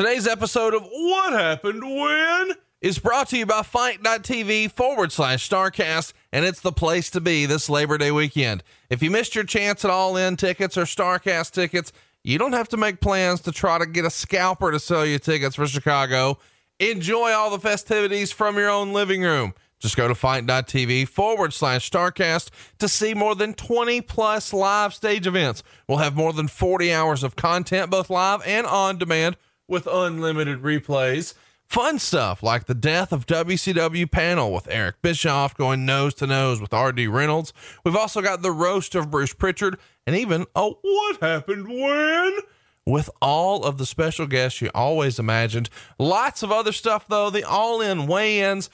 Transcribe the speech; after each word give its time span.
Today's 0.00 0.26
episode 0.26 0.72
of 0.72 0.88
What 0.90 1.34
Happened 1.34 1.82
When 1.82 2.52
is 2.80 2.98
brought 2.98 3.28
to 3.28 3.36
you 3.36 3.44
by 3.44 3.60
Fight.tv 3.60 4.72
forward 4.72 5.12
slash 5.12 5.46
StarCast, 5.46 6.14
and 6.32 6.42
it's 6.46 6.62
the 6.62 6.72
place 6.72 7.10
to 7.10 7.20
be 7.20 7.44
this 7.44 7.68
Labor 7.68 7.98
Day 7.98 8.10
weekend. 8.10 8.62
If 8.88 9.02
you 9.02 9.10
missed 9.10 9.34
your 9.34 9.44
chance 9.44 9.84
at 9.84 9.90
all 9.90 10.16
in 10.16 10.38
tickets 10.38 10.78
or 10.78 10.84
StarCast 10.84 11.50
tickets, 11.50 11.92
you 12.24 12.38
don't 12.38 12.54
have 12.54 12.70
to 12.70 12.78
make 12.78 13.02
plans 13.02 13.42
to 13.42 13.52
try 13.52 13.76
to 13.76 13.84
get 13.84 14.06
a 14.06 14.10
scalper 14.10 14.72
to 14.72 14.80
sell 14.80 15.04
you 15.04 15.18
tickets 15.18 15.56
for 15.56 15.66
Chicago. 15.66 16.38
Enjoy 16.78 17.32
all 17.32 17.50
the 17.50 17.58
festivities 17.58 18.32
from 18.32 18.56
your 18.56 18.70
own 18.70 18.94
living 18.94 19.20
room. 19.20 19.52
Just 19.80 19.98
go 19.98 20.08
to 20.08 20.14
fight.tv 20.14 21.08
forward 21.08 21.52
slash 21.52 21.90
StarCast 21.90 22.48
to 22.78 22.88
see 22.88 23.12
more 23.12 23.34
than 23.34 23.52
20 23.52 24.00
plus 24.00 24.54
live 24.54 24.94
stage 24.94 25.26
events. 25.26 25.62
We'll 25.86 25.98
have 25.98 26.16
more 26.16 26.32
than 26.32 26.48
40 26.48 26.90
hours 26.90 27.22
of 27.22 27.36
content, 27.36 27.90
both 27.90 28.08
live 28.08 28.40
and 28.46 28.66
on 28.66 28.96
demand, 28.96 29.36
with 29.70 29.86
unlimited 29.86 30.62
replays. 30.62 31.34
Fun 31.64 32.00
stuff 32.00 32.42
like 32.42 32.66
the 32.66 32.74
death 32.74 33.12
of 33.12 33.26
WCW 33.26 34.10
panel 34.10 34.52
with 34.52 34.66
Eric 34.68 35.00
Bischoff 35.02 35.56
going 35.56 35.86
nose 35.86 36.14
to 36.14 36.26
nose 36.26 36.60
with 36.60 36.72
RD 36.72 37.06
Reynolds. 37.06 37.52
We've 37.84 37.94
also 37.94 38.20
got 38.20 38.42
the 38.42 38.50
roast 38.50 38.96
of 38.96 39.08
Bruce 39.08 39.32
Pritchard 39.32 39.78
and 40.04 40.16
even 40.16 40.46
a 40.56 40.68
what 40.68 41.20
happened 41.22 41.68
when 41.68 42.38
with 42.84 43.08
all 43.22 43.64
of 43.64 43.78
the 43.78 43.86
special 43.86 44.26
guests 44.26 44.60
you 44.60 44.68
always 44.74 45.20
imagined. 45.20 45.70
Lots 45.96 46.42
of 46.42 46.50
other 46.50 46.72
stuff 46.72 47.06
though, 47.06 47.30
the 47.30 47.44
all 47.44 47.80
in 47.80 48.08
weigh 48.08 48.40
ins. 48.40 48.68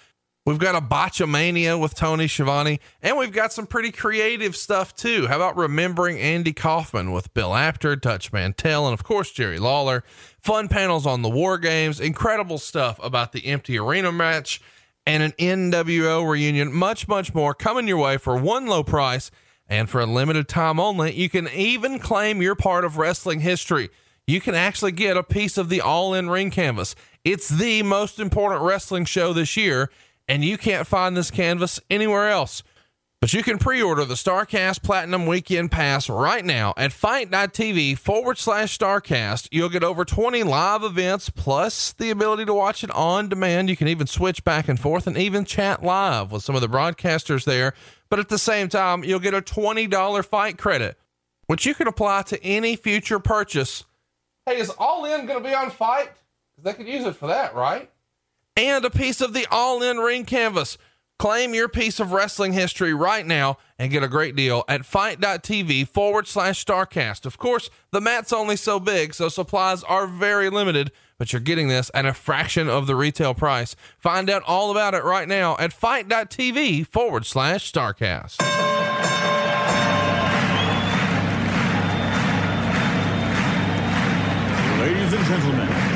We've 0.47 0.59
got 0.61 0.77
a 0.77 0.81
Botchamania 0.81 1.77
with 1.79 1.97
Tony 1.97 2.29
Schiavone, 2.29 2.79
and 3.03 3.19
we've 3.19 3.33
got 3.33 3.53
some 3.53 3.67
pretty 3.67 3.91
creative 3.91 4.55
stuff 4.55 4.95
too. 4.95 5.27
How 5.27 5.35
about 5.35 5.57
remembering 5.57 6.21
Andy 6.21 6.53
Kaufman 6.53 7.11
with 7.11 7.35
Bill 7.35 7.53
Apter, 7.53 7.97
Dutch 7.97 8.33
Mantell, 8.33 8.87
and 8.87 8.95
of 8.95 9.03
course 9.03 9.33
Jerry 9.33 9.59
Lawler? 9.59 10.05
Fun 10.39 10.69
panels 10.69 11.05
on 11.05 11.23
the 11.23 11.29
War 11.29 11.59
Games, 11.59 11.99
incredible 11.99 12.59
stuff 12.59 13.01
about 13.03 13.33
the 13.33 13.45
empty 13.45 13.77
arena 13.77 14.13
match, 14.13 14.63
and 15.05 15.25
an 15.25 15.33
NWO 15.33 16.31
reunion. 16.31 16.73
Much, 16.73 17.09
much 17.09 17.35
more 17.35 17.53
coming 17.53 17.89
your 17.89 17.99
way 17.99 18.17
for 18.17 18.37
one 18.37 18.69
low 18.69 18.85
price 18.85 19.33
and 19.69 19.91
for 19.91 20.01
a 20.01 20.07
limited 20.07 20.47
time 20.47 20.79
only. 20.79 21.13
You 21.13 21.29
can 21.29 21.49
even 21.49 21.99
claim 21.99 22.41
you're 22.41 22.55
part 22.55 22.85
of 22.85 22.99
wrestling 22.99 23.41
history. 23.41 23.91
You 24.29 24.41
can 24.41 24.55
actually 24.55 24.93
get 24.93 25.17
a 25.17 25.25
piece 25.25 25.59
of 25.59 25.71
the 25.71 25.81
all 25.81 26.15
in 26.15 26.31
ring 26.31 26.53
canvas. 26.53 26.95
It's 27.25 27.49
the 27.49 27.83
most 27.83 28.21
important 28.21 28.63
wrestling 28.63 29.07
show 29.07 29.33
this 29.33 29.57
year 29.57 29.91
and 30.29 30.45
you 30.45 30.59
can't 30.59 30.87
find 30.87 31.17
this 31.17 31.31
canvas 31.31 31.81
anywhere 31.91 32.29
else. 32.29 32.63
But 33.21 33.33
you 33.33 33.43
can 33.43 33.59
pre 33.59 33.83
order 33.83 34.05
the 34.05 34.15
StarCast 34.15 34.83
Platinum 34.83 35.27
Weekend 35.27 35.71
Pass 35.71 36.11
right 36.11 36.45
now 36.45 36.75
at 36.77 36.93
fight.tv 36.93 37.97
forward 37.97 38.37
slash 38.37 38.79
StarCast. 38.79 39.49
You'll 39.51 39.71
get 39.71 39.83
over 39.83 40.05
20 40.05 40.43
live 40.43 40.83
events 40.83 41.31
plus 41.31 41.95
the 41.95 42.11
ability 42.11 42.45
to 42.45 42.53
watch 42.53 42.85
it 42.85 42.91
on 42.91 43.31
demand. 43.31 43.71
You 43.71 43.77
can 43.77 43.89
even 43.89 44.07
switch 44.07 44.45
back 44.45 44.69
and 44.69 44.79
forth 44.79 45.07
and 45.07 45.17
even 45.17 45.47
chat 45.47 45.83
live 45.83 46.31
with 46.31 46.43
some 46.45 46.55
of 46.55 46.61
the 46.61 46.69
broadcasters 46.69 47.45
there. 47.45 47.73
But 48.11 48.19
at 48.19 48.29
the 48.29 48.39
same 48.39 48.69
time, 48.69 49.03
you'll 49.03 49.19
get 49.19 49.35
a 49.35 49.41
$20 49.41 50.25
fight 50.25 50.59
credit, 50.59 50.99
which 51.47 51.65
you 51.65 51.75
can 51.75 51.89
apply 51.89 52.23
to 52.23 52.43
any 52.45 52.77
future 52.77 53.19
purchase. 53.19 53.85
Hey, 54.45 54.59
is 54.59 54.71
All 54.71 55.07
In 55.07 55.27
going 55.27 55.43
to 55.43 55.49
be 55.49 55.55
on 55.55 55.71
fight? 55.71 56.11
Because 56.55 56.65
they 56.65 56.75
could 56.75 56.87
use 56.87 57.07
it 57.07 57.17
for 57.17 57.29
that, 57.29 57.55
right? 57.55 57.91
And 58.57 58.85
a 58.85 58.91
piece 58.91 59.21
of 59.21 59.35
the 59.35 59.47
all 59.51 59.83
in 59.83 59.99
ring 59.99 60.25
canvas. 60.25 60.79
Claim 61.19 61.55
your 61.55 61.69
piece 61.69 61.99
of 61.99 62.13
wrestling 62.13 62.53
history 62.53 62.93
right 62.93 63.27
now 63.27 63.57
and 63.79 63.91
get 63.91 64.03
a 64.03 64.09
great 64.09 64.37
deal 64.37 64.65
at 64.69 64.85
fight.tv 64.85 65.89
forward 65.89 66.27
slash 66.27 66.63
starcast. 66.63 67.25
Of 67.25 67.39
course, 67.39 67.71
the 67.91 68.03
mat's 68.03 68.35
only 68.35 68.57
so 68.57 68.79
big, 68.79 69.15
so 69.15 69.31
supplies 69.31 69.83
are 69.85 70.07
very 70.07 70.51
limited, 70.51 70.93
but 71.17 71.33
you're 71.33 71.41
getting 71.41 71.69
this 71.69 71.91
at 71.95 72.05
a 72.05 72.13
fraction 72.13 72.69
of 72.69 72.87
the 72.87 72.95
retail 72.95 73.33
price. 73.33 73.77
Find 73.99 74.29
out 74.29 74.43
all 74.47 74.71
about 74.71 74.93
it 74.93 75.05
right 75.05 75.27
now 75.27 75.57
at 75.59 75.73
fight.tv 75.73 76.87
forward 76.87 77.25
slash 77.25 77.73
starcast. 77.73 78.43
Ladies 84.79 85.13
and 85.15 85.25
gentlemen, 85.25 85.96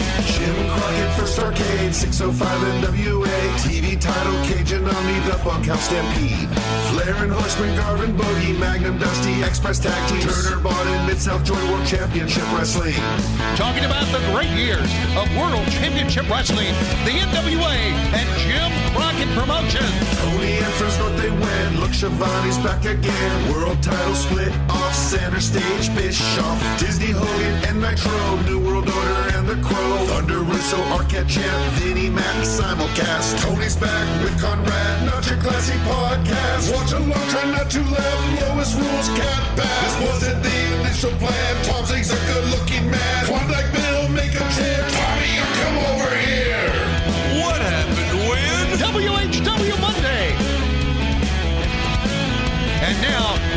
Jim 0.41 0.69
Crockett 0.73 1.11
First 1.19 1.37
Arcade, 1.37 1.93
605 1.93 2.81
NWA, 2.81 3.37
TV 3.61 3.99
title, 3.99 4.33
Cajun 4.49 4.83
Omni, 4.83 5.19
the 5.29 5.37
Bunkhouse 5.43 5.85
Stampede. 5.85 6.49
Flair 6.89 7.13
and 7.21 7.31
Horseman, 7.31 7.75
Garvin, 7.75 8.17
Boogie, 8.17 8.57
Magnum, 8.57 8.97
Dusty, 8.97 9.43
Express 9.43 9.77
Tag 9.77 10.01
Team, 10.09 10.21
Turner, 10.21 10.59
Bond, 10.59 11.05
Mid-South 11.05 11.43
Joint 11.43 11.61
World 11.69 11.85
Championship 11.85 12.43
Wrestling. 12.53 12.95
Talking 13.55 13.85
about 13.85 14.07
the 14.09 14.17
great 14.33 14.49
years 14.57 14.89
of 15.13 15.29
World 15.37 15.67
Championship 15.69 16.27
Wrestling, 16.27 16.73
the 17.05 17.21
NWA, 17.21 17.77
and 18.17 18.27
Jim 18.41 18.71
Crockett 18.97 19.29
Promotions. 19.37 19.93
Tony 20.25 20.57
and 20.57 20.73
Friends 20.73 20.97
North 20.97 21.17
they 21.21 21.29
win, 21.29 21.79
look 21.79 21.93
Schiavone's 21.93 22.57
back 22.65 22.83
again. 22.85 23.53
World 23.53 23.81
title 23.83 24.15
split 24.15 24.51
off 24.69 24.95
center 24.95 25.39
stage, 25.39 25.93
Bischoff, 25.93 26.79
Disney, 26.79 27.11
Hogan, 27.11 27.55
and 27.69 27.79
Nitro, 27.79 28.41
New 28.49 28.59
World 28.59 28.89
Order, 28.89 29.37
and 29.37 29.47
The 29.47 29.55
Crow. 29.61 29.91
Thunder 30.07 30.30
Russo, 30.39 30.77
Arquette 30.95 31.27
Champ, 31.27 31.73
Vinnie 31.79 32.09
Mac, 32.09 32.35
simulcast. 32.45 33.39
Tony's 33.41 33.75
back 33.75 34.23
with 34.23 34.39
Conrad, 34.39 35.05
not 35.05 35.27
your 35.29 35.39
classy 35.39 35.77
podcast. 35.89 36.73
Watch 36.73 36.91
along, 36.93 37.27
try 37.29 37.45
not 37.51 37.69
to 37.71 37.81
laugh. 37.83 38.41
Lois 38.41 38.73
Rules, 38.75 39.09
cat 39.19 39.57
back. 39.57 39.81
This 39.83 39.97
wasn't 40.07 40.43
the 40.43 40.57
initial 40.79 41.11
plan. 41.19 41.65
Tom 41.65 41.85
Zigg's 41.85 42.11
a 42.11 42.19
good 42.29 42.45
looking 42.51 42.89
man. 42.89 43.25
Klondike 43.25 43.71
Bill, 43.73 44.09
make 44.09 44.33
a 44.33 44.45
chip. 44.55 44.83
Tommy, 44.95 45.33
come 45.59 45.77
over 45.91 46.11
here. 46.15 46.69
What 47.43 47.59
happened 47.61 48.13
when? 48.29 48.65
WHW 48.79 49.75
Monday. 49.81 50.27
And 52.81 52.95
now, 53.01 53.50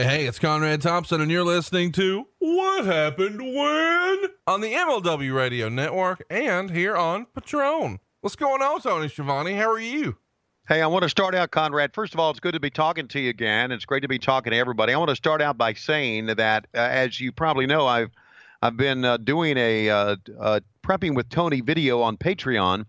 Hey, 0.00 0.06
hey, 0.06 0.26
it's 0.26 0.38
Conrad 0.38 0.80
Thompson, 0.80 1.20
and 1.20 1.30
you're 1.30 1.44
listening 1.44 1.92
to 1.92 2.26
What 2.38 2.86
Happened 2.86 3.38
When 3.38 4.30
on 4.46 4.62
the 4.62 4.72
MLW 4.72 5.34
Radio 5.34 5.68
Network 5.68 6.22
and 6.30 6.70
here 6.70 6.96
on 6.96 7.26
Patron. 7.26 8.00
What's 8.22 8.34
going 8.34 8.62
on, 8.62 8.80
Tony 8.80 9.08
Schiavone? 9.10 9.52
How 9.52 9.70
are 9.70 9.78
you? 9.78 10.16
Hey, 10.66 10.80
I 10.80 10.86
want 10.86 11.02
to 11.02 11.10
start 11.10 11.34
out, 11.34 11.50
Conrad. 11.50 11.92
First 11.92 12.14
of 12.14 12.20
all, 12.20 12.30
it's 12.30 12.40
good 12.40 12.54
to 12.54 12.60
be 12.60 12.70
talking 12.70 13.08
to 13.08 13.20
you 13.20 13.28
again. 13.28 13.72
It's 13.72 13.84
great 13.84 14.00
to 14.00 14.08
be 14.08 14.18
talking 14.18 14.52
to 14.52 14.56
everybody. 14.56 14.94
I 14.94 14.96
want 14.96 15.10
to 15.10 15.16
start 15.16 15.42
out 15.42 15.58
by 15.58 15.74
saying 15.74 16.28
that, 16.28 16.66
uh, 16.74 16.78
as 16.78 17.20
you 17.20 17.30
probably 17.30 17.66
know, 17.66 17.86
I've 17.86 18.10
I've 18.62 18.78
been 18.78 19.04
uh, 19.04 19.18
doing 19.18 19.58
a 19.58 19.90
uh, 19.90 20.16
uh 20.40 20.60
prepping 20.82 21.14
with 21.14 21.28
Tony 21.28 21.60
video 21.60 22.00
on 22.00 22.16
Patreon 22.16 22.86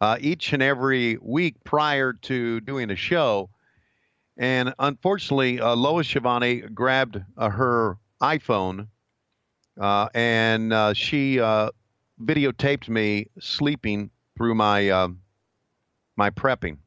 uh, 0.00 0.18
each 0.20 0.52
and 0.52 0.62
every 0.62 1.18
week 1.20 1.56
prior 1.64 2.12
to 2.12 2.60
doing 2.60 2.92
a 2.92 2.96
show. 2.96 3.50
And 4.36 4.74
unfortunately, 4.78 5.60
uh, 5.60 5.74
Lois 5.76 6.06
Schiavone 6.06 6.60
grabbed 6.60 7.22
uh, 7.36 7.50
her 7.50 7.98
iPhone 8.20 8.88
uh, 9.80 10.08
and 10.14 10.72
uh, 10.72 10.94
she 10.94 11.40
uh, 11.40 11.70
videotaped 12.22 12.88
me 12.88 13.28
sleeping 13.40 14.10
through 14.36 14.54
my 14.54 14.90
um, 14.90 15.20
my 16.16 16.30
prepping. 16.30 16.78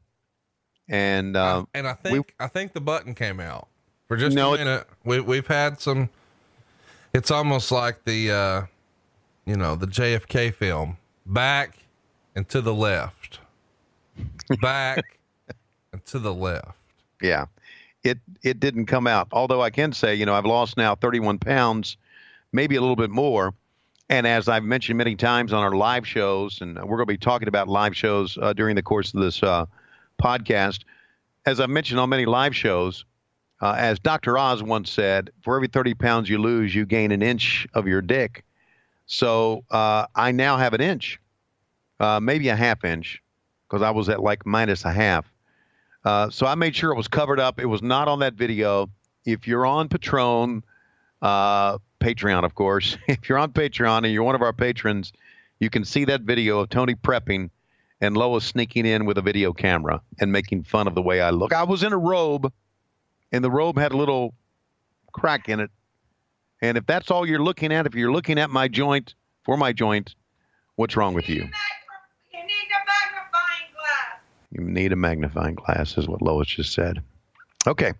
And 0.88 1.36
uh, 1.36 1.64
and 1.74 1.86
I 1.86 1.94
think 1.94 2.26
we, 2.28 2.34
I 2.44 2.48
think 2.48 2.72
the 2.72 2.80
button 2.80 3.14
came 3.14 3.40
out 3.40 3.68
for 4.06 4.16
just 4.16 4.34
no, 4.34 4.54
a 4.54 4.58
minute. 4.58 4.86
We 5.04 5.20
we've 5.20 5.46
had 5.46 5.80
some. 5.80 6.08
It's 7.14 7.30
almost 7.30 7.72
like 7.72 8.04
the, 8.04 8.68
you 9.46 9.56
know, 9.56 9.74
the 9.74 9.86
JFK 9.86 10.54
film. 10.54 10.98
Back 11.24 11.78
and 12.34 12.48
to 12.50 12.60
the 12.60 12.72
left, 12.72 13.40
back 14.60 15.02
and 15.92 16.04
to 16.06 16.18
the 16.18 16.32
left 16.32 16.78
yeah, 17.22 17.46
it 18.02 18.18
it 18.42 18.60
didn't 18.60 18.86
come 18.86 19.06
out. 19.06 19.28
Although 19.32 19.62
I 19.62 19.70
can 19.70 19.92
say, 19.92 20.14
you 20.14 20.26
know, 20.26 20.34
I've 20.34 20.46
lost 20.46 20.76
now 20.76 20.94
31 20.94 21.38
pounds, 21.38 21.96
maybe 22.52 22.76
a 22.76 22.80
little 22.80 22.96
bit 22.96 23.10
more. 23.10 23.54
And 24.10 24.26
as 24.26 24.48
I've 24.48 24.64
mentioned 24.64 24.96
many 24.96 25.16
times 25.16 25.52
on 25.52 25.62
our 25.62 25.76
live 25.76 26.06
shows, 26.06 26.60
and 26.62 26.76
we're 26.76 26.96
going 26.96 27.00
to 27.00 27.06
be 27.06 27.18
talking 27.18 27.48
about 27.48 27.68
live 27.68 27.94
shows 27.94 28.38
uh, 28.40 28.54
during 28.54 28.74
the 28.74 28.82
course 28.82 29.12
of 29.12 29.20
this 29.20 29.42
uh, 29.42 29.66
podcast, 30.22 30.80
as 31.44 31.60
I've 31.60 31.68
mentioned 31.68 32.00
on 32.00 32.08
many 32.08 32.24
live 32.24 32.56
shows, 32.56 33.04
uh, 33.60 33.74
as 33.76 33.98
Dr. 33.98 34.38
Oz 34.38 34.62
once 34.62 34.90
said, 34.90 35.30
for 35.42 35.56
every 35.56 35.68
30 35.68 35.94
pounds 35.94 36.28
you 36.28 36.38
lose, 36.38 36.74
you 36.74 36.86
gain 36.86 37.12
an 37.12 37.22
inch 37.22 37.66
of 37.74 37.86
your 37.86 38.00
dick. 38.00 38.44
So 39.06 39.64
uh, 39.70 40.06
I 40.14 40.32
now 40.32 40.56
have 40.56 40.74
an 40.74 40.80
inch, 40.80 41.20
uh, 42.00 42.20
maybe 42.20 42.48
a 42.48 42.56
half 42.56 42.84
inch, 42.84 43.22
because 43.66 43.82
I 43.82 43.90
was 43.90 44.08
at 44.08 44.22
like 44.22 44.46
minus 44.46 44.84
a 44.84 44.92
half. 44.92 45.30
Uh, 46.04 46.30
so 46.30 46.46
I 46.46 46.54
made 46.54 46.74
sure 46.74 46.92
it 46.92 46.96
was 46.96 47.08
covered 47.08 47.40
up. 47.40 47.60
It 47.60 47.66
was 47.66 47.82
not 47.82 48.08
on 48.08 48.20
that 48.20 48.34
video. 48.34 48.88
if 49.24 49.46
you're 49.46 49.66
on 49.66 49.88
Patron, 49.88 50.62
uh, 51.20 51.78
Patreon, 52.00 52.44
of 52.44 52.54
course, 52.54 52.96
if 53.08 53.28
you're 53.28 53.38
on 53.38 53.52
Patreon 53.52 53.98
and 53.98 54.12
you're 54.12 54.22
one 54.22 54.34
of 54.34 54.42
our 54.42 54.52
patrons, 54.52 55.12
you 55.60 55.70
can 55.70 55.84
see 55.84 56.04
that 56.06 56.22
video 56.22 56.60
of 56.60 56.68
Tony 56.68 56.94
prepping 56.94 57.50
and 58.00 58.16
Lois 58.16 58.44
sneaking 58.44 58.86
in 58.86 59.06
with 59.06 59.18
a 59.18 59.22
video 59.22 59.52
camera 59.52 60.00
and 60.20 60.30
making 60.30 60.62
fun 60.62 60.86
of 60.86 60.94
the 60.94 61.02
way 61.02 61.20
I 61.20 61.30
look. 61.30 61.52
I 61.52 61.64
was 61.64 61.82
in 61.82 61.92
a 61.92 61.98
robe, 61.98 62.52
and 63.32 63.42
the 63.42 63.50
robe 63.50 63.76
had 63.76 63.92
a 63.92 63.96
little 63.96 64.34
crack 65.12 65.48
in 65.48 65.58
it. 65.60 65.70
And 66.62 66.78
if 66.78 66.86
that's 66.86 67.10
all 67.10 67.26
you're 67.26 67.42
looking 67.42 67.72
at, 67.72 67.86
if 67.86 67.94
you're 67.94 68.12
looking 68.12 68.38
at 68.38 68.50
my 68.50 68.68
joint 68.68 69.14
for 69.44 69.56
my 69.56 69.72
joint, 69.72 70.14
what's 70.76 70.96
wrong 70.96 71.14
with 71.14 71.28
you? 71.28 71.42
You 71.42 71.42
need 71.42 72.68
a 72.70 72.80
magnifying 72.86 73.72
glass. 73.74 74.20
You 74.52 74.64
need 74.64 74.92
a 74.92 74.96
magnifying 74.96 75.54
glass, 75.54 75.98
is 75.98 76.08
what 76.08 76.22
Lois 76.22 76.48
just 76.48 76.72
said. 76.72 77.02
Okay. 77.66 77.92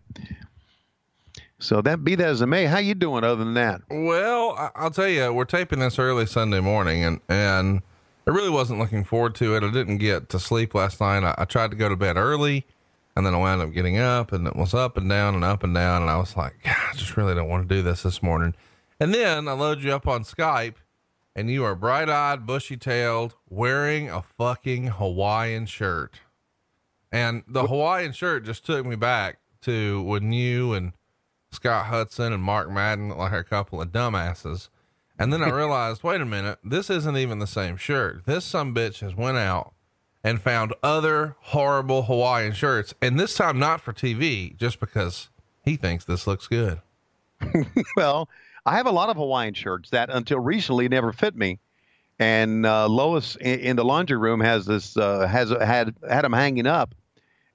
So 1.59 1.83
that 1.83 2.05
be 2.05 2.15
that 2.15 2.29
as 2.29 2.41
it 2.41 2.47
may, 2.47 2.67
how 2.67 2.79
you 2.79 2.95
doing 2.95 3.25
other 3.25 3.45
than 3.45 3.55
that? 3.55 3.83
Well, 3.91 4.71
I'll 4.77 4.91
tell 4.91 5.09
you, 5.09 5.33
we're 5.33 5.45
taping 5.45 5.81
this 5.81 5.99
early 5.99 6.25
Sunday 6.27 6.61
morning, 6.61 7.03
and 7.05 7.21
and 7.29 7.83
I 8.27 8.31
really 8.31 8.51
wasn't 8.51 8.79
looking 8.79 9.05
forward 9.05 9.35
to 9.37 9.57
it. 9.57 9.65
I 9.65 9.71
didn't 9.71 9.99
get 9.99 10.29
to 10.31 10.39
sleep 10.39 10.75
last 10.75 11.01
night. 11.01 11.25
I, 11.25 11.35
I 11.37 11.45
tried 11.45 11.71
to 11.73 11.77
go 11.77 11.89
to 11.89 11.97
bed 11.97 12.17
early, 12.17 12.65
and 13.17 13.27
then 13.27 13.35
I 13.35 13.39
wound 13.39 13.61
up 13.61 13.73
getting 13.73 13.99
up, 13.99 14.33
and 14.33 14.47
it 14.47 14.55
was 14.55 14.73
up 14.73 14.97
and 14.97 15.09
down 15.09 15.35
and 15.35 15.45
up 15.45 15.65
and 15.65 15.75
down, 15.75 16.03
and 16.03 16.11
I 16.11 16.17
was 16.17 16.37
like, 16.37 16.55
I 16.65 16.93
just 16.95 17.17
really 17.17 17.35
don't 17.35 17.49
want 17.49 17.69
to 17.69 17.75
do 17.75 17.83
this 17.83 18.05
this 18.05 18.23
morning. 18.23 18.55
And 19.01 19.13
then 19.13 19.49
I 19.49 19.53
load 19.53 19.83
you 19.83 19.93
up 19.93 20.07
on 20.07 20.23
Skype, 20.23 20.77
and 21.35 21.51
you 21.51 21.65
are 21.65 21.75
bright 21.75 22.09
eyed, 22.09 22.47
bushy 22.47 22.77
tailed, 22.77 23.35
wearing 23.49 24.09
a 24.11 24.23
fucking 24.23 24.87
Hawaiian 24.87 25.67
shirt. 25.67 26.21
And 27.11 27.43
the 27.49 27.67
Hawaiian 27.67 28.13
shirt 28.13 28.45
just 28.45 28.67
took 28.67 28.85
me 28.85 28.97
back 28.97 29.39
to 29.63 30.03
when 30.03 30.33
you 30.33 30.75
and 30.75 30.93
Scott 31.51 31.87
Hudson 31.87 32.33
and 32.33 32.43
Mark 32.43 32.71
Madden 32.71 33.09
looked 33.09 33.21
like 33.21 33.33
a 33.33 33.45
couple 33.45 33.81
of 33.81 33.89
dumbasses. 33.89 34.69
And 35.19 35.33
then 35.33 35.43
I 35.43 35.49
realized, 35.55 36.03
wait 36.03 36.21
a 36.21 36.27
minute, 36.27 36.59
this 36.63 36.91
isn't 36.91 37.17
even 37.17 37.39
the 37.39 37.47
same 37.47 37.77
shirt. 37.77 38.27
This 38.27 38.45
some 38.45 38.75
bitch 38.75 39.01
has 39.01 39.15
went 39.15 39.39
out 39.39 39.73
and 40.23 40.41
found 40.41 40.75
other 40.83 41.37
horrible 41.41 42.03
Hawaiian 42.03 42.53
shirts, 42.53 42.93
and 43.01 43.19
this 43.19 43.35
time 43.35 43.59
not 43.59 43.81
for 43.81 43.93
TV, 43.93 44.57
just 44.57 44.81
because 44.81 45.31
he 45.65 45.77
thinks 45.77 46.05
this 46.05 46.27
looks 46.27 46.47
good. 46.47 46.81
Well, 47.97 48.29
I 48.67 48.77
have 48.77 48.87
a 48.87 48.91
lot 48.91 49.09
of 49.09 49.17
Hawaiian 49.17 49.55
shirts 49.55 49.91
that 49.91 50.11
until 50.11 50.41
recently 50.41 50.89
never 50.89 51.13
fit 51.13 51.37
me. 51.37 51.59
And 52.19 52.67
uh, 52.67 52.89
Lois 52.89 53.37
in, 53.37 53.61
in 53.61 53.77
the 53.77 53.85
laundry 53.85 54.17
room 54.17 54.41
has 54.41 54.67
this 54.67 54.97
uh, 54.97 55.27
has 55.27 55.51
had 55.51 55.95
had 56.09 56.23
them 56.23 56.33
hanging 56.33 56.67
up, 56.67 56.95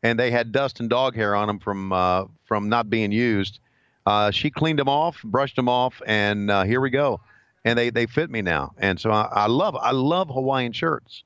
and 0.04 0.18
they 0.18 0.32
had 0.32 0.52
dust 0.52 0.80
and 0.80 0.90
dog 0.90 1.16
hair 1.16 1.36
on 1.36 1.48
them 1.48 1.60
from 1.60 1.92
uh, 1.92 2.26
from 2.46 2.70
not 2.70 2.90
being 2.90 3.12
used. 3.12 3.60
Uh, 4.06 4.32
she 4.32 4.50
cleaned 4.50 4.80
them 4.80 4.90
off, 4.90 5.22
brushed 5.24 5.56
them 5.56 5.70
off, 5.70 6.02
and 6.06 6.52
uh, 6.52 6.64
here 6.64 6.82
we 6.82 6.90
go. 6.90 7.22
And 7.66 7.80
they, 7.80 7.90
they 7.90 8.06
fit 8.06 8.30
me 8.30 8.42
now. 8.42 8.74
And 8.78 9.00
so 9.00 9.12
I, 9.12 9.30
I 9.32 9.46
love 9.48 9.76
I 9.76 9.92
love 9.92 10.28
Hawaiian 10.30 10.74
shirts. 10.74 11.24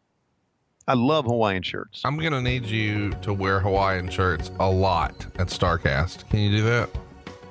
I 0.87 0.93
love 0.93 1.25
Hawaiian 1.25 1.63
shirts. 1.63 2.01
I'm 2.05 2.17
gonna 2.17 2.41
need 2.41 2.65
you 2.65 3.11
to 3.23 3.33
wear 3.33 3.59
Hawaiian 3.59 4.09
shirts 4.09 4.51
a 4.59 4.69
lot 4.69 5.25
at 5.37 5.47
Starcast. 5.47 6.29
Can 6.29 6.39
you 6.39 6.57
do 6.57 6.63
that? 6.63 6.89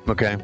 Okay. 0.09 0.37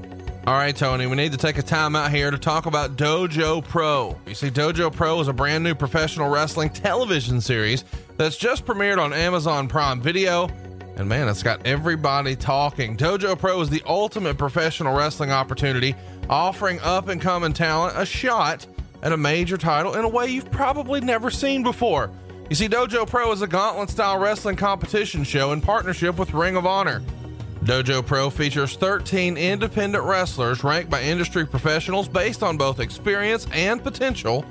All 0.44 0.54
right, 0.54 0.74
Tony, 0.74 1.06
we 1.06 1.14
need 1.14 1.30
to 1.30 1.38
take 1.38 1.58
a 1.58 1.62
time 1.62 1.94
out 1.94 2.10
here 2.10 2.32
to 2.32 2.36
talk 2.36 2.66
about 2.66 2.96
Dojo 2.96 3.62
Pro. 3.62 4.18
You 4.26 4.34
see, 4.34 4.50
Dojo 4.50 4.92
Pro 4.92 5.20
is 5.20 5.28
a 5.28 5.32
brand 5.32 5.62
new 5.62 5.72
professional 5.72 6.28
wrestling 6.28 6.70
television 6.70 7.40
series 7.40 7.84
that's 8.16 8.36
just 8.36 8.66
premiered 8.66 8.98
on 8.98 9.12
Amazon 9.12 9.68
Prime 9.68 10.00
Video. 10.00 10.48
And 10.96 11.08
man, 11.08 11.28
it's 11.28 11.44
got 11.44 11.64
everybody 11.64 12.34
talking. 12.34 12.96
Dojo 12.96 13.38
Pro 13.38 13.60
is 13.60 13.70
the 13.70 13.84
ultimate 13.86 14.36
professional 14.36 14.96
wrestling 14.96 15.30
opportunity, 15.30 15.94
offering 16.28 16.80
up 16.80 17.06
and 17.06 17.20
coming 17.20 17.52
talent 17.52 17.96
a 17.96 18.04
shot 18.04 18.66
at 19.04 19.12
a 19.12 19.16
major 19.16 19.56
title 19.56 19.94
in 19.94 20.04
a 20.04 20.08
way 20.08 20.26
you've 20.26 20.50
probably 20.50 21.00
never 21.00 21.30
seen 21.30 21.62
before. 21.62 22.10
You 22.50 22.56
see, 22.56 22.68
Dojo 22.68 23.06
Pro 23.06 23.30
is 23.30 23.42
a 23.42 23.46
gauntlet 23.46 23.90
style 23.90 24.18
wrestling 24.18 24.56
competition 24.56 25.22
show 25.22 25.52
in 25.52 25.60
partnership 25.60 26.18
with 26.18 26.34
Ring 26.34 26.56
of 26.56 26.66
Honor. 26.66 27.00
Dojo 27.64 28.04
Pro 28.04 28.28
features 28.28 28.74
13 28.74 29.36
independent 29.36 30.02
wrestlers 30.02 30.64
ranked 30.64 30.90
by 30.90 31.00
industry 31.00 31.46
professionals 31.46 32.08
based 32.08 32.42
on 32.42 32.56
both 32.56 32.80
experience 32.80 33.46
and 33.52 33.80
potential. 33.80 34.44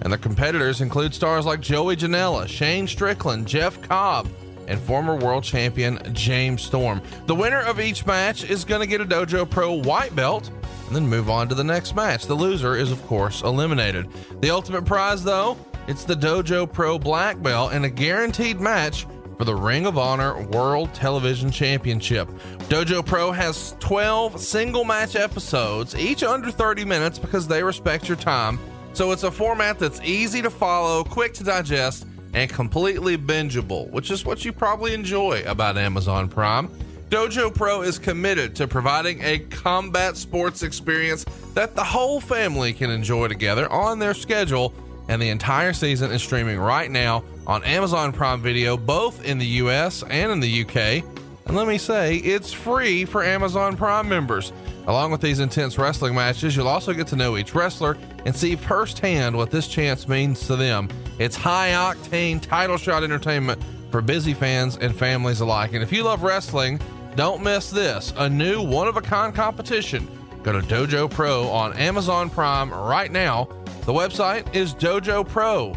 And 0.00 0.12
the 0.12 0.18
competitors 0.18 0.80
include 0.80 1.14
stars 1.14 1.46
like 1.46 1.60
Joey 1.60 1.94
Janela, 1.94 2.48
Shane 2.48 2.88
Strickland, 2.88 3.46
Jeff 3.46 3.80
Cobb, 3.82 4.28
and 4.66 4.80
former 4.80 5.14
world 5.14 5.44
champion 5.44 6.00
James 6.12 6.60
Storm. 6.60 7.00
The 7.26 7.36
winner 7.36 7.60
of 7.60 7.78
each 7.78 8.04
match 8.04 8.42
is 8.42 8.64
going 8.64 8.80
to 8.80 8.86
get 8.88 9.00
a 9.00 9.04
Dojo 9.04 9.48
Pro 9.48 9.72
white 9.72 10.16
belt 10.16 10.50
and 10.88 10.96
then 10.96 11.06
move 11.06 11.30
on 11.30 11.48
to 11.48 11.54
the 11.54 11.62
next 11.62 11.94
match. 11.94 12.26
The 12.26 12.34
loser 12.34 12.76
is, 12.76 12.90
of 12.90 13.00
course, 13.06 13.42
eliminated. 13.42 14.08
The 14.40 14.50
ultimate 14.50 14.84
prize, 14.84 15.22
though, 15.22 15.56
it's 15.86 16.02
the 16.02 16.14
Dojo 16.14 16.70
Pro 16.70 16.98
black 16.98 17.40
belt 17.40 17.72
and 17.72 17.84
a 17.84 17.90
guaranteed 17.90 18.58
match 18.58 19.06
for 19.36 19.44
the 19.44 19.54
Ring 19.54 19.86
of 19.86 19.98
Honor 19.98 20.40
World 20.42 20.92
Television 20.94 21.50
Championship. 21.50 22.28
Dojo 22.68 23.04
Pro 23.04 23.32
has 23.32 23.76
12 23.80 24.40
single 24.40 24.84
match 24.84 25.14
episodes, 25.16 25.94
each 25.94 26.22
under 26.22 26.50
30 26.50 26.84
minutes 26.84 27.18
because 27.18 27.46
they 27.46 27.62
respect 27.62 28.08
your 28.08 28.16
time. 28.16 28.58
So 28.92 29.12
it's 29.12 29.24
a 29.24 29.30
format 29.30 29.78
that's 29.78 30.00
easy 30.00 30.40
to 30.42 30.50
follow, 30.50 31.04
quick 31.04 31.34
to 31.34 31.44
digest, 31.44 32.06
and 32.32 32.50
completely 32.50 33.18
bingeable, 33.18 33.90
which 33.90 34.10
is 34.10 34.24
what 34.24 34.44
you 34.44 34.52
probably 34.52 34.94
enjoy 34.94 35.42
about 35.46 35.76
Amazon 35.76 36.28
Prime. 36.28 36.68
Dojo 37.10 37.54
Pro 37.54 37.82
is 37.82 37.98
committed 37.98 38.56
to 38.56 38.66
providing 38.66 39.22
a 39.22 39.38
combat 39.38 40.16
sports 40.16 40.62
experience 40.62 41.24
that 41.54 41.76
the 41.76 41.84
whole 41.84 42.20
family 42.20 42.72
can 42.72 42.90
enjoy 42.90 43.28
together 43.28 43.70
on 43.70 43.98
their 43.98 44.12
schedule, 44.12 44.74
and 45.08 45.22
the 45.22 45.28
entire 45.28 45.72
season 45.72 46.10
is 46.10 46.20
streaming 46.22 46.58
right 46.58 46.90
now 46.90 47.22
on 47.46 47.64
Amazon 47.64 48.12
Prime 48.12 48.40
Video, 48.40 48.76
both 48.76 49.24
in 49.24 49.38
the 49.38 49.46
US 49.46 50.02
and 50.10 50.32
in 50.32 50.40
the 50.40 50.62
UK. 50.62 51.04
And 51.46 51.56
let 51.56 51.68
me 51.68 51.78
say, 51.78 52.16
it's 52.16 52.52
free 52.52 53.04
for 53.04 53.22
Amazon 53.22 53.76
Prime 53.76 54.08
members. 54.08 54.52
Along 54.88 55.10
with 55.10 55.20
these 55.20 55.40
intense 55.40 55.78
wrestling 55.78 56.14
matches, 56.14 56.56
you'll 56.56 56.68
also 56.68 56.92
get 56.92 57.06
to 57.08 57.16
know 57.16 57.36
each 57.36 57.54
wrestler 57.54 57.96
and 58.24 58.34
see 58.34 58.56
firsthand 58.56 59.36
what 59.36 59.50
this 59.50 59.68
chance 59.68 60.08
means 60.08 60.46
to 60.46 60.56
them. 60.56 60.88
It's 61.18 61.36
high 61.36 61.70
octane 61.70 62.40
title 62.40 62.76
shot 62.76 63.04
entertainment 63.04 63.62
for 63.90 64.00
busy 64.00 64.34
fans 64.34 64.76
and 64.76 64.94
families 64.94 65.40
alike. 65.40 65.72
And 65.72 65.82
if 65.82 65.92
you 65.92 66.02
love 66.02 66.22
wrestling, 66.22 66.80
don't 67.14 67.42
miss 67.42 67.70
this 67.70 68.12
a 68.16 68.28
new 68.28 68.60
one 68.62 68.88
of 68.88 68.96
a 68.96 69.02
kind 69.02 69.34
competition. 69.34 70.08
Go 70.42 70.52
to 70.52 70.60
Dojo 70.60 71.10
Pro 71.10 71.48
on 71.48 71.72
Amazon 71.74 72.28
Prime 72.30 72.70
right 72.72 73.10
now. 73.10 73.48
The 73.84 73.92
website 73.92 74.54
is 74.54 74.74
dojopro.co, 74.74 75.76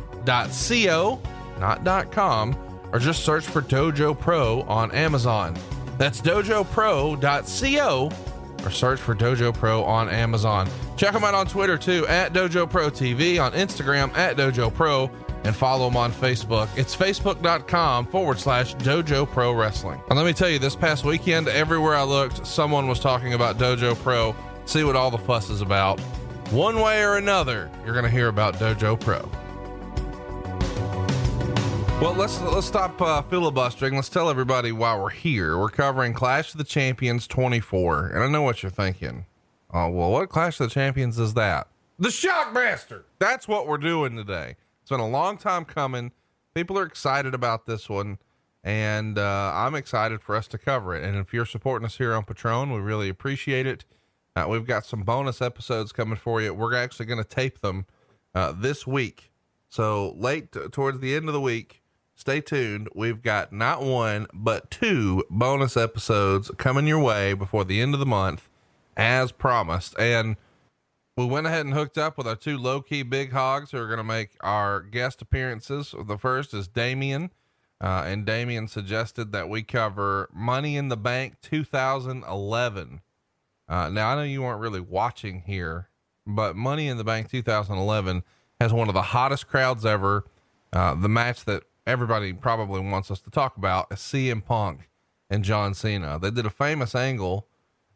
not 1.59 1.83
dot 1.83 2.11
.com, 2.11 2.55
or 2.91 2.99
just 2.99 3.23
search 3.23 3.45
for 3.45 3.61
Dojo 3.61 4.17
Pro 4.17 4.61
on 4.61 4.91
Amazon. 4.91 5.55
That's 5.97 6.21
dojopro.co 6.21 8.09
or 8.65 8.71
search 8.71 8.99
for 8.99 9.15
Dojo 9.15 9.53
Pro 9.53 9.83
on 9.83 10.09
Amazon. 10.09 10.67
Check 10.97 11.13
them 11.13 11.23
out 11.23 11.33
on 11.33 11.47
Twitter 11.47 11.77
too, 11.77 12.05
at 12.07 12.33
Dojo 12.33 12.69
Pro 12.69 12.89
TV, 12.89 13.41
on 13.41 13.53
Instagram 13.53 14.13
at 14.15 14.37
Dojo 14.37 14.73
Pro, 14.73 15.09
and 15.43 15.55
follow 15.55 15.87
them 15.87 15.97
on 15.97 16.11
Facebook. 16.11 16.67
It's 16.77 16.95
facebook.com 16.95 18.07
forward 18.07 18.39
slash 18.39 18.75
Dojo 18.75 19.29
Pro 19.29 19.53
Wrestling. 19.53 20.01
And 20.09 20.17
let 20.17 20.25
me 20.25 20.33
tell 20.33 20.49
you, 20.49 20.59
this 20.59 20.75
past 20.75 21.05
weekend, 21.05 21.47
everywhere 21.47 21.95
I 21.95 22.03
looked, 22.03 22.45
someone 22.45 22.87
was 22.87 22.99
talking 22.99 23.33
about 23.33 23.57
Dojo 23.57 23.97
Pro. 24.03 24.35
See 24.65 24.83
what 24.83 24.95
all 24.95 25.11
the 25.11 25.17
fuss 25.17 25.49
is 25.49 25.61
about. 25.61 25.99
One 26.51 26.81
way 26.81 27.03
or 27.03 27.17
another, 27.17 27.71
you're 27.85 27.93
going 27.93 28.05
to 28.05 28.11
hear 28.11 28.27
about 28.27 28.55
Dojo 28.55 28.99
Pro. 28.99 29.29
Well, 32.01 32.13
let's 32.13 32.39
let's 32.39 32.65
stop 32.65 33.01
uh, 33.01 33.21
filibustering. 33.23 33.93
Let's 33.93 34.07
tell 34.07 34.29
everybody 34.29 34.71
why 34.71 34.97
we're 34.97 35.09
here. 35.09 35.57
We're 35.57 35.67
covering 35.67 36.13
Clash 36.13 36.53
of 36.53 36.57
the 36.57 36.63
Champions 36.63 37.27
24, 37.27 38.07
and 38.07 38.23
I 38.23 38.29
know 38.29 38.41
what 38.41 38.63
you're 38.63 38.69
thinking. 38.69 39.25
Oh, 39.73 39.89
well, 39.89 40.09
what 40.09 40.29
Clash 40.29 40.61
of 40.61 40.69
the 40.69 40.73
Champions 40.73 41.19
is 41.19 41.33
that? 41.33 41.67
The 41.99 42.07
Shockmaster. 42.07 43.03
That's 43.19 43.49
what 43.49 43.67
we're 43.67 43.77
doing 43.77 44.15
today. 44.15 44.55
It's 44.81 44.89
been 44.89 45.01
a 45.01 45.09
long 45.09 45.37
time 45.37 45.65
coming. 45.65 46.13
People 46.55 46.79
are 46.79 46.85
excited 46.85 47.33
about 47.33 47.65
this 47.65 47.89
one, 47.89 48.17
and 48.63 49.19
uh, 49.19 49.51
I'm 49.53 49.75
excited 49.75 50.21
for 50.21 50.37
us 50.37 50.47
to 50.47 50.57
cover 50.57 50.95
it. 50.95 51.03
And 51.03 51.17
if 51.17 51.33
you're 51.33 51.45
supporting 51.45 51.85
us 51.85 51.97
here 51.97 52.13
on 52.13 52.23
Patron, 52.23 52.71
we 52.71 52.79
really 52.79 53.09
appreciate 53.09 53.67
it. 53.67 53.83
Uh, 54.37 54.45
we've 54.47 54.65
got 54.65 54.85
some 54.85 55.01
bonus 55.01 55.41
episodes 55.41 55.91
coming 55.91 56.17
for 56.17 56.41
you. 56.41 56.53
We're 56.53 56.75
actually 56.75 57.07
going 57.07 57.21
to 57.21 57.29
tape 57.29 57.59
them 57.59 57.85
uh, 58.33 58.53
this 58.53 58.87
week. 58.87 59.33
So 59.67 60.15
late 60.17 60.53
t- 60.53 60.61
towards 60.71 60.99
the 60.99 61.13
end 61.13 61.27
of 61.27 61.33
the 61.33 61.41
week, 61.41 61.78
stay 62.19 62.41
tuned. 62.41 62.89
We've 62.93 63.21
got 63.21 63.53
not 63.53 63.81
one, 63.81 64.27
but 64.33 64.69
two 64.69 65.23
bonus 65.29 65.77
episodes 65.77 66.51
coming 66.57 66.85
your 66.85 66.99
way 66.99 67.33
before 67.33 67.63
the 67.63 67.81
end 67.81 67.93
of 67.93 68.01
the 68.01 68.05
month, 68.05 68.49
as 68.97 69.31
promised. 69.31 69.97
And 69.97 70.35
we 71.15 71.25
went 71.25 71.47
ahead 71.47 71.65
and 71.65 71.73
hooked 71.73 71.97
up 71.97 72.17
with 72.17 72.27
our 72.27 72.35
two 72.35 72.57
low 72.57 72.81
key 72.81 73.03
big 73.03 73.31
hogs 73.31 73.71
who 73.71 73.77
are 73.77 73.87
going 73.87 73.97
to 73.97 74.03
make 74.03 74.31
our 74.41 74.81
guest 74.81 75.21
appearances. 75.21 75.95
The 76.07 76.17
first 76.17 76.53
is 76.53 76.67
Damien. 76.67 77.31
Uh, 77.81 78.03
and 78.05 78.25
Damien 78.25 78.67
suggested 78.67 79.31
that 79.31 79.47
we 79.47 79.63
cover 79.63 80.29
Money 80.33 80.75
in 80.75 80.89
the 80.89 80.97
Bank 80.97 81.35
2011. 81.41 83.01
Uh, 83.69 83.89
now 83.89 84.09
I 84.09 84.15
know 84.15 84.23
you 84.23 84.41
weren't 84.41 84.59
really 84.59 84.81
watching 84.81 85.43
here, 85.45 85.87
but 86.27 86.57
Money 86.57 86.89
in 86.89 86.97
the 86.97 87.05
Bank 87.05 87.29
2011 87.29 88.23
has 88.59 88.73
one 88.73 88.89
of 88.89 88.93
the 88.93 89.01
hottest 89.01 89.47
crowds 89.47 89.85
ever. 89.85 90.25
Uh, 90.73 90.93
the 90.95 91.07
match 91.07 91.45
that 91.45 91.63
everybody 91.89 92.33
probably 92.33 92.79
wants 92.79 93.09
us 93.09 93.19
to 93.21 93.31
talk 93.31 93.57
about 93.57 93.87
is 93.91 93.97
CM 93.97 94.45
Punk 94.45 94.89
and 95.29 95.43
John 95.43 95.73
Cena. 95.73 96.19
They 96.19 96.29
did 96.29 96.45
a 96.45 96.51
famous 96.51 96.93
angle, 96.93 97.47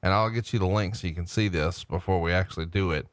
and 0.02 0.12
I'll 0.12 0.32
get 0.32 0.52
you 0.52 0.60
the 0.60 0.66
link 0.66 0.96
so 0.96 1.08
you 1.08 1.14
can 1.14 1.28
see 1.28 1.48
this 1.48 1.84
before 1.84 2.20
we 2.20 2.32
actually 2.32 2.66
do 2.66 2.92
it. 2.92 3.08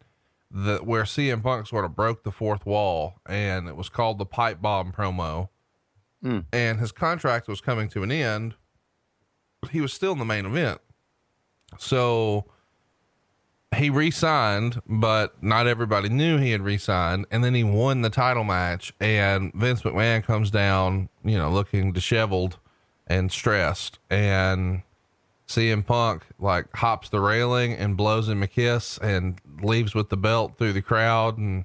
The 0.51 0.79
where 0.79 1.05
CM 1.05 1.43
Punk 1.43 1.67
sort 1.67 1.85
of 1.85 1.95
broke 1.95 2.25
the 2.25 2.33
fourth 2.33 2.65
wall, 2.65 3.15
and 3.27 3.69
it 3.69 3.77
was 3.77 3.89
called 3.89 4.19
the 4.19 4.27
pipe 4.27 4.61
bomb 4.63 4.91
promo. 4.93 5.51
Hmm. 6.23 6.41
And 6.53 6.81
his 6.81 6.93
contract 6.93 7.47
was 7.47 7.61
coming 7.61 7.89
to 7.91 8.03
an 8.03 8.11
end. 8.11 8.55
but 9.61 9.71
He 9.71 9.81
was 9.81 9.93
still 9.93 10.13
in 10.13 10.19
the 10.19 10.25
main 10.25 10.47
event, 10.47 10.81
so 11.79 12.47
he 13.77 13.89
re-signed, 13.89 14.83
but 14.87 15.41
not 15.43 15.67
everybody 15.67 16.09
knew 16.09 16.39
he 16.39 16.51
had 16.51 16.63
re-signed. 16.63 17.27
And 17.31 17.45
then 17.45 17.55
he 17.55 17.63
won 17.63 18.03
the 18.03 18.11
title 18.11 18.45
match, 18.45 18.93
and 19.01 19.53
Vince 19.55 19.83
McMahon 19.83 20.25
comes 20.25 20.51
down, 20.51 21.09
you 21.25 21.39
know, 21.39 21.51
looking 21.51 21.93
disheveled 21.93 22.59
and 23.07 23.31
stressed, 23.31 23.99
and 24.09 24.83
CM 25.47 25.85
Punk 25.85 26.25
like 26.39 26.67
hops 26.77 27.09
the 27.09 27.21
railing 27.21 27.73
and 27.75 27.97
blows 27.97 28.29
him 28.29 28.43
a 28.43 28.47
kiss 28.47 28.99
and 28.99 29.41
leaves 29.63 29.95
with 29.95 30.09
the 30.09 30.17
belt 30.17 30.59
through 30.59 30.73
the 30.73 30.83
crowd, 30.83 31.39
and 31.39 31.65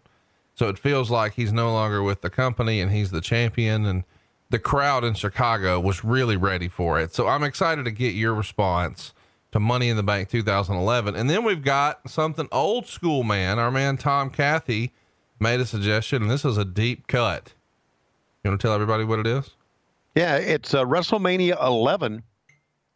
so 0.54 0.70
it 0.70 0.80
feels 0.80 1.12
like 1.12 1.34
he's 1.34 1.52
no 1.52 1.72
longer 1.72 2.02
with 2.02 2.22
the 2.22 2.30
company 2.30 2.82
and 2.82 2.92
he's 2.92 3.12
the 3.12 3.22
champion 3.22 3.86
and. 3.86 4.04
The 4.52 4.60
crowd 4.60 5.04
in 5.04 5.16
Chicago 5.16 5.80
was 5.80 6.04
really 6.06 6.38
ready 6.38 6.68
for 6.68 7.00
it. 7.00 7.16
So 7.16 7.28
I'm 7.28 7.44
excited 7.44 7.84
to 7.86 7.92
get 7.92 8.14
your 8.14 8.36
response 8.36 9.12
to 9.56 9.60
Money 9.62 9.88
in 9.88 9.96
the 9.96 10.04
Bank 10.04 10.28
2011. 10.28 11.16
And 11.16 11.30
then 11.30 11.46
we've 11.46 11.64
got 11.64 12.10
something 12.10 12.46
old 12.52 12.88
school, 12.88 13.24
man. 13.24 13.58
Our 13.58 13.72
man 13.72 13.96
Tom 13.96 14.30
Cathy 14.30 14.92
made 15.40 15.62
a 15.62 15.66
suggestion, 15.66 16.24
and 16.24 16.30
this 16.30 16.44
is 16.44 16.58
a 16.58 16.66
deep 16.66 17.08
cut. 17.08 17.54
You 18.44 18.52
want 18.52 18.60
to 18.60 18.68
tell 18.68 18.74
everybody 18.74 19.06
what 19.06 19.20
it 19.20 19.28
is? 19.28 19.52
Yeah, 20.14 20.36
it's 20.36 20.74
uh, 20.74 20.84
WrestleMania 20.84 21.56
11 21.66 22.22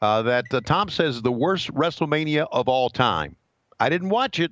uh, 0.01 0.22
that 0.24 0.54
uh, 0.54 0.60
Tom 0.60 0.89
says 0.89 1.16
is 1.16 1.22
the 1.22 1.32
worst 1.32 1.74
WrestleMania 1.74 2.46
of 2.51 2.68
all 2.68 2.89
time. 2.89 3.38
I 3.80 3.88
didn't 3.88 4.10
watch 4.10 4.42
it, 4.42 4.51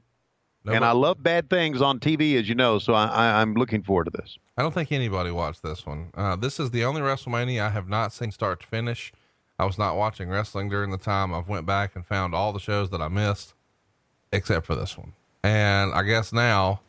and 0.66 0.86
I 0.86 0.94
love 0.94 1.22
bad 1.22 1.50
things 1.50 1.82
on 1.82 2.00
TV, 2.00 2.40
as 2.40 2.48
you 2.48 2.56
know, 2.56 2.80
so 2.80 2.94
I, 2.94 3.08
I, 3.08 3.42
I'm 3.42 3.54
looking 3.56 3.84
forward 3.84 4.06
to 4.06 4.12
this. 4.12 4.38
I 4.56 4.62
don't 4.62 4.74
think 4.74 4.94
anybody 4.94 5.32
watched 5.32 5.62
this 5.62 5.86
one. 5.86 6.12
Uh, 6.14 6.38
this 6.38 6.58
is 6.58 6.72
the 6.72 6.86
only 6.86 7.02
WrestleMania 7.02 7.64
I 7.64 7.70
have 7.72 7.90
not 7.90 8.14
seen 8.14 8.32
start 8.32 8.62
to 8.62 8.68
finish. 8.68 9.12
I 9.60 9.66
was 9.66 9.78
not 9.78 9.98
watching 9.98 10.30
wrestling 10.30 10.70
during 10.70 10.92
the 10.92 10.98
time. 10.98 11.34
I've 11.34 11.48
went 11.48 11.66
back 11.66 11.96
and 11.96 12.06
found 12.06 12.36
all 12.36 12.54
the 12.54 12.60
shows 12.60 12.90
that 12.92 13.02
I 13.02 13.08
missed, 13.08 13.54
except 14.32 14.66
for 14.66 14.76
this 14.76 14.98
one. 14.98 15.14
And 15.44 15.94
I 15.94 16.04
guess 16.04 16.32
now, 16.32 16.82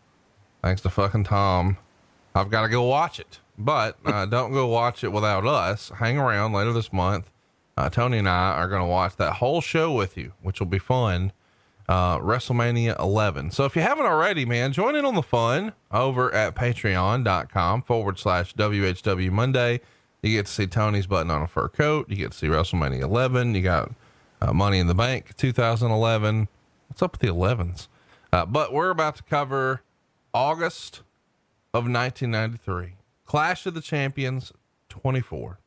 thanks 0.62 0.82
to 0.82 0.90
fucking 0.90 1.24
Tom, 1.24 1.78
I've 2.34 2.50
got 2.50 2.62
to 2.62 2.68
go 2.68 2.82
watch 2.82 3.20
it. 3.20 3.40
But 3.56 3.96
uh, 4.04 4.26
don't 4.26 4.52
go 4.52 4.66
watch 4.66 5.02
it 5.02 5.12
without 5.12 5.46
us. 5.46 5.90
Hang 5.98 6.18
around 6.18 6.52
later 6.52 6.72
this 6.72 6.92
month. 6.92 7.30
Uh, 7.76 7.88
Tony 7.88 8.18
and 8.18 8.28
I 8.28 8.52
are 8.52 8.68
going 8.68 8.82
to 8.82 8.88
watch 8.88 9.16
that 9.16 9.34
whole 9.34 9.60
show 9.60 9.92
with 9.92 10.16
you, 10.16 10.32
which 10.42 10.60
will 10.60 10.66
be 10.66 10.80
fun. 10.80 11.32
Uh, 11.88 12.18
WrestleMania 12.18 12.98
11. 13.00 13.50
So 13.50 13.64
if 13.64 13.74
you 13.74 13.80
haven't 13.80 14.04
already, 14.04 14.44
man, 14.44 14.74
join 14.74 14.94
in 14.94 15.06
on 15.06 15.14
the 15.14 15.22
fun 15.22 15.72
over 15.90 16.34
at 16.34 16.54
patreon.com 16.54 17.82
forward 17.82 18.18
slash 18.18 18.54
WHW 18.54 19.30
Monday. 19.30 19.80
You 20.22 20.32
get 20.32 20.46
to 20.46 20.52
see 20.52 20.66
Tony's 20.66 21.06
button 21.06 21.30
on 21.30 21.42
a 21.42 21.46
fur 21.46 21.68
coat. 21.68 22.10
You 22.10 22.16
get 22.16 22.32
to 22.32 22.38
see 22.38 22.48
WrestleMania 22.48 23.02
11. 23.02 23.54
You 23.54 23.62
got 23.62 23.92
uh, 24.40 24.52
Money 24.52 24.78
in 24.78 24.88
the 24.88 24.94
Bank 24.94 25.36
2011. 25.36 26.48
What's 26.88 27.02
up 27.02 27.12
with 27.12 27.20
the 27.20 27.28
11s? 27.28 27.86
Uh, 28.32 28.44
but 28.44 28.72
we're 28.72 28.90
about 28.90 29.16
to 29.16 29.22
cover 29.22 29.82
August 30.34 31.02
of 31.72 31.84
1993. 31.84 32.94
Clash 33.24 33.66
of 33.66 33.74
the 33.74 33.80
Champions 33.80 34.52
24. 34.88 35.60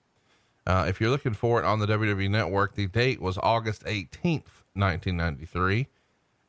Uh, 0.67 0.85
if 0.87 0.99
you're 0.99 1.09
looking 1.09 1.33
for 1.33 1.59
it 1.59 1.65
on 1.65 1.79
the 1.79 1.87
WWE 1.87 2.29
Network, 2.29 2.75
the 2.75 2.87
date 2.87 3.21
was 3.21 3.37
August 3.41 3.83
18th, 3.85 4.63
1993. 4.73 5.87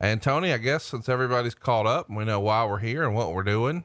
And 0.00 0.21
Tony, 0.21 0.52
I 0.52 0.59
guess 0.59 0.85
since 0.85 1.09
everybody's 1.09 1.54
caught 1.54 1.87
up 1.87 2.09
and 2.09 2.16
we 2.16 2.25
know 2.25 2.40
why 2.40 2.66
we're 2.66 2.78
here 2.78 3.04
and 3.04 3.14
what 3.14 3.32
we're 3.32 3.44
doing, 3.44 3.85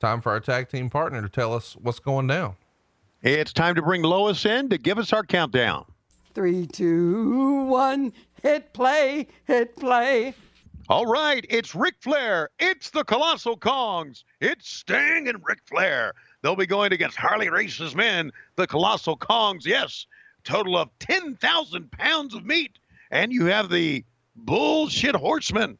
time 0.00 0.22
for 0.22 0.32
our 0.32 0.40
tag 0.40 0.70
team 0.70 0.88
partner 0.88 1.20
to 1.20 1.28
tell 1.28 1.52
us 1.52 1.76
what's 1.80 1.98
going 1.98 2.26
down. 2.26 2.56
It's 3.22 3.52
time 3.52 3.74
to 3.74 3.82
bring 3.82 4.02
Lois 4.02 4.46
in 4.46 4.70
to 4.70 4.78
give 4.78 4.98
us 4.98 5.12
our 5.12 5.22
countdown. 5.22 5.84
Three, 6.32 6.66
two, 6.66 7.64
one, 7.64 8.14
hit 8.42 8.72
play, 8.72 9.26
hit 9.46 9.76
play. 9.76 10.34
All 10.88 11.04
right, 11.04 11.44
it's 11.50 11.74
Ric 11.74 11.96
Flair. 12.00 12.48
It's 12.58 12.90
the 12.90 13.04
Colossal 13.04 13.58
Kongs. 13.58 14.24
It's 14.40 14.68
Sting 14.68 15.28
and 15.28 15.38
Ric 15.44 15.58
Flair. 15.66 16.14
They'll 16.42 16.56
be 16.56 16.66
going 16.66 16.92
against 16.92 17.16
Harley 17.18 17.50
Race's 17.50 17.94
men, 17.94 18.32
the 18.56 18.66
Colossal 18.66 19.18
Kongs. 19.18 19.66
Yes, 19.66 20.06
total 20.42 20.78
of 20.78 20.88
10,000 21.00 21.92
pounds 21.92 22.34
of 22.34 22.46
meat. 22.46 22.78
And 23.10 23.32
you 23.32 23.46
have 23.46 23.68
the 23.68 24.02
Bullshit 24.34 25.14
Horsemen. 25.14 25.76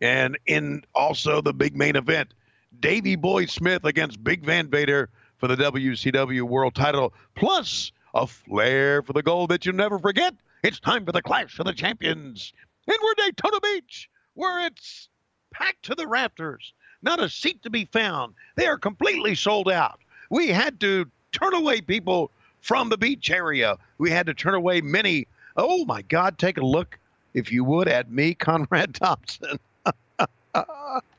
And 0.00 0.38
in 0.46 0.84
also 0.94 1.40
the 1.40 1.52
big 1.52 1.76
main 1.76 1.96
event, 1.96 2.32
Davey 2.78 3.16
Boy 3.16 3.46
Smith 3.46 3.84
against 3.84 4.22
Big 4.22 4.44
Van 4.44 4.68
Vader 4.68 5.10
for 5.38 5.48
the 5.48 5.56
WCW 5.56 6.42
World 6.42 6.74
title, 6.74 7.12
plus 7.34 7.92
a 8.14 8.26
flair 8.26 9.02
for 9.02 9.12
the 9.12 9.22
gold 9.22 9.50
that 9.50 9.66
you'll 9.66 9.74
never 9.74 9.98
forget. 9.98 10.34
It's 10.62 10.80
time 10.80 11.04
for 11.04 11.12
the 11.12 11.22
Clash 11.22 11.58
of 11.58 11.66
the 11.66 11.72
Champions. 11.72 12.52
And 12.86 12.96
we're 13.02 13.14
Daytona 13.14 13.60
Beach, 13.60 14.08
where 14.34 14.66
it's 14.66 15.08
packed 15.52 15.84
to 15.84 15.94
the 15.94 16.06
rafters. 16.06 16.72
Not 17.02 17.22
a 17.22 17.28
seat 17.28 17.62
to 17.62 17.70
be 17.70 17.84
found. 17.84 18.34
They 18.56 18.66
are 18.66 18.78
completely 18.78 19.34
sold 19.34 19.70
out. 19.70 20.00
We 20.30 20.48
had 20.48 20.80
to 20.80 21.06
turn 21.32 21.54
away 21.54 21.80
people 21.80 22.30
from 22.62 22.88
the 22.88 22.98
beach 22.98 23.30
area. 23.30 23.76
We 23.98 24.10
had 24.10 24.26
to 24.26 24.34
turn 24.34 24.54
away 24.54 24.80
many. 24.80 25.26
Oh 25.56 25.84
my 25.84 26.02
God, 26.02 26.38
take 26.38 26.58
a 26.58 26.64
look, 26.64 26.98
if 27.34 27.52
you 27.52 27.62
would, 27.64 27.88
at 27.88 28.10
me, 28.10 28.34
Conrad 28.38 28.94
Thompson. 28.94 29.58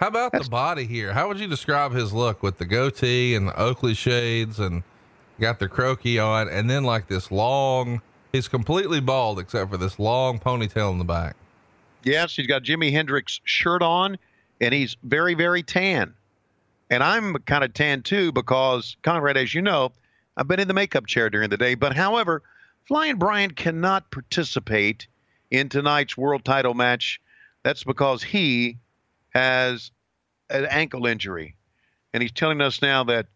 How 0.00 0.08
about 0.08 0.32
the 0.32 0.44
body 0.50 0.84
here? 0.84 1.12
How 1.12 1.28
would 1.28 1.38
you 1.38 1.46
describe 1.46 1.92
his 1.92 2.12
look 2.12 2.42
with 2.42 2.58
the 2.58 2.64
goatee 2.64 3.34
and 3.34 3.48
the 3.48 3.58
Oakley 3.58 3.94
shades 3.94 4.58
and 4.58 4.82
got 5.40 5.58
the 5.58 5.68
croaky 5.68 6.18
on 6.18 6.48
and 6.48 6.68
then 6.68 6.84
like 6.84 7.08
this 7.08 7.30
long, 7.30 8.02
he's 8.32 8.48
completely 8.48 9.00
bald 9.00 9.38
except 9.38 9.70
for 9.70 9.76
this 9.76 9.98
long 9.98 10.38
ponytail 10.38 10.90
in 10.92 10.98
the 10.98 11.04
back. 11.04 11.36
Yes, 12.02 12.36
he's 12.36 12.46
got 12.46 12.62
Jimi 12.62 12.92
Hendrix 12.92 13.40
shirt 13.44 13.82
on, 13.82 14.18
and 14.60 14.74
he's 14.74 14.96
very, 15.02 15.34
very 15.34 15.62
tan. 15.62 16.14
And 16.90 17.02
I'm 17.02 17.34
kind 17.46 17.64
of 17.64 17.72
tan 17.72 18.02
too 18.02 18.30
because, 18.30 18.96
Conrad, 19.02 19.36
as 19.36 19.54
you 19.54 19.62
know, 19.62 19.92
I've 20.36 20.48
been 20.48 20.60
in 20.60 20.68
the 20.68 20.74
makeup 20.74 21.06
chair 21.06 21.30
during 21.30 21.48
the 21.48 21.56
day. 21.56 21.74
But 21.74 21.96
however, 21.96 22.42
Flying 22.86 23.16
Brian 23.16 23.52
cannot 23.52 24.10
participate 24.10 25.06
in 25.50 25.68
tonight's 25.68 26.16
world 26.16 26.44
title 26.44 26.74
match. 26.74 27.20
That's 27.62 27.84
because 27.84 28.22
he 28.22 28.76
has 29.34 29.90
an 30.50 30.66
ankle 30.66 31.06
injury. 31.06 31.56
And 32.12 32.22
he's 32.22 32.32
telling 32.32 32.60
us 32.60 32.80
now 32.80 33.04
that 33.04 33.26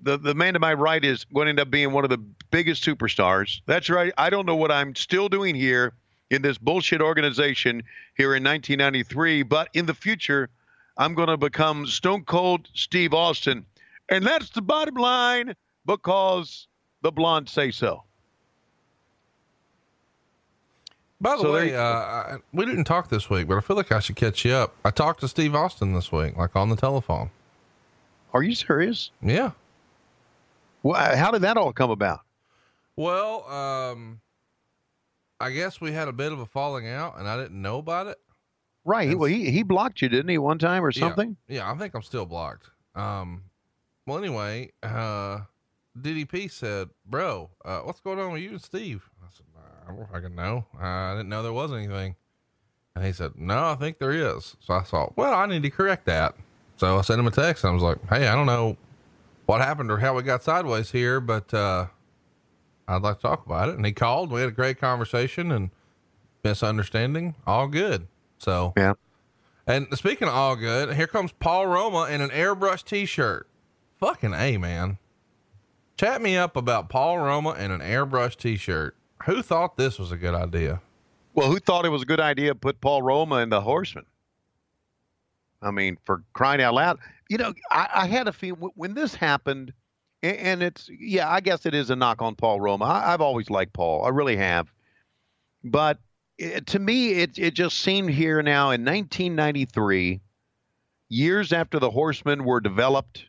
the, 0.00 0.18
the 0.18 0.34
man 0.34 0.54
to 0.54 0.60
my 0.60 0.74
right 0.74 1.04
is 1.04 1.24
going 1.24 1.46
to 1.46 1.50
end 1.50 1.60
up 1.60 1.70
being 1.70 1.92
one 1.92 2.04
of 2.04 2.10
the 2.10 2.22
biggest 2.50 2.84
superstars. 2.84 3.60
That's 3.66 3.88
right. 3.88 4.12
I 4.18 4.30
don't 4.30 4.46
know 4.46 4.56
what 4.56 4.72
I'm 4.72 4.94
still 4.94 5.28
doing 5.28 5.54
here 5.54 5.94
in 6.30 6.42
this 6.42 6.58
bullshit 6.58 7.00
organization 7.00 7.82
here 8.16 8.34
in 8.34 8.42
1993, 8.42 9.44
but 9.44 9.68
in 9.74 9.86
the 9.86 9.94
future, 9.94 10.50
I'm 10.96 11.14
going 11.14 11.28
to 11.28 11.36
become 11.36 11.86
Stone 11.86 12.24
Cold 12.24 12.68
Steve 12.74 13.14
Austin. 13.14 13.64
And 14.08 14.26
that's 14.26 14.50
the 14.50 14.62
bottom 14.62 14.96
line 14.96 15.54
because 15.84 16.68
the 17.02 17.12
blondes 17.12 17.52
say 17.52 17.70
so. 17.70 18.02
By 21.20 21.36
the 21.36 21.42
So 21.42 21.52
way, 21.54 21.74
uh, 21.74 21.82
I, 21.82 22.36
we 22.52 22.66
didn't 22.66 22.84
talk 22.84 23.08
this 23.08 23.30
week, 23.30 23.48
but 23.48 23.56
I 23.56 23.60
feel 23.60 23.76
like 23.76 23.90
I 23.90 24.00
should 24.00 24.16
catch 24.16 24.44
you 24.44 24.52
up. 24.52 24.74
I 24.84 24.90
talked 24.90 25.20
to 25.20 25.28
Steve 25.28 25.54
Austin 25.54 25.94
this 25.94 26.12
week, 26.12 26.36
like 26.36 26.54
on 26.54 26.68
the 26.68 26.76
telephone. 26.76 27.30
Are 28.34 28.42
you 28.42 28.54
serious? 28.54 29.10
Yeah. 29.22 29.52
Well, 30.82 31.16
how 31.16 31.30
did 31.30 31.42
that 31.42 31.56
all 31.56 31.72
come 31.72 31.90
about? 31.90 32.20
Well, 32.96 33.48
um, 33.50 34.20
I 35.40 35.50
guess 35.50 35.80
we 35.80 35.92
had 35.92 36.08
a 36.08 36.12
bit 36.12 36.32
of 36.32 36.38
a 36.40 36.46
falling 36.46 36.86
out 36.88 37.18
and 37.18 37.26
I 37.26 37.36
didn't 37.38 37.60
know 37.60 37.78
about 37.78 38.06
it. 38.08 38.18
Right. 38.84 39.06
That's- 39.06 39.18
well, 39.18 39.30
he, 39.30 39.50
he 39.50 39.62
blocked 39.62 40.02
you, 40.02 40.08
didn't 40.10 40.28
he, 40.28 40.38
one 40.38 40.58
time 40.58 40.84
or 40.84 40.90
Yeah. 40.90 41.00
something? 41.00 41.36
Yeah, 41.48 41.70
I 41.70 41.74
think 41.76 41.94
I'm 41.94 42.02
still 42.02 42.26
blocked. 42.26 42.70
Um, 42.94 43.44
well, 44.06 44.18
anyway, 44.18 44.70
uh, 44.82 45.40
DDP 46.00 46.50
said, 46.50 46.88
"Bro, 47.04 47.50
uh, 47.64 47.80
what's 47.80 48.00
going 48.00 48.18
on 48.18 48.32
with 48.32 48.42
you 48.42 48.50
and 48.50 48.62
Steve?" 48.62 49.08
I 49.22 49.26
said, 49.34 49.46
"I 49.86 49.92
don't 49.92 50.10
fucking 50.10 50.34
know. 50.34 50.64
I 50.78 51.12
didn't 51.14 51.28
know 51.28 51.42
there 51.42 51.52
was 51.52 51.72
anything." 51.72 52.16
And 52.94 53.04
he 53.04 53.12
said, 53.12 53.32
"No, 53.36 53.70
I 53.70 53.74
think 53.74 53.98
there 53.98 54.12
is." 54.12 54.56
So 54.60 54.74
I 54.74 54.82
thought, 54.82 55.16
"Well, 55.16 55.34
I 55.34 55.46
need 55.46 55.62
to 55.62 55.70
correct 55.70 56.06
that." 56.06 56.34
So 56.76 56.98
I 56.98 57.02
sent 57.02 57.20
him 57.20 57.26
a 57.26 57.30
text. 57.30 57.64
And 57.64 57.70
I 57.70 57.74
was 57.74 57.82
like, 57.82 57.98
"Hey, 58.08 58.26
I 58.28 58.34
don't 58.34 58.46
know 58.46 58.76
what 59.46 59.60
happened 59.60 59.90
or 59.90 59.98
how 59.98 60.14
we 60.14 60.22
got 60.22 60.42
sideways 60.42 60.90
here, 60.90 61.20
but 61.20 61.52
uh, 61.54 61.86
I'd 62.88 63.02
like 63.02 63.16
to 63.16 63.22
talk 63.22 63.46
about 63.46 63.68
it." 63.68 63.76
And 63.76 63.84
he 63.84 63.92
called. 63.92 64.30
We 64.30 64.40
had 64.40 64.48
a 64.48 64.52
great 64.52 64.78
conversation 64.80 65.52
and 65.52 65.70
misunderstanding, 66.46 67.34
all 67.46 67.66
good. 67.66 68.06
So 68.38 68.72
Yeah. 68.76 68.94
And 69.66 69.88
speaking 69.94 70.28
of 70.28 70.34
all 70.34 70.54
good, 70.54 70.94
here 70.94 71.08
comes 71.08 71.32
Paul 71.32 71.66
Roma 71.66 72.04
in 72.04 72.20
an 72.20 72.30
airbrush 72.30 72.84
T-shirt. 72.84 73.48
Fucking 73.98 74.32
a 74.32 74.58
man. 74.58 74.98
Chat 75.96 76.22
me 76.22 76.36
up 76.36 76.56
about 76.56 76.88
Paul 76.88 77.18
Roma 77.18 77.54
in 77.54 77.72
an 77.72 77.80
airbrush 77.80 78.36
T-shirt. 78.36 78.96
Who 79.24 79.42
thought 79.42 79.76
this 79.76 79.98
was 79.98 80.12
a 80.12 80.16
good 80.16 80.34
idea? 80.34 80.80
Well, 81.34 81.50
who 81.50 81.58
thought 81.58 81.84
it 81.84 81.88
was 81.90 82.02
a 82.02 82.06
good 82.06 82.20
idea 82.20 82.50
to 82.50 82.54
put 82.54 82.80
Paul 82.80 83.02
Roma 83.02 83.36
in 83.36 83.48
the 83.48 83.60
Horseman? 83.60 84.06
I 85.62 85.70
mean, 85.70 85.98
for 86.04 86.22
crying 86.32 86.60
out 86.60 86.74
loud, 86.74 86.98
you 87.28 87.38
know, 87.38 87.52
I, 87.70 87.88
I 87.94 88.06
had 88.06 88.28
a 88.28 88.32
feel 88.32 88.54
when 88.74 88.94
this 88.94 89.14
happened, 89.14 89.72
a- 90.22 90.40
and 90.44 90.62
it's 90.62 90.88
yeah, 90.88 91.28
I 91.30 91.40
guess 91.40 91.66
it 91.66 91.74
is 91.74 91.90
a 91.90 91.96
knock 91.96 92.22
on 92.22 92.34
Paul 92.36 92.60
Roma. 92.60 92.84
I, 92.84 93.12
I've 93.14 93.20
always 93.20 93.50
liked 93.50 93.72
Paul, 93.72 94.04
I 94.04 94.10
really 94.10 94.36
have, 94.36 94.72
but 95.64 95.98
it, 96.38 96.66
to 96.68 96.78
me, 96.78 97.12
it 97.14 97.38
it 97.38 97.54
just 97.54 97.78
seemed 97.78 98.10
here 98.10 98.42
now 98.42 98.70
in 98.70 98.84
1993, 98.84 100.20
years 101.08 101.52
after 101.52 101.78
the 101.78 101.90
Horsemen 101.90 102.44
were 102.44 102.60
developed. 102.60 103.24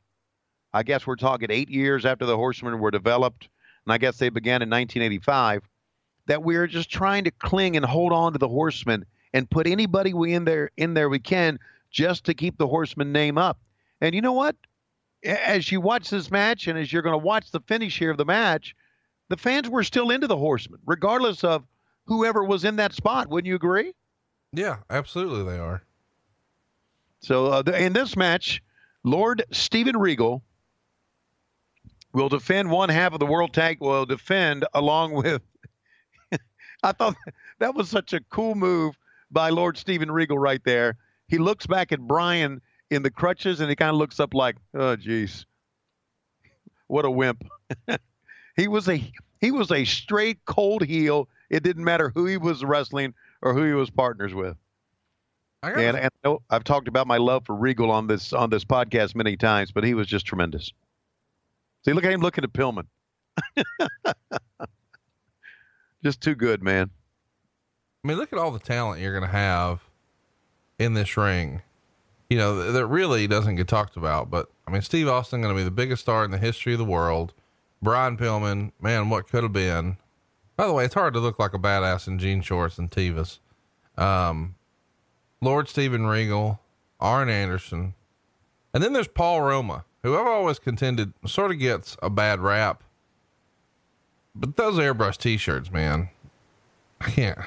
I 0.73 0.83
guess 0.83 1.07
we're 1.07 1.15
talking 1.15 1.49
eight 1.49 1.69
years 1.69 2.05
after 2.05 2.25
the 2.25 2.35
Horsemen 2.35 2.79
were 2.79 2.91
developed, 2.91 3.47
and 3.85 3.93
I 3.93 3.97
guess 3.97 4.17
they 4.17 4.29
began 4.29 4.61
in 4.61 4.69
1985 4.69 5.63
that 6.27 6.43
we're 6.43 6.67
just 6.67 6.89
trying 6.89 7.23
to 7.23 7.31
cling 7.31 7.75
and 7.75 7.85
hold 7.85 8.13
on 8.13 8.33
to 8.33 8.39
the 8.39 8.47
horseman 8.47 9.05
and 9.33 9.49
put 9.49 9.67
anybody 9.67 10.13
we 10.13 10.33
in 10.33 10.45
there 10.45 10.71
in 10.77 10.93
there 10.93 11.09
we 11.09 11.19
can 11.19 11.59
just 11.89 12.25
to 12.25 12.33
keep 12.33 12.57
the 12.57 12.67
horseman 12.67 13.11
name 13.11 13.37
up. 13.37 13.59
And 14.01 14.13
you 14.13 14.21
know 14.21 14.33
what? 14.33 14.55
As 15.25 15.71
you 15.71 15.81
watch 15.81 16.09
this 16.09 16.29
match 16.29 16.67
and 16.67 16.77
as 16.77 16.93
you're 16.93 17.01
going 17.01 17.19
to 17.19 17.25
watch 17.25 17.51
the 17.51 17.59
finish 17.61 17.97
here 17.97 18.11
of 18.11 18.17
the 18.17 18.25
match, 18.25 18.75
the 19.29 19.37
fans 19.37 19.67
were 19.67 19.83
still 19.83 20.11
into 20.11 20.27
the 20.27 20.37
horseman, 20.37 20.79
regardless 20.85 21.43
of 21.43 21.65
whoever 22.05 22.43
was 22.43 22.63
in 22.63 22.75
that 22.77 22.93
spot. 22.93 23.29
Wouldn't 23.29 23.47
you 23.47 23.55
agree? 23.55 23.93
Yeah, 24.53 24.77
absolutely 24.89 25.43
they 25.51 25.59
are. 25.59 25.83
So 27.19 27.47
uh, 27.47 27.61
the, 27.63 27.81
in 27.81 27.93
this 27.93 28.15
match, 28.15 28.61
Lord 29.03 29.43
Steven 29.51 29.97
Regal 29.97 30.43
will 32.13 32.29
defend 32.29 32.69
one 32.69 32.89
half 32.89 33.13
of 33.13 33.19
the 33.19 33.25
World 33.25 33.53
Tag. 33.53 33.79
Will 33.81 34.05
defend 34.05 34.65
along 34.73 35.13
with. 35.13 35.41
I 36.83 36.91
thought 36.91 37.15
that 37.59 37.75
was 37.75 37.89
such 37.89 38.13
a 38.13 38.19
cool 38.29 38.55
move 38.55 38.97
by 39.31 39.49
Lord 39.49 39.77
Steven 39.77 40.11
Regal 40.11 40.37
right 40.37 40.63
there. 40.63 40.97
He 41.27 41.37
looks 41.37 41.67
back 41.67 41.91
at 41.91 41.99
Brian 41.99 42.61
in 42.89 43.03
the 43.03 43.11
crutches 43.11 43.59
and 43.59 43.69
he 43.69 43.75
kind 43.75 43.91
of 43.91 43.97
looks 43.97 44.19
up 44.19 44.33
like, 44.33 44.55
"Oh, 44.73 44.95
jeez, 44.95 45.45
what 46.87 47.05
a 47.05 47.11
wimp." 47.11 47.43
he 48.55 48.67
was 48.67 48.87
a 48.87 49.11
he 49.41 49.51
was 49.51 49.71
a 49.71 49.83
straight 49.85 50.39
cold 50.45 50.83
heel. 50.83 51.27
It 51.49 51.63
didn't 51.63 51.83
matter 51.83 52.11
who 52.13 52.25
he 52.25 52.37
was 52.37 52.63
wrestling 52.63 53.13
or 53.41 53.53
who 53.53 53.63
he 53.63 53.73
was 53.73 53.89
partners 53.89 54.33
with. 54.33 54.57
I 55.63 55.71
and, 55.71 56.11
and 56.23 56.37
I've 56.49 56.63
talked 56.63 56.87
about 56.87 57.07
my 57.07 57.17
love 57.17 57.45
for 57.45 57.55
Regal 57.55 57.91
on 57.91 58.07
this 58.07 58.31
on 58.31 58.49
this 58.49 58.63
podcast 58.63 59.15
many 59.15 59.35
times, 59.35 59.71
but 59.71 59.83
he 59.83 59.93
was 59.93 60.07
just 60.07 60.25
tremendous. 60.25 60.71
See, 61.83 61.93
look 61.93 62.05
at 62.05 62.11
him 62.11 62.21
looking 62.21 62.43
at 62.43 62.53
Pillman. 62.53 62.85
just 66.03 66.21
too 66.21 66.35
good, 66.35 66.63
man. 66.63 66.89
I 68.03 68.07
mean, 68.07 68.17
look 68.17 68.31
at 68.31 68.39
all 68.39 68.51
the 68.51 68.59
talent 68.59 69.01
you're 69.01 69.17
going 69.17 69.29
to 69.29 69.35
have 69.35 69.81
in 70.79 70.93
this 70.93 71.17
ring. 71.17 71.61
You 72.29 72.37
know, 72.37 72.71
that 72.71 72.85
really 72.87 73.27
doesn't 73.27 73.55
get 73.55 73.67
talked 73.67 73.95
about, 73.95 74.29
but 74.29 74.49
I 74.67 74.71
mean, 74.71 74.81
Steve 74.81 75.07
Austin 75.07 75.41
going 75.41 75.53
to 75.53 75.59
be 75.59 75.63
the 75.63 75.71
biggest 75.71 76.01
star 76.01 76.25
in 76.25 76.31
the 76.31 76.37
history 76.37 76.73
of 76.73 76.79
the 76.79 76.85
world. 76.85 77.33
Brian 77.81 78.17
Pillman, 78.17 78.71
man, 78.81 79.09
what 79.09 79.29
could 79.29 79.43
have 79.43 79.53
been. 79.53 79.97
By 80.57 80.67
the 80.67 80.73
way, 80.73 80.85
it's 80.85 80.93
hard 80.93 81.13
to 81.13 81.19
look 81.19 81.39
like 81.39 81.53
a 81.53 81.59
badass 81.59 82.07
in 82.07 82.19
jean 82.19 82.41
shorts 82.41 82.77
and 82.77 82.89
Tevas. 82.89 83.39
Um, 83.97 84.55
Lord 85.41 85.69
Steven 85.69 86.05
Regal, 86.05 86.59
Arn 86.99 87.29
Anderson, 87.29 87.93
and 88.73 88.83
then 88.83 88.93
there's 88.93 89.07
Paul 89.07 89.41
Roma, 89.41 89.85
who 90.03 90.17
I've 90.17 90.27
always 90.27 90.59
contended 90.59 91.13
sort 91.25 91.51
of 91.51 91.59
gets 91.59 91.95
a 92.01 92.09
bad 92.09 92.39
rap. 92.39 92.83
But 94.39 94.55
those 94.55 94.75
airbrush 94.75 95.17
t-shirts, 95.17 95.71
man, 95.71 96.09
I 97.01 97.09
can't. 97.09 97.37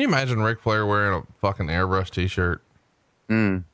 Can 0.00 0.08
you 0.08 0.08
imagine 0.08 0.40
Ric 0.40 0.60
Flair 0.60 0.86
wearing 0.86 1.22
a 1.22 1.40
fucking 1.40 1.66
airbrush 1.66 2.10
T-shirt? 2.10 2.62
Mm. 3.28 3.64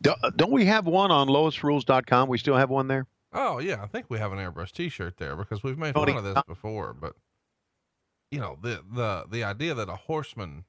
Do, 0.00 0.14
don't 0.36 0.52
we 0.52 0.66
have 0.66 0.86
one 0.86 1.10
on 1.10 1.26
loisrules.com? 1.28 2.28
We 2.28 2.38
still 2.38 2.56
have 2.56 2.70
one 2.70 2.86
there? 2.88 3.06
Oh 3.32 3.58
yeah, 3.58 3.82
I 3.82 3.86
think 3.86 4.06
we 4.08 4.18
have 4.18 4.32
an 4.32 4.38
airbrush 4.38 4.72
T-shirt 4.72 5.16
there 5.16 5.36
because 5.36 5.62
we've 5.62 5.78
made 5.78 5.94
Tony, 5.94 6.12
fun 6.12 6.24
of 6.24 6.34
this 6.34 6.42
before. 6.46 6.94
But 6.94 7.14
you 8.30 8.38
know 8.38 8.56
the 8.62 8.82
the 8.94 9.24
the 9.30 9.44
idea 9.44 9.74
that 9.74 9.88
a 9.88 9.96
horseman, 9.96 10.64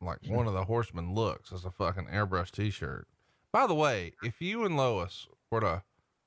like 0.00 0.18
one 0.26 0.46
of 0.46 0.54
the 0.54 0.64
horsemen, 0.64 1.14
looks 1.14 1.52
as 1.52 1.64
a 1.64 1.70
fucking 1.70 2.06
airbrush 2.06 2.50
T-shirt. 2.50 3.06
By 3.52 3.66
the 3.66 3.74
way, 3.74 4.12
if 4.22 4.40
you 4.40 4.64
and 4.64 4.76
Lois 4.76 5.28
were 5.50 5.60
to 5.60 5.82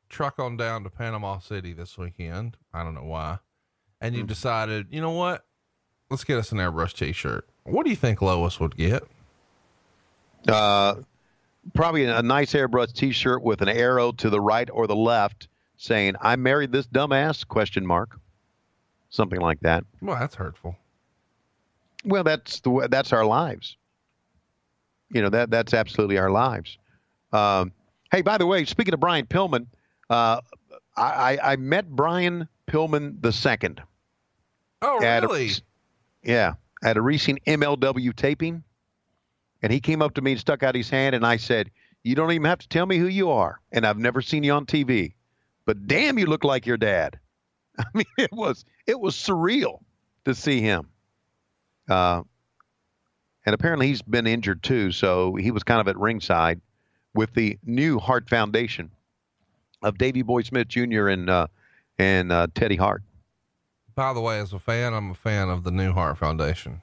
truck 0.07 0.39
on 0.39 0.55
down 0.55 0.83
to 0.83 0.89
Panama 0.89 1.39
City 1.39 1.73
this 1.73 1.97
weekend, 1.97 2.57
I 2.73 2.83
don't 2.83 2.93
know 2.95 3.03
why, 3.03 3.39
and 4.01 4.15
you 4.15 4.23
decided, 4.23 4.87
you 4.89 5.01
know 5.01 5.11
what, 5.11 5.45
let's 6.09 6.23
get 6.23 6.37
us 6.37 6.51
an 6.51 6.57
airbrush 6.57 6.93
T-shirt. 6.93 7.47
What 7.63 7.83
do 7.83 7.89
you 7.89 7.95
think 7.95 8.21
Lois 8.21 8.59
would 8.59 8.75
get? 8.77 9.03
Uh, 10.47 10.95
probably 11.73 12.05
a 12.05 12.21
nice 12.21 12.53
airbrush 12.53 12.93
T-shirt 12.93 13.43
with 13.43 13.61
an 13.61 13.69
arrow 13.69 14.11
to 14.13 14.29
the 14.29 14.39
right 14.39 14.69
or 14.71 14.87
the 14.87 14.95
left 14.95 15.47
saying, 15.75 16.15
I 16.21 16.35
married 16.35 16.71
this 16.71 16.87
dumbass, 16.87 17.47
question 17.47 17.85
mark. 17.85 18.19
Something 19.09 19.39
like 19.39 19.61
that. 19.61 19.85
Well, 20.01 20.19
that's 20.19 20.35
hurtful. 20.35 20.75
Well, 22.03 22.23
that's 22.23 22.59
the 22.59 22.69
way, 22.69 22.87
that's 22.87 23.13
our 23.13 23.25
lives. 23.25 23.77
You 25.09 25.21
know 25.21 25.29
that 25.29 25.49
that's 25.49 25.73
absolutely 25.73 26.17
our 26.17 26.29
lives. 26.29 26.77
Um, 27.31 27.71
hey, 28.11 28.21
by 28.21 28.37
the 28.37 28.45
way, 28.45 28.65
speaking 28.65 28.93
of 28.93 28.99
Brian 28.99 29.25
Pillman, 29.25 29.67
uh, 30.09 30.41
I, 30.97 31.37
I 31.37 31.53
I 31.53 31.55
met 31.55 31.89
Brian 31.89 32.49
Pillman 32.67 33.21
the 33.21 33.31
second. 33.31 33.81
Oh 34.81 35.01
at 35.03 35.23
a- 35.23 35.27
really? 35.27 35.49
yeah, 36.23 36.53
at 36.83 36.97
a 36.97 37.01
recent 37.01 37.43
MLW 37.45 38.15
taping, 38.15 38.63
and 39.61 39.71
he 39.73 39.79
came 39.79 40.01
up 40.01 40.13
to 40.15 40.21
me 40.21 40.31
and 40.33 40.39
stuck 40.39 40.63
out 40.63 40.75
his 40.75 40.89
hand, 40.89 41.15
and 41.15 41.25
I 41.25 41.37
said, 41.37 41.71
"You 42.03 42.15
don't 42.15 42.31
even 42.31 42.45
have 42.45 42.59
to 42.59 42.67
tell 42.67 42.85
me 42.85 42.97
who 42.97 43.07
you 43.07 43.31
are, 43.31 43.59
and 43.71 43.85
I've 43.85 43.97
never 43.97 44.21
seen 44.21 44.43
you 44.43 44.53
on 44.53 44.65
TV, 44.65 45.13
but 45.65 45.87
damn, 45.87 46.19
you 46.19 46.25
look 46.27 46.43
like 46.43 46.65
your 46.65 46.77
dad." 46.77 47.19
I 47.79 47.85
mean, 47.93 48.05
it 48.17 48.31
was 48.31 48.65
it 48.85 48.99
was 48.99 49.15
surreal 49.15 49.79
to 50.25 50.35
see 50.35 50.61
him. 50.61 50.89
Uh, 51.89 52.23
and 53.45 53.53
apparently 53.55 53.87
he's 53.87 54.01
been 54.01 54.27
injured 54.27 54.61
too, 54.61 54.91
so 54.91 55.35
he 55.35 55.51
was 55.51 55.63
kind 55.63 55.79
of 55.79 55.87
at 55.87 55.97
ringside 55.97 56.59
with 57.13 57.33
the 57.33 57.57
new 57.63 57.97
Hart 57.97 58.29
Foundation 58.29 58.91
of 59.81 59.97
Davey 59.97 60.21
Boy 60.21 60.41
Smith 60.41 60.67
Jr. 60.67 61.07
and 61.07 61.29
uh, 61.29 61.47
and 61.99 62.31
uh, 62.31 62.47
Teddy 62.53 62.75
Hart. 62.75 63.03
By 63.95 64.13
the 64.13 64.21
way, 64.21 64.39
as 64.39 64.53
a 64.53 64.59
fan, 64.59 64.93
I'm 64.93 65.11
a 65.11 65.15
fan 65.15 65.49
of 65.49 65.63
the 65.63 65.71
New 65.71 65.91
Hart 65.91 66.17
Foundation. 66.17 66.81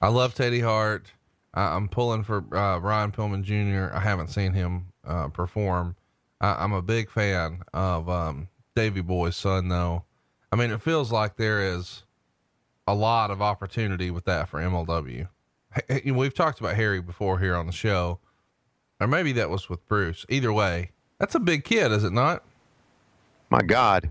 I 0.00 0.08
love 0.08 0.34
Teddy 0.34 0.60
Hart. 0.60 1.12
I, 1.54 1.76
I'm 1.76 1.88
pulling 1.88 2.24
for 2.24 2.38
uh, 2.52 2.80
Brian 2.80 3.12
Pillman 3.12 3.42
Jr. 3.42 3.94
I 3.94 4.00
haven't 4.00 4.28
seen 4.28 4.52
him 4.52 4.86
uh, 5.06 5.28
perform. 5.28 5.96
I, 6.40 6.62
I'm 6.62 6.72
a 6.72 6.82
big 6.82 7.10
fan 7.10 7.62
of 7.72 8.08
um, 8.08 8.48
Davey 8.74 9.00
Boy's 9.00 9.36
son, 9.36 9.68
though. 9.68 10.04
I 10.50 10.56
mean, 10.56 10.70
it 10.70 10.82
feels 10.82 11.12
like 11.12 11.36
there 11.36 11.60
is 11.60 12.04
a 12.86 12.94
lot 12.94 13.30
of 13.30 13.42
opportunity 13.42 14.10
with 14.10 14.24
that 14.24 14.48
for 14.48 14.60
MLW. 14.60 15.28
We've 16.06 16.34
talked 16.34 16.60
about 16.60 16.74
Harry 16.74 17.00
before 17.00 17.38
here 17.38 17.54
on 17.54 17.66
the 17.66 17.72
show, 17.72 18.18
or 18.98 19.06
maybe 19.06 19.32
that 19.32 19.50
was 19.50 19.68
with 19.68 19.86
Bruce. 19.86 20.24
Either 20.28 20.52
way, 20.52 20.90
that's 21.18 21.34
a 21.34 21.40
big 21.40 21.64
kid, 21.64 21.92
is 21.92 22.04
it 22.04 22.12
not? 22.12 22.44
My 23.50 23.62
God. 23.62 24.10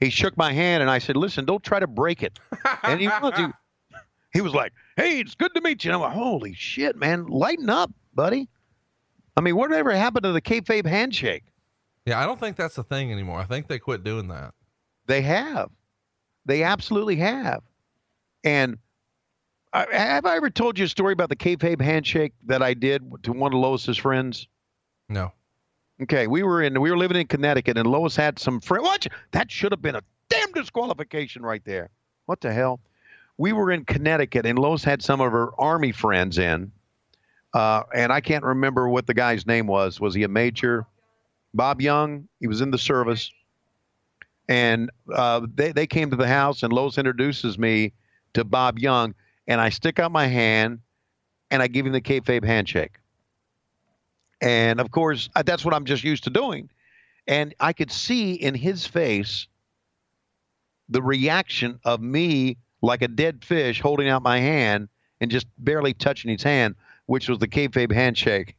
He 0.00 0.10
shook 0.10 0.36
my 0.36 0.52
hand 0.52 0.82
and 0.82 0.90
I 0.90 0.98
said, 0.98 1.16
Listen, 1.16 1.44
don't 1.44 1.62
try 1.62 1.80
to 1.80 1.86
break 1.86 2.22
it. 2.22 2.38
And 2.82 3.00
he 3.00 3.08
he 4.32 4.40
was 4.40 4.54
like, 4.54 4.72
Hey, 4.96 5.20
it's 5.20 5.34
good 5.34 5.54
to 5.54 5.60
meet 5.60 5.84
you. 5.84 5.90
And 5.90 5.96
I'm 5.96 6.02
like, 6.02 6.12
Holy 6.12 6.52
shit, 6.54 6.96
man. 6.96 7.26
Lighten 7.26 7.70
up, 7.70 7.90
buddy. 8.14 8.48
I 9.36 9.40
mean, 9.40 9.56
whatever 9.56 9.90
happened 9.92 10.24
to 10.24 10.32
the 10.32 10.42
kayfabe 10.42 10.86
handshake? 10.86 11.44
Yeah, 12.04 12.20
I 12.20 12.26
don't 12.26 12.38
think 12.38 12.56
that's 12.56 12.78
a 12.78 12.82
thing 12.82 13.12
anymore. 13.12 13.40
I 13.40 13.44
think 13.44 13.68
they 13.68 13.78
quit 13.78 14.04
doing 14.04 14.28
that. 14.28 14.54
They 15.06 15.22
have. 15.22 15.70
They 16.44 16.62
absolutely 16.62 17.16
have. 17.16 17.62
And 18.44 18.78
I, 19.72 19.86
have 19.90 20.24
I 20.24 20.36
ever 20.36 20.48
told 20.48 20.78
you 20.78 20.84
a 20.84 20.88
story 20.88 21.12
about 21.12 21.28
the 21.28 21.36
kayfabe 21.36 21.80
handshake 21.80 22.32
that 22.46 22.62
I 22.62 22.74
did 22.74 23.02
to 23.24 23.32
one 23.32 23.52
of 23.52 23.58
Lois's 23.58 23.98
friends? 23.98 24.46
No. 25.08 25.32
Okay, 26.02 26.26
we 26.26 26.42
were 26.42 26.62
in 26.62 26.80
we 26.80 26.90
were 26.90 26.98
living 26.98 27.16
in 27.16 27.26
Connecticut, 27.26 27.78
and 27.78 27.88
Lois 27.88 28.16
had 28.16 28.38
some 28.38 28.60
friends. 28.60 28.84
What? 28.84 29.06
That 29.32 29.50
should 29.50 29.72
have 29.72 29.80
been 29.80 29.96
a 29.96 30.02
damn 30.28 30.52
disqualification 30.52 31.42
right 31.42 31.64
there. 31.64 31.90
What 32.26 32.40
the 32.40 32.52
hell? 32.52 32.80
We 33.38 33.52
were 33.52 33.70
in 33.70 33.84
Connecticut, 33.84 34.46
and 34.46 34.58
Lois 34.58 34.84
had 34.84 35.02
some 35.02 35.20
of 35.20 35.32
her 35.32 35.50
army 35.58 35.92
friends 35.92 36.38
in, 36.38 36.72
uh, 37.54 37.84
and 37.94 38.12
I 38.12 38.20
can't 38.20 38.44
remember 38.44 38.88
what 38.88 39.06
the 39.06 39.14
guy's 39.14 39.46
name 39.46 39.66
was. 39.66 40.00
Was 40.00 40.14
he 40.14 40.22
a 40.22 40.28
major? 40.28 40.86
Bob 41.54 41.80
Young. 41.80 42.28
He 42.40 42.46
was 42.46 42.60
in 42.60 42.70
the 42.70 42.78
service, 42.78 43.30
and 44.48 44.90
uh, 45.14 45.46
they 45.54 45.72
they 45.72 45.86
came 45.86 46.10
to 46.10 46.16
the 46.16 46.28
house, 46.28 46.62
and 46.62 46.72
Lois 46.72 46.98
introduces 46.98 47.58
me 47.58 47.94
to 48.34 48.44
Bob 48.44 48.78
Young, 48.78 49.14
and 49.48 49.60
I 49.62 49.70
stick 49.70 49.98
out 49.98 50.12
my 50.12 50.26
hand 50.26 50.80
and 51.50 51.62
I 51.62 51.68
give 51.68 51.86
him 51.86 51.92
the 51.92 52.00
kayfabe 52.00 52.44
handshake. 52.44 52.98
And 54.40 54.80
of 54.80 54.90
course, 54.90 55.28
that's 55.44 55.64
what 55.64 55.74
I'm 55.74 55.84
just 55.84 56.04
used 56.04 56.24
to 56.24 56.30
doing. 56.30 56.70
And 57.26 57.54
I 57.58 57.72
could 57.72 57.90
see 57.90 58.34
in 58.34 58.54
his 58.54 58.86
face 58.86 59.48
the 60.88 61.02
reaction 61.02 61.80
of 61.84 62.00
me 62.00 62.58
like 62.82 63.02
a 63.02 63.08
dead 63.08 63.44
fish 63.44 63.80
holding 63.80 64.08
out 64.08 64.22
my 64.22 64.38
hand 64.38 64.88
and 65.20 65.30
just 65.30 65.46
barely 65.58 65.94
touching 65.94 66.30
his 66.30 66.42
hand, 66.42 66.76
which 67.06 67.28
was 67.28 67.38
the 67.38 67.48
kayfabe 67.48 67.92
handshake. 67.92 68.54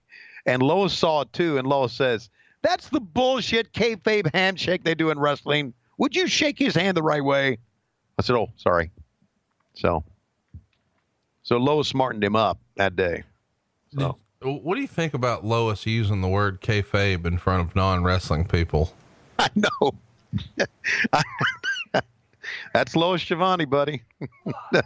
And 0.46 0.62
Lois 0.62 0.94
saw 0.94 1.22
it 1.22 1.32
too, 1.34 1.58
and 1.58 1.68
Lois 1.68 1.94
says, 1.94 2.30
"That's 2.62 2.90
the 2.90 3.00
bullshit 3.00 3.74
kayfabe 3.74 4.34
handshake 4.34 4.84
they 4.84 4.96
do 4.96 5.12
in 5.12 5.20
wrestling. 5.20 5.74
Would 5.98 6.16
you 6.16 6.28
shake 6.28 6.58
his 6.58 6.76
hand 6.76 6.98
the 6.98 7.04
right 7.04 7.24
way?" 7.24 7.60
I 8.18 8.24
said, 8.24 8.36
"Oh, 8.36 8.50
sorry." 8.58 8.92
So, 9.76 10.04
so 11.44 11.58
Lois 11.58 11.88
smartened 11.88 12.24
him 12.24 12.36
up 12.36 12.60
that 12.76 12.96
day. 12.96 13.24
So. 13.98 14.18
What 14.54 14.76
do 14.76 14.82
you 14.82 14.88
think 14.88 15.14
about 15.14 15.46
Lois 15.46 15.86
using 15.86 16.22
the 16.22 16.28
word 16.28 16.62
kayfabe 16.62 17.26
in 17.26 17.38
front 17.38 17.68
of 17.68 17.76
non 17.76 18.04
wrestling 18.04 18.46
people? 18.46 18.94
I 19.40 19.50
know. 19.56 19.94
That's 22.74 22.96
Lois 22.96 23.24
Giovanni, 23.24 23.66
buddy. 23.66 24.04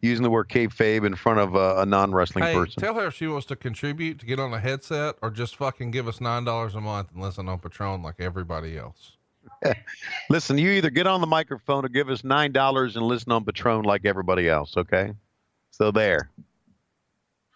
Using 0.00 0.22
the 0.22 0.30
word 0.30 0.48
kayfabe 0.50 1.06
in 1.06 1.14
front 1.14 1.38
of 1.40 1.54
a, 1.54 1.80
a 1.80 1.86
non-wrestling 1.86 2.44
Hey, 2.44 2.54
person. 2.54 2.80
tell 2.82 2.94
her 2.94 3.06
if 3.06 3.14
she 3.14 3.26
wants 3.26 3.46
to 3.46 3.56
contribute 3.56 4.18
to 4.18 4.26
get 4.26 4.38
on 4.38 4.52
a 4.52 4.60
headset 4.60 5.14
or 5.22 5.30
just 5.30 5.56
fucking 5.56 5.90
give 5.92 6.06
us 6.08 6.20
nine 6.20 6.44
dollars 6.44 6.74
a 6.74 6.80
month 6.80 7.08
and 7.14 7.22
listen 7.22 7.48
on 7.48 7.58
Patron 7.58 8.02
like 8.02 8.16
everybody 8.18 8.76
else. 8.76 9.12
Listen, 10.28 10.58
you 10.58 10.70
either 10.72 10.90
get 10.90 11.06
on 11.06 11.22
the 11.22 11.26
microphone 11.26 11.86
or 11.86 11.88
give 11.88 12.10
us 12.10 12.22
nine 12.22 12.52
dollars 12.52 12.96
and 12.96 13.06
listen 13.06 13.32
on 13.32 13.44
Patron 13.46 13.82
like 13.84 14.04
everybody 14.04 14.46
else. 14.48 14.76
Okay. 14.76 15.12
So 15.70 15.90
there. 15.90 16.28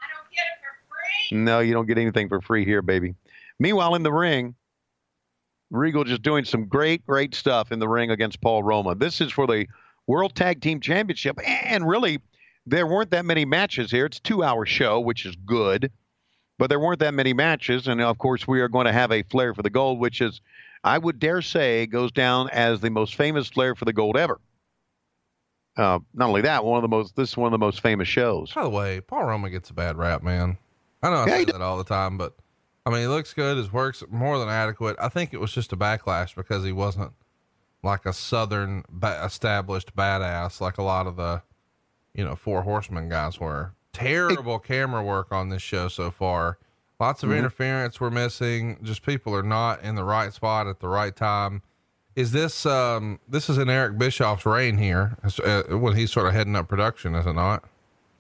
I 0.01 0.07
don't 0.17 0.31
get 0.33 0.45
it 0.47 0.59
for 0.63 0.73
free. 0.89 1.18
No, 1.33 1.61
you 1.61 1.73
don't 1.73 1.87
get 1.87 1.99
anything 1.99 2.29
for 2.29 2.41
free 2.41 2.65
here, 2.65 2.83
baby. 2.83 3.15
Meanwhile, 3.59 3.95
in 3.95 4.03
the 4.03 4.13
ring, 4.13 4.55
Regal 5.71 6.05
just 6.05 6.23
doing 6.23 6.45
some 6.45 6.67
great, 6.67 7.05
great 7.07 7.35
stuff 7.35 7.73
in 7.73 7.79
the 7.79 7.89
ring 7.89 8.11
against 8.11 8.41
Paul 8.41 8.63
Roma. 8.63 8.95
This 8.95 9.21
is 9.21 9.33
for 9.33 9.47
the 9.47 9.67
World 10.07 10.35
Tag 10.35 10.63
Team 10.63 10.81
Championship, 10.81 11.39
and 11.45 11.87
really, 11.87 12.21
there 12.65 12.87
weren't 12.87 13.11
that 13.11 13.25
many 13.25 13.45
matches 13.45 13.91
here. 13.91 14.07
It's 14.07 14.19
a 14.19 14.23
two-hour 14.23 14.65
show, 14.65 15.01
which 15.01 15.27
is 15.27 15.37
good, 15.45 15.91
but 16.59 16.71
there 16.71 16.81
weren't 16.81 17.01
that 17.01 17.15
many 17.15 17.35
matches, 17.35 17.87
and 17.87 18.01
of 18.01 18.17
course, 18.19 18.49
we 18.49 18.61
are 18.61 18.69
going 18.69 18.87
to 18.87 18.93
have 18.93 19.13
a 19.13 19.23
Flair 19.25 19.55
for 19.55 19.63
the 19.63 19.71
Gold, 19.71 19.99
which 19.99 20.21
is, 20.21 20.41
I 20.85 20.97
would 20.97 21.19
dare 21.19 21.43
say, 21.43 21.87
goes 21.87 22.13
down 22.13 22.49
as 22.51 22.81
the 22.81 22.91
most 22.91 23.17
famous 23.17 23.49
Flair 23.49 23.75
for 23.75 23.85
the 23.85 23.93
Gold 23.93 24.17
ever. 24.17 24.41
Uh, 25.77 26.01
not 26.15 26.29
only 26.29 26.41
that, 26.43 26.65
one 26.65 26.77
of 26.77 26.83
the 26.83 26.89
most. 26.89 27.15
This 27.15 27.31
is 27.31 27.37
one 27.37 27.47
of 27.47 27.53
the 27.53 27.65
most 27.65 27.81
famous 27.81 28.09
shows. 28.09 28.53
By 28.53 28.65
the 28.65 28.71
way, 28.71 29.01
Paul 29.01 29.25
Roma 29.27 29.49
gets 29.49 29.71
a 29.71 29.75
bad 29.75 29.97
rap, 29.97 30.23
man. 30.23 30.59
I 31.03 31.11
know 31.11 31.17
I 31.17 31.27
Yeah, 31.27 31.37
say 31.39 31.45
that 31.47 31.61
all 31.61 31.79
the 31.79 31.85
time, 31.85 32.19
but 32.19 32.35
I 32.85 32.91
mean, 32.91 33.01
he 33.01 33.07
looks 33.07 33.35
good. 33.35 33.57
His 33.59 33.73
work's 33.73 34.03
more 34.11 34.39
than 34.39 34.49
adequate. 34.49 34.97
I 34.99 35.09
think 35.09 35.35
it 35.35 35.41
was 35.41 35.53
just 35.53 35.73
a 35.73 35.77
backlash 35.77 36.35
because 36.35 36.65
he 36.65 36.73
wasn't 36.73 37.13
like 37.83 38.07
a 38.07 38.13
Southern 38.13 38.85
ba- 38.89 39.23
established 39.25 39.95
badass 39.95 40.61
like 40.61 40.79
a 40.79 40.83
lot 40.83 41.07
of 41.07 41.17
the, 41.17 41.43
you 42.15 42.25
know, 42.25 42.35
Four 42.35 42.63
Horsemen 42.63 43.09
guys 43.09 43.39
were. 43.39 43.75
Terrible 43.93 44.59
camera 44.59 45.03
work 45.03 45.33
on 45.33 45.49
this 45.49 45.63
show 45.63 45.89
so 45.89 46.11
far. 46.11 46.59
Lots 47.01 47.23
of 47.23 47.31
interference 47.31 48.01
we're 48.01 48.11
missing. 48.11 48.79
Just 48.83 49.03
people 49.03 49.35
are 49.35 49.43
not 49.43 49.83
in 49.83 49.95
the 49.95 50.03
right 50.05 50.33
spot 50.33 50.67
at 50.67 50.81
the 50.81 50.89
right 50.89 51.15
time. 51.15 51.63
Is 52.17 52.33
this 52.33 52.67
um 52.67 53.21
this 53.29 53.49
is 53.49 53.59
in 53.59 53.71
Eric 53.71 53.97
Bischoff's 53.99 54.45
reign 54.45 54.79
here 54.79 55.17
uh, 55.45 55.63
when 55.77 55.95
he's 55.95 56.11
sort 56.11 56.27
of 56.27 56.33
heading 56.33 56.57
up 56.57 56.67
production, 56.69 57.15
is 57.15 57.27
it 57.27 57.35
not? 57.35 57.65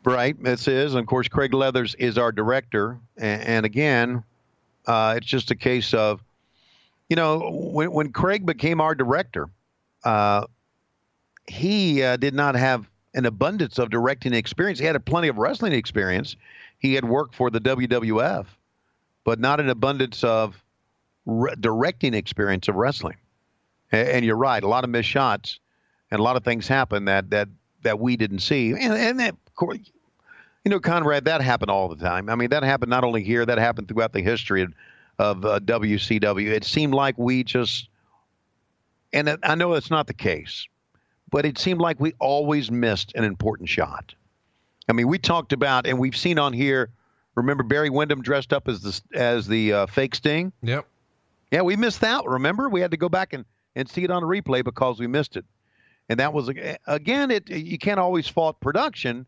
Right, 0.04 0.40
this 0.42 0.68
is, 0.68 0.94
and 0.94 1.00
of 1.00 1.06
course, 1.06 1.28
Craig 1.28 1.52
Leathers 1.52 1.94
is 1.96 2.18
our 2.18 2.32
director. 2.32 2.98
And, 3.16 3.42
and 3.42 3.66
again, 3.66 4.22
uh, 4.86 5.14
it's 5.16 5.26
just 5.26 5.50
a 5.50 5.56
case 5.56 5.92
of, 5.92 6.22
you 7.08 7.16
know, 7.16 7.50
when 7.50 7.90
when 7.92 8.12
Craig 8.12 8.46
became 8.46 8.80
our 8.80 8.94
director, 8.94 9.48
uh, 10.04 10.46
he 11.46 12.02
uh, 12.02 12.16
did 12.16 12.34
not 12.34 12.54
have 12.54 12.88
an 13.14 13.26
abundance 13.26 13.78
of 13.78 13.90
directing 13.90 14.34
experience. 14.34 14.78
He 14.78 14.84
had 14.84 15.02
plenty 15.04 15.28
of 15.28 15.38
wrestling 15.38 15.72
experience. 15.72 16.36
He 16.78 16.94
had 16.94 17.04
worked 17.04 17.34
for 17.34 17.50
the 17.50 17.60
WWF, 17.60 18.46
but 19.24 19.40
not 19.40 19.58
an 19.58 19.68
abundance 19.68 20.22
of 20.22 20.62
re- 21.26 21.54
directing 21.58 22.14
experience 22.14 22.68
of 22.68 22.76
wrestling. 22.76 23.16
And, 23.90 24.08
and 24.08 24.24
you're 24.24 24.36
right, 24.36 24.62
a 24.62 24.68
lot 24.68 24.84
of 24.84 24.90
missed 24.90 25.08
shots, 25.08 25.58
and 26.10 26.20
a 26.20 26.22
lot 26.22 26.36
of 26.36 26.44
things 26.44 26.68
happened 26.68 27.08
that 27.08 27.30
that 27.30 27.48
that 27.82 27.98
we 27.98 28.16
didn't 28.16 28.40
see. 28.40 28.72
And, 28.72 28.94
and 28.94 29.20
that, 29.20 29.34
you 30.64 30.70
know, 30.70 30.80
Conrad, 30.80 31.24
that 31.26 31.40
happened 31.40 31.70
all 31.70 31.88
the 31.88 31.96
time. 31.96 32.28
I 32.28 32.34
mean, 32.34 32.50
that 32.50 32.62
happened 32.62 32.90
not 32.90 33.04
only 33.04 33.22
here, 33.22 33.46
that 33.46 33.58
happened 33.58 33.88
throughout 33.88 34.12
the 34.12 34.20
history 34.20 34.62
of, 34.62 34.74
of 35.18 35.44
uh, 35.44 35.60
WCW. 35.60 36.48
It 36.48 36.64
seemed 36.64 36.94
like 36.94 37.16
we 37.16 37.44
just, 37.44 37.88
and 39.12 39.38
I 39.42 39.54
know 39.54 39.72
that's 39.72 39.90
not 39.90 40.06
the 40.06 40.14
case, 40.14 40.66
but 41.30 41.46
it 41.46 41.58
seemed 41.58 41.80
like 41.80 41.98
we 42.00 42.12
always 42.18 42.70
missed 42.70 43.12
an 43.14 43.24
important 43.24 43.68
shot. 43.68 44.14
I 44.88 44.92
mean, 44.92 45.08
we 45.08 45.18
talked 45.18 45.52
about, 45.52 45.86
and 45.86 45.98
we've 45.98 46.16
seen 46.16 46.38
on 46.38 46.52
here. 46.52 46.90
Remember 47.34 47.62
Barry 47.62 47.90
Windham 47.90 48.20
dressed 48.20 48.52
up 48.52 48.68
as 48.68 48.80
the 48.80 49.00
as 49.16 49.46
the 49.46 49.72
uh, 49.72 49.86
fake 49.86 50.14
Sting? 50.14 50.52
Yep. 50.62 50.86
Yeah, 51.50 51.62
we 51.62 51.76
missed 51.76 52.00
that. 52.00 52.26
Remember, 52.26 52.68
we 52.68 52.80
had 52.80 52.90
to 52.90 52.96
go 52.96 53.08
back 53.08 53.32
and, 53.32 53.44
and 53.76 53.88
see 53.88 54.02
it 54.02 54.10
on 54.10 54.22
a 54.22 54.26
replay 54.26 54.64
because 54.64 54.98
we 54.98 55.06
missed 55.06 55.36
it. 55.36 55.44
And 56.08 56.20
that 56.20 56.32
was 56.32 56.48
again, 56.48 57.30
it 57.30 57.48
you 57.48 57.78
can't 57.78 58.00
always 58.00 58.26
fault 58.26 58.60
production. 58.60 59.26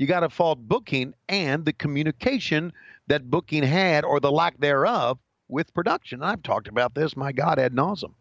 You 0.00 0.06
got 0.06 0.20
to 0.20 0.30
fault 0.30 0.66
booking 0.66 1.12
and 1.28 1.62
the 1.62 1.74
communication 1.74 2.72
that 3.08 3.30
booking 3.30 3.62
had 3.62 4.02
or 4.02 4.18
the 4.18 4.32
lack 4.32 4.58
thereof 4.58 5.18
with 5.46 5.74
production. 5.74 6.22
I've 6.22 6.42
talked 6.42 6.68
about 6.68 6.94
this, 6.94 7.18
my 7.18 7.32
God, 7.32 7.58
ad 7.58 7.74
nauseum. 7.74 8.14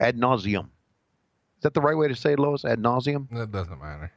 Ad 0.00 0.18
nauseum. 0.18 0.64
Is 0.64 1.62
that 1.62 1.72
the 1.72 1.80
right 1.80 1.96
way 1.96 2.08
to 2.08 2.14
say 2.14 2.34
it, 2.34 2.38
Lois? 2.38 2.66
Ad 2.66 2.78
nauseum? 2.78 3.26
That 3.32 3.50
doesn't 3.50 3.80
matter. 3.80 4.12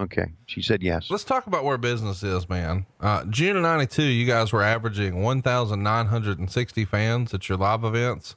Okay. 0.00 0.26
She 0.44 0.60
said 0.60 0.82
yes. 0.82 1.06
Let's 1.08 1.24
talk 1.24 1.46
about 1.46 1.64
where 1.64 1.78
business 1.78 2.22
is, 2.22 2.46
man. 2.46 2.84
Uh, 3.00 3.24
June 3.24 3.56
of 3.56 3.62
92, 3.62 4.02
you 4.02 4.26
guys 4.26 4.52
were 4.52 4.62
averaging 4.62 5.22
1,960 5.22 6.84
fans 6.84 7.32
at 7.32 7.48
your 7.48 7.56
live 7.56 7.84
events. 7.84 8.36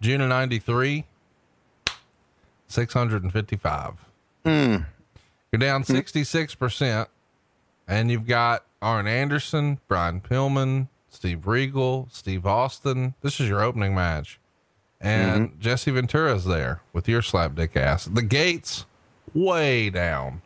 June 0.00 0.22
of 0.22 0.30
93, 0.30 1.04
655. 2.68 3.94
Mm. 4.46 4.86
You're 5.52 5.60
down 5.60 5.84
mm-hmm. 5.84 5.96
66%. 5.96 7.06
And 7.86 8.10
you've 8.10 8.26
got 8.26 8.64
Arn 8.80 9.06
Anderson, 9.06 9.78
Brian 9.86 10.20
Pillman, 10.20 10.88
Steve 11.10 11.46
Regal, 11.46 12.08
Steve 12.10 12.46
Austin. 12.46 13.14
This 13.20 13.38
is 13.38 13.48
your 13.48 13.62
opening 13.62 13.94
match. 13.94 14.40
And 15.00 15.50
mm-hmm. 15.50 15.60
Jesse 15.60 15.90
Ventura's 15.90 16.46
there 16.46 16.80
with 16.92 17.08
your 17.08 17.20
slapdick 17.20 17.76
ass. 17.76 18.06
The 18.06 18.22
gates 18.22 18.86
way 19.34 19.90
down. 19.90 20.40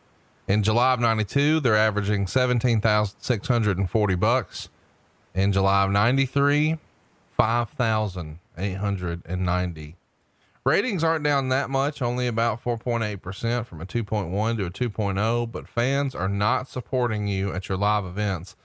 In 0.48 0.62
July 0.62 0.94
of 0.94 1.00
92, 1.00 1.60
they're 1.60 1.76
averaging 1.76 2.26
17,640 2.26 4.14
bucks. 4.14 4.70
In 5.34 5.52
July 5.52 5.84
of 5.84 5.90
93, 5.90 6.78
5,890. 7.36 9.96
Ratings 10.66 11.04
aren't 11.04 11.22
down 11.22 11.48
that 11.50 11.70
much, 11.70 12.02
only 12.02 12.26
about 12.26 12.60
4.8% 12.60 13.66
from 13.66 13.80
a 13.80 13.86
2.1 13.86 14.56
to 14.56 14.66
a 14.66 14.70
2.0, 14.70 15.52
but 15.52 15.68
fans 15.68 16.12
are 16.12 16.28
not 16.28 16.66
supporting 16.66 17.28
you 17.28 17.52
at 17.52 17.68
your 17.68 17.78
live 17.78 18.04
events. 18.04 18.56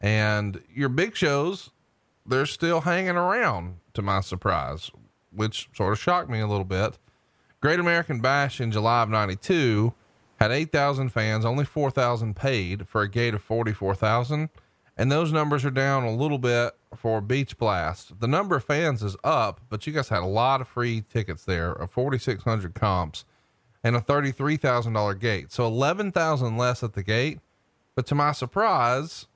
And 0.00 0.62
your 0.74 0.88
big 0.88 1.14
shows, 1.14 1.68
they're 2.24 2.46
still 2.46 2.80
hanging 2.80 3.18
around 3.18 3.76
to 3.92 4.00
my 4.00 4.22
surprise, 4.22 4.90
which 5.32 5.68
sort 5.74 5.92
of 5.92 5.98
shocked 5.98 6.30
me 6.30 6.40
a 6.40 6.46
little 6.46 6.64
bit. 6.64 6.96
Great 7.60 7.78
American 7.78 8.22
Bash 8.22 8.58
in 8.58 8.72
July 8.72 9.02
of 9.02 9.10
92 9.10 9.92
had 10.36 10.50
8,000 10.50 11.10
fans, 11.10 11.44
only 11.44 11.66
4,000 11.66 12.34
paid 12.34 12.88
for 12.88 13.02
a 13.02 13.08
gate 13.08 13.34
of 13.34 13.42
44,000. 13.42 14.48
And 15.00 15.10
those 15.10 15.32
numbers 15.32 15.64
are 15.64 15.70
down 15.70 16.04
a 16.04 16.14
little 16.14 16.36
bit 16.36 16.74
for 16.94 17.22
Beach 17.22 17.56
Blast. 17.56 18.20
The 18.20 18.28
number 18.28 18.56
of 18.56 18.64
fans 18.64 19.02
is 19.02 19.16
up, 19.24 19.58
but 19.70 19.86
you 19.86 19.94
guys 19.94 20.10
had 20.10 20.22
a 20.22 20.26
lot 20.26 20.60
of 20.60 20.68
free 20.68 21.04
tickets 21.10 21.46
there, 21.46 21.72
of 21.72 21.90
4,600 21.90 22.74
comps 22.74 23.24
and 23.82 23.96
a 23.96 24.00
$33,000 24.00 25.18
gate. 25.18 25.52
So 25.52 25.66
11,000 25.66 26.58
less 26.58 26.82
at 26.82 26.92
the 26.92 27.02
gate. 27.02 27.40
But 27.94 28.06
to 28.08 28.14
my 28.14 28.32
surprise, 28.32 29.26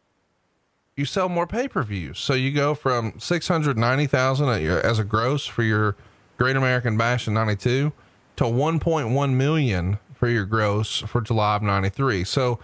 you 0.99 1.07
sell 1.07 1.31
more 1.31 1.47
pay-per-views. 1.47 2.19
So 2.19 2.35
you 2.35 2.53
go 2.53 2.75
from 2.75 3.19
690,000 3.19 4.49
at 4.51 4.61
your, 4.61 4.85
as 4.85 4.99
a 4.99 5.05
gross 5.05 5.47
for 5.47 5.63
your 5.63 5.97
Great 6.37 6.57
American 6.57 6.99
Bash 6.99 7.27
in 7.27 7.33
92 7.33 7.91
to 8.37 8.45
1.1 8.45 9.33
million 9.33 9.99
for 10.13 10.29
your 10.29 10.45
gross 10.45 10.99
for 10.99 11.23
July 11.23 11.57
of 11.57 11.63
93. 11.63 12.25
So 12.25 12.61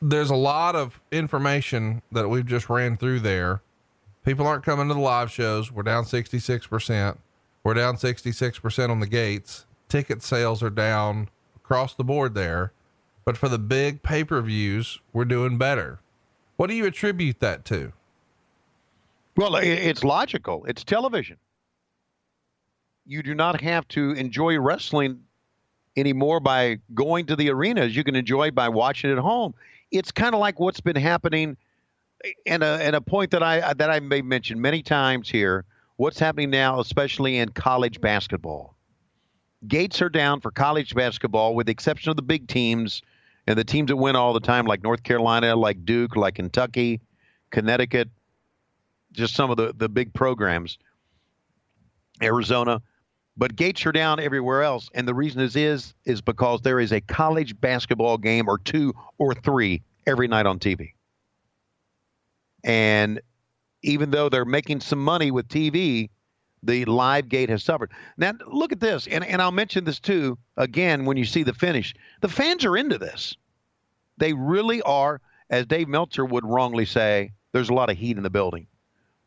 there's 0.00 0.30
a 0.30 0.36
lot 0.36 0.76
of 0.76 1.00
information 1.10 2.02
that 2.12 2.28
we've 2.28 2.46
just 2.46 2.68
ran 2.68 2.96
through 2.96 3.20
there. 3.20 3.62
People 4.24 4.46
aren't 4.46 4.64
coming 4.64 4.88
to 4.88 4.94
the 4.94 5.00
live 5.00 5.30
shows. 5.30 5.72
We're 5.72 5.82
down 5.82 6.04
66%. 6.04 7.16
We're 7.64 7.74
down 7.74 7.96
66% 7.96 8.90
on 8.90 9.00
the 9.00 9.06
gates. 9.06 9.66
Ticket 9.88 10.22
sales 10.22 10.62
are 10.62 10.70
down 10.70 11.28
across 11.56 11.94
the 11.94 12.04
board 12.04 12.34
there. 12.34 12.72
but 13.24 13.36
for 13.36 13.50
the 13.50 13.58
big 13.58 14.02
pay 14.02 14.24
per 14.24 14.40
views, 14.40 15.00
we're 15.12 15.26
doing 15.26 15.58
better. 15.58 15.98
What 16.56 16.70
do 16.70 16.74
you 16.74 16.86
attribute 16.86 17.40
that 17.40 17.66
to? 17.66 17.92
Well, 19.36 19.54
it's 19.56 20.02
logical. 20.02 20.64
It's 20.64 20.82
television. 20.82 21.36
You 23.04 23.22
do 23.22 23.34
not 23.34 23.60
have 23.60 23.86
to 23.88 24.12
enjoy 24.12 24.58
wrestling 24.58 25.20
anymore 25.94 26.40
by 26.40 26.78
going 26.94 27.26
to 27.26 27.36
the 27.36 27.50
arenas. 27.50 27.94
You 27.94 28.02
can 28.02 28.16
enjoy 28.16 28.50
by 28.50 28.70
watching 28.70 29.10
at 29.10 29.18
home. 29.18 29.54
It's 29.90 30.10
kind 30.12 30.34
of 30.34 30.40
like 30.40 30.60
what's 30.60 30.80
been 30.80 30.96
happening, 30.96 31.56
and 32.46 32.62
a 32.62 32.78
and 32.82 32.94
a 32.94 33.00
point 33.00 33.30
that 33.30 33.42
I 33.42 33.72
that 33.74 33.90
I 33.90 34.00
may 34.00 34.22
mention 34.22 34.60
many 34.60 34.82
times 34.82 35.28
here. 35.28 35.64
What's 35.96 36.18
happening 36.18 36.50
now, 36.50 36.80
especially 36.80 37.38
in 37.38 37.48
college 37.50 38.00
basketball? 38.00 38.76
Gates 39.66 40.00
are 40.00 40.08
down 40.08 40.40
for 40.40 40.52
college 40.52 40.94
basketball, 40.94 41.54
with 41.56 41.66
the 41.66 41.72
exception 41.72 42.10
of 42.10 42.16
the 42.16 42.22
big 42.22 42.46
teams 42.46 43.02
and 43.48 43.58
the 43.58 43.64
teams 43.64 43.88
that 43.88 43.96
win 43.96 44.14
all 44.14 44.32
the 44.32 44.40
time, 44.40 44.66
like 44.66 44.82
North 44.84 45.02
Carolina, 45.02 45.56
like 45.56 45.84
Duke, 45.84 46.14
like 46.14 46.36
Kentucky, 46.36 47.00
Connecticut 47.50 48.08
just 49.12 49.34
some 49.34 49.50
of 49.50 49.56
the, 49.56 49.72
the 49.76 49.88
big 49.88 50.12
programs, 50.14 50.78
Arizona, 52.22 52.82
but 53.38 53.56
gates 53.56 53.86
are 53.86 53.92
down 53.92 54.20
everywhere 54.20 54.62
else. 54.62 54.90
And 54.94 55.08
the 55.08 55.14
reason 55.14 55.40
is 55.40 55.56
is 55.56 55.94
is 56.04 56.20
because 56.20 56.60
there 56.60 56.80
is 56.80 56.92
a 56.92 57.00
college 57.00 57.58
basketball 57.60 58.18
game 58.18 58.48
or 58.48 58.58
two 58.58 58.94
or 59.16 59.34
three 59.34 59.82
every 60.06 60.28
night 60.28 60.46
on 60.46 60.58
TV. 60.58 60.92
And 62.64 63.20
even 63.82 64.10
though 64.10 64.28
they're 64.28 64.44
making 64.44 64.80
some 64.80 65.02
money 65.02 65.30
with 65.30 65.48
TV, 65.48 66.10
the 66.62 66.84
live 66.84 67.28
gate 67.28 67.48
has 67.48 67.62
suffered. 67.62 67.92
Now 68.16 68.32
look 68.46 68.72
at 68.72 68.80
this, 68.80 69.06
and, 69.06 69.24
and 69.24 69.40
I'll 69.40 69.52
mention 69.52 69.84
this 69.84 70.00
too 70.00 70.36
again 70.56 71.04
when 71.04 71.16
you 71.16 71.24
see 71.24 71.44
the 71.44 71.54
finish. 71.54 71.94
The 72.20 72.28
fans 72.28 72.64
are 72.64 72.76
into 72.76 72.98
this. 72.98 73.36
They 74.18 74.32
really 74.32 74.82
are, 74.82 75.20
as 75.48 75.64
Dave 75.66 75.86
Meltzer 75.86 76.24
would 76.24 76.44
wrongly 76.44 76.84
say, 76.84 77.32
there's 77.52 77.68
a 77.68 77.74
lot 77.74 77.88
of 77.88 77.96
heat 77.96 78.16
in 78.16 78.24
the 78.24 78.30
building 78.30 78.66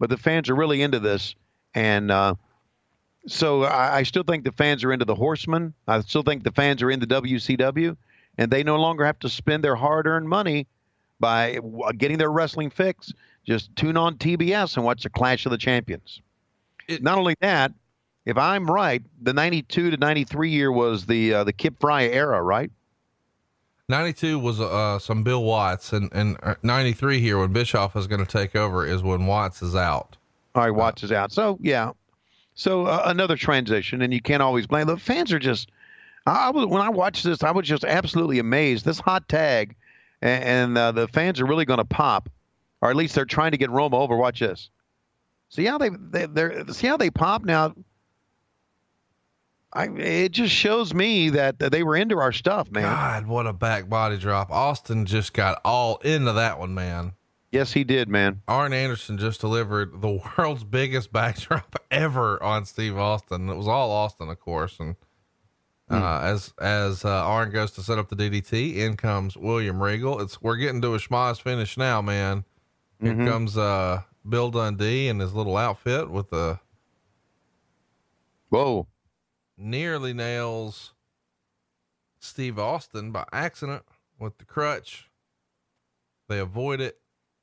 but 0.01 0.09
the 0.09 0.17
fans 0.17 0.49
are 0.49 0.55
really 0.55 0.81
into 0.81 0.99
this, 0.99 1.35
and 1.75 2.09
uh, 2.09 2.33
so 3.27 3.63
I, 3.63 3.97
I 3.97 4.03
still 4.03 4.23
think 4.23 4.43
the 4.43 4.51
fans 4.51 4.83
are 4.83 4.91
into 4.93 5.05
the 5.05 5.15
Horsemen. 5.15 5.73
I 5.87 5.99
still 6.01 6.23
think 6.23 6.43
the 6.43 6.51
fans 6.51 6.81
are 6.81 6.89
into 6.91 7.05
WCW, 7.07 7.95
and 8.37 8.51
they 8.51 8.63
no 8.63 8.77
longer 8.77 9.05
have 9.05 9.19
to 9.19 9.29
spend 9.29 9.63
their 9.63 9.75
hard-earned 9.75 10.27
money 10.27 10.67
by 11.19 11.59
getting 11.97 12.17
their 12.17 12.31
wrestling 12.31 12.69
fix. 12.69 13.13
Just 13.45 13.75
tune 13.75 13.97
on 13.97 14.15
TBS 14.17 14.75
and 14.77 14.85
watch 14.85 15.03
the 15.03 15.09
Clash 15.09 15.45
of 15.45 15.51
the 15.51 15.57
Champions. 15.57 16.21
It- 16.87 17.03
Not 17.03 17.17
only 17.17 17.35
that, 17.41 17.71
if 18.25 18.37
I'm 18.37 18.69
right, 18.69 19.01
the 19.21 19.33
'92 19.33 19.91
to 19.91 19.97
'93 19.97 20.49
year 20.51 20.71
was 20.71 21.05
the 21.07 21.33
uh, 21.33 21.43
the 21.43 21.53
Kip 21.53 21.79
Frey 21.79 22.11
era, 22.11 22.41
right? 22.41 22.69
92 23.89 24.39
was 24.39 24.61
uh, 24.61 24.99
some 24.99 25.21
Bill 25.23 25.43
Watts, 25.43 25.91
and, 25.91 26.09
and 26.13 26.37
uh, 26.43 26.55
93 26.63 27.19
here 27.19 27.39
when 27.39 27.51
Bischoff 27.51 27.95
is 27.95 28.07
going 28.07 28.23
to 28.23 28.31
take 28.31 28.55
over 28.55 28.85
is 28.85 29.03
when 29.03 29.25
Watts 29.25 29.61
is 29.61 29.75
out. 29.75 30.15
All 30.55 30.63
right, 30.63 30.71
Watts 30.71 31.03
is 31.03 31.11
out. 31.11 31.31
So 31.31 31.57
yeah, 31.61 31.91
so 32.61 32.85
uh, 32.85 33.01
another 33.05 33.35
transition, 33.35 34.03
and 34.03 34.13
you 34.13 34.21
can't 34.21 34.43
always 34.43 34.67
blame 34.67 34.85
the 34.85 34.95
fans. 34.95 35.33
Are 35.33 35.39
just 35.39 35.71
I, 36.27 36.51
was 36.51 36.67
when 36.67 36.81
I 36.81 36.89
watched 36.89 37.23
this, 37.23 37.41
I 37.41 37.49
was 37.49 37.67
just 37.67 37.83
absolutely 37.83 38.37
amazed. 38.37 38.85
This 38.85 38.99
hot 38.99 39.27
tag, 39.27 39.75
and, 40.21 40.43
and 40.43 40.77
uh, 40.77 40.91
the 40.91 41.07
fans 41.07 41.41
are 41.41 41.47
really 41.47 41.65
going 41.65 41.79
to 41.79 41.85
pop, 41.85 42.29
or 42.79 42.91
at 42.91 42.95
least 42.95 43.15
they're 43.15 43.25
trying 43.25 43.51
to 43.51 43.57
get 43.57 43.71
Roma 43.71 43.97
over. 43.97 44.15
Watch 44.15 44.41
this. 44.41 44.69
See 45.49 45.65
how 45.65 45.79
they, 45.79 45.89
they 45.89 46.27
they're 46.27 46.67
see 46.67 46.85
how 46.85 46.97
they 46.97 47.09
pop 47.09 47.43
now. 47.43 47.73
I 49.73 49.85
it 49.85 50.31
just 50.31 50.53
shows 50.53 50.93
me 50.93 51.31
that, 51.31 51.57
that 51.59 51.71
they 51.71 51.81
were 51.81 51.95
into 51.95 52.19
our 52.19 52.31
stuff, 52.31 52.69
man. 52.69 52.83
God, 52.83 53.25
what 53.25 53.47
a 53.47 53.53
back 53.53 53.89
body 53.89 54.17
drop. 54.17 54.51
Austin 54.51 55.07
just 55.07 55.33
got 55.33 55.59
all 55.65 55.97
into 55.97 56.33
that 56.33 56.59
one, 56.59 56.75
man. 56.75 57.13
Yes, 57.51 57.73
he 57.73 57.83
did, 57.83 58.07
man. 58.07 58.41
Arn 58.47 58.71
Anderson 58.71 59.17
just 59.17 59.41
delivered 59.41 60.01
the 60.01 60.21
world's 60.37 60.63
biggest 60.63 61.11
backdrop 61.11 61.75
ever 61.91 62.41
on 62.41 62.65
Steve 62.65 62.97
Austin. 62.97 63.49
It 63.49 63.55
was 63.55 63.67
all 63.67 63.91
Austin, 63.91 64.29
of 64.29 64.39
course. 64.39 64.79
And 64.79 64.95
uh, 65.89 66.21
as 66.23 66.53
as 66.59 67.03
uh, 67.03 67.09
Arn 67.09 67.51
goes 67.51 67.71
to 67.71 67.83
set 67.83 67.97
up 67.97 68.07
the 68.07 68.15
DDT, 68.15 68.77
in 68.77 68.95
comes 68.95 69.35
William 69.35 69.83
Regal. 69.83 70.21
It's 70.21 70.41
we're 70.41 70.55
getting 70.55 70.81
to 70.81 70.95
a 70.95 70.97
schmoz 70.97 71.41
finish 71.41 71.77
now, 71.77 72.01
man. 72.01 72.45
Here 73.01 73.15
comes 73.15 73.57
uh, 73.57 74.03
Bill 74.27 74.51
Dundee 74.51 75.07
in 75.07 75.19
his 75.19 75.33
little 75.33 75.57
outfit 75.57 76.09
with 76.09 76.29
the 76.29 76.59
Whoa. 78.49 78.87
nearly 79.57 80.13
nails 80.13 80.93
Steve 82.19 82.59
Austin 82.59 83.11
by 83.11 83.25
accident 83.33 83.83
with 84.19 84.37
the 84.37 84.45
crutch. 84.45 85.09
They 86.29 86.37
avoid 86.37 86.79
it. 86.79 87.00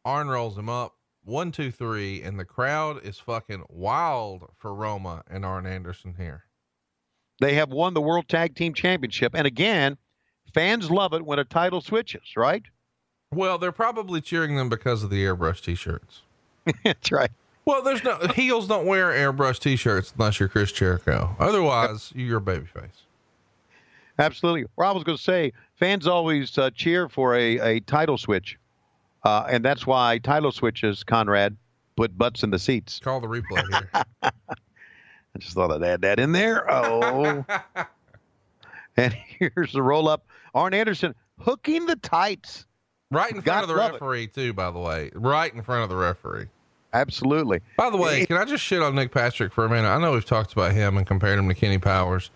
Arn 0.08 0.28
rolls 0.28 0.56
him 0.56 0.70
up. 0.70 0.94
One, 1.22 1.52
two, 1.52 1.70
three, 1.70 2.22
and 2.22 2.40
the 2.40 2.44
crowd 2.46 3.04
is 3.04 3.18
fucking 3.18 3.64
wild 3.68 4.48
for 4.56 4.74
Roma 4.74 5.22
and 5.30 5.44
Arn 5.44 5.66
Anderson 5.66 6.14
here. 6.16 6.44
They 7.42 7.52
have 7.56 7.68
won 7.68 7.92
the 7.92 8.00
World 8.00 8.26
Tag 8.26 8.56
Team 8.56 8.72
Championship, 8.72 9.34
and 9.34 9.46
again, 9.46 9.98
fans 10.54 10.90
love 10.90 11.12
it 11.12 11.26
when 11.26 11.38
a 11.38 11.44
title 11.44 11.82
switches, 11.82 12.22
right? 12.38 12.62
Well, 13.34 13.58
they're 13.58 13.70
probably 13.70 14.22
cheering 14.22 14.56
them 14.56 14.70
because 14.70 15.02
of 15.02 15.10
the 15.10 15.22
airbrush 15.22 15.60
t-shirts. 15.62 16.22
That's 16.84 17.12
right. 17.12 17.30
Well, 17.66 17.82
there's 17.82 18.02
no 18.02 18.16
heels 18.34 18.66
don't 18.66 18.86
wear 18.86 19.10
airbrush 19.10 19.58
t-shirts 19.58 20.14
unless 20.16 20.40
you're 20.40 20.48
Chris 20.48 20.72
Jericho. 20.72 21.36
Otherwise, 21.38 22.14
you're 22.14 22.38
a 22.38 22.40
babyface. 22.40 23.02
Absolutely. 24.18 24.64
I 24.78 24.90
was 24.90 25.04
going 25.04 25.18
to 25.18 25.22
say, 25.22 25.52
fans 25.74 26.06
always 26.06 26.56
uh, 26.56 26.70
cheer 26.70 27.10
for 27.10 27.34
a, 27.34 27.58
a 27.58 27.80
title 27.80 28.16
switch. 28.16 28.58
Uh, 29.24 29.46
and 29.48 29.64
that's 29.64 29.86
why 29.86 30.18
title 30.18 30.52
switches, 30.52 31.02
Conrad, 31.04 31.56
put 31.96 32.16
butts 32.16 32.42
in 32.42 32.50
the 32.50 32.58
seats. 32.58 32.98
Call 33.02 33.20
the 33.20 33.26
replay 33.26 33.62
here. 33.70 33.90
I 34.22 35.38
just 35.38 35.54
thought 35.54 35.70
I'd 35.72 35.82
add 35.82 36.00
that 36.02 36.18
in 36.20 36.32
there. 36.32 36.70
Oh. 36.72 37.44
and 38.96 39.12
here's 39.14 39.72
the 39.72 39.82
roll 39.82 40.08
up. 40.08 40.26
Arn 40.54 40.74
Anderson 40.74 41.14
hooking 41.40 41.86
the 41.86 41.96
tights. 41.96 42.64
Right 43.10 43.30
in 43.30 43.40
front 43.40 43.44
God 43.46 43.62
of 43.64 43.68
the 43.68 43.74
love 43.74 43.90
it. 43.90 43.92
referee, 43.94 44.26
too, 44.28 44.52
by 44.52 44.70
the 44.70 44.78
way. 44.78 45.10
Right 45.14 45.52
in 45.52 45.62
front 45.62 45.82
of 45.82 45.88
the 45.88 45.96
referee. 45.96 46.46
Absolutely. 46.92 47.60
By 47.76 47.90
the 47.90 47.96
way, 47.96 48.26
can 48.26 48.36
I 48.36 48.44
just 48.44 48.62
shit 48.64 48.82
on 48.82 48.94
Nick 48.94 49.12
Patrick 49.12 49.52
for 49.52 49.64
a 49.64 49.68
minute? 49.68 49.88
I 49.88 49.98
know 49.98 50.12
we've 50.12 50.24
talked 50.24 50.52
about 50.52 50.72
him 50.72 50.96
and 50.96 51.06
compared 51.06 51.38
him 51.38 51.48
to 51.48 51.54
Kenny 51.54 51.78
Powers, 51.78 52.30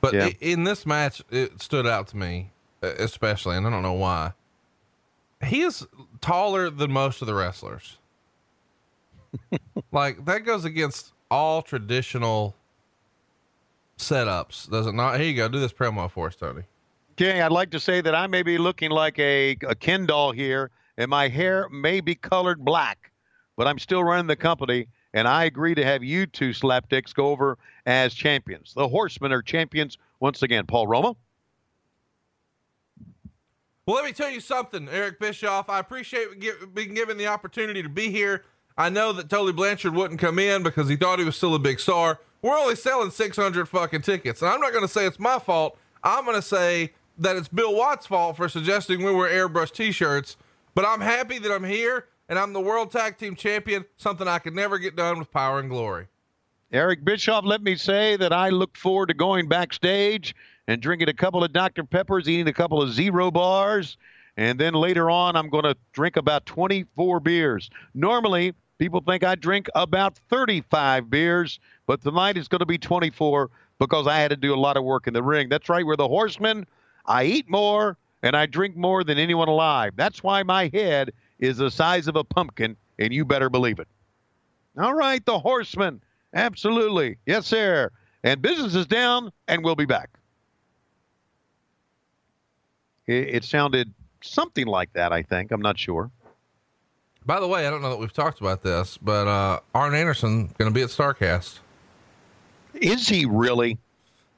but 0.00 0.14
Yeah. 0.14 0.26
i- 0.26 0.36
in 0.40 0.64
this 0.64 0.84
match, 0.86 1.22
it 1.30 1.60
stood 1.62 1.86
out 1.86 2.08
to 2.08 2.16
me, 2.16 2.50
especially, 2.82 3.56
and 3.56 3.66
I 3.66 3.70
don't 3.70 3.82
know 3.82 3.92
why. 3.94 4.32
He 5.44 5.62
is 5.62 5.86
taller 6.20 6.70
than 6.70 6.92
most 6.92 7.20
of 7.20 7.26
the 7.26 7.34
wrestlers. 7.34 7.98
like 9.92 10.24
that 10.24 10.44
goes 10.44 10.64
against 10.64 11.12
all 11.30 11.62
traditional 11.62 12.54
setups, 13.98 14.70
does 14.70 14.86
it 14.86 14.94
not? 14.94 15.18
Here 15.18 15.28
you 15.28 15.36
go. 15.36 15.48
Do 15.48 15.60
this 15.60 15.72
promo 15.72 16.10
for 16.10 16.28
us, 16.28 16.36
Tony. 16.36 16.62
Okay, 17.12 17.40
I'd 17.40 17.52
like 17.52 17.70
to 17.70 17.80
say 17.80 18.00
that 18.02 18.14
I 18.14 18.26
may 18.26 18.42
be 18.42 18.58
looking 18.58 18.90
like 18.90 19.18
a, 19.18 19.56
a 19.66 19.74
Ken 19.74 20.04
doll 20.04 20.32
here, 20.32 20.70
and 20.98 21.08
my 21.08 21.28
hair 21.28 21.68
may 21.70 22.00
be 22.00 22.14
colored 22.14 22.64
black, 22.64 23.10
but 23.56 23.66
I'm 23.66 23.78
still 23.78 24.04
running 24.04 24.26
the 24.26 24.36
company, 24.36 24.88
and 25.14 25.26
I 25.26 25.44
agree 25.44 25.74
to 25.74 25.84
have 25.84 26.04
you 26.04 26.26
two 26.26 26.50
slapdicks 26.50 27.14
go 27.14 27.28
over 27.28 27.56
as 27.86 28.12
champions. 28.12 28.74
The 28.74 28.86
Horsemen 28.86 29.32
are 29.32 29.42
champions 29.42 29.96
once 30.20 30.42
again. 30.42 30.66
Paul 30.66 30.86
Roma. 30.86 31.16
Well, 33.86 33.94
let 33.94 34.04
me 34.04 34.12
tell 34.12 34.30
you 34.30 34.40
something, 34.40 34.88
Eric 34.88 35.20
Bischoff. 35.20 35.70
I 35.70 35.78
appreciate 35.78 36.26
being 36.74 36.94
given 36.94 37.16
the 37.16 37.28
opportunity 37.28 37.84
to 37.84 37.88
be 37.88 38.10
here. 38.10 38.42
I 38.76 38.88
know 38.88 39.12
that 39.12 39.30
Tully 39.30 39.52
Blanchard 39.52 39.94
wouldn't 39.94 40.18
come 40.18 40.40
in 40.40 40.64
because 40.64 40.88
he 40.88 40.96
thought 40.96 41.20
he 41.20 41.24
was 41.24 41.36
still 41.36 41.54
a 41.54 41.60
big 41.60 41.78
star. 41.78 42.18
We're 42.42 42.58
only 42.58 42.74
selling 42.74 43.12
600 43.12 43.68
fucking 43.68 44.02
tickets. 44.02 44.42
And 44.42 44.50
I'm 44.50 44.60
not 44.60 44.72
going 44.72 44.82
to 44.82 44.92
say 44.92 45.06
it's 45.06 45.20
my 45.20 45.38
fault. 45.38 45.78
I'm 46.02 46.24
going 46.24 46.34
to 46.34 46.42
say 46.42 46.94
that 47.18 47.36
it's 47.36 47.46
Bill 47.46 47.76
Watts' 47.76 48.06
fault 48.06 48.36
for 48.36 48.48
suggesting 48.48 49.04
we 49.04 49.14
wear 49.14 49.30
airbrush 49.30 49.72
t 49.72 49.92
shirts. 49.92 50.36
But 50.74 50.84
I'm 50.84 51.00
happy 51.00 51.38
that 51.38 51.52
I'm 51.52 51.64
here 51.64 52.08
and 52.28 52.40
I'm 52.40 52.52
the 52.52 52.60
World 52.60 52.90
Tag 52.90 53.18
Team 53.18 53.36
Champion, 53.36 53.84
something 53.98 54.26
I 54.26 54.40
could 54.40 54.54
never 54.54 54.78
get 54.78 54.96
done 54.96 55.20
with 55.20 55.30
power 55.30 55.60
and 55.60 55.70
glory. 55.70 56.08
Eric 56.72 57.04
Bischoff, 57.04 57.44
let 57.44 57.62
me 57.62 57.76
say 57.76 58.16
that 58.16 58.32
I 58.32 58.48
look 58.50 58.76
forward 58.76 59.06
to 59.06 59.14
going 59.14 59.48
backstage 59.48 60.34
and 60.68 60.80
drinking 60.80 61.08
a 61.08 61.14
couple 61.14 61.44
of 61.44 61.52
Dr. 61.52 61.84
Peppers, 61.84 62.28
eating 62.28 62.48
a 62.48 62.52
couple 62.52 62.82
of 62.82 62.92
zero 62.92 63.30
bars, 63.30 63.96
and 64.36 64.58
then 64.58 64.74
later 64.74 65.10
on, 65.10 65.36
I'm 65.36 65.48
going 65.48 65.64
to 65.64 65.76
drink 65.92 66.16
about 66.16 66.44
24 66.46 67.20
beers. 67.20 67.70
Normally, 67.94 68.54
people 68.78 69.00
think 69.00 69.24
I 69.24 69.34
drink 69.34 69.68
about 69.74 70.18
35 70.28 71.08
beers, 71.08 71.58
but 71.86 72.02
tonight 72.02 72.36
it's 72.36 72.48
going 72.48 72.60
to 72.60 72.66
be 72.66 72.78
24 72.78 73.50
because 73.78 74.06
I 74.06 74.18
had 74.18 74.30
to 74.30 74.36
do 74.36 74.54
a 74.54 74.56
lot 74.56 74.76
of 74.76 74.84
work 74.84 75.06
in 75.06 75.14
the 75.14 75.22
ring. 75.22 75.48
That's 75.48 75.68
right, 75.68 75.86
we're 75.86 75.96
the 75.96 76.08
horsemen. 76.08 76.66
I 77.06 77.24
eat 77.24 77.48
more 77.48 77.96
and 78.22 78.36
I 78.36 78.46
drink 78.46 78.76
more 78.76 79.04
than 79.04 79.18
anyone 79.18 79.48
alive. 79.48 79.92
That's 79.96 80.22
why 80.22 80.42
my 80.42 80.70
head 80.72 81.12
is 81.38 81.58
the 81.58 81.70
size 81.70 82.08
of 82.08 82.16
a 82.16 82.24
pumpkin, 82.24 82.76
and 82.98 83.12
you 83.12 83.24
better 83.24 83.50
believe 83.50 83.78
it. 83.78 83.88
All 84.78 84.94
right, 84.94 85.24
the 85.24 85.38
horsemen. 85.38 86.02
Absolutely. 86.34 87.16
Yes, 87.26 87.46
sir. 87.46 87.90
And 88.24 88.42
business 88.42 88.74
is 88.74 88.86
down, 88.86 89.32
and 89.48 89.62
we'll 89.64 89.76
be 89.76 89.86
back. 89.86 90.10
It, 93.06 93.36
it 93.36 93.44
sounded 93.44 93.92
something 94.22 94.66
like 94.66 94.92
that. 94.94 95.12
I 95.12 95.22
think 95.22 95.50
I'm 95.52 95.62
not 95.62 95.78
sure. 95.78 96.10
By 97.24 97.40
the 97.40 97.48
way, 97.48 97.66
I 97.66 97.70
don't 97.70 97.82
know 97.82 97.90
that 97.90 97.98
we've 97.98 98.12
talked 98.12 98.40
about 98.40 98.62
this, 98.62 98.98
but 98.98 99.26
uh, 99.26 99.60
Arn 99.74 99.94
Anderson 99.94 100.46
going 100.58 100.70
to 100.70 100.74
be 100.74 100.82
at 100.82 100.90
Starcast. 100.90 101.58
Is 102.74 103.08
he 103.08 103.26
really? 103.26 103.78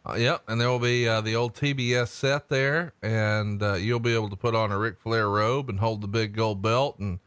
Uh, 0.09 0.15
yep, 0.15 0.43
and 0.49 0.59
there 0.59 0.69
will 0.69 0.79
be 0.79 1.07
uh, 1.07 1.21
the 1.21 1.37
old 1.37 1.55
TBS 1.55 2.09
set 2.09 2.49
there, 2.49 2.95
and 3.03 3.63
uh, 3.63 3.75
you'll 3.75 4.01
be 4.01 4.15
able 4.15 4.31
to 4.31 4.37
put 4.37 4.55
on 4.55 4.73
a 4.73 4.79
Ric 4.79 4.99
Flair 5.01 5.29
robe 5.29 5.69
and 5.69 5.81
hold 5.81 6.01
the 6.01 6.09
big 6.09 6.35
gold 6.35 6.63
belt. 6.63 6.99
And 6.99 7.19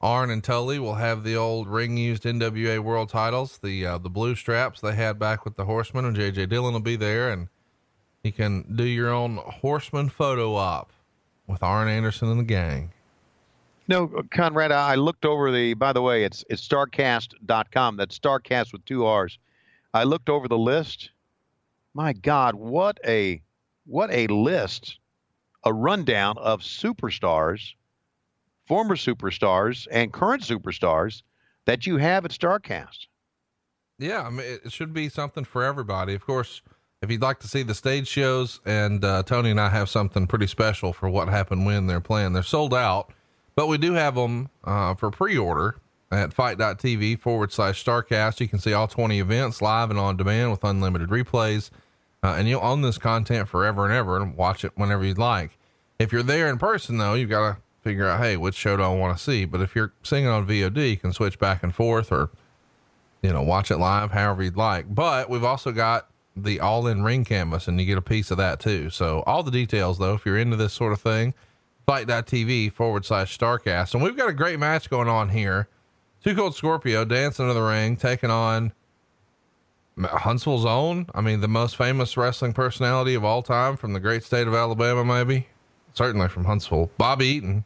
Arn 0.00 0.30
and 0.30 0.42
Tully 0.42 0.80
will 0.80 0.96
have 0.96 1.22
the 1.22 1.36
old 1.36 1.68
ring 1.68 1.96
used 1.96 2.24
NWA 2.24 2.80
World 2.80 3.08
Titles, 3.08 3.58
the 3.62 3.86
uh, 3.86 3.98
the 3.98 4.10
blue 4.10 4.34
straps 4.34 4.80
they 4.80 4.96
had 4.96 5.18
back 5.18 5.44
with 5.44 5.54
the 5.54 5.64
Horsemen, 5.64 6.06
and 6.06 6.16
JJ 6.16 6.48
Dillon 6.48 6.72
will 6.72 6.80
be 6.80 6.96
there, 6.96 7.30
and 7.30 7.48
you 8.24 8.32
can 8.32 8.64
do 8.74 8.84
your 8.84 9.10
own 9.10 9.36
Horseman 9.36 10.08
photo 10.08 10.54
op 10.54 10.90
with 11.46 11.62
Arn 11.62 11.88
Anderson 11.88 12.30
and 12.30 12.40
the 12.40 12.44
gang. 12.44 12.90
No, 13.86 14.08
Conrad, 14.30 14.72
I 14.72 14.94
looked 14.94 15.26
over 15.26 15.52
the, 15.52 15.74
by 15.74 15.92
the 15.92 16.00
way, 16.00 16.24
it's, 16.24 16.42
it's 16.48 16.66
starrcast.com. 16.66 17.96
That's 17.98 18.18
starrcast 18.18 18.72
with 18.72 18.84
two 18.86 19.04
R's. 19.04 19.38
I 19.92 20.04
looked 20.04 20.30
over 20.30 20.48
the 20.48 20.58
list. 20.58 21.10
My 21.92 22.14
God, 22.14 22.54
what 22.54 22.98
a, 23.06 23.42
what 23.84 24.10
a 24.10 24.26
list, 24.28 24.98
a 25.64 25.72
rundown 25.72 26.38
of 26.38 26.62
superstars, 26.62 27.74
former 28.66 28.96
superstars 28.96 29.86
and 29.90 30.12
current 30.12 30.42
superstars 30.42 31.22
that 31.66 31.86
you 31.86 31.98
have 31.98 32.24
at 32.24 32.30
Starrcast. 32.30 33.06
Yeah. 33.98 34.22
I 34.22 34.30
mean, 34.30 34.46
it 34.64 34.72
should 34.72 34.94
be 34.94 35.10
something 35.10 35.44
for 35.44 35.62
everybody. 35.62 36.14
Of 36.14 36.24
course, 36.24 36.62
if 37.04 37.10
you'd 37.10 37.22
like 37.22 37.38
to 37.40 37.48
see 37.48 37.62
the 37.62 37.74
stage 37.74 38.08
shows 38.08 38.60
and, 38.66 39.04
uh, 39.04 39.22
Tony 39.22 39.50
and 39.50 39.60
I 39.60 39.68
have 39.68 39.88
something 39.88 40.26
pretty 40.26 40.48
special 40.48 40.92
for 40.92 41.08
what 41.08 41.28
happened 41.28 41.64
when 41.64 41.86
they're 41.86 42.00
playing, 42.00 42.32
they're 42.32 42.42
sold 42.42 42.74
out 42.74 43.12
but 43.54 43.68
we 43.68 43.78
do 43.78 43.92
have 43.94 44.14
them 44.14 44.50
uh, 44.64 44.94
for 44.94 45.10
pre-order 45.10 45.76
at 46.10 46.32
fite.tv 46.32 47.18
forward 47.20 47.52
slash 47.52 47.82
starrcast. 47.84 48.40
You 48.40 48.48
can 48.48 48.58
see 48.58 48.72
all 48.72 48.88
20 48.88 49.18
events 49.18 49.62
live 49.62 49.90
and 49.90 49.98
on 49.98 50.16
demand 50.16 50.50
with 50.50 50.64
unlimited 50.64 51.08
replays. 51.08 51.70
Uh, 52.22 52.34
and 52.38 52.48
you'll 52.48 52.64
own 52.64 52.82
this 52.82 52.98
content 52.98 53.48
forever 53.48 53.84
and 53.84 53.92
ever 53.92 54.16
and 54.16 54.36
watch 54.36 54.64
it 54.64 54.72
whenever 54.76 55.04
you'd 55.04 55.18
like. 55.18 55.58
If 55.98 56.10
you're 56.10 56.22
there 56.22 56.48
in 56.48 56.58
person, 56.58 56.96
though, 56.98 57.14
you've 57.14 57.30
got 57.30 57.54
to 57.54 57.60
figure 57.82 58.08
out, 58.08 58.20
hey, 58.20 58.36
which 58.36 58.54
show 58.54 58.76
do 58.76 58.82
I 58.82 58.88
want 58.88 59.16
to 59.16 59.22
see? 59.22 59.44
But 59.44 59.60
if 59.60 59.76
you're 59.76 59.92
seeing 60.02 60.24
it 60.24 60.28
on 60.28 60.46
VOD, 60.46 60.90
you 60.90 60.96
can 60.96 61.12
switch 61.12 61.38
back 61.38 61.62
and 61.62 61.74
forth 61.74 62.10
or, 62.10 62.30
you 63.22 63.32
know, 63.32 63.42
watch 63.42 63.70
it 63.70 63.76
live 63.76 64.10
however 64.10 64.42
you'd 64.42 64.56
like. 64.56 64.92
But 64.92 65.28
we've 65.28 65.44
also 65.44 65.70
got 65.70 66.08
the 66.36 66.60
all 66.60 66.86
in 66.86 67.02
ring 67.02 67.24
canvas 67.24 67.68
and 67.68 67.80
you 67.80 67.86
get 67.86 67.98
a 67.98 68.02
piece 68.02 68.30
of 68.30 68.36
that 68.38 68.60
too. 68.60 68.90
So 68.90 69.22
all 69.26 69.42
the 69.42 69.50
details, 69.50 69.98
though, 69.98 70.14
if 70.14 70.26
you're 70.26 70.38
into 70.38 70.56
this 70.56 70.72
sort 70.72 70.92
of 70.92 71.00
thing, 71.00 71.34
fite.tv 71.86 72.72
forward 72.72 73.04
slash 73.04 73.36
starrcast. 73.38 73.94
And 73.94 74.02
we've 74.02 74.16
got 74.16 74.28
a 74.28 74.32
great 74.32 74.58
match 74.58 74.90
going 74.90 75.08
on 75.08 75.28
here. 75.28 75.68
Two 76.22 76.34
Cold 76.34 76.54
Scorpio 76.54 77.04
dancing 77.04 77.48
in 77.48 77.54
the 77.54 77.62
ring, 77.62 77.96
taking 77.96 78.30
on 78.30 78.72
Huntsville's 79.98 80.64
own. 80.64 81.06
I 81.14 81.20
mean, 81.20 81.40
the 81.40 81.48
most 81.48 81.76
famous 81.76 82.16
wrestling 82.16 82.52
personality 82.52 83.14
of 83.14 83.24
all 83.24 83.42
time 83.42 83.76
from 83.76 83.92
the 83.92 84.00
great 84.00 84.24
state 84.24 84.48
of 84.48 84.54
Alabama, 84.54 85.04
maybe. 85.04 85.48
Certainly 85.92 86.28
from 86.28 86.46
Huntsville. 86.46 86.90
Bobby 86.98 87.26
Eaton, 87.26 87.64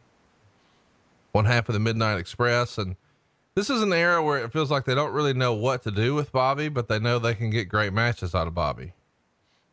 one 1.32 1.46
half 1.46 1.68
of 1.68 1.72
the 1.72 1.78
Midnight 1.78 2.18
Express. 2.18 2.76
And 2.76 2.96
this 3.58 3.70
is 3.70 3.82
an 3.82 3.92
era 3.92 4.22
where 4.22 4.38
it 4.38 4.52
feels 4.52 4.70
like 4.70 4.84
they 4.84 4.94
don't 4.94 5.12
really 5.12 5.34
know 5.34 5.52
what 5.52 5.82
to 5.82 5.90
do 5.90 6.14
with 6.14 6.30
Bobby, 6.30 6.68
but 6.68 6.86
they 6.86 7.00
know 7.00 7.18
they 7.18 7.34
can 7.34 7.50
get 7.50 7.68
great 7.68 7.92
matches 7.92 8.32
out 8.32 8.46
of 8.46 8.54
Bobby. 8.54 8.92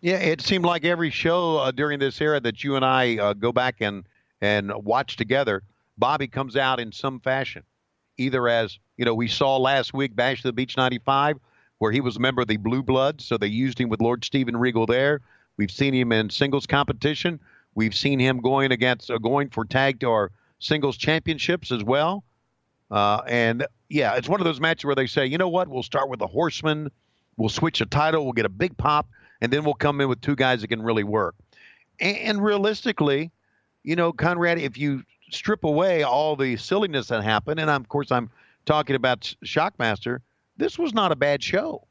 Yeah, 0.01 0.15
it 0.15 0.41
seemed 0.41 0.65
like 0.65 0.83
every 0.83 1.11
show 1.11 1.57
uh, 1.57 1.69
during 1.69 1.99
this 1.99 2.19
era 2.19 2.39
that 2.39 2.63
you 2.63 2.75
and 2.75 2.83
I 2.83 3.17
uh, 3.17 3.33
go 3.33 3.51
back 3.51 3.75
and 3.81 4.03
and 4.41 4.73
watch 4.73 5.17
together, 5.17 5.61
Bobby 5.99 6.27
comes 6.27 6.57
out 6.57 6.79
in 6.79 6.91
some 6.91 7.19
fashion, 7.19 7.61
either 8.17 8.47
as, 8.47 8.79
you 8.97 9.05
know, 9.05 9.13
we 9.13 9.27
saw 9.27 9.57
last 9.57 9.93
week, 9.93 10.15
Bash 10.15 10.41
the 10.41 10.51
Beach 10.51 10.75
95, 10.75 11.37
where 11.77 11.91
he 11.91 12.01
was 12.01 12.17
a 12.17 12.19
member 12.19 12.41
of 12.41 12.47
the 12.47 12.57
Blue 12.57 12.81
Bloods, 12.81 13.23
so 13.23 13.37
they 13.37 13.47
used 13.47 13.79
him 13.79 13.89
with 13.89 14.01
Lord 14.01 14.25
Steven 14.25 14.57
Regal 14.57 14.87
there. 14.87 15.21
We've 15.57 15.71
seen 15.71 15.93
him 15.93 16.11
in 16.11 16.31
singles 16.31 16.65
competition. 16.65 17.39
We've 17.75 17.95
seen 17.95 18.19
him 18.19 18.41
going 18.41 18.71
against, 18.71 19.11
uh, 19.11 19.19
going 19.19 19.49
for 19.49 19.63
tag 19.63 20.03
or 20.03 20.31
singles 20.57 20.97
championships 20.97 21.71
as 21.71 21.83
well. 21.83 22.23
Uh, 22.91 23.21
and 23.27 23.65
yeah, 23.89 24.15
it's 24.15 24.29
one 24.29 24.39
of 24.39 24.45
those 24.45 24.59
matches 24.59 24.85
where 24.85 24.95
they 24.95 25.07
say, 25.07 25.25
you 25.25 25.37
know 25.37 25.49
what, 25.49 25.67
we'll 25.67 25.83
start 25.83 26.09
with 26.09 26.19
the 26.19 26.27
Horseman, 26.27 26.91
we'll 27.37 27.49
switch 27.49 27.81
a 27.81 27.85
title, 27.85 28.23
we'll 28.23 28.33
get 28.33 28.45
a 28.45 28.49
big 28.49 28.75
pop, 28.77 29.07
and 29.41 29.51
then 29.51 29.63
we'll 29.63 29.73
come 29.73 30.01
in 30.01 30.09
with 30.09 30.21
two 30.21 30.35
guys 30.35 30.61
that 30.61 30.67
can 30.67 30.81
really 30.81 31.03
work. 31.03 31.35
And, 31.99 32.17
and 32.17 32.43
realistically, 32.43 33.31
you 33.83 33.95
know, 33.95 34.11
Conrad, 34.11 34.57
if 34.59 34.77
you 34.77 35.03
strip 35.31 35.63
away 35.63 36.03
all 36.03 36.35
the 36.35 36.57
silliness 36.57 37.07
that 37.07 37.23
happened, 37.23 37.59
and 37.59 37.69
I'm, 37.69 37.81
of 37.81 37.89
course 37.89 38.11
I'm 38.11 38.29
talking 38.65 38.95
about 38.95 39.33
Shockmaster, 39.45 40.19
this 40.57 40.79
was 40.79 40.93
not 40.93 41.11
a 41.11 41.15
bad 41.15 41.43
show. 41.43 41.85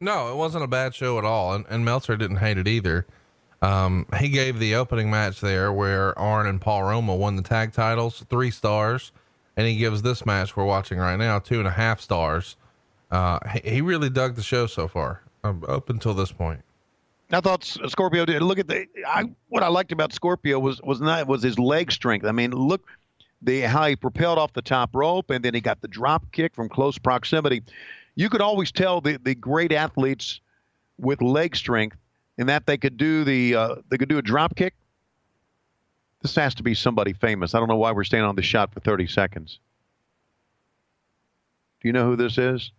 No, 0.00 0.32
it 0.32 0.36
wasn't 0.36 0.64
a 0.64 0.68
bad 0.68 0.94
show 0.94 1.18
at 1.18 1.24
all, 1.24 1.54
and, 1.54 1.66
and 1.68 1.84
Meltzer 1.84 2.16
didn't 2.16 2.38
hate 2.38 2.58
it 2.58 2.66
either. 2.66 3.06
Um, 3.62 4.06
he 4.18 4.30
gave 4.30 4.58
the 4.58 4.74
opening 4.74 5.10
match 5.10 5.40
there 5.40 5.70
where 5.70 6.18
Arn 6.18 6.46
and 6.46 6.60
Paul 6.60 6.84
Roma 6.84 7.14
won 7.14 7.36
the 7.36 7.42
tag 7.42 7.74
titles, 7.74 8.24
three 8.30 8.50
stars, 8.50 9.12
and 9.60 9.68
he 9.68 9.76
gives 9.76 10.00
this 10.00 10.24
match 10.24 10.56
we're 10.56 10.64
watching 10.64 10.96
right 10.96 11.16
now 11.16 11.38
two 11.38 11.58
and 11.58 11.68
a 11.68 11.70
half 11.70 12.00
stars. 12.00 12.56
Uh, 13.10 13.38
he, 13.62 13.82
really 13.82 14.08
dug 14.08 14.34
the 14.34 14.42
show 14.42 14.66
so 14.66 14.88
far, 14.88 15.20
um, 15.44 15.62
up 15.68 15.90
until 15.90 16.14
this 16.14 16.32
point. 16.32 16.62
I 17.30 17.40
thought 17.40 17.64
Scorpio 17.64 18.24
did. 18.24 18.40
Look 18.40 18.58
at 18.58 18.68
the. 18.68 18.86
I 19.06 19.24
what 19.48 19.62
I 19.62 19.68
liked 19.68 19.92
about 19.92 20.14
Scorpio 20.14 20.58
was 20.58 20.80
was 20.80 21.02
not 21.02 21.26
was 21.26 21.42
his 21.42 21.58
leg 21.58 21.92
strength. 21.92 22.24
I 22.24 22.32
mean, 22.32 22.52
look 22.52 22.88
the 23.42 23.60
how 23.60 23.86
he 23.86 23.96
propelled 23.96 24.38
off 24.38 24.54
the 24.54 24.62
top 24.62 24.94
rope, 24.94 25.28
and 25.28 25.44
then 25.44 25.52
he 25.52 25.60
got 25.60 25.82
the 25.82 25.88
drop 25.88 26.32
kick 26.32 26.54
from 26.54 26.70
close 26.70 26.96
proximity. 26.96 27.62
You 28.14 28.30
could 28.30 28.40
always 28.40 28.72
tell 28.72 29.02
the 29.02 29.18
the 29.22 29.34
great 29.34 29.72
athletes 29.72 30.40
with 30.96 31.20
leg 31.20 31.54
strength, 31.54 31.98
in 32.38 32.46
that 32.46 32.64
they 32.64 32.78
could 32.78 32.96
do 32.96 33.24
the 33.24 33.54
uh, 33.54 33.74
they 33.90 33.98
could 33.98 34.08
do 34.08 34.18
a 34.18 34.22
drop 34.22 34.56
kick. 34.56 34.74
This 36.22 36.34
has 36.36 36.54
to 36.56 36.62
be 36.62 36.74
somebody 36.74 37.12
famous. 37.12 37.54
I 37.54 37.58
don't 37.58 37.68
know 37.68 37.76
why 37.76 37.92
we're 37.92 38.04
staying 38.04 38.24
on 38.24 38.36
the 38.36 38.42
shot 38.42 38.72
for 38.72 38.80
30 38.80 39.06
seconds. 39.06 39.58
Do 41.80 41.88
you 41.88 41.92
know 41.92 42.04
who 42.04 42.16
this 42.16 42.36
is? 42.36 42.72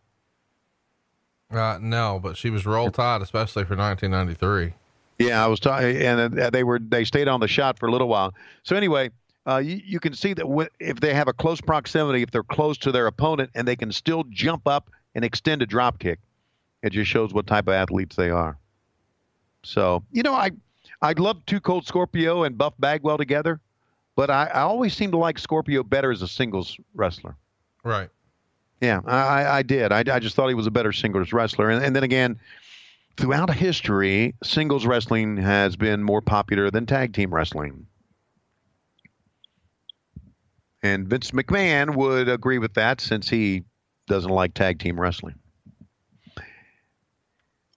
Uh, 1.51 1.79
no, 1.81 2.19
but 2.21 2.37
she 2.37 2.49
was 2.49 2.65
roll 2.65 2.91
tide, 2.91 3.21
especially 3.21 3.65
for 3.65 3.75
1993. 3.75 4.73
Yeah, 5.19 5.43
I 5.43 5.47
was 5.47 5.59
talking, 5.59 5.97
and 5.97 6.39
uh, 6.39 6.49
they 6.49 6.63
were 6.63 6.79
they 6.79 7.03
stayed 7.03 7.27
on 7.27 7.39
the 7.39 7.47
shot 7.47 7.77
for 7.77 7.87
a 7.87 7.91
little 7.91 8.07
while. 8.07 8.33
So 8.63 8.75
anyway, 8.75 9.11
uh, 9.45 9.57
you, 9.57 9.81
you, 9.83 9.99
can 9.99 10.13
see 10.13 10.33
that 10.33 10.43
w- 10.43 10.69
if 10.79 10.99
they 10.99 11.13
have 11.13 11.27
a 11.27 11.33
close 11.33 11.61
proximity, 11.61 12.23
if 12.23 12.31
they're 12.31 12.43
close 12.43 12.77
to 12.79 12.91
their 12.91 13.07
opponent, 13.07 13.51
and 13.53 13.67
they 13.67 13.75
can 13.75 13.91
still 13.91 14.23
jump 14.29 14.67
up 14.67 14.89
and 15.13 15.25
extend 15.25 15.61
a 15.61 15.65
drop 15.65 15.99
kick, 15.99 16.19
it 16.81 16.91
just 16.91 17.11
shows 17.11 17.33
what 17.33 17.45
type 17.45 17.67
of 17.67 17.73
athletes 17.73 18.15
they 18.15 18.29
are. 18.29 18.57
So 19.63 20.03
you 20.11 20.23
know, 20.23 20.33
I 20.33 20.51
I'd 21.01 21.19
love 21.19 21.45
Two 21.45 21.59
Cold 21.59 21.85
Scorpio 21.85 22.43
and 22.43 22.57
Buff 22.57 22.73
Bagwell 22.79 23.17
together, 23.17 23.59
but 24.15 24.29
I, 24.29 24.45
I 24.47 24.61
always 24.61 24.95
seem 24.95 25.11
to 25.11 25.17
like 25.17 25.39
Scorpio 25.39 25.83
better 25.83 26.11
as 26.11 26.21
a 26.21 26.27
singles 26.27 26.77
wrestler. 26.93 27.35
Right. 27.83 28.09
Yeah, 28.81 29.01
I, 29.05 29.45
I 29.45 29.61
did. 29.61 29.91
I, 29.91 29.99
I 29.99 30.19
just 30.19 30.35
thought 30.35 30.47
he 30.47 30.55
was 30.55 30.67
a 30.67 30.71
better 30.71 30.91
singles 30.91 31.31
wrestler. 31.31 31.69
And, 31.69 31.83
and 31.83 31.95
then 31.95 32.03
again, 32.03 32.39
throughout 33.17 33.53
history, 33.53 34.33
singles 34.43 34.85
wrestling 34.85 35.37
has 35.37 35.75
been 35.75 36.03
more 36.03 36.21
popular 36.21 36.71
than 36.71 36.85
tag 36.85 37.13
team 37.13 37.33
wrestling. 37.33 37.85
And 40.83 41.07
Vince 41.07 41.31
McMahon 41.31 41.95
would 41.95 42.27
agree 42.27 42.57
with 42.57 42.73
that 42.73 43.01
since 43.01 43.29
he 43.29 43.63
doesn't 44.07 44.31
like 44.31 44.55
tag 44.55 44.79
team 44.79 44.99
wrestling. 44.99 45.35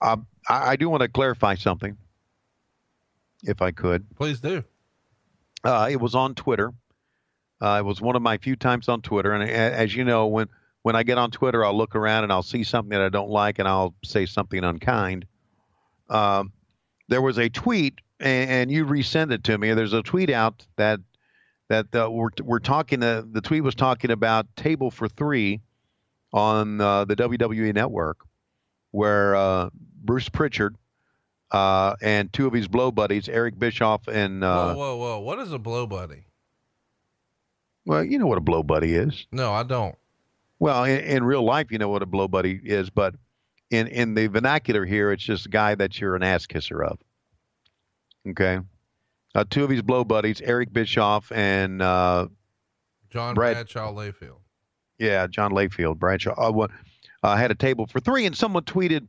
Uh, 0.01 0.17
I, 0.49 0.71
I, 0.71 0.77
do 0.77 0.89
want 0.89 1.03
to 1.03 1.09
clarify 1.09 1.55
something, 1.55 1.97
if 3.45 3.63
I 3.63 3.71
could. 3.71 4.07
Please 4.17 4.41
do. 4.41 4.65
Uh, 5.63 5.89
it 5.91 6.01
was 6.01 6.15
on 6.15 6.35
Twitter. 6.35 6.73
Uh, 7.61 7.79
it 7.79 7.85
was 7.85 8.01
one 8.01 8.17
of 8.17 8.23
my 8.23 8.37
few 8.37 8.57
times 8.57 8.89
on 8.89 9.01
Twitter. 9.01 9.33
And 9.33 9.49
as 9.49 9.95
you 9.95 10.05
know, 10.05 10.27
when 10.27 10.49
when 10.83 10.95
I 10.95 11.03
get 11.03 11.17
on 11.17 11.31
Twitter, 11.31 11.65
I'll 11.65 11.77
look 11.77 11.97
around 11.97 12.25
and 12.25 12.33
I'll 12.33 12.43
see 12.43 12.63
something 12.63 12.91
that 12.91 13.01
I 13.01 13.09
don't 13.09 13.31
like 13.31 13.59
and 13.59 13.67
I'll 13.67 13.95
say 14.05 14.27
something 14.27 14.63
unkind. 14.63 15.25
Um, 16.11 16.53
there 17.09 17.23
was 17.23 17.39
a 17.39 17.49
tweet, 17.49 18.01
and, 18.21 18.51
and, 18.51 18.71
you 18.71 18.85
resend 18.85 19.33
it 19.33 19.45
to 19.45 19.57
me. 19.57 19.73
There's 19.73 19.95
a 19.95 20.03
tweet 20.03 20.29
out 20.29 20.67
that 20.77 21.01
that 21.69 21.87
uh, 21.95 22.11
we're 22.11 22.29
we're 22.43 22.59
talking. 22.59 23.03
Uh, 23.03 23.23
the 23.31 23.41
tweet 23.41 23.63
was 23.63 23.75
talking 23.75 24.11
about 24.11 24.47
Table 24.57 24.91
for 24.91 25.09
Three 25.09 25.63
on 26.35 26.81
uh, 26.81 27.07
the 27.07 27.17
WWE 27.17 27.75
Network, 27.75 28.19
where 28.91 29.35
uh, 29.35 29.71
Bruce 30.03 30.29
Pritchard 30.29 30.77
uh, 31.55 31.95
and 32.03 32.33
two 32.33 32.49
of 32.49 32.53
his 32.53 32.67
blow 32.67 32.91
buddies, 32.91 33.29
Eric 33.29 33.57
Bischoff 33.59 34.09
and 34.09 34.43
uh, 34.43 34.75
whoa, 34.75 34.77
whoa, 34.77 34.97
whoa! 34.97 35.21
What 35.21 35.39
is 35.39 35.53
a 35.53 35.59
blow 35.59 35.87
buddy? 35.87 36.25
Well, 37.87 38.03
you 38.03 38.19
know 38.19 38.27
what 38.27 38.39
a 38.39 38.41
blow 38.43 38.65
buddy 38.65 38.95
is. 38.95 39.27
No, 39.31 39.53
I 39.53 39.63
don't. 39.63 39.95
Well, 40.59 40.83
in, 40.85 40.99
in, 41.01 41.23
real 41.23 41.45
life, 41.45 41.71
you 41.71 41.79
know 41.79 41.89
what 41.89 42.03
a 42.03 42.07
blow 42.07 42.27
buddy 42.27 42.59
is, 42.65 42.91
but 42.91 43.15
in 43.71 43.87
in 43.87 44.15
the 44.15 44.27
vernacular 44.27 44.85
here, 44.85 45.13
it's 45.13 45.23
just 45.23 45.47
a 45.47 45.49
guy 45.49 45.77
that 45.77 46.01
you're 46.01 46.17
an 46.17 46.25
ass 46.25 46.47
kisser 46.47 46.83
of. 46.83 46.99
Okay, 48.29 48.59
uh, 49.37 49.45
two 49.49 49.63
of 49.63 49.71
his 49.71 49.83
blow 49.83 50.03
buddies, 50.03 50.41
Eric 50.41 50.73
Bischoff 50.73 51.31
and 51.31 51.81
uh, 51.81 52.27
John 53.11 53.37
Brad- 53.37 53.55
Bradshaw 53.55 53.93
Layfield. 53.93 54.41
yeah, 54.99 55.29
John 55.29 55.53
Layfield, 55.53 55.99
Bradshaw, 55.99 56.35
uh, 56.37 56.51
wa- 56.51 56.69
uh, 57.23 57.37
had 57.37 57.53
a 57.53 57.55
table 57.55 57.87
for 57.87 58.01
three, 58.01 58.27
and 58.27 58.37
someone 58.37 58.65
tweeted, 58.65 59.03
uh, 59.03 59.07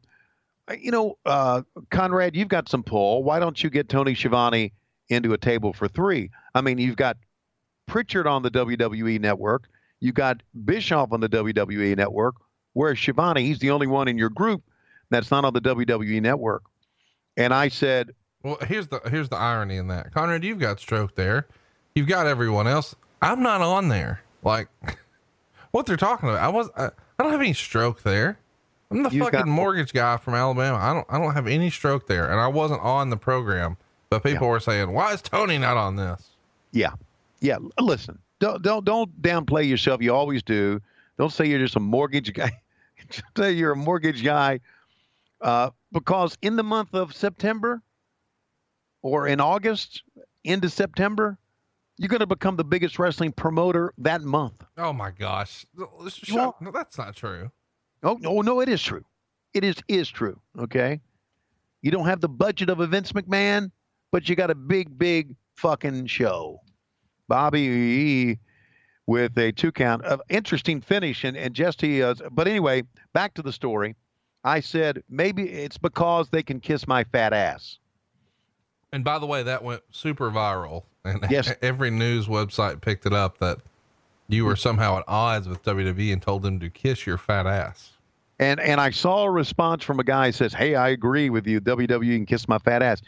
you 0.80 0.92
know, 0.92 1.18
uh, 1.26 1.62
Conrad, 1.92 2.36
you've 2.36 2.48
got 2.48 2.70
some 2.70 2.84
pull. 2.84 3.24
Why 3.24 3.40
don't 3.40 3.64
you 3.64 3.70
get 3.70 3.90
Tony 3.90 4.16
Schiavone 4.16 4.74
into 5.10 5.34
a 5.34 5.38
table 5.38 5.74
for 5.74 5.88
three? 5.88 6.32
I 6.54 6.62
mean, 6.62 6.78
you've 6.78 6.96
got 6.96 7.18
Pritchard 7.88 8.28
on 8.28 8.42
the 8.42 8.52
WWE 8.52 9.20
network, 9.20 9.68
you 10.00 10.12
got 10.12 10.42
Bischoff 10.66 11.12
on 11.12 11.20
the 11.20 11.30
WWE 11.30 11.96
network, 11.96 12.36
whereas 12.74 12.98
Schiavone, 12.98 13.44
he's 13.46 13.60
the 13.60 13.72
only 13.72 13.88
one 13.88 14.08
in 14.08 14.18
your 14.18 14.30
group 14.30 14.64
that's 15.10 15.32
not 15.32 15.46
on 15.46 15.54
the 15.54 15.62
WWE 15.62 16.22
network. 16.22 16.64
And 17.38 17.54
I 17.54 17.68
said, 17.68 18.12
Well, 18.44 18.58
here's 18.68 18.88
the 18.88 19.02
here's 19.10 19.30
the 19.30 19.38
irony 19.38 19.78
in 19.78 19.88
that. 19.90 20.14
Conrad, 20.14 20.44
you've 20.44 20.60
got 20.60 20.80
stroke 20.80 21.16
there. 21.16 21.48
You've 21.94 22.08
got 22.08 22.28
everyone 22.28 22.68
else. 22.68 22.96
I'm 23.22 23.42
not 23.42 23.62
on 23.62 23.88
there. 23.90 24.22
Like 24.44 24.68
what 25.72 25.86
they're 25.86 25.98
talking 25.98 26.30
about. 26.30 26.42
I 26.42 26.50
was 26.50 26.70
I, 26.76 26.86
I 26.88 27.24
don't 27.24 27.32
have 27.32 27.42
any 27.42 27.54
stroke 27.54 28.04
there. 28.04 28.40
I'm 28.96 29.04
the 29.04 29.10
fucking 29.10 29.32
got- 29.32 29.48
mortgage 29.48 29.94
guy 29.94 30.18
from 30.18 30.34
Alabama. 30.36 30.78
I 30.78 30.94
don't 30.94 31.06
I 31.10 31.20
don't 31.20 31.34
have 31.34 31.48
any 31.48 31.70
stroke 31.70 32.08
there 32.08 32.30
and 32.32 32.40
I 32.40 32.48
wasn't 32.48 32.82
on 32.82 33.10
the 33.10 33.18
program. 33.18 33.78
But 34.10 34.24
people 34.24 34.48
were 34.48 34.60
saying, 34.60 34.94
"Why 34.94 35.14
is 35.14 35.22
Tony 35.22 35.58
not 35.58 35.78
on 35.78 35.96
this?" 35.96 36.30
Yeah, 36.72 36.92
yeah. 37.42 37.58
Listen, 37.80 38.20
don't 38.40 38.62
don't 38.62 38.86
don't 38.86 39.22
downplay 39.22 39.68
yourself. 39.68 40.02
You 40.02 40.14
always 40.14 40.44
do. 40.44 40.80
Don't 41.18 41.32
say 41.32 41.46
you're 41.46 41.60
just 41.60 41.76
a 41.76 41.80
mortgage 41.80 42.34
guy. 42.34 42.52
Just 43.10 43.26
say 43.38 43.52
you're 43.52 43.74
a 43.74 43.76
mortgage 43.76 44.24
guy, 44.24 44.60
uh, 45.42 45.70
because 45.92 46.38
in 46.42 46.56
the 46.56 46.64
month 46.64 46.96
of 46.96 47.14
September, 47.14 47.84
or 49.04 49.28
in 49.28 49.40
August, 49.40 50.02
into 50.44 50.70
September, 50.70 51.38
you're 51.98 52.10
going 52.10 52.22
to 52.22 52.26
become 52.26 52.56
the 52.56 52.64
biggest 52.64 52.98
wrestling 52.98 53.32
promoter 53.32 53.94
that 54.00 54.22
month. 54.22 54.64
Oh 54.78 54.92
my 54.92 55.12
gosh. 55.12 55.68
No, 55.78 56.72
that's 56.74 56.98
not 56.98 57.16
true. 57.16 57.52
Oh 58.06 58.18
no, 58.22 58.40
no, 58.42 58.62
it 58.62 58.70
is 58.70 58.82
true. 58.82 59.04
It 59.54 59.64
is 59.64 59.76
is 59.88 60.08
true. 60.10 60.40
Okay, 60.60 61.02
you 61.82 61.92
don't 61.92 62.06
have 62.06 62.22
the 62.22 62.30
budget 62.30 62.70
of 62.70 62.80
a 62.80 62.88
Vince 62.88 63.12
McMahon, 63.12 63.72
but 64.12 64.30
you 64.30 64.36
got 64.36 64.50
a 64.52 64.56
big, 64.56 64.98
big 64.98 65.36
fucking 65.56 66.06
show. 66.08 66.62
Bobby 67.28 68.40
with 69.08 69.38
a 69.38 69.52
two 69.52 69.72
count. 69.72 70.06
Uh, 70.06 70.18
interesting 70.30 70.80
finish, 70.82 71.24
and 71.24 71.36
and 71.36 71.54
Jesse. 71.54 72.04
Uh, 72.04 72.14
but 72.32 72.48
anyway, 72.48 72.84
back 73.14 73.34
to 73.34 73.42
the 73.42 73.52
story. 73.52 73.96
I 74.44 74.60
said 74.60 75.02
maybe 75.10 75.50
it's 75.50 75.78
because 75.78 76.30
they 76.30 76.44
can 76.44 76.60
kiss 76.60 76.88
my 76.88 77.04
fat 77.06 77.34
ass. 77.34 77.80
And 78.94 79.04
by 79.04 79.18
the 79.18 79.26
way, 79.26 79.42
that 79.44 79.64
went 79.64 79.82
super 79.90 80.30
viral. 80.30 80.84
And 81.04 81.26
Yes. 81.30 81.52
every 81.62 81.90
news 81.90 82.28
website 82.28 82.80
picked 82.82 83.06
it 83.08 83.14
up 83.14 83.40
that 83.40 83.58
you 84.28 84.46
were 84.46 84.56
somehow 84.56 84.98
at 85.00 85.04
odds 85.08 85.48
with 85.50 85.64
WWE 85.64 86.14
and 86.14 86.22
told 86.22 86.44
them 86.44 86.60
to 86.60 86.70
kiss 86.70 87.06
your 87.08 87.18
fat 87.18 87.46
ass. 87.48 87.94
And 88.40 88.60
and 88.60 88.82
I 88.82 88.90
saw 88.90 89.24
a 89.26 89.32
response 89.32 89.84
from 89.84 90.00
a 90.00 90.04
guy 90.04 90.28
who 90.28 90.32
says, 90.34 90.54
"Hey, 90.54 90.76
I 90.76 90.90
agree 90.90 91.30
with 91.30 91.48
you. 91.48 91.62
WWE 91.62 92.16
can 92.18 92.26
kiss 92.26 92.48
my 92.48 92.58
fat 92.58 92.82
ass." 92.82 93.02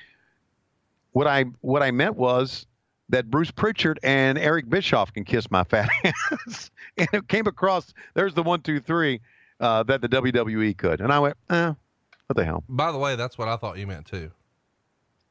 What 1.11 1.28
I 1.28 1.45
what 1.61 1.84
I 1.84 1.91
meant 1.91 2.15
was 2.15 2.65
that 3.09 3.30
Bruce 3.30 3.51
Pritchard 3.51 3.99
and 4.03 4.38
Eric 4.38 4.69
Bischoff 4.69 5.13
can 5.13 5.23
kiss 5.25 5.49
my 5.51 5.63
fat 5.63 5.89
ass, 6.03 6.71
and 6.97 7.07
it 7.11 7.28
came 7.28 7.45
across. 7.47 7.93
There's 8.13 8.34
the 8.36 8.43
one, 8.43 8.61
two, 8.61 8.80
three 8.80 9.19
uh, 9.59 9.84
that 9.84 10.01
the 10.01 10.07
WWE 10.09 10.78
could, 10.78 11.01
and 11.01 11.11
I 11.11 11.19
went, 11.19 11.36
eh, 11.49 11.73
"What 12.28 12.36
the 12.38 12.45
hell? 12.45 12.63
By 12.69 12.91
the 12.93 12.97
way, 12.97 13.15
that's 13.17 13.38
what 13.38 13.47
I 13.49 13.57
thought 13.57 13.78
you 13.78 13.88
meant 13.88 14.05
too. 14.05 14.32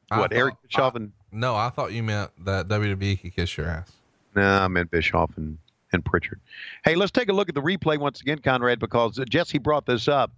What 0.09 0.31
Eric 0.31 0.53
thought- 0.55 0.63
Bischoff 0.63 0.93
I- 0.93 0.97
and 0.97 1.11
no, 1.31 1.55
I 1.55 1.69
thought 1.69 1.91
you 1.91 2.03
meant 2.03 2.31
that 2.45 2.67
WWE 2.67 3.19
could 3.21 3.35
kiss 3.35 3.57
your 3.57 3.67
ass. 3.67 3.91
no, 4.35 4.43
I 4.59 4.67
meant 4.67 4.91
Bischoff 4.91 5.35
and 5.37 5.57
and 5.93 6.03
Pritchard." 6.03 6.41
Hey, 6.83 6.95
let's 6.95 7.11
take 7.11 7.29
a 7.29 7.33
look 7.33 7.49
at 7.49 7.55
the 7.55 7.61
replay 7.61 7.97
once 7.97 8.21
again, 8.21 8.39
Conrad, 8.39 8.79
because 8.79 9.19
Jesse 9.29 9.57
brought 9.57 9.85
this 9.85 10.07
up. 10.07 10.31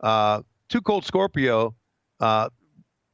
Uh, 0.00 0.42
Too 0.68 0.80
Cold 0.80 1.04
Scorpio 1.04 1.74
uh, 2.20 2.48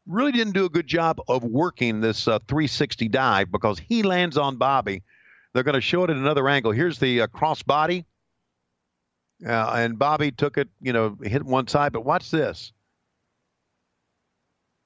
really 0.07 0.33
didn't 0.33 0.55
do 0.55 0.65
a 0.65 0.71
good 0.71 0.87
job 0.87 1.21
of 1.29 1.45
working 1.45 2.01
this 2.01 2.27
uh, 2.27 2.39
360 2.49 3.09
dive 3.09 3.53
because 3.53 3.79
he 3.79 4.03
lands 4.03 4.37
on 4.37 4.57
Bobby. 4.57 5.03
They're 5.53 5.63
going 5.63 5.75
to 5.75 5.81
show 5.81 6.05
it 6.05 6.11
at 6.11 6.17
another 6.17 6.49
angle. 6.49 6.73
Here's 6.73 6.99
the 6.99 7.23
uh, 7.23 7.27
cross 7.27 7.63
body. 7.63 8.07
Uh, 9.47 9.73
and 9.77 9.99
Bobby 9.99 10.33
took 10.33 10.59
it, 10.59 10.69
you 10.81 10.93
know, 10.93 11.17
hit 11.23 11.45
one 11.45 11.69
side, 11.69 11.93
but 11.93 12.05
watch 12.05 12.31
this. 12.31 12.73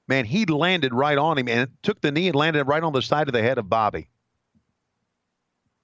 Man, 0.07 0.25
he 0.25 0.45
landed 0.45 0.93
right 0.93 1.17
on 1.17 1.37
him 1.37 1.47
and 1.47 1.69
took 1.81 2.01
the 2.01 2.11
knee 2.11 2.27
and 2.27 2.35
landed 2.35 2.65
right 2.65 2.83
on 2.83 2.93
the 2.93 3.01
side 3.01 3.27
of 3.27 3.33
the 3.33 3.41
head 3.41 3.57
of 3.57 3.69
Bobby. 3.69 4.09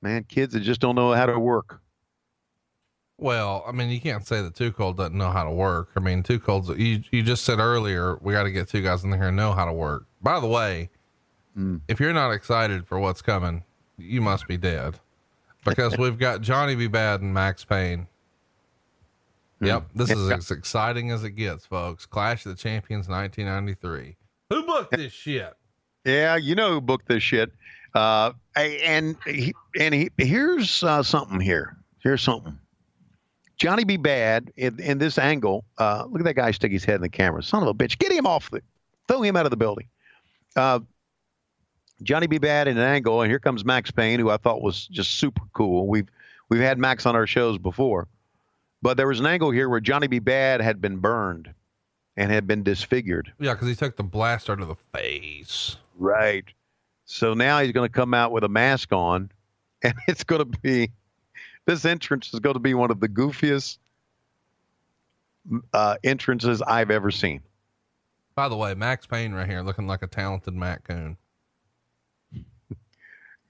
Man, 0.02 0.24
kids 0.24 0.54
that 0.54 0.62
just 0.62 0.80
don't 0.80 0.96
know 0.96 1.14
how 1.14 1.26
to 1.26 1.40
work. 1.40 1.82
Well, 3.18 3.66
I 3.68 3.74
mean, 3.74 3.90
you 3.90 4.00
can't 4.00 4.26
say 4.26 4.42
that 4.42 4.56
Too 4.56 4.72
Cold 4.72 4.96
doesn't 4.96 5.18
know 5.18 5.30
how 5.30 5.44
to 5.44 5.52
work. 5.52 5.90
I 5.98 6.00
mean, 6.00 6.24
Too 6.24 6.40
Cold's, 6.40 6.70
you, 6.70 7.04
you 7.12 7.22
just 7.22 7.44
said 7.44 7.60
earlier, 7.60 8.18
we 8.22 8.32
got 8.32 8.44
to 8.44 8.52
get 8.52 8.70
two 8.70 8.82
guys 8.82 9.04
in 9.04 9.10
there 9.10 9.20
who 9.20 9.32
know 9.32 9.52
how 9.52 9.66
to 9.66 9.74
work. 9.74 10.06
By 10.22 10.40
the 10.40 10.48
way, 10.48 10.90
hmm. 11.54 11.78
if 11.90 12.00
you're 12.00 12.14
not 12.14 12.32
excited 12.32 12.88
for 12.88 12.98
what's 12.98 13.22
coming, 13.22 13.64
you 13.98 14.22
must 14.22 14.48
be 14.48 14.56
dead 14.56 14.98
because 15.66 15.98
we've 15.98 16.18
got 16.18 16.40
Johnny 16.40 16.76
B. 16.76 16.88
Badd 16.88 17.16
and 17.16 17.34
Max 17.34 17.66
Payne. 17.66 18.08
Hmm. 19.60 19.66
Yep. 19.66 19.90
This 19.96 20.12
is 20.12 20.32
as 20.32 20.50
exciting 20.50 21.12
as 21.12 21.26
it 21.26 21.32
gets, 21.32 21.66
folks. 21.66 22.06
Clash 22.06 22.46
of 22.46 22.56
the 22.56 22.58
Champions 22.58 23.10
1993. 23.10 24.16
Who 24.50 24.64
booked 24.66 24.96
this 24.96 25.12
shit? 25.12 25.54
Yeah, 26.06 26.38
you 26.38 26.56
know 26.56 26.72
who 26.72 26.82
booked 26.82 27.10
this 27.10 27.22
shit. 27.22 27.52
Uh, 27.94 28.34
and 28.56 29.18
he, 29.26 29.54
and 29.80 29.94
he, 29.94 30.10
here's 30.18 30.84
uh, 30.84 31.04
something 31.04 31.40
here. 31.40 31.78
Here's 32.04 32.22
something. 32.22 32.58
Johnny 33.58 33.84
B. 33.84 33.98
Badd 33.98 34.50
in, 34.56 34.80
in 34.80 34.98
this 34.98 35.18
angle. 35.18 35.66
Uh, 35.78 36.06
look 36.10 36.22
at 36.22 36.26
that 36.26 36.36
guy 36.36 36.52
stick 36.52 36.72
his 36.72 36.86
head 36.86 36.96
in 36.96 37.02
the 37.02 37.10
camera. 37.10 37.44
Son 37.44 37.62
of 37.62 37.68
a 37.68 37.74
bitch. 37.74 37.98
Get 37.98 38.12
him 38.12 38.26
off 38.26 38.50
the. 38.52 38.62
Throw 39.08 39.22
him 39.22 39.36
out 39.36 39.46
of 39.46 39.50
the 39.50 39.58
building. 39.58 39.88
Uh, 40.56 40.80
Johnny 42.04 42.28
B. 42.28 42.40
Badd 42.40 42.68
in 42.68 42.78
an 42.78 42.84
angle, 42.84 43.22
and 43.22 43.30
here 43.30 43.40
comes 43.40 43.66
Max 43.66 43.92
Payne, 43.92 44.20
who 44.20 44.30
I 44.30 44.38
thought 44.38 44.62
was 44.62 44.88
just 44.88 45.16
super 45.16 45.42
cool. 45.54 45.88
We've 45.88 46.08
we've 46.50 46.62
had 46.62 46.78
Max 46.78 47.06
on 47.06 47.16
our 47.16 47.28
shows 47.28 47.58
before, 47.58 48.08
but 48.82 48.96
there 48.98 49.08
was 49.08 49.20
an 49.20 49.26
angle 49.26 49.52
here 49.52 49.68
where 49.68 49.80
Johnny 49.80 50.08
B. 50.08 50.20
Badd 50.20 50.62
had 50.62 50.80
been 50.80 50.98
burned 50.98 51.54
and 52.16 52.32
had 52.32 52.48
been 52.48 52.64
disfigured. 52.64 53.34
Yeah, 53.40 53.54
because 53.54 53.68
he 53.68 53.76
took 53.76 53.98
the 53.98 54.04
blast 54.04 54.50
out 54.50 54.62
of 54.62 54.68
the 54.68 54.76
face. 54.94 55.78
Right. 55.98 56.46
So 57.12 57.34
now 57.34 57.60
he's 57.60 57.72
going 57.72 57.90
to 57.90 57.92
come 57.92 58.14
out 58.14 58.32
with 58.32 58.44
a 58.44 58.48
mask 58.48 58.94
on, 58.94 59.32
and 59.84 59.96
it's 60.08 60.24
going 60.24 60.40
to 60.52 60.60
be 60.60 60.92
this 61.66 61.84
entrance 61.84 62.32
is 62.34 62.40
going 62.40 62.54
to 62.54 62.60
be 62.60 62.76
one 62.76 62.92
of 62.92 63.00
the 63.00 63.10
goofiest 63.10 63.80
uh, 65.74 65.96
entrances 66.04 66.62
I've 66.62 66.92
ever 66.92 67.10
seen. 67.10 67.42
By 68.36 68.48
the 68.48 68.56
way, 68.56 68.76
Max 68.76 69.08
Payne 69.08 69.34
right 69.34 69.50
here 69.50 69.62
looking 69.62 69.88
like 69.88 70.04
a 70.04 70.08
talented 70.08 70.54
Matt 70.54 70.84
Coon. 70.84 71.18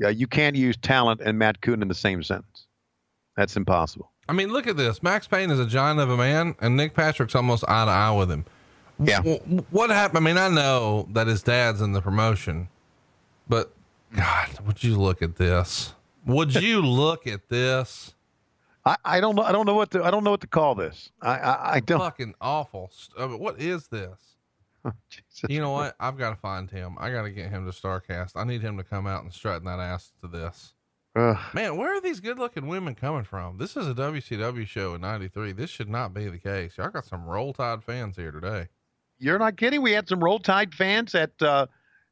Yeah, 0.01 0.07
you 0.07 0.28
can't 0.28 0.55
use 0.55 0.78
talent 0.78 1.20
and 1.20 1.38
Matt 1.38 1.60
Coon 1.60 1.82
in 1.82 1.89
the 1.89 1.93
same 1.93 2.24
sentence. 2.24 2.68
That's 3.36 3.57
impossible. 3.57 4.10
I 4.30 4.32
mean, 4.32 4.47
look 4.47 4.66
at 4.66 4.78
this. 4.78 5.03
Max 5.03 5.28
Payne 5.28 5.51
is 5.51 5.60
a 5.60 5.66
giant 5.66 5.99
of 5.99 6.10
a 6.10 6.16
man, 6.16 6.55
and 6.62 6.78
Nick 6.78 6.93
Patrick's 6.93 7.36
almost 7.36 7.66
eye 7.68 7.84
to 7.84 7.91
eye 7.91 8.12
with 8.12 8.32
him. 8.32 8.45
Yeah. 8.97 9.18
W- 9.18 9.66
what 9.72 9.89
happened? 9.89 10.20
I 10.20 10.22
mean, 10.22 10.38
I 10.38 10.47
know 10.47 11.05
that 11.12 11.28
his 11.28 11.43
dad's 11.43 11.82
in 11.82 11.91
the 11.91 12.01
promotion, 12.01 12.70
but 13.50 13.74
God, 14.16 14.60
would 14.66 14.84
you 14.84 14.97
look 14.97 15.22
at 15.22 15.36
this? 15.36 15.93
Would 16.26 16.56
you 16.56 16.82
look 16.86 17.28
at 17.28 17.50
this? 17.50 18.14
I, 18.86 18.95
I 19.04 19.20
don't 19.20 19.36
know. 19.36 19.43
I 19.43 19.52
don't 19.52 19.66
know 19.66 19.76
what 19.76 19.91
to. 19.91 20.04
I 20.04 20.12
don't 20.12 20.24
know 20.24 20.32
what 20.32 20.41
to 20.41 20.47
call 20.47 20.76
this. 20.76 21.12
I 21.22 21.38
I, 21.38 21.74
I 21.76 21.80
don't. 21.82 22.00
Fucking 22.00 22.36
awful. 22.39 22.91
I 23.18 23.28
mean, 23.28 23.39
what 23.39 23.60
is 23.60 23.88
this? 23.88 24.18
Jesus. 25.10 25.50
You 25.50 25.60
know 25.60 25.72
what? 25.72 25.95
I've 26.00 26.18
got 26.18 26.30
to 26.30 26.36
find 26.38 26.72
him. 26.72 26.95
I 27.00 27.12
got 27.12 27.24
to 27.24 27.32
get 27.32 27.50
him 27.50 27.70
to 27.70 27.72
Starrcast. 27.72 28.32
I 28.36 28.45
need 28.45 28.62
him 28.62 28.78
to 28.78 28.84
come 28.84 29.06
out 29.06 29.24
and 29.24 29.34
strut 29.34 29.64
that 29.66 29.80
ass 29.80 30.14
to 30.22 30.28
this. 30.28 30.74
Man, 31.16 31.76
where 31.76 31.97
are 31.97 32.00
these 32.00 32.22
good 32.22 32.39
looking 32.39 32.68
women 32.68 32.95
coming 32.95 33.26
from? 33.26 33.58
This 33.58 33.76
is 33.76 33.88
a 33.88 33.93
WCW 33.93 34.66
show 34.66 34.93
in 34.93 35.02
93. 35.02 35.52
This 35.52 35.70
should 35.70 35.89
not 35.89 36.14
be 36.14 36.30
the 36.30 36.38
case. 36.38 36.78
Y'all 36.78 36.89
got 36.89 37.06
some 37.06 37.26
Roll 37.26 37.52
Tide 37.52 37.84
fans 37.84 38.16
here 38.16 38.32
today. 38.32 38.68
You're 39.18 39.39
not 39.39 39.58
kidding. 39.58 39.82
We 39.82 39.91
had 39.91 40.08
some 40.08 40.24
Roll 40.24 40.39
Tide 40.39 40.74
fans 40.74 41.14
at 41.16 41.32
uh, 41.41 41.66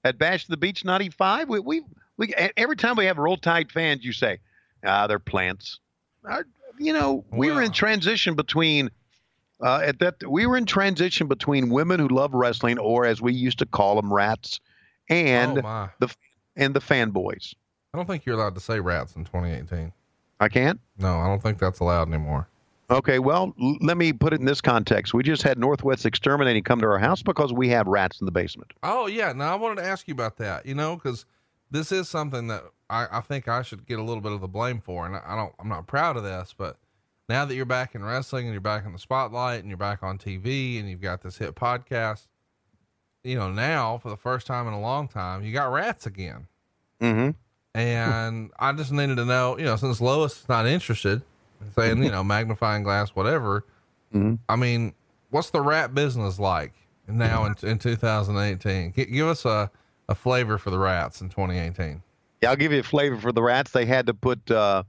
at 0.04 0.18
Bash 0.18 0.48
the 0.48 0.58
Beach 0.58 0.86
'95. 0.86 1.50
We, 1.50 1.60
we 1.60 1.82
we 2.18 2.34
every 2.56 2.76
time 2.76 2.96
we 2.96 3.06
have 3.06 3.18
Roll 3.18 3.38
Tide 3.38 3.72
fans, 3.72 4.04
you 4.04 4.14
say, 4.14 4.40
ah, 4.86 5.08
they're 5.08 5.20
plants. 5.20 5.80
Uh, 6.30 6.44
you 6.80 6.94
know, 6.94 7.26
we 7.32 7.52
were 7.52 7.62
in 7.62 7.72
transition 7.72 8.36
between 8.36 8.90
uh, 9.62 9.82
at 9.84 10.00
that 10.00 10.16
we 10.30 10.46
were 10.46 10.58
in 10.58 10.66
transition 10.66 11.28
between 11.28 11.70
women 11.70 12.00
who 12.00 12.08
love 12.08 12.34
wrestling, 12.34 12.78
or 12.78 13.06
as 13.06 13.22
we 13.22 13.34
used 13.34 13.60
to 13.60 13.66
call 13.66 13.96
them, 13.96 14.14
rats, 14.14 14.60
and 15.10 15.60
oh 15.64 15.90
the 16.00 16.16
and 16.56 16.76
the 16.76 16.82
fanboys. 16.82 17.54
I 17.94 17.98
don't 17.98 18.06
think 18.06 18.26
you're 18.26 18.36
allowed 18.36 18.56
to 18.56 18.62
say 18.62 18.80
rats 18.80 19.16
in 19.16 19.24
2018. 19.26 19.92
I 20.40 20.50
can't. 20.50 20.80
No, 20.98 21.20
I 21.20 21.28
don't 21.28 21.42
think 21.42 21.58
that's 21.58 21.80
allowed 21.80 22.10
anymore. 22.10 22.48
Okay, 22.90 23.20
well, 23.20 23.54
l- 23.62 23.78
let 23.82 23.98
me 23.98 24.14
put 24.14 24.34
it 24.34 24.40
in 24.40 24.46
this 24.46 24.62
context. 24.62 25.14
We 25.14 25.24
just 25.24 25.44
had 25.44 25.58
Northwest 25.58 26.06
Exterminating 26.06 26.64
come 26.64 26.80
to 26.82 26.88
our 26.88 27.00
house 27.00 27.22
because 27.22 27.52
we 27.52 27.68
have 27.70 27.88
rats 27.88 28.22
in 28.22 28.26
the 28.26 28.32
basement. 28.32 28.72
Oh 28.84 29.08
yeah. 29.08 29.34
Now 29.34 29.52
I 29.52 29.56
wanted 29.56 29.82
to 29.82 29.88
ask 29.88 30.08
you 30.08 30.14
about 30.14 30.38
that, 30.38 30.66
you 30.66 30.76
know, 30.76 30.96
cause 30.98 31.26
this 31.70 31.92
is 31.92 32.08
something 32.08 32.48
that 32.48 32.64
I, 32.90 33.08
I 33.12 33.22
think 33.22 33.48
I 33.48 33.62
should 33.62 33.86
get 33.86 34.00
a 34.00 34.04
little 34.04 34.22
bit 34.22 34.32
of 34.32 34.42
the 34.42 34.48
blame 34.48 34.80
for, 34.80 35.06
and 35.06 35.16
I, 35.16 35.22
I 35.26 35.36
don't. 35.36 35.54
I'm 35.60 35.68
not 35.68 35.88
proud 35.88 36.18
of 36.18 36.24
this, 36.24 36.54
but 36.58 36.78
now 37.30 37.46
that 37.46 37.56
you're 37.56 37.66
back 37.66 37.96
in 37.96 38.04
wrestling 38.04 38.46
and 38.46 38.54
you're 38.54 38.62
back 38.62 38.86
in 38.86 38.94
the 38.94 39.00
spotlight 39.00 39.60
and 39.60 39.68
you're 39.68 39.78
back 39.78 40.02
on 40.02 40.18
TV 40.18 40.80
and 40.80 40.90
you've 40.90 41.02
got 41.02 41.22
this 41.22 41.38
hit 41.38 41.56
podcast, 41.56 42.28
you 43.24 43.36
know, 43.36 43.52
now 43.52 43.98
for 43.98 44.10
the 44.10 44.18
first 44.18 44.48
time 44.48 44.68
in 44.68 44.74
a 44.74 44.80
long 44.80 45.08
time, 45.08 45.44
you 45.44 45.52
got 45.52 45.72
rats 45.72 46.06
again. 46.06 46.48
Mm-hmm. 47.02 47.32
And 47.78 48.52
I 48.58 48.72
just 48.72 48.92
needed 48.92 49.18
to 49.18 49.26
know, 49.26 49.58
you 49.58 49.66
know, 49.66 49.76
since 49.76 50.00
Lois 50.00 50.42
is 50.42 50.50
not 50.50 50.66
interested, 50.66 51.22
saying, 51.76 52.04
you 52.04 52.12
know, 52.12 52.24
magnifying 52.24 52.84
glass, 52.84 53.10
whatever. 53.10 53.66
Mhm. 54.14 54.40
I 54.50 54.56
mean, 54.56 54.94
what's 55.30 55.50
the 55.50 55.62
rat 55.62 55.94
business 55.94 56.40
like 56.40 56.74
now 57.08 57.46
in, 57.46 57.56
in 57.68 57.78
2018? 57.80 58.94
G- 58.94 59.06
give 59.06 59.28
us 59.28 59.46
a, 59.46 59.70
a 60.10 60.16
flavor 60.16 60.58
for 60.58 60.70
the 60.70 60.80
rats 60.80 61.22
in 61.22 61.30
2018. 61.30 62.02
Yeah, 62.42 62.50
I'll 62.52 62.56
give 62.56 62.72
you 62.72 62.80
a 62.80 62.84
flavor 62.84 63.18
for 63.18 63.32
the 63.32 63.42
rats. 63.42 63.72
They 63.72 63.86
had 63.86 64.06
to 64.08 64.14
put 64.14 64.50
uh, 64.52 64.84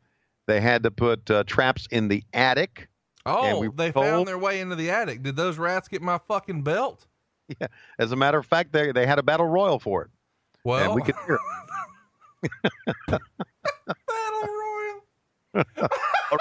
they 0.46 0.60
had 0.60 0.82
to 0.84 0.90
put 0.90 1.30
uh, 1.30 1.44
traps 1.44 1.86
in 1.90 2.08
the 2.08 2.22
attic. 2.32 2.88
Oh, 3.26 3.60
we 3.60 3.68
they 3.68 3.90
told- 3.92 4.06
found 4.06 4.28
their 4.28 4.38
way 4.38 4.60
into 4.60 4.76
the 4.76 4.90
attic. 4.90 5.22
Did 5.22 5.36
those 5.36 5.58
rats 5.58 5.88
get 5.88 6.00
my 6.02 6.18
fucking 6.28 6.62
belt? 6.62 7.06
Yeah. 7.60 7.68
As 7.98 8.12
a 8.12 8.16
matter 8.16 8.36
of 8.36 8.44
fact, 8.44 8.72
they 8.72 8.92
they 8.92 9.06
had 9.06 9.18
a 9.18 9.22
battle 9.22 9.46
royal 9.46 9.78
for 9.78 10.02
it, 10.02 10.10
Well, 10.64 10.84
and 10.84 10.94
we 10.94 11.00
could 11.00 11.14
hear. 11.26 11.38
it. 12.42 12.50
battle 14.06 14.48
royal. 15.54 15.64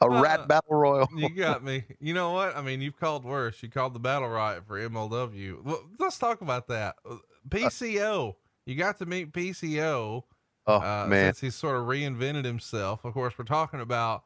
A 0.00 0.10
rat 0.10 0.48
battle 0.48 0.76
royal. 0.76 1.08
You 1.16 1.28
got 1.34 1.64
me. 1.64 1.84
You 2.00 2.14
know 2.14 2.32
what? 2.32 2.56
I 2.56 2.62
mean, 2.62 2.80
you've 2.80 2.98
called 2.98 3.24
worse. 3.24 3.62
You 3.62 3.68
called 3.70 3.94
the 3.94 4.00
battle 4.00 4.28
riot 4.28 4.64
for 4.66 4.78
MLW. 4.78 5.62
Well, 5.64 5.82
let's 5.98 6.18
talk 6.18 6.40
about 6.40 6.68
that. 6.68 6.96
Uh, 7.08 7.16
PCO. 7.48 8.34
You 8.66 8.74
got 8.74 8.98
to 8.98 9.06
meet 9.06 9.32
PCO. 9.32 10.24
Oh 10.66 10.74
uh, 10.74 11.06
man, 11.08 11.26
since 11.26 11.40
he's 11.40 11.54
sort 11.54 11.76
of 11.76 11.86
reinvented 11.86 12.44
himself. 12.44 13.04
Of 13.04 13.12
course, 13.12 13.34
we're 13.38 13.44
talking 13.44 13.80
about 13.80 14.24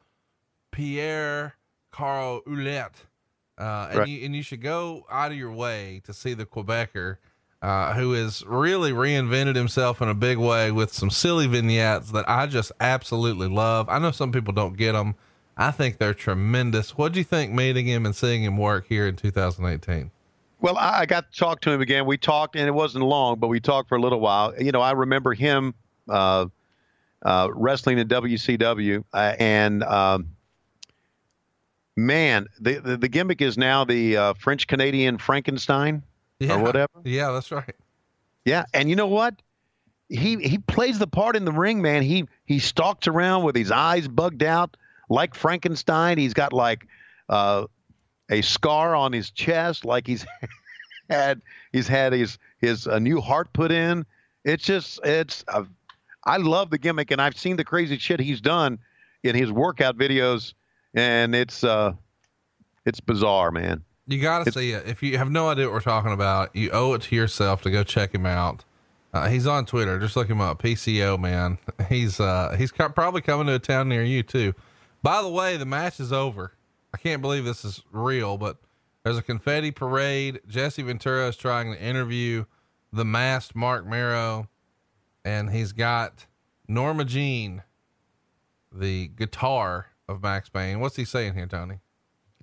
Pierre 0.71 1.57
Carl 1.91 2.43
Ouellet. 2.47 2.93
Uh, 3.59 3.89
and 3.91 3.99
Right. 3.99 4.09
you, 4.09 4.25
and 4.25 4.37
you 4.37 4.43
should 4.43 4.63
go 4.63 5.05
out 5.11 5.33
of 5.33 5.37
your 5.37 5.51
way 5.51 6.01
to 6.05 6.13
see 6.15 6.35
the 6.35 6.47
Quebecer, 6.47 7.17
uh, 7.61 7.93
who 7.95 8.13
has 8.13 8.45
really 8.47 8.93
reinvented 8.93 9.57
himself 9.57 10.01
in 10.01 10.09
a 10.09 10.15
big 10.15 10.39
way 10.39 10.71
with 10.71 10.93
some 10.93 11.11
silly 11.11 11.49
vignettes 11.49 12.13
that 12.13 12.29
I 12.29 12.47
just 12.47 12.71
absolutely 12.79 13.49
love. 13.49 13.89
I 13.89 13.99
know 13.99 14.13
some 14.13 14.31
people 14.31 14.53
don't 14.53 14.77
get 14.77 14.93
them. 14.93 15.17
I 15.59 15.73
think 15.73 15.99
they're 15.99 16.15
tremendous. 16.15 16.97
What 16.97 17.13
do 17.13 17.19
you 17.19 17.25
think 17.25 17.53
meeting 17.53 17.87
him 17.87 18.07
and 18.07 18.15
seeing 18.15 18.45
him 18.45 18.57
work 18.57 18.87
here 18.87 19.09
in 19.09 19.17
2018? 19.17 20.13
Well, 20.61 20.77
I 20.79 21.05
got 21.07 21.33
to 21.33 21.39
talk 21.39 21.61
to 21.63 21.73
him 21.73 21.81
again. 21.81 22.07
We 22.07 22.17
talked, 22.17 22.57
and 22.57 22.67
it 22.67 22.75
wasn't 22.75 23.05
long, 23.05 23.39
but 23.39 23.49
we 23.49 23.61
talked 23.61 23.89
for 23.89 23.97
a 23.97 24.01
little 24.01 24.21
while. 24.21 24.55
You 24.61 24.73
know, 24.73 24.81
I 24.81 24.93
remember 24.93 25.35
him 25.35 25.75
uh, 26.09 26.47
uh, 27.23 27.49
wrestling 27.53 27.99
in 27.99 28.09
WCW, 28.09 29.05
uh, 29.13 29.35
and 29.39 29.83
um, 29.83 30.31
man, 31.97 32.47
the, 32.61 32.79
the 32.81 32.97
the 32.97 33.09
gimmick 33.09 33.41
is 33.41 33.59
now 33.59 33.85
the 33.85 34.17
uh, 34.17 34.35
French 34.35 34.67
Canadian 34.67 35.19
Frankenstein 35.19 36.03
or 36.41 36.59
whatever. 36.59 36.93
Yeah, 37.05 37.33
that's 37.33 37.53
right. 37.53 37.75
Yeah, 38.45 38.65
and 38.75 38.89
you 38.89 38.97
know 38.97 39.09
what? 39.09 39.35
He 40.09 40.37
he 40.37 40.59
plays 40.59 40.99
the 40.99 41.07
part 41.07 41.37
in 41.37 41.45
the 41.45 41.53
ring, 41.53 41.83
man. 41.83 42.03
He 42.03 42.27
he 42.47 42.59
stalks 42.59 43.07
around 43.07 43.45
with 43.45 43.55
his 43.55 43.71
eyes 43.71 44.09
bugged 44.09 44.43
out 44.43 44.77
like 45.09 45.35
Frankenstein. 45.35 46.19
He's 46.19 46.35
got 46.35 46.53
like 46.53 46.87
uh, 47.29 47.67
a 48.31 48.43
scar 48.43 48.95
on 48.95 49.13
his 49.13 49.31
chest, 49.31 49.85
like 49.85 50.07
he's 50.07 50.27
had 51.11 51.43
he's 51.73 51.89
had 51.89 52.13
his 52.13 52.39
his 52.59 52.87
a 52.87 53.01
new 53.01 53.21
heart 53.21 53.53
put 53.53 53.71
in. 53.71 54.05
It's 54.45 54.65
just 54.65 55.01
it's 55.05 55.45
uh, 55.49 55.65
I 56.25 56.37
love 56.37 56.71
the 56.71 56.79
gimmick, 56.79 57.11
and 57.11 57.21
I've 57.21 57.37
seen 57.37 57.57
the 57.57 57.65
crazy 57.65 57.99
shit 57.99 58.21
he's 58.21 58.41
done 58.41 58.79
in 59.23 59.35
his 59.35 59.51
workout 59.51 59.97
videos, 59.97 60.55
and 60.95 61.35
it's 61.35 61.65
uh 61.65 61.93
it's 62.85 63.01
bizarre, 63.01 63.51
man. 63.51 63.83
You 64.07 64.23
got 64.23 64.47
to 64.47 64.53
see 64.53 64.73
it. 64.73 64.89
If 64.89 65.03
you 65.03 65.19
have 65.19 65.31
no 65.31 65.51
idea 65.51 65.67
what 65.67 65.75
we're 65.75 65.81
talking 65.81 66.13
about, 66.13 66.57
you 66.57 66.71
owe 66.71 66.95
it 66.95 67.03
to 67.03 67.15
yourself 67.15 67.61
to 67.63 67.71
go 67.71 67.85
check 67.85 68.15
him 68.15 68.25
out. 68.25 68.65
Uh, 69.13 69.29
he's 69.29 69.47
on 69.47 69.67
Twitter. 69.67 69.99
Just 69.99 70.17
look 70.17 70.29
him 70.29 70.41
up. 70.41 70.63
PCO 70.63 71.19
man. 71.19 71.59
He's 71.89 72.21
uh 72.21 72.55
he's 72.59 72.71
co- 72.71 72.91
probably 72.91 73.23
coming 73.23 73.47
to 73.47 73.55
a 73.55 73.59
town 73.59 73.89
near 73.89 74.03
you 74.03 74.23
too. 74.23 74.55
By 75.03 75.23
the 75.23 75.29
way, 75.29 75.57
the 75.57 75.67
match 75.67 76.01
is 76.01 76.13
over. 76.13 76.53
I 76.93 76.99
can't 76.99 77.23
believe 77.23 77.45
this 77.45 77.65
is 77.65 77.83
real, 77.93 78.37
but 78.37 78.57
there's 79.05 79.19
a 79.19 79.23
confetti 79.23 79.71
parade. 79.71 80.41
Jesse 80.49 80.83
Ventura 80.83 81.29
is 81.29 81.37
trying 81.37 81.73
to 81.73 81.81
interview 81.81 82.45
the 82.93 83.05
masked 83.05 83.55
Marc 83.55 83.87
Mero, 83.87 84.49
and 85.25 85.51
he's 85.51 85.73
got 85.73 86.27
Norma 86.67 87.05
Jean, 87.05 87.63
the 88.73 89.09
guitar 89.09 89.87
of 90.09 90.23
Max 90.23 90.49
Payne. 90.49 90.81
What's 90.81 90.97
he 90.97 91.05
saying 91.05 91.35
here, 91.35 91.47
Tony? 91.47 91.79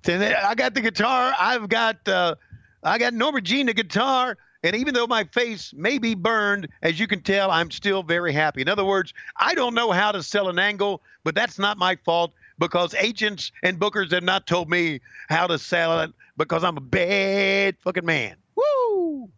I 0.08 0.54
got 0.54 0.74
the 0.74 0.80
guitar. 0.80 1.34
I've 1.38 1.68
got 1.68 2.06
uh, 2.08 2.36
I 2.82 2.98
got 2.98 3.12
Norma 3.12 3.40
Jean 3.40 3.66
the 3.66 3.74
guitar. 3.74 4.36
And 4.62 4.74
even 4.74 4.94
though 4.94 5.06
my 5.06 5.24
face 5.24 5.72
may 5.76 5.98
be 5.98 6.14
burned, 6.14 6.68
as 6.82 6.98
you 6.98 7.06
can 7.06 7.22
tell, 7.22 7.50
I'm 7.50 7.70
still 7.70 8.02
very 8.02 8.32
happy. 8.32 8.62
In 8.62 8.68
other 8.68 8.84
words, 8.84 9.12
I 9.36 9.54
don't 9.54 9.74
know 9.74 9.92
how 9.92 10.10
to 10.12 10.22
sell 10.22 10.48
an 10.48 10.58
angle, 10.58 11.02
but 11.22 11.34
that's 11.34 11.58
not 11.58 11.78
my 11.78 11.96
fault 12.04 12.32
because 12.58 12.94
agents 12.94 13.52
and 13.62 13.78
bookers 13.78 14.12
have 14.12 14.22
not 14.22 14.46
told 14.46 14.68
me 14.68 15.00
how 15.28 15.46
to 15.46 15.58
sell 15.58 16.00
it 16.00 16.12
because 16.36 16.64
I'm 16.64 16.76
a 16.76 16.80
bad 16.80 17.76
fucking 17.80 18.04
man. 18.04 18.36
Woo! 18.54 19.28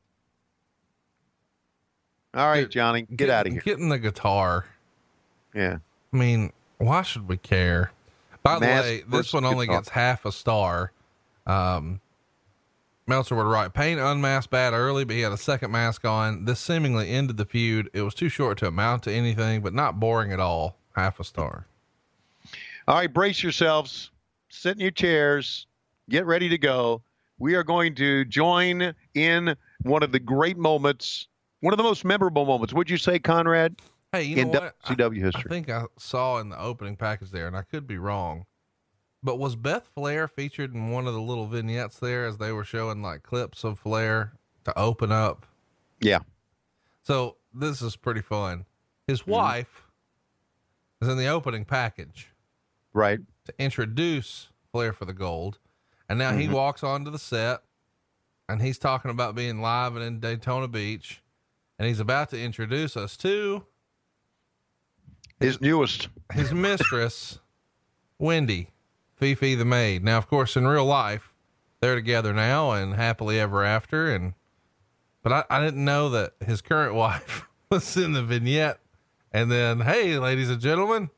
All 2.34 2.46
right, 2.48 2.68
Johnny, 2.68 3.02
get 3.02 3.30
out 3.30 3.46
of 3.46 3.52
here. 3.52 3.62
Getting 3.62 3.88
the 3.88 3.98
guitar. 3.98 4.66
Yeah. 5.54 5.78
I 6.12 6.16
mean, 6.16 6.52
why 6.78 7.02
should 7.02 7.28
we 7.28 7.36
care? 7.36 7.92
By 8.42 8.58
the 8.58 8.66
way, 8.66 9.02
this 9.08 9.32
one 9.32 9.44
only 9.44 9.66
guitar. 9.66 9.80
gets 9.80 9.88
half 9.90 10.24
a 10.24 10.32
star. 10.32 10.92
Um, 11.46 12.00
Meltzer 13.06 13.34
would 13.34 13.46
write 13.46 13.72
Payne 13.72 13.98
unmasked 13.98 14.50
bad 14.50 14.74
early, 14.74 15.04
but 15.04 15.16
he 15.16 15.22
had 15.22 15.32
a 15.32 15.38
second 15.38 15.70
mask 15.70 16.04
on. 16.04 16.44
This 16.44 16.60
seemingly 16.60 17.08
ended 17.08 17.38
the 17.38 17.46
feud. 17.46 17.88
It 17.94 18.02
was 18.02 18.14
too 18.14 18.28
short 18.28 18.58
to 18.58 18.66
amount 18.66 19.04
to 19.04 19.12
anything, 19.12 19.62
but 19.62 19.72
not 19.72 19.98
boring 19.98 20.30
at 20.32 20.40
all. 20.40 20.76
Half 20.94 21.18
a 21.18 21.24
star. 21.24 21.67
All 22.88 22.94
right, 22.94 23.12
brace 23.12 23.42
yourselves. 23.42 24.10
Sit 24.48 24.72
in 24.76 24.80
your 24.80 24.90
chairs. 24.90 25.66
Get 26.08 26.24
ready 26.24 26.48
to 26.48 26.56
go. 26.56 27.02
We 27.38 27.54
are 27.54 27.62
going 27.62 27.94
to 27.96 28.24
join 28.24 28.94
in 29.12 29.54
one 29.82 30.02
of 30.02 30.10
the 30.10 30.18
great 30.18 30.56
moments, 30.56 31.28
one 31.60 31.74
of 31.74 31.76
the 31.76 31.82
most 31.82 32.02
memorable 32.02 32.46
moments. 32.46 32.72
Would 32.72 32.88
you 32.88 32.96
say, 32.96 33.18
Conrad, 33.18 33.76
Hey, 34.12 34.22
you 34.22 34.36
in 34.38 34.50
know 34.50 34.60
what? 34.60 34.74
I, 34.84 34.94
WCW 34.94 35.18
I 35.18 35.24
history? 35.26 35.48
think 35.50 35.68
I 35.68 35.84
saw 35.98 36.38
in 36.38 36.48
the 36.48 36.58
opening 36.58 36.96
package 36.96 37.30
there, 37.30 37.46
and 37.46 37.54
I 37.54 37.60
could 37.60 37.86
be 37.86 37.98
wrong, 37.98 38.46
but 39.22 39.38
was 39.38 39.54
Beth 39.54 39.86
Flair 39.94 40.26
featured 40.26 40.74
in 40.74 40.88
one 40.88 41.06
of 41.06 41.12
the 41.12 41.20
little 41.20 41.46
vignettes 41.46 41.98
there 41.98 42.24
as 42.24 42.38
they 42.38 42.52
were 42.52 42.64
showing 42.64 43.02
like 43.02 43.22
clips 43.22 43.64
of 43.64 43.78
Flair 43.78 44.32
to 44.64 44.76
open 44.78 45.12
up? 45.12 45.44
Yeah. 46.00 46.20
So 47.02 47.36
this 47.52 47.82
is 47.82 47.96
pretty 47.96 48.22
fun. 48.22 48.64
His 49.06 49.20
Mm-hmm. 49.20 49.30
wife 49.32 49.82
is 51.02 51.08
in 51.08 51.18
the 51.18 51.26
opening 51.26 51.66
package 51.66 52.28
Right. 52.92 53.20
to 53.44 53.54
introduce 53.58 54.48
Flair 54.72 54.92
for 54.92 55.04
the 55.04 55.12
Gold. 55.12 55.58
And 56.08 56.18
now 56.18 56.32
he 56.34 56.44
Mm-hmm. 56.44 56.52
walks 56.54 56.82
onto 56.82 57.10
the 57.10 57.18
set 57.18 57.60
and 58.48 58.60
he's 58.62 58.78
talking 58.78 59.10
about 59.10 59.34
being 59.34 59.60
live 59.60 59.94
and 59.96 60.04
in 60.04 60.20
Daytona 60.20 60.68
Beach. 60.68 61.22
And 61.78 61.86
he's 61.86 62.00
about 62.00 62.30
to 62.30 62.40
introduce 62.42 62.96
us 62.96 63.16
to 63.18 63.64
His 65.40 65.60
newest. 65.60 66.08
his 66.32 66.52
mistress, 66.52 67.38
Wendy, 68.18 68.70
Fifi 69.14 69.54
the 69.54 69.64
maid. 69.64 70.02
Now, 70.02 70.18
of 70.18 70.26
course, 70.28 70.56
in 70.56 70.66
real 70.66 70.84
life, 70.84 71.32
they're 71.80 71.94
together 71.94 72.32
now 72.32 72.72
and 72.72 72.94
happily 72.94 73.38
ever 73.38 73.64
after. 73.64 74.12
And, 74.12 74.34
but 75.22 75.32
I, 75.32 75.44
I 75.50 75.64
didn't 75.64 75.84
know 75.84 76.08
that 76.10 76.32
his 76.44 76.60
current 76.60 76.94
wife 76.96 77.46
was 77.70 77.96
in 77.96 78.12
the 78.12 78.22
vignette. 78.24 78.80
And 79.30 79.52
then, 79.52 79.80
hey, 79.82 80.18
ladies 80.18 80.50
and 80.50 80.60
gentlemen, 80.60 81.10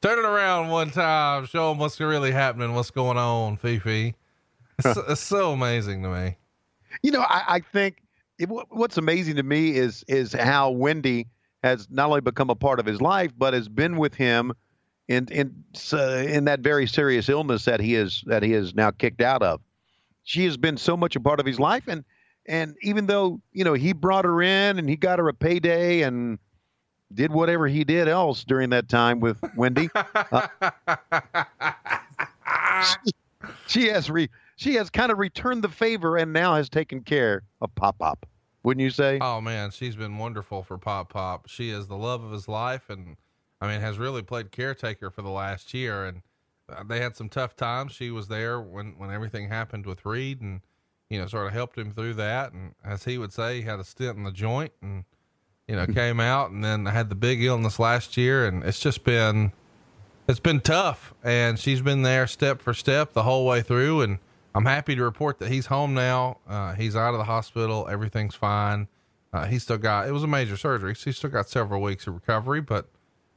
turn 0.00 0.18
it 0.18 0.24
around 0.24 0.68
one 0.68 0.90
time, 0.90 1.46
show 1.46 1.70
them 1.70 1.78
what's 1.78 2.00
really 2.00 2.32
happening, 2.32 2.74
what's 2.74 2.90
going 2.90 3.18
on, 3.18 3.56
Fifi. 3.56 4.14
It's, 4.78 4.98
it's 5.08 5.20
so 5.20 5.52
amazing 5.52 6.02
to 6.02 6.08
me. 6.08 6.36
You 7.02 7.12
know, 7.12 7.20
I, 7.20 7.42
I 7.48 7.60
think 7.60 8.02
it, 8.38 8.46
what's 8.46 8.96
amazing 8.96 9.36
to 9.36 9.42
me 9.42 9.76
is 9.76 10.04
is 10.08 10.32
how 10.32 10.70
Wendy 10.70 11.28
has 11.62 11.88
not 11.90 12.08
only 12.08 12.20
become 12.20 12.50
a 12.50 12.54
part 12.54 12.80
of 12.80 12.86
his 12.86 13.00
life, 13.00 13.32
but 13.36 13.54
has 13.54 13.68
been 13.68 13.96
with 13.96 14.14
him 14.14 14.52
in 15.08 15.28
in 15.30 15.64
uh, 15.92 16.24
in 16.26 16.46
that 16.46 16.60
very 16.60 16.86
serious 16.86 17.28
illness 17.28 17.64
that 17.66 17.80
he 17.80 17.94
is 17.94 18.24
that 18.26 18.42
he 18.42 18.54
is 18.54 18.74
now 18.74 18.90
kicked 18.90 19.20
out 19.20 19.42
of. 19.42 19.60
She 20.24 20.44
has 20.44 20.56
been 20.56 20.76
so 20.76 20.96
much 20.96 21.16
a 21.16 21.20
part 21.20 21.40
of 21.40 21.46
his 21.46 21.60
life, 21.60 21.84
and 21.86 22.04
and 22.46 22.74
even 22.82 23.06
though 23.06 23.40
you 23.52 23.64
know 23.64 23.74
he 23.74 23.92
brought 23.92 24.24
her 24.24 24.40
in 24.40 24.78
and 24.78 24.88
he 24.88 24.96
got 24.96 25.18
her 25.18 25.28
a 25.28 25.34
payday 25.34 26.02
and 26.02 26.38
did 27.14 27.32
whatever 27.32 27.66
he 27.66 27.84
did 27.84 28.08
else 28.08 28.44
during 28.44 28.70
that 28.70 28.88
time 28.88 29.20
with 29.20 29.38
Wendy, 29.56 29.88
uh, 29.94 30.46
she, 32.84 33.12
she 33.66 33.88
has 33.88 34.10
re, 34.10 34.28
she 34.56 34.74
has 34.74 34.90
kind 34.90 35.10
of 35.10 35.18
returned 35.18 35.62
the 35.62 35.68
favor 35.68 36.16
and 36.16 36.32
now 36.32 36.54
has 36.54 36.68
taken 36.68 37.02
care 37.02 37.42
of 37.60 37.74
Pop 37.74 37.98
Pop. 37.98 38.26
wouldn't 38.62 38.82
you 38.82 38.90
say? 38.90 39.18
Oh 39.20 39.40
man, 39.40 39.70
she's 39.70 39.96
been 39.96 40.18
wonderful 40.18 40.62
for 40.62 40.78
Pop 40.78 41.12
Pop. 41.12 41.48
She 41.48 41.70
is 41.70 41.86
the 41.86 41.96
love 41.96 42.22
of 42.22 42.32
his 42.32 42.48
life, 42.48 42.90
and 42.90 43.16
I 43.60 43.68
mean 43.68 43.80
has 43.80 43.98
really 43.98 44.22
played 44.22 44.52
caretaker 44.52 45.10
for 45.10 45.22
the 45.22 45.30
last 45.30 45.74
year. 45.74 46.04
And 46.04 46.22
uh, 46.68 46.84
they 46.84 47.00
had 47.00 47.16
some 47.16 47.28
tough 47.28 47.56
times. 47.56 47.92
She 47.92 48.10
was 48.10 48.28
there 48.28 48.60
when 48.60 48.94
when 48.98 49.10
everything 49.10 49.48
happened 49.48 49.86
with 49.86 50.04
Reid, 50.04 50.40
and 50.40 50.60
you 51.08 51.20
know 51.20 51.26
sort 51.26 51.46
of 51.46 51.52
helped 51.52 51.76
him 51.76 51.90
through 51.90 52.14
that. 52.14 52.52
And 52.52 52.74
as 52.84 53.04
he 53.04 53.18
would 53.18 53.32
say, 53.32 53.56
he 53.56 53.62
had 53.62 53.80
a 53.80 53.84
stint 53.84 54.16
in 54.16 54.24
the 54.24 54.32
joint, 54.32 54.72
and 54.82 55.04
you 55.70 55.76
know 55.76 55.86
came 55.86 56.18
out, 56.18 56.50
and 56.50 56.64
then 56.64 56.86
I 56.86 56.90
had 56.90 57.08
the 57.08 57.14
big 57.14 57.42
illness 57.42 57.78
last 57.78 58.16
year, 58.16 58.46
and 58.46 58.64
it's 58.64 58.80
just 58.80 59.04
been 59.04 59.52
it's 60.26 60.40
been 60.40 60.60
tough. 60.60 61.14
And 61.22 61.58
she's 61.58 61.80
been 61.80 62.02
there 62.02 62.26
step 62.26 62.60
for 62.60 62.74
step 62.74 63.12
the 63.12 63.22
whole 63.22 63.46
way 63.46 63.62
through, 63.62 64.02
and 64.02 64.18
I'm 64.54 64.66
happy 64.66 64.96
to 64.96 65.02
report 65.04 65.38
that 65.38 65.48
he's 65.48 65.66
home 65.66 65.94
now. 65.94 66.38
Uh, 66.48 66.74
he's 66.74 66.96
out 66.96 67.14
of 67.14 67.18
the 67.18 67.24
hospital. 67.24 67.86
Everything's 67.88 68.34
fine. 68.34 68.88
Uh, 69.32 69.46
he's 69.46 69.62
still 69.62 69.78
got, 69.78 70.08
it 70.08 70.12
was 70.12 70.24
a 70.24 70.26
major 70.26 70.56
surgery. 70.56 70.94
So 70.96 71.04
he's 71.04 71.16
still 71.16 71.30
got 71.30 71.48
several 71.48 71.80
weeks 71.80 72.08
of 72.08 72.14
recovery, 72.14 72.60
but 72.60 72.88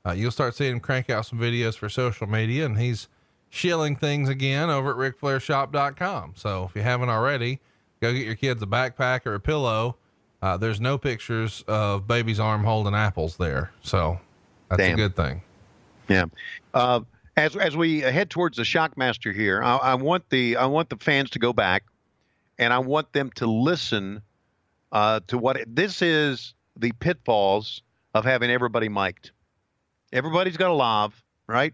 uh, 0.06 0.14
you'll 0.14 0.32
start 0.32 0.56
seeing 0.56 0.74
him 0.74 0.80
crank 0.80 1.12
out 1.12 1.28
some 1.28 1.40
videos 1.40 1.76
for 1.76 1.88
social 1.88 2.26
media 2.26 2.66
and 2.66 2.80
he's 2.80 3.08
shilling 3.50 3.96
things 3.96 4.28
again 4.28 4.72
over 4.72 4.90
at 4.90 5.14
RicFlairShop.com. 5.14 6.34
So 6.36 6.66
if 6.66 6.76
you 6.76 6.82
haven't 6.82 7.10
already, 7.10 7.60
go 8.02 8.12
get 8.12 8.26
your 8.26 8.36
kids 8.36 8.64
a 8.64 8.66
backpack 8.66 9.28
or 9.28 9.36
a 9.36 9.40
pillow. 9.40 9.98
Uh, 10.44 10.58
there's 10.58 10.82
no 10.82 10.98
pictures 10.98 11.64
of 11.70 12.06
baby's 12.06 12.38
arm 12.38 12.66
holding 12.66 12.94
apples 12.94 13.38
there. 13.38 13.72
So 13.82 14.20
that's 14.68 14.82
Damn. 14.82 14.96
a 14.96 14.98
good 14.98 15.16
thing. 15.16 15.42
Yeah. 16.10 16.26
Uh, 16.74 17.00
as 17.38 17.56
as 17.56 17.78
we 17.78 18.02
head 18.02 18.30
towards 18.30 18.58
the 18.58 18.64
Shockmaster 18.64 19.34
here, 19.34 19.64
I, 19.64 19.78
I 19.78 19.96
want 19.96 20.30
the 20.30 20.58
I 20.58 20.66
want 20.66 20.90
the 20.90 20.98
fans 20.98 21.30
to 21.30 21.40
go 21.40 21.54
back, 21.54 21.86
and 22.60 22.74
I 22.74 22.80
want 22.80 23.14
them 23.14 23.32
to 23.36 23.48
listen 23.48 24.22
uh, 24.92 25.22
to 25.28 25.38
what 25.38 25.56
it, 25.56 25.74
this 25.74 26.02
is 26.02 26.54
the 26.76 26.92
pitfalls 26.92 27.82
of 28.14 28.26
having 28.26 28.52
everybody 28.52 28.90
mic'd. 28.90 29.32
Everybody's 30.12 30.58
got 30.58 30.72
a 30.72 30.74
lav, 30.74 31.24
right? 31.48 31.74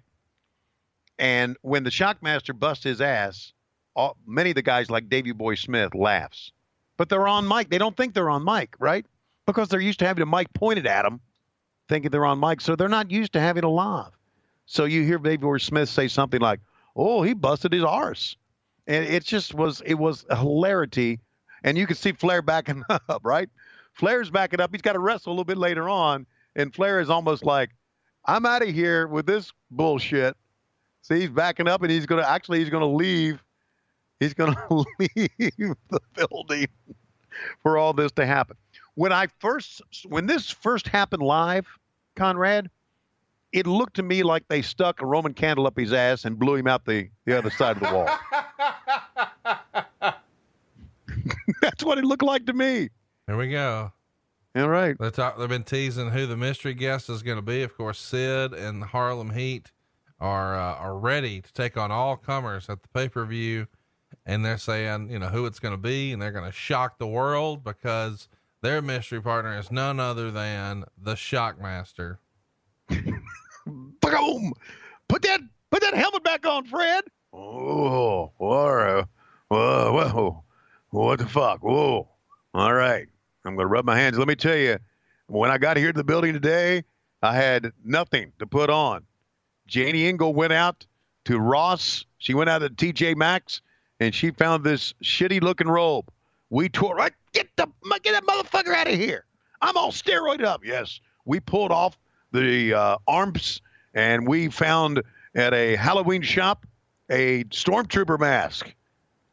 And 1.18 1.58
when 1.64 1.84
the 1.84 1.90
Shockmaster 1.90 2.58
busts 2.58 2.84
his 2.84 3.02
ass, 3.02 3.52
all, 3.96 4.16
many 4.28 4.52
of 4.52 4.56
the 4.56 4.62
guys 4.62 4.92
like 4.92 5.10
Davey 5.10 5.32
Boy 5.32 5.56
Smith 5.56 5.96
laughs, 5.96 6.52
but 7.00 7.08
they're 7.08 7.30
on 7.30 7.48
mic. 7.48 7.70
They 7.70 7.78
don't 7.78 7.96
think 7.96 8.14
they're 8.14 8.30
on 8.30 8.44
mic, 8.44 8.76
right? 8.78 9.06
Because 9.48 9.70
they're 9.70 9.80
used 9.80 10.00
to 10.00 10.06
having 10.06 10.22
a 10.22 10.26
mic 10.26 10.54
pointed 10.54 10.86
at 10.86 11.04
them, 11.04 11.22
thinking 11.88 12.12
they're 12.12 12.26
on 12.26 12.42
mic, 12.42 12.60
so 12.60 12.76
they're 12.76 12.90
not 12.90 13.10
used 13.10 13.32
to 13.34 13.40
having 13.40 13.64
a 13.64 13.70
lav. 13.70 14.12
So 14.66 14.84
you 14.84 15.04
hear 15.04 15.18
Boy 15.18 15.58
Smith 15.60 15.88
say 15.88 16.10
something 16.10 16.42
like, 16.42 16.60
"Oh, 16.98 17.24
he 17.24 17.34
busted 17.34 17.72
his 17.72 17.86
arse," 17.86 18.36
and 18.86 19.06
it 19.06 19.24
just 19.24 19.54
was 19.54 19.82
it 19.86 19.94
was 19.94 20.26
hilarity, 20.30 21.22
and 21.64 21.78
you 21.78 21.88
can 21.88 21.96
see 21.96 22.12
Flair 22.12 22.42
backing 22.42 22.84
up, 22.90 23.22
right? 23.24 23.50
Flair's 23.94 24.30
backing 24.30 24.60
up. 24.60 24.72
He's 24.74 24.82
got 24.82 24.94
to 24.94 25.00
wrestle 25.00 25.32
a 25.32 25.34
little 25.34 25.46
bit 25.46 25.58
later 25.58 25.88
on, 25.88 26.28
and 26.58 26.76
Flair 26.76 27.00
is 27.00 27.10
almost 27.10 27.46
like, 27.46 27.70
"I'm 28.26 28.46
out 28.46 28.62
of 28.62 28.70
here 28.70 29.08
with 29.08 29.26
this 29.26 29.54
bullshit." 29.72 30.36
See, 31.02 31.22
he's 31.22 31.30
backing 31.30 31.70
up, 31.70 31.82
and 31.82 31.90
he's 31.90 32.06
gonna 32.06 32.24
actually 32.24 32.60
he's 32.60 32.70
gonna 32.70 32.94
leave. 32.94 33.42
He's 34.20 34.34
gonna 34.34 34.58
leave 35.00 35.76
the 35.90 36.00
building 36.16 36.68
for 37.64 37.78
all 37.78 37.94
this 37.94 38.12
to 38.14 38.26
happen. 38.26 38.58
When 38.96 39.12
I 39.12 39.28
first 39.40 39.82
when 40.08 40.26
this 40.26 40.50
first 40.50 40.88
happened 40.88 41.24
live, 41.24 41.68
Conrad 42.16 42.70
it 43.52 43.66
looked 43.66 43.96
to 43.96 44.04
me 44.04 44.24
like 44.24 44.48
they 44.48 44.62
stuck 44.62 45.02
a 45.02 45.06
Roman 45.06 45.34
candle 45.34 45.66
up 45.66 45.78
his 45.78 45.92
ass 45.92 46.26
and 46.26 46.38
blew 46.38 46.56
him 46.56 46.68
out 46.68 46.86
the, 46.86 47.10
the 47.26 47.36
other 47.38 47.50
side 47.50 47.78
of 47.78 47.84
the 47.84 47.96
wall. 47.96 48.08
That's 51.62 51.84
what 51.84 51.98
it 51.98 52.06
looked 52.06 52.24
like 52.24 52.46
to 52.46 52.54
me. 52.54 52.90
Here 53.28 53.38
we 53.38 53.50
go. 53.50 53.92
All 54.56 54.70
right. 54.70 54.96
They 55.00 55.10
talk, 55.12 55.38
they've 55.38 55.50
been 55.50 55.64
teasing 55.64 56.12
who 56.12 56.26
the 56.26 56.38
mystery 56.38 56.74
guest 56.74 57.10
is 57.10 57.22
going 57.24 57.38
to 57.38 57.44
be. 57.44 57.62
Of 57.64 57.76
course, 57.76 58.00
Sid 58.00 58.54
and 58.54 58.82
the 58.82 58.88
Harlem 58.88 59.32
Heat 59.32 59.72
are 60.20 60.56
uh, 60.56 60.76
are 60.76 60.98
ready 60.98 61.40
to 61.42 61.54
take 61.54 61.78
on 61.78 61.92
all 61.92 62.18
comers 62.18 62.70
at 62.70 62.82
the 62.82 62.90
pay 62.90 63.08
per 63.08 63.24
view, 63.26 63.68
and 64.26 64.46
they're 64.46 64.58
saying 64.58 65.10
you 65.10 65.20
know 65.20 65.28
who 65.28 65.46
it's 65.46 65.60
going 65.60 65.74
to 65.74 65.82
be, 65.82 66.12
and 66.12 66.22
they're 66.22 66.32
going 66.32 66.46
to 66.46 66.52
shock 66.52 66.98
the 66.98 67.08
world 67.08 67.64
because 67.64 68.28
their 68.62 68.82
mystery 68.82 69.22
partner 69.22 69.58
is 69.58 69.72
none 69.72 70.00
other 70.00 70.32
than 70.32 70.84
the 70.98 71.14
Shockmaster. 71.14 72.18
Boom! 73.66 74.54
Put 75.08 75.22
that 75.24 75.42
put 75.72 75.82
that 75.82 75.94
helmet 75.94 76.24
back 76.24 76.46
on, 76.46 76.66
Fred. 76.66 77.04
Oh, 77.34 78.32
whoa, 78.38 79.06
whoa, 79.48 79.92
whoa, 79.92 80.44
what 80.90 81.20
the 81.20 81.28
fuck? 81.28 81.64
Whoa! 81.64 82.08
All 82.54 82.74
right, 82.74 83.08
I'm 83.46 83.56
gonna 83.56 83.68
rub 83.68 83.86
my 83.86 83.98
hands. 83.98 84.18
Let 84.18 84.28
me 84.28 84.36
tell 84.36 84.56
you, 84.58 84.78
when 85.28 85.52
I 85.52 85.58
got 85.58 85.78
here 85.78 85.92
to 85.92 85.98
the 85.98 86.04
building 86.04 86.34
today, 86.34 86.84
I 87.22 87.36
had 87.36 87.72
nothing 87.84 88.34
to 88.40 88.48
put 88.48 88.70
on. 88.70 89.06
Janie 89.68 90.08
Engel 90.08 90.34
went 90.34 90.54
out 90.54 90.86
to 91.26 91.40
Ross. 91.40 92.06
She 92.18 92.34
went 92.34 92.50
out 92.50 92.60
to 92.60 92.70
TJ 92.70 93.16
Maxx 93.16 93.62
and 94.00 94.14
she 94.14 94.32
found 94.32 94.64
this 94.64 94.94
shitty 95.04 95.42
looking 95.42 95.68
robe. 95.68 96.10
We 96.50 96.70
tore 96.70 96.96
right. 96.96 97.14
Get 97.34 97.48
the 97.58 97.68
get 98.04 98.14
that 98.14 98.26
motherfucker 98.26 98.74
out 98.74 98.88
of 98.88 98.96
here. 98.96 99.26
I'm 99.62 99.78
all 99.78 99.92
steroid 99.92 100.44
up. 100.44 100.66
Yes, 100.66 101.00
we 101.26 101.40
pulled 101.40 101.72
off 101.72 101.98
the 102.32 102.74
uh, 102.74 102.98
arms 103.08 103.62
and 103.94 104.28
we 104.28 104.50
found 104.50 105.02
at 105.36 105.54
a 105.54 105.76
Halloween 105.76 106.22
shop 106.22 106.66
a 107.10 107.44
stormtrooper 107.46 108.20
mask, 108.20 108.74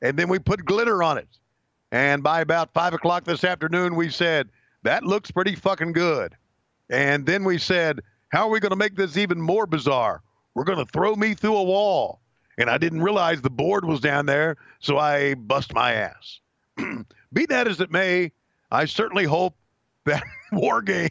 and 0.02 0.16
then 0.18 0.28
we 0.28 0.38
put 0.38 0.64
glitter 0.64 1.02
on 1.02 1.18
it. 1.18 1.28
And 1.92 2.22
by 2.22 2.40
about 2.40 2.72
five 2.72 2.94
o'clock 2.94 3.24
this 3.24 3.44
afternoon, 3.44 3.94
we 3.94 4.10
said 4.10 4.48
that 4.82 5.04
looks 5.04 5.30
pretty 5.30 5.54
fucking 5.54 5.92
good. 5.92 6.34
And 6.90 7.26
then 7.26 7.44
we 7.44 7.58
said, 7.58 8.00
how 8.28 8.46
are 8.46 8.50
we 8.50 8.60
going 8.60 8.70
to 8.70 8.76
make 8.76 8.96
this 8.96 9.16
even 9.16 9.40
more 9.40 9.66
bizarre? 9.66 10.22
We're 10.54 10.64
going 10.64 10.84
to 10.84 10.90
throw 10.92 11.14
me 11.14 11.34
through 11.34 11.56
a 11.56 11.62
wall. 11.62 12.20
And 12.58 12.70
I 12.70 12.78
didn't 12.78 13.02
realize 13.02 13.42
the 13.42 13.50
board 13.50 13.84
was 13.84 14.00
down 14.00 14.26
there, 14.26 14.56
so 14.80 14.98
I 14.98 15.34
bust 15.34 15.74
my 15.74 15.92
ass. 15.92 16.40
Be 17.32 17.46
that 17.46 17.68
as 17.68 17.80
it 17.80 17.90
may, 17.90 18.32
I 18.70 18.86
certainly 18.86 19.24
hope 19.24 19.56
that 20.04 20.22
War 20.52 20.80
Game. 20.82 21.08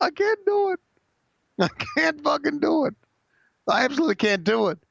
I 0.00 0.10
can't 0.10 0.40
do 0.44 0.72
it. 0.72 0.80
I 1.58 1.68
can't 1.96 2.22
fucking 2.22 2.58
do 2.58 2.86
it. 2.86 2.94
I 3.68 3.84
absolutely 3.84 4.16
can't 4.16 4.44
do 4.44 4.68
it. 4.68 4.78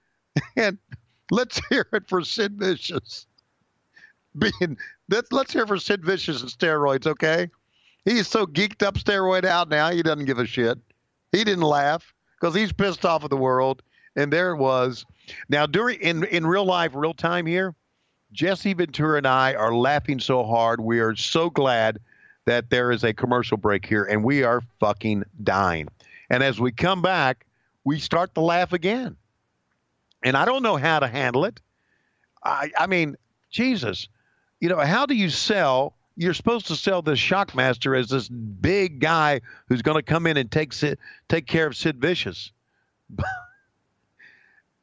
And 0.55 0.79
let's 1.29 1.61
hear 1.69 1.85
it 1.93 2.07
for 2.07 2.23
Sid 2.23 2.57
Vicious. 2.57 3.27
Being 4.37 4.77
let's 5.09 5.31
let's 5.31 5.53
hear 5.53 5.67
for 5.67 5.77
Sid 5.77 6.03
Vicious 6.03 6.41
and 6.41 6.49
steroids, 6.49 7.05
okay? 7.05 7.49
He's 8.05 8.27
so 8.27 8.47
geeked 8.47 8.81
up 8.81 8.95
steroid 8.95 9.45
out 9.45 9.69
now, 9.69 9.91
he 9.91 10.01
doesn't 10.01 10.25
give 10.25 10.39
a 10.39 10.47
shit. 10.47 10.79
He 11.31 11.43
didn't 11.43 11.63
laugh 11.63 12.12
because 12.43 12.55
he's 12.55 12.73
pissed 12.73 13.05
off 13.05 13.23
at 13.23 13.29
the 13.29 13.37
world. 13.37 13.81
And 14.17 14.31
there 14.31 14.51
it 14.51 14.57
was. 14.57 15.05
Now 15.47 15.65
during 15.65 16.01
in, 16.01 16.25
in 16.25 16.45
real 16.45 16.65
life, 16.65 16.91
real 16.93 17.13
time 17.13 17.45
here, 17.45 17.73
Jesse 18.33 18.73
Ventura 18.73 19.19
and 19.19 19.25
I 19.27 19.53
are 19.53 19.73
laughing 19.73 20.19
so 20.19 20.43
hard. 20.43 20.81
We 20.81 20.99
are 20.99 21.15
so 21.15 21.49
glad 21.49 21.99
that 22.43 22.69
there 22.69 22.91
is 22.91 23.05
a 23.05 23.13
commercial 23.13 23.55
break 23.55 23.85
here 23.85 24.03
and 24.03 24.25
we 24.25 24.43
are 24.43 24.61
fucking 24.81 25.23
dying. 25.41 25.87
And 26.29 26.43
as 26.43 26.59
we 26.59 26.73
come 26.73 27.01
back, 27.01 27.45
we 27.85 27.97
start 27.97 28.35
to 28.35 28.41
laugh 28.41 28.73
again. 28.73 29.15
And 30.21 30.35
I 30.35 30.43
don't 30.43 30.63
know 30.63 30.75
how 30.75 30.99
to 30.99 31.07
handle 31.07 31.45
it. 31.45 31.61
I, 32.43 32.71
I 32.77 32.87
mean, 32.87 33.15
Jesus, 33.51 34.09
you 34.59 34.67
know, 34.67 34.79
how 34.79 35.05
do 35.05 35.15
you 35.15 35.29
sell? 35.29 35.95
You're 36.15 36.33
supposed 36.33 36.67
to 36.67 36.75
sell 36.75 37.01
this 37.01 37.19
Shockmaster 37.19 37.97
as 37.97 38.09
this 38.09 38.29
big 38.29 38.99
guy 38.99 39.41
who's 39.67 39.81
going 39.81 39.97
to 39.97 40.03
come 40.03 40.27
in 40.27 40.37
and 40.37 40.51
take 40.51 40.73
Sid, 40.73 40.99
take 41.27 41.47
care 41.47 41.65
of 41.65 41.75
Sid 41.75 41.99
Vicious. 41.99 42.51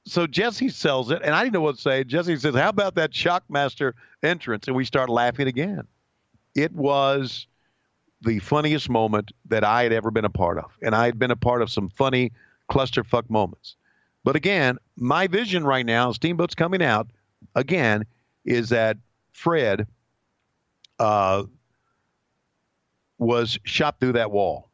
so 0.07 0.27
Jesse 0.27 0.69
sells 0.69 1.11
it, 1.11 1.23
and 1.23 1.35
I 1.35 1.45
didn't 1.45 1.55
know 1.55 1.61
what 1.61 1.77
to 1.77 1.81
say. 1.81 2.05
Jesse 2.05 2.37
says, 2.37 2.55
"How 2.55 2.69
about 2.69 2.97
that 2.97 3.13
Shockmaster 3.13 3.93
entrance?" 4.23 4.67
And 4.67 4.77
we 4.77 4.85
start 4.85 5.09
laughing 5.09 5.47
again. 5.47 5.87
It 6.57 6.73
was 6.73 7.47
the 8.23 8.41
funniest 8.41 8.91
moment 8.91 9.31
that 9.47 9.65
I 9.65 9.85
had 9.85 9.93
ever 9.93 10.11
been 10.11 10.25
a 10.25 10.31
part 10.31 10.59
of, 10.59 10.71
and 10.83 10.95
I 10.95 11.07
had 11.07 11.19
been 11.19 11.31
a 11.31 11.37
part 11.37 11.63
of 11.63 11.71
some 11.71 11.89
funny 11.91 12.33
clusterfuck 12.71 13.31
moments. 13.31 13.77
But 14.25 14.37
again, 14.37 14.79
my 14.97 15.27
vision 15.27 15.65
right 15.65 15.87
now, 15.87 16.13
Steamboat's 16.13 16.55
coming 16.55 16.83
out 16.83 17.09
again, 17.55 18.05
is 18.45 18.69
that 18.71 18.99
Fred 19.33 19.87
uh, 21.01 21.45
was 23.19 23.59
shot 23.65 23.99
through 23.99 24.13
that 24.13 24.31
wall, 24.31 24.71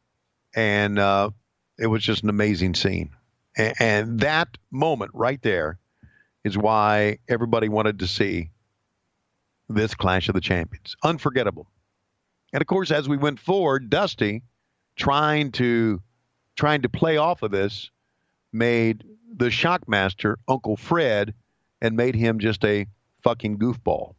and 0.54 0.98
uh, 0.98 1.30
it 1.78 1.86
was 1.86 2.02
just 2.02 2.22
an 2.22 2.28
amazing 2.28 2.74
scene. 2.74 3.10
And, 3.56 3.74
and 3.78 4.20
that 4.20 4.48
moment 4.70 5.12
right 5.14 5.40
there 5.40 5.78
is 6.44 6.58
why 6.58 7.18
everybody 7.28 7.68
wanted 7.68 8.00
to 8.00 8.06
see 8.06 8.50
this 9.68 9.94
Clash 9.94 10.28
of 10.28 10.34
the 10.34 10.40
Champions. 10.40 10.96
Unforgettable. 11.02 11.68
And 12.52 12.60
of 12.60 12.66
course, 12.66 12.90
as 12.90 13.08
we 13.08 13.16
went 13.16 13.38
forward, 13.38 13.88
Dusty, 13.88 14.42
trying 14.96 15.52
to 15.52 16.02
trying 16.56 16.82
to 16.82 16.88
play 16.88 17.18
off 17.18 17.42
of 17.42 17.50
this, 17.50 17.90
made 18.52 19.04
the 19.32 19.46
Shockmaster 19.46 20.36
Uncle 20.48 20.76
Fred 20.76 21.34
and 21.80 21.96
made 21.96 22.14
him 22.14 22.38
just 22.38 22.64
a 22.64 22.86
fucking 23.22 23.58
goofball. 23.58 24.15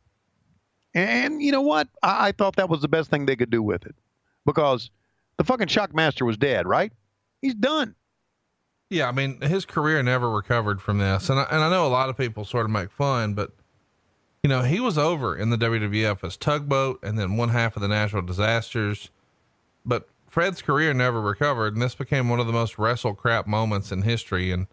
And 0.94 1.42
you 1.42 1.52
know 1.52 1.62
what? 1.62 1.88
I, 2.02 2.30
I 2.30 2.32
thought 2.32 2.56
that 2.56 2.70
was 2.70 2.82
the 2.82 2.88
best 2.88 3.10
thing 3.10 3.26
they 3.26 3.36
could 3.36 3.50
do 3.50 3.62
with 3.62 3.86
it 3.86 3.96
because 4.46 4.90
the 5.38 5.44
fucking 5.44 5.68
Shockmaster 5.68 6.26
was 6.26 6.38
dead, 6.38 6.68
right? 6.68 6.92
He's 7.42 7.56
done. 7.56 7.96
Yeah, 8.90 9.10
I 9.10 9.12
mean, 9.12 9.42
his 9.42 9.66
career 9.66 10.02
never 10.02 10.30
recovered 10.30 10.82
from 10.82 10.98
this, 11.00 11.30
and 11.30 11.40
I, 11.40 11.44
and 11.52 11.62
I 11.62 11.70
know 11.70 11.86
a 11.86 11.90
lot 11.90 12.10
of 12.10 12.18
people 12.18 12.46
sort 12.46 12.66
of 12.66 12.72
make 12.72 12.90
fun, 12.90 13.34
but 13.34 13.52
you 14.44 14.50
know, 14.50 14.62
he 14.62 14.80
was 14.80 14.98
over 14.98 15.36
in 15.36 15.50
the 15.50 15.58
WWF 15.58 16.24
as 16.24 16.38
Tugboat, 16.38 17.00
and 17.04 17.20
then 17.20 17.36
one 17.36 17.50
half 17.50 17.76
of 17.76 17.82
the 17.82 17.90
Natural 17.90 18.22
Disasters. 18.22 19.10
But 19.86 20.08
Fred's 20.30 20.62
career 20.62 20.94
never 20.94 21.20
recovered, 21.20 21.74
and 21.74 21.82
this 21.82 21.96
became 21.96 22.30
one 22.30 22.40
of 22.40 22.48
the 22.48 22.54
most 22.54 22.78
WrestleCrap 22.78 23.46
moments 23.46 23.92
in 23.92 24.04
history. 24.04 24.52
And 24.52 24.68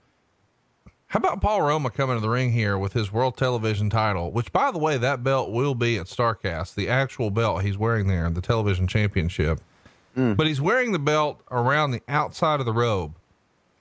how 1.14 1.18
about 1.18 1.40
Paul 1.40 1.62
Roma 1.62 1.90
coming 1.90 2.16
to 2.16 2.20
the 2.20 2.28
ring 2.28 2.50
here 2.50 2.76
with 2.76 2.92
his 2.92 3.12
World 3.12 3.36
Television 3.36 3.88
title, 3.88 4.32
which, 4.32 4.52
by 4.52 4.72
the 4.72 4.80
way, 4.80 4.98
that 4.98 5.22
belt 5.22 5.52
will 5.52 5.76
be 5.76 5.96
at 5.96 6.06
Starrcast, 6.06 6.74
the 6.74 6.88
actual 6.88 7.30
belt 7.30 7.62
he's 7.62 7.78
wearing 7.78 8.08
there, 8.08 8.28
the 8.30 8.40
Television 8.40 8.88
Championship. 8.88 9.60
But 10.16 10.48
he's 10.48 10.60
wearing 10.60 10.90
the 10.90 10.98
belt 10.98 11.40
around 11.52 11.92
the 11.92 12.02
outside 12.08 12.58
of 12.58 12.66
the 12.66 12.72
robe. 12.72 13.14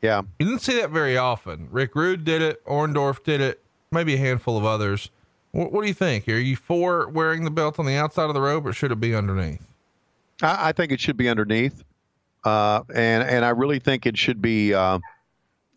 Yeah. 0.03 0.21
You 0.37 0.45
didn't 0.45 0.61
see 0.61 0.79
that 0.79 0.91
very 0.91 1.17
often. 1.17 1.69
Rick 1.71 1.95
Rude 1.95 2.23
did 2.23 2.43
it. 2.43 2.63
Orndorff 2.65 3.23
did 3.23 3.41
it. 3.41 3.63
Maybe 3.91 4.13
a 4.13 4.17
handful 4.17 4.55
of 4.55 4.63
others. 4.63 5.09
What, 5.53 5.71
what 5.71 5.81
do 5.81 5.87
you 5.87 5.95
think? 5.95 6.27
Are 6.27 6.33
you 6.33 6.55
for 6.55 7.07
wearing 7.07 7.45
the 7.45 7.51
belt 7.51 7.79
on 7.79 7.87
the 7.87 7.95
outside 7.95 8.25
of 8.25 8.35
the 8.35 8.41
robe, 8.41 8.67
or 8.67 8.73
should 8.73 8.91
it 8.91 8.99
be 8.99 9.15
underneath? 9.15 9.65
I, 10.43 10.69
I 10.69 10.71
think 10.71 10.91
it 10.91 10.99
should 10.99 11.17
be 11.17 11.29
underneath, 11.29 11.83
uh, 12.43 12.81
and 12.93 13.23
and 13.27 13.43
I 13.43 13.49
really 13.49 13.79
think 13.79 14.05
it 14.05 14.19
should 14.19 14.39
be 14.39 14.75
uh, 14.75 14.99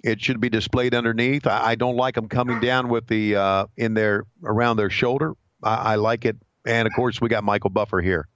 it 0.06 0.22
should 0.22 0.40
be 0.40 0.48
displayed 0.48 0.94
underneath. 0.94 1.46
I, 1.46 1.70
I 1.70 1.74
don't 1.74 1.96
like 1.96 2.14
them 2.14 2.28
coming 2.28 2.60
down 2.60 2.88
with 2.88 3.08
the 3.08 3.36
uh, 3.36 3.66
in 3.76 3.94
their 3.94 4.24
around 4.44 4.76
their 4.76 4.90
shoulder. 4.90 5.34
I, 5.62 5.74
I 5.74 5.94
like 5.96 6.24
it, 6.24 6.36
and 6.64 6.86
of 6.86 6.94
course 6.94 7.20
we 7.20 7.28
got 7.28 7.42
Michael 7.42 7.70
Buffer 7.70 8.00
here. 8.00 8.28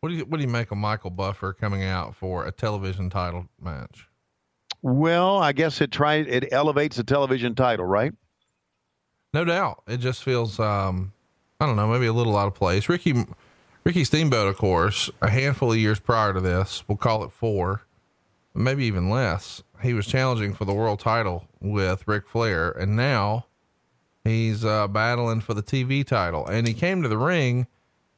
What 0.00 0.08
do 0.08 0.16
you 0.16 0.24
What 0.24 0.38
do 0.38 0.42
you 0.42 0.50
make 0.50 0.70
of 0.70 0.78
Michael 0.78 1.10
Buffer 1.10 1.52
coming 1.52 1.84
out 1.84 2.16
for 2.16 2.46
a 2.46 2.50
television 2.50 3.10
title 3.10 3.46
match? 3.60 4.08
Well, 4.80 5.38
I 5.38 5.52
guess 5.52 5.80
it 5.80 5.92
tries 5.92 6.26
it 6.28 6.48
elevates 6.50 6.96
the 6.96 7.04
television 7.04 7.54
title, 7.54 7.84
right? 7.84 8.12
No 9.34 9.44
doubt. 9.44 9.82
It 9.86 9.98
just 9.98 10.24
feels, 10.24 10.58
um, 10.60 11.12
I 11.60 11.66
don't 11.66 11.76
know, 11.76 11.86
maybe 11.88 12.06
a 12.06 12.12
little 12.12 12.36
out 12.36 12.48
of 12.48 12.54
place. 12.54 12.88
Ricky, 12.88 13.24
Ricky 13.84 14.04
Steamboat, 14.04 14.48
of 14.48 14.58
course, 14.58 15.08
a 15.22 15.30
handful 15.30 15.72
of 15.72 15.78
years 15.78 15.98
prior 16.00 16.34
to 16.34 16.40
this, 16.40 16.82
we'll 16.86 16.98
call 16.98 17.24
it 17.24 17.32
four, 17.32 17.82
maybe 18.54 18.84
even 18.84 19.10
less. 19.10 19.62
He 19.82 19.94
was 19.94 20.06
challenging 20.06 20.54
for 20.54 20.64
the 20.64 20.72
world 20.74 21.00
title 21.00 21.48
with 21.60 22.06
Ric 22.06 22.28
Flair, 22.28 22.70
and 22.70 22.96
now 22.96 23.46
he's 24.24 24.64
uh, 24.64 24.88
battling 24.88 25.40
for 25.40 25.54
the 25.54 25.62
TV 25.62 26.06
title. 26.06 26.46
And 26.46 26.66
he 26.66 26.74
came 26.74 27.02
to 27.02 27.08
the 27.08 27.18
ring 27.18 27.66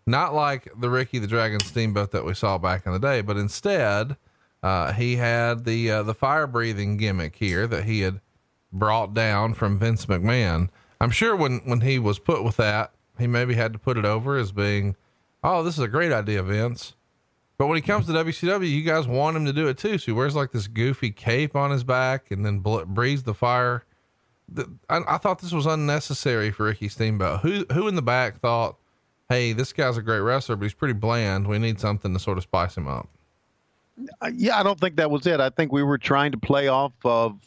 not 0.07 0.35
like 0.35 0.69
the 0.79 0.91
Ricky 0.91 1.19
the 1.19 1.27
Dragon 1.27 1.61
Steamboat 1.61 2.11
that 2.13 2.25
we 2.25 2.35
saw 2.35 2.59
back 2.59 2.87
in 2.87 2.93
the 2.93 2.99
day, 2.99 3.23
but 3.23 3.37
instead, 3.37 4.17
uh, 4.63 4.93
he 4.93 5.17
had 5.17 5.65
the 5.65 5.91
uh, 5.91 6.03
the 6.03 6.15
fire 6.15 6.47
breathing 6.47 6.97
gimmick 6.97 7.37
here 7.37 7.67
that 7.67 7.85
he 7.85 8.01
had 8.01 8.21
brought 8.73 9.15
down 9.15 9.55
from 9.55 9.79
Vince 9.79 10.07
McMahon. 10.07 10.69
I'm 11.01 11.11
sure 11.11 11.35
when 11.37 11.61
when 11.65 11.81
he 11.81 11.99
was 11.99 12.19
put 12.19 12.45
with 12.45 12.57
that, 12.59 12.93
he 13.19 13.27
maybe 13.27 13.55
had 13.55 13.73
to 13.73 13.79
put 13.79 13.97
it 13.97 14.05
over 14.05 14.37
as 14.37 14.53
being, 14.53 14.97
"Oh, 15.43 15.63
this 15.63 15.75
is 15.75 15.85
a 15.85 15.89
great 15.89 16.13
idea, 16.13 16.43
Vince." 16.43 16.95
But 17.57 17.69
when 17.69 17.77
he 17.77 17.83
comes 17.83 18.07
to 18.07 18.13
WCW, 18.13 18.69
you 18.69 18.83
guys 18.83 19.07
want 19.07 19.37
him 19.37 19.45
to 19.47 19.53
do 19.53 19.69
it 19.69 19.79
too. 19.79 19.99
So 19.99 20.07
he 20.07 20.13
wears 20.13 20.35
like 20.35 20.51
this 20.51 20.67
goofy 20.67 21.11
cape 21.11 21.55
on 21.55 21.71
his 21.71 21.85
back 21.85 22.31
and 22.31 22.45
then 22.45 22.59
breathes 22.59 23.23
the 23.23 23.35
fire. 23.35 23.85
The, 24.49 24.69
I, 24.91 25.01
I 25.07 25.19
thought 25.19 25.39
this 25.39 25.53
was 25.53 25.67
unnecessary 25.67 26.51
for 26.51 26.65
Ricky 26.65 26.89
Steamboat. 26.89 27.41
Who 27.41 27.65
who 27.73 27.89
in 27.89 27.95
the 27.95 28.03
back 28.03 28.41
thought, 28.41 28.77
"Hey, 29.29 29.53
this 29.53 29.73
guy's 29.73 29.97
a 29.97 30.03
great 30.03 30.21
wrestler, 30.21 30.57
but 30.57 30.65
he's 30.65 30.75
pretty 30.75 30.95
bland. 30.95 31.47
We 31.47 31.59
need 31.59 31.81
something 31.81 32.13
to 32.13 32.19
sort 32.19 32.39
of 32.39 32.45
spice 32.45 32.77
him 32.77 32.89
up." 32.89 33.09
Uh, 34.21 34.31
yeah, 34.35 34.59
I 34.59 34.63
don't 34.63 34.79
think 34.79 34.97
that 34.97 35.11
was 35.11 35.27
it. 35.27 35.41
I 35.41 35.51
think 35.51 35.73
we 35.73 35.83
were 35.83 35.99
trying 35.99 36.33
to 36.33 36.39
play 36.39 36.69
off 36.69 36.93
of 37.05 37.39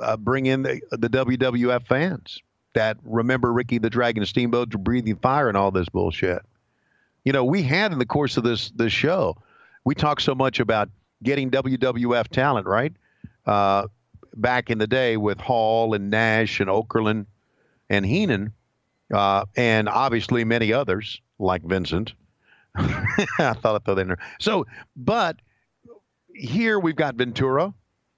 uh, 0.00 0.16
bring 0.16 0.46
in 0.46 0.62
the, 0.62 0.80
the 0.90 1.08
WWF 1.08 1.86
fans 1.86 2.40
that 2.74 2.96
remember 3.04 3.52
Ricky 3.52 3.78
the 3.78 3.90
Dragon 3.90 4.24
Steamboat 4.24 4.70
breathing 4.70 5.16
fire 5.16 5.48
and 5.48 5.56
all 5.56 5.70
this 5.70 5.88
bullshit. 5.88 6.42
You 7.24 7.32
know, 7.32 7.44
we 7.44 7.62
had 7.62 7.92
in 7.92 7.98
the 7.98 8.06
course 8.06 8.36
of 8.36 8.44
this 8.44 8.70
this 8.70 8.92
show, 8.92 9.36
we 9.84 9.94
talk 9.94 10.20
so 10.20 10.34
much 10.34 10.60
about 10.60 10.88
getting 11.22 11.50
WWF 11.50 12.28
talent, 12.28 12.66
right? 12.66 12.92
Uh, 13.46 13.86
back 14.36 14.70
in 14.70 14.78
the 14.78 14.86
day 14.86 15.16
with 15.16 15.38
Hall 15.40 15.94
and 15.94 16.10
Nash 16.10 16.60
and 16.60 16.68
Okerlund 16.70 17.26
and 17.88 18.06
Heenan, 18.06 18.52
uh, 19.12 19.44
and 19.56 19.88
obviously 19.88 20.44
many 20.44 20.72
others 20.72 21.20
like 21.38 21.62
Vincent. 21.62 22.12
I 22.76 23.54
thought 23.54 23.74
I'd 23.76 23.84
throw 23.84 23.94
that 23.96 24.00
in 24.02 24.08
there. 24.08 24.18
So, 24.38 24.66
but 24.96 25.36
here 26.34 26.78
we've 26.78 26.94
got 26.96 27.16
Ventura. 27.16 27.74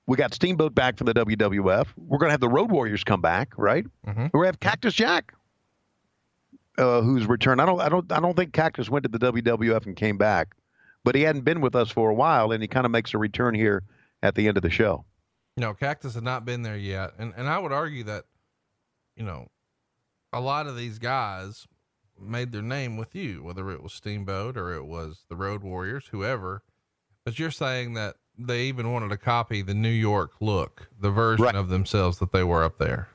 We 0.06 0.16
got 0.16 0.34
Steamboat 0.34 0.74
back 0.74 0.98
from 0.98 1.06
the 1.06 1.14
WWF. 1.14 1.86
We're 1.96 2.18
going 2.18 2.28
to 2.28 2.32
have 2.32 2.40
the 2.40 2.48
Road 2.48 2.70
Warriors 2.70 3.04
come 3.04 3.20
back, 3.22 3.52
right? 3.56 3.86
Mhm. 4.06 4.30
We 4.34 4.44
have 4.46 4.60
Cactus 4.60 4.92
Jack, 4.94 5.32
uh, 6.76 7.00
who's 7.00 7.26
returned. 7.26 7.62
I 7.62 7.66
don't, 7.66 7.80
I 7.80 7.88
don't, 7.88 8.10
I 8.12 8.20
don't 8.20 8.36
think 8.36 8.52
Cactus 8.52 8.90
went 8.90 9.04
to 9.04 9.08
the 9.08 9.18
WWF 9.32 9.86
and 9.86 9.96
came 9.96 10.18
back, 10.18 10.54
but 11.04 11.14
he 11.14 11.22
hadn't 11.22 11.42
been 11.44 11.60
with 11.60 11.74
us 11.74 11.90
for 11.90 12.10
a 12.10 12.14
while, 12.14 12.52
and 12.52 12.62
he 12.62 12.68
kind 12.68 12.86
of 12.86 12.92
makes 12.92 13.14
a 13.14 13.18
return 13.18 13.54
here 13.54 13.82
at 14.22 14.34
the 14.34 14.48
end 14.48 14.56
of 14.56 14.62
the 14.62 14.70
show. 14.70 15.04
No, 15.56 15.74
Cactus 15.74 16.14
had 16.14 16.22
not 16.24 16.44
been 16.44 16.62
there 16.62 16.76
yet. 16.76 17.12
And 17.18 17.32
and 17.36 17.48
I 17.48 17.58
would 17.58 17.72
argue 17.72 18.04
that, 18.04 18.24
you 19.16 19.24
know, 19.24 19.48
a 20.32 20.40
lot 20.40 20.66
of 20.66 20.76
these 20.76 20.98
guys 20.98 21.66
made 22.18 22.52
their 22.52 22.62
name 22.62 22.96
with 22.96 23.14
you, 23.14 23.42
whether 23.42 23.70
it 23.70 23.82
was 23.82 23.92
Steamboat 23.92 24.56
or 24.56 24.72
it 24.74 24.84
was 24.86 25.24
the 25.28 25.36
Road 25.36 25.62
Warriors, 25.62 26.06
whoever. 26.10 26.62
But 27.24 27.38
you're 27.38 27.50
saying 27.50 27.94
that 27.94 28.16
they 28.38 28.62
even 28.64 28.92
wanted 28.92 29.10
to 29.10 29.16
copy 29.18 29.60
the 29.62 29.74
New 29.74 29.90
York 29.90 30.32
look, 30.40 30.88
the 31.00 31.10
version 31.10 31.44
Right. 31.44 31.54
of 31.54 31.68
themselves 31.68 32.18
that 32.20 32.32
they 32.32 32.44
were 32.44 32.64
up 32.64 32.78
there. 32.78 33.08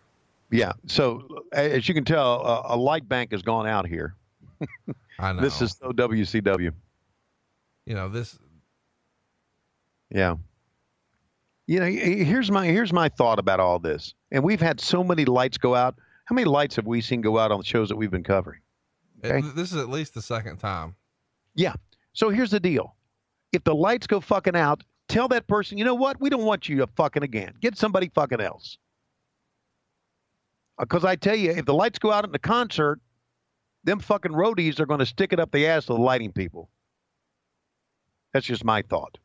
Yeah. 0.52 0.74
So 0.86 1.44
as 1.54 1.88
you 1.90 1.96
can 1.96 2.06
tell, 2.06 2.46
uh, 2.46 2.62
a 2.66 2.78
light 2.78 3.10
bank 3.10 3.32
has 3.32 3.42
gone 3.42 3.66
out 3.68 3.88
here. 3.88 4.16
I 5.20 5.34
know. 5.34 5.42
This 5.42 5.62
is 5.62 5.72
so 5.82 5.92
WCW. 5.92 6.72
You 7.88 7.96
know, 7.96 8.10
this 8.10 8.38
Yeah. 10.12 10.36
You 11.66 11.80
know, 11.80 11.86
here's 11.86 12.52
my 12.52 12.66
here's 12.68 12.94
my 12.94 13.10
thought 13.10 13.40
about 13.40 13.60
all 13.60 13.80
this. 13.80 14.14
And 14.32 14.44
we've 14.44 14.62
had 14.62 14.80
so 14.80 15.04
many 15.04 15.26
lights 15.26 15.58
go 15.58 15.74
out. 15.74 15.96
How 16.26 16.36
many 16.36 16.46
lights 16.46 16.76
have 16.76 16.86
we 16.86 17.02
seen 17.02 17.22
go 17.22 17.38
out 17.40 17.52
on 17.52 17.60
the 17.60 17.66
shows 17.66 17.90
that 17.90 17.96
we've 17.96 18.12
been 18.12 18.24
covering? 18.24 18.60
Okay. 19.24 19.40
it- 19.40 19.56
this 19.56 19.72
is 19.72 19.78
at 19.82 19.90
least 19.90 20.14
the 20.14 20.22
second 20.22 20.58
time. 20.58 20.96
Yeah. 21.56 21.74
So 22.14 22.30
here's 22.30 22.52
the 22.52 22.60
deal. 22.60 22.96
If 23.54 23.64
the 23.64 23.74
lights 23.74 24.06
go 24.08 24.20
fucking 24.20 24.56
out, 24.56 24.84
tell 25.08 25.30
that 25.30 25.48
person, 25.48 25.78
you 25.78 25.86
know 25.86 25.96
what? 25.96 26.20
We 26.20 26.30
don't 26.30 26.44
want 26.44 26.68
you 26.68 26.78
to 26.78 26.88
fucking 26.88 27.24
again. 27.24 27.54
Get 27.62 27.78
somebody 27.78 28.12
fucking 28.14 28.42
else. 28.42 28.78
Uh, 30.78 30.84
because 30.84 31.06
I 31.06 31.16
tell 31.16 31.36
you, 31.36 31.52
if 31.52 31.66
the 31.66 31.74
lights 31.74 32.00
go 32.00 32.12
out 32.12 32.26
in 32.26 32.32
the 32.32 32.40
concert, 32.40 33.00
them 33.84 34.00
fucking 34.00 34.32
roadies 34.34 34.80
are 34.80 34.86
going 34.86 35.00
to 35.00 35.06
stick 35.06 35.32
it 35.34 35.40
up 35.40 35.52
the 35.52 35.66
ass 35.68 35.90
of 35.90 35.96
the 35.98 36.02
lighting 36.02 36.32
people. 36.34 36.70
That's 38.34 38.46
just 38.46 38.64
my 38.64 38.82
thought. 38.82 39.18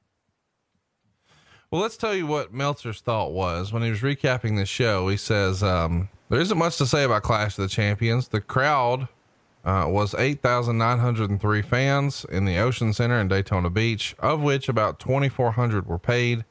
Well, 1.71 1.81
let's 1.81 1.97
tell 1.97 2.15
you 2.15 2.27
what 2.27 2.53
Meltzer's 2.53 3.01
thought 3.01 3.33
was 3.33 3.73
when 3.73 3.83
he 3.83 3.91
was 3.91 4.01
recapping 4.01 4.57
the 4.57 4.67
show. 4.67 5.09
He 5.09 5.17
says, 5.17 5.63
um, 5.63 6.11
there 6.29 6.41
isn't 6.41 6.59
much 6.59 6.77
to 6.79 6.87
say 6.87 7.05
about 7.05 7.23
Clash 7.23 7.57
of 7.57 7.63
the 7.63 7.69
Champions. 7.69 8.29
The 8.29 8.43
crowd 8.43 9.09
uh, 9.65 9.87
was 9.89 10.15
8,903 10.15 11.63
fans 11.63 12.27
in 12.31 12.45
the 12.45 12.59
Ocean 12.59 12.93
Center 12.93 13.19
in 13.21 13.29
Daytona 13.29 13.71
Beach, 13.71 14.15
of 14.19 14.43
which 14.43 14.69
about 14.69 14.99
2,400 14.99 15.87
were 15.87 15.99
paid. 15.99 16.45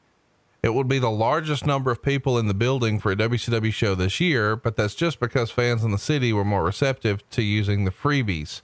It 0.62 0.74
would 0.74 0.88
be 0.88 0.98
the 0.98 1.10
largest 1.10 1.66
number 1.66 1.90
of 1.90 2.02
people 2.02 2.38
in 2.38 2.46
the 2.46 2.54
building 2.54 2.98
for 3.00 3.12
a 3.12 3.16
WCW 3.16 3.72
show 3.72 3.94
this 3.94 4.20
year, 4.20 4.56
but 4.56 4.76
that's 4.76 4.94
just 4.94 5.18
because 5.20 5.50
fans 5.50 5.82
in 5.82 5.90
the 5.90 5.98
city 5.98 6.32
were 6.32 6.44
more 6.44 6.64
receptive 6.64 7.28
to 7.30 7.42
using 7.42 7.84
the 7.84 7.90
freebies. 7.90 8.62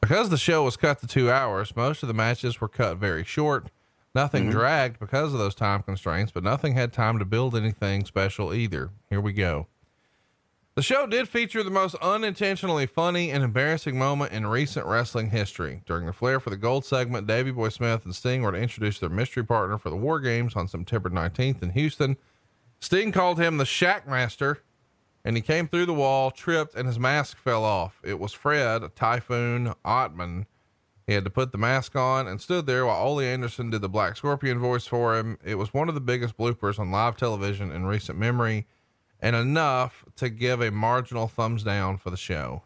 Because 0.00 0.30
the 0.30 0.38
show 0.38 0.64
was 0.64 0.76
cut 0.76 1.00
to 1.00 1.06
two 1.06 1.30
hours, 1.30 1.76
most 1.76 2.02
of 2.02 2.08
the 2.08 2.14
matches 2.14 2.60
were 2.60 2.68
cut 2.68 2.96
very 2.96 3.24
short. 3.24 3.70
Nothing 4.14 4.44
mm-hmm. 4.44 4.52
dragged 4.58 4.98
because 4.98 5.32
of 5.32 5.38
those 5.38 5.54
time 5.54 5.82
constraints, 5.82 6.32
but 6.32 6.42
nothing 6.42 6.74
had 6.74 6.92
time 6.92 7.18
to 7.18 7.24
build 7.24 7.54
anything 7.54 8.04
special 8.04 8.52
either. 8.52 8.90
Here 9.08 9.20
we 9.20 9.32
go. 9.32 9.68
The 10.74 10.82
show 10.82 11.06
did 11.06 11.28
feature 11.28 11.62
the 11.62 11.70
most 11.70 11.94
unintentionally 11.96 12.86
funny 12.86 13.30
and 13.30 13.44
embarrassing 13.44 13.98
moment 13.98 14.32
in 14.32 14.46
recent 14.46 14.86
wrestling 14.86 15.30
history. 15.30 15.82
During 15.84 16.06
the 16.06 16.12
Flair 16.12 16.40
for 16.40 16.50
the 16.50 16.56
Gold 16.56 16.84
segment, 16.84 17.26
Davey 17.26 17.50
Boy 17.50 17.68
Smith 17.68 18.04
and 18.04 18.14
Sting 18.14 18.42
were 18.42 18.52
to 18.52 18.58
introduce 18.58 18.98
their 18.98 19.10
mystery 19.10 19.44
partner 19.44 19.78
for 19.78 19.90
the 19.90 19.96
War 19.96 20.20
Games 20.20 20.54
on 20.56 20.68
September 20.68 21.10
19th 21.10 21.62
in 21.62 21.70
Houston. 21.70 22.16
Sting 22.80 23.12
called 23.12 23.38
him 23.38 23.58
the 23.58 23.64
Shackmaster, 23.64 24.58
and 25.24 25.36
he 25.36 25.42
came 25.42 25.68
through 25.68 25.86
the 25.86 25.94
wall, 25.94 26.30
tripped, 26.30 26.74
and 26.74 26.86
his 26.86 26.98
mask 26.98 27.36
fell 27.36 27.64
off. 27.64 28.00
It 28.02 28.18
was 28.18 28.32
Fred 28.32 28.94
Typhoon 28.96 29.74
Ottman. 29.84 30.46
He 31.06 31.14
had 31.14 31.24
to 31.24 31.30
put 31.30 31.52
the 31.52 31.58
mask 31.58 31.96
on 31.96 32.28
and 32.28 32.40
stood 32.40 32.66
there 32.66 32.86
while 32.86 33.04
Ole 33.04 33.20
Anderson 33.20 33.70
did 33.70 33.82
the 33.82 33.88
Black 33.88 34.16
Scorpion 34.16 34.58
voice 34.58 34.86
for 34.86 35.18
him. 35.18 35.38
It 35.44 35.56
was 35.56 35.74
one 35.74 35.88
of 35.88 35.94
the 35.94 36.00
biggest 36.00 36.36
bloopers 36.38 36.78
on 36.78 36.90
live 36.90 37.16
television 37.16 37.72
in 37.72 37.84
recent 37.84 38.18
memory 38.18 38.66
and 39.20 39.36
enough 39.36 40.04
to 40.16 40.30
give 40.30 40.60
a 40.60 40.70
marginal 40.70 41.28
thumbs 41.28 41.62
down 41.62 41.98
for 41.98 42.10
the 42.10 42.16
show. 42.16 42.62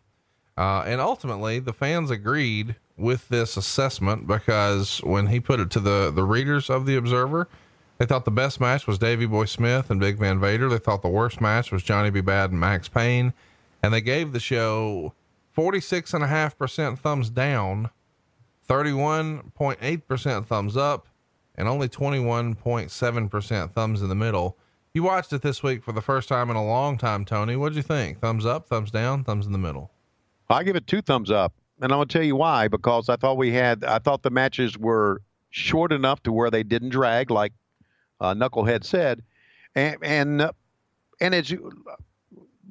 Uh, 0.57 0.85
and 0.87 1.01
ultimately, 1.01 1.59
the 1.59 1.73
fans 1.73 2.11
agreed 2.11 2.77
with 2.97 3.29
this 3.29 3.57
assessment 3.57 4.27
because 4.27 4.99
when 4.99 5.27
he 5.27 5.41
put 5.41 5.59
it 5.59 5.71
to 5.71 5.81
the, 5.81 6.13
the 6.15 6.23
readers 6.23 6.71
of 6.71 6.87
the 6.87 6.97
Observer, 6.97 7.49
they 8.05 8.09
thought 8.09 8.27
the 8.27 8.31
best 8.31 8.61
match 8.61 8.87
was 8.87 8.99
Davey 8.99 9.25
Boy 9.25 9.47
Smith 9.47 9.89
and 9.89 9.99
Big 9.99 10.19
Van 10.19 10.39
Vader. 10.39 10.69
They 10.69 10.77
thought 10.77 11.01
the 11.01 11.09
worst 11.09 11.41
match 11.41 11.73
was 11.73 11.83
Johnny 11.83 12.11
B. 12.11 12.21
Badd 12.21 12.51
and 12.51 12.61
Max 12.61 12.87
Payne. 12.87 13.33
And 13.83 13.95
they 13.95 14.03
gave 14.03 14.35
the 14.35 14.41
show 14.41 15.15
46.5% 15.57 16.99
thumbs 16.99 17.31
down, 17.31 17.89
31.8% 18.69 20.47
thumbs 20.47 20.77
up, 20.77 21.07
and 21.55 21.67
only 21.67 21.89
21.7% 21.89 23.73
thumbs 23.73 24.03
in 24.03 24.11
the 24.11 24.15
middle. 24.15 24.59
You 24.93 25.03
watched 25.03 25.33
it 25.33 25.41
this 25.41 25.63
week 25.63 25.83
for 25.83 25.93
the 25.93 26.03
first 26.03 26.29
time 26.29 26.51
in 26.51 26.57
a 26.57 26.65
long 26.65 26.99
time, 26.99 27.25
Tony. 27.25 27.57
What'd 27.57 27.75
you 27.75 27.83
think? 27.83 28.21
Thumbs 28.21 28.45
up, 28.45 28.69
thumbs 28.69 28.91
down, 28.91 29.25
thumbs 29.25 29.47
in 29.47 29.53
the 29.53 29.59
middle? 29.59 29.91
I 30.51 30.63
give 30.63 30.77
it 30.77 30.87
two 30.87 31.01
thumbs 31.01 31.31
up, 31.31 31.55
and 31.81 31.91
I'm 31.91 31.97
gonna 31.97 32.05
tell 32.05 32.23
you 32.23 32.37
why. 32.37 32.69
Because 32.69 33.09
I 33.09 33.17
thought 33.17 33.39
we 33.39 33.53
had, 33.53 33.83
I 33.83 33.99
thought 33.99 34.23
the 34.23 34.31
matches 34.31 34.77
were 34.77 35.23
short 35.49 35.91
enough 35.91 36.23
to 36.25 36.33
where 36.33 36.51
they 36.51 36.65
didn't 36.65 36.91
drag, 36.91 37.31
like 37.31 37.55
uh, 38.25 38.35
Knucklehead 38.35 38.85
said, 38.85 39.23
and 39.75 39.97
and 40.03 40.43
uh, 40.43 40.53
and 41.21 41.49
you, 41.49 41.71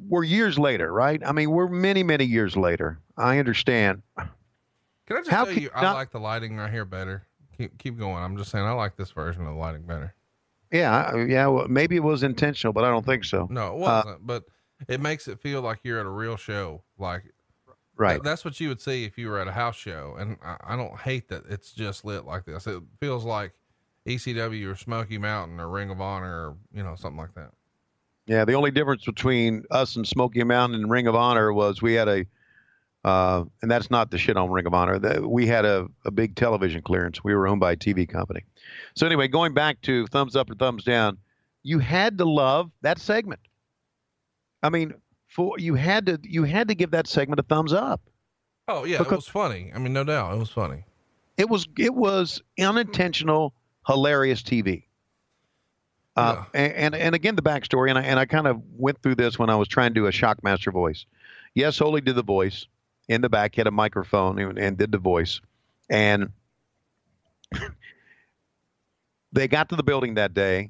we're 0.08 0.24
years 0.24 0.58
later, 0.58 0.92
right? 0.92 1.22
I 1.26 1.32
mean, 1.32 1.52
we're 1.52 1.68
many 1.68 2.04
many 2.04 2.26
years 2.26 2.56
later. 2.56 3.00
I 3.18 3.40
understand. 3.40 4.02
Can 4.18 5.18
I 5.18 5.20
just 5.20 5.30
How 5.30 5.46
tell 5.46 5.54
you, 5.54 5.62
you 5.62 5.70
I 5.76 5.92
like 5.94 6.12
the 6.12 6.20
lighting 6.20 6.58
right 6.58 6.72
here 6.72 6.86
better. 6.86 7.28
Keep 7.58 7.78
keep 7.78 7.98
going. 7.98 8.24
I'm 8.24 8.38
just 8.38 8.52
saying, 8.52 8.66
I 8.66 8.72
like 8.72 8.96
this 8.96 9.12
version 9.12 9.46
of 9.46 9.54
the 9.54 9.60
lighting 9.60 9.84
better. 9.84 10.14
Yeah, 10.72 11.16
yeah. 11.16 11.48
Well, 11.48 11.68
maybe 11.68 11.96
it 11.96 12.04
was 12.04 12.24
intentional, 12.24 12.74
but 12.74 12.84
I 12.84 12.90
don't 12.90 13.06
think 13.06 13.26
so. 13.26 13.48
No, 13.52 13.68
it 13.68 13.76
wasn't, 13.76 14.26
but 14.26 14.46
it 14.88 15.00
makes 15.02 15.28
it 15.28 15.40
feel 15.40 15.62
like 15.62 15.80
you're 15.84 16.00
at 16.00 16.06
a 16.06 16.10
real 16.10 16.36
show. 16.36 16.84
Like 16.98 17.24
Right. 17.96 18.14
Th- 18.14 18.24
that's 18.24 18.44
what 18.44 18.60
you 18.60 18.70
would 18.70 18.82
see 18.82 19.06
if 19.06 19.18
you 19.18 19.30
were 19.30 19.40
at 19.40 19.48
a 19.48 19.52
house 19.52 19.76
show. 19.76 20.16
And 20.18 20.38
I, 20.44 20.58
I 20.64 20.76
don't 20.76 20.98
hate 21.00 21.30
that 21.30 21.44
it's 21.50 21.72
just 21.72 22.06
lit 22.06 22.26
like 22.26 22.46
this. 22.46 22.66
It 22.66 22.82
feels 23.00 23.24
like 23.24 23.54
ECW 24.08 24.72
or 24.72 24.76
Smoky 24.76 25.18
Mountain 25.18 25.60
or 25.60 25.70
Ring 25.70 25.90
of 25.90 26.02
Honor 26.02 26.50
or, 26.50 26.56
you 26.74 26.84
know, 26.84 26.96
something 26.96 27.18
like 27.18 27.34
that. 27.36 27.52
Yeah, 28.26 28.46
the 28.46 28.54
only 28.54 28.72
difference 28.72 29.04
between 29.06 29.64
us 29.72 29.96
and 29.96 30.08
Smoky 30.08 30.44
Mountain 30.44 30.80
and 30.82 30.90
Ring 30.90 31.08
of 31.08 31.16
Honor 31.16 31.52
was 31.52 31.82
we 31.82 31.94
had 31.94 32.08
a, 32.08 32.26
uh, 33.04 33.44
and 33.62 33.70
that's 33.70 33.92
not 33.92 34.12
the 34.12 34.18
shit 34.18 34.38
on 34.38 34.50
Ring 34.50 34.66
of 34.66 34.74
Honor. 34.74 35.00
We 35.28 35.46
had 35.46 35.66
a, 35.66 35.88
a 36.06 36.12
big 36.12 36.36
television 36.36 36.82
clearance. 36.82 37.24
We 37.24 37.36
were 37.36 37.48
owned 37.48 37.60
by 37.60 37.74
a 37.74 37.76
TV 37.76 38.08
company. 38.08 38.44
So 38.96 39.06
anyway, 39.06 39.28
going 39.28 39.54
back 39.54 39.82
to 39.84 40.08
thumbs 40.08 40.36
up 40.38 40.50
or 40.50 40.56
thumbs 40.56 40.84
down, 40.86 41.18
you 41.64 41.80
had 41.80 42.18
to 42.20 42.26
love 42.26 42.72
that 42.82 43.00
segment. 43.00 43.42
I 44.62 44.70
mean, 44.70 44.94
for 45.28 45.60
you 45.60 45.76
had 45.76 46.06
to 46.06 46.20
you 46.24 46.44
had 46.44 46.70
to 46.70 46.76
give 46.76 46.92
that 46.92 47.08
segment 47.08 47.40
a 47.40 47.44
thumbs 47.44 47.74
up. 47.74 48.02
Oh, 48.68 48.86
yeah. 48.86 49.00
Because- 49.00 49.12
it 49.12 49.16
was 49.16 49.28
funny. 49.28 49.72
I 49.76 49.80
mean, 49.80 49.92
no 49.92 50.04
doubt. 50.06 50.34
It 50.34 50.40
was 50.40 50.50
funny. 50.50 50.86
It 51.36 51.50
was 51.50 51.68
it 51.78 51.94
was 51.94 52.42
unintentional, 52.60 53.54
hilarious 53.86 54.42
TV. 54.42 54.84
Uh, 56.16 56.44
and, 56.54 56.74
and 56.74 56.96
and 56.96 57.16
again 57.16 57.36
the 57.36 57.42
backstory, 57.42 57.90
and 57.90 57.98
I 57.98 58.04
and 58.04 58.20
I 58.20 58.26
kind 58.26 58.46
of 58.46 58.62
went 58.78 59.02
through 59.02 59.16
this 59.16 59.40
when 59.40 59.50
I 59.50 59.56
was 59.56 59.68
trying 59.68 59.90
to 59.90 60.00
do 60.00 60.06
a 60.06 60.12
Shockmaster 60.12 60.72
voice. 60.72 61.06
Yes, 61.56 61.82
Ole 61.82 62.00
did 62.02 62.16
the 62.16 62.24
voice 62.24 62.68
in 63.08 63.22
the 63.22 63.30
back, 63.30 63.56
had 63.56 63.66
a 63.66 63.72
microphone 63.72 64.38
and, 64.38 64.60
and 64.60 64.78
did 64.78 64.92
the 64.92 65.00
voice, 65.00 65.42
and 65.90 66.30
they 69.32 69.48
got 69.48 69.70
to 69.70 69.76
the 69.76 69.84
building 69.84 70.14
that 70.16 70.36
day, 70.36 70.70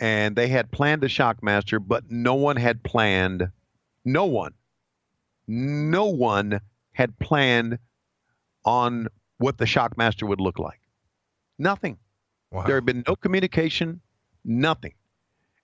and 0.00 0.34
they 0.34 0.48
had 0.48 0.72
planned 0.72 1.00
the 1.00 1.06
Shockmaster, 1.06 1.78
but 1.84 2.10
no 2.10 2.34
one 2.34 2.56
had 2.56 2.82
planned, 2.82 3.48
no 4.04 4.24
one, 4.26 4.52
no 5.46 6.06
one 6.06 6.60
had 6.92 7.16
planned 7.20 7.78
on 8.64 9.06
what 9.38 9.58
the 9.58 9.64
Shockmaster 9.64 10.26
would 10.26 10.40
look 10.40 10.58
like. 10.58 10.80
Nothing. 11.58 11.98
Wow. 12.50 12.64
There 12.66 12.76
had 12.76 12.86
been 12.86 13.04
no 13.06 13.16
communication, 13.16 14.00
nothing. 14.44 14.94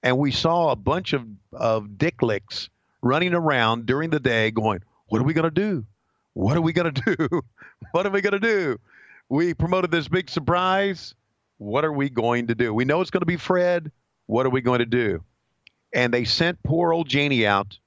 And 0.02 0.18
we 0.18 0.32
saw 0.32 0.70
a 0.70 0.76
bunch 0.76 1.12
of, 1.12 1.26
of 1.52 1.96
dick 1.96 2.22
licks 2.22 2.68
running 3.02 3.34
around 3.34 3.86
during 3.86 4.10
the 4.10 4.20
day 4.20 4.50
going, 4.50 4.80
What 5.06 5.20
are 5.20 5.24
we 5.24 5.32
going 5.32 5.44
to 5.44 5.50
do? 5.50 5.86
What 6.34 6.56
are 6.56 6.60
we 6.60 6.72
going 6.72 6.92
to 6.94 7.16
do? 7.16 7.42
What 7.92 8.06
are 8.06 8.10
we 8.10 8.20
going 8.20 8.32
to 8.32 8.40
do? 8.40 8.78
We 9.28 9.54
promoted 9.54 9.90
this 9.90 10.08
big 10.08 10.28
surprise. 10.28 11.14
What 11.58 11.84
are 11.84 11.92
we 11.92 12.10
going 12.10 12.48
to 12.48 12.54
do? 12.54 12.74
We 12.74 12.84
know 12.84 13.00
it's 13.00 13.10
going 13.10 13.20
to 13.20 13.26
be 13.26 13.36
Fred. 13.36 13.90
What 14.26 14.46
are 14.46 14.50
we 14.50 14.60
going 14.60 14.80
to 14.80 14.86
do? 14.86 15.22
And 15.94 16.12
they 16.12 16.24
sent 16.24 16.62
poor 16.62 16.92
old 16.92 17.08
Janie 17.08 17.46
out 17.46 17.78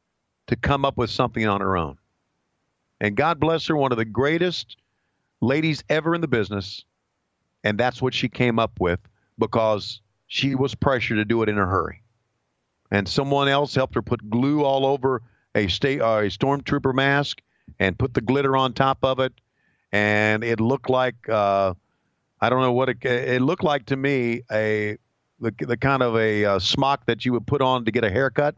to 0.47 0.55
come 0.55 0.85
up 0.85 0.97
with 0.97 1.09
something 1.09 1.45
on 1.45 1.61
her 1.61 1.75
own. 1.75 1.97
And 3.01 3.15
God 3.15 3.39
bless 3.39 3.67
her, 3.67 3.75
one 3.75 3.91
of 3.91 3.97
the 3.97 4.05
greatest 4.05 4.77
ladies 5.41 5.83
ever 5.89 6.15
in 6.15 6.21
the 6.21 6.27
business. 6.27 6.85
And 7.65 7.77
that's 7.77 8.01
what 8.01 8.13
she 8.13 8.29
came 8.29 8.59
up 8.59 8.79
with 8.79 8.99
because 9.37 9.99
she 10.27 10.55
was 10.55 10.75
pressured 10.75 11.17
to 11.17 11.25
do 11.25 11.41
it 11.41 11.49
in 11.49 11.57
a 11.57 11.65
hurry. 11.65 12.01
And 12.91 13.09
someone 13.09 13.49
else 13.49 13.75
helped 13.75 13.95
her 13.95 14.01
put 14.01 14.29
glue 14.29 14.63
all 14.63 14.85
over 14.85 15.23
a 15.55 15.67
state 15.67 16.01
uh, 16.01 16.19
a 16.19 16.29
stormtrooper 16.29 16.93
mask 16.93 17.41
and 17.79 17.97
put 17.97 18.13
the 18.13 18.21
glitter 18.21 18.55
on 18.55 18.73
top 18.73 18.99
of 19.03 19.19
it, 19.19 19.33
and 19.91 20.43
it 20.43 20.59
looked 20.59 20.89
like 20.89 21.15
uh, 21.27 21.73
I 22.39 22.49
don't 22.49 22.61
know 22.61 22.73
what 22.73 22.89
it 22.89 23.03
it 23.03 23.41
looked 23.41 23.63
like 23.63 23.87
to 23.87 23.95
me 23.95 24.41
a 24.51 24.97
the, 25.39 25.53
the 25.57 25.77
kind 25.77 26.03
of 26.03 26.15
a 26.15 26.45
uh, 26.45 26.59
smock 26.59 27.05
that 27.07 27.25
you 27.25 27.33
would 27.33 27.47
put 27.47 27.61
on 27.61 27.85
to 27.85 27.91
get 27.91 28.03
a 28.03 28.09
haircut, 28.11 28.55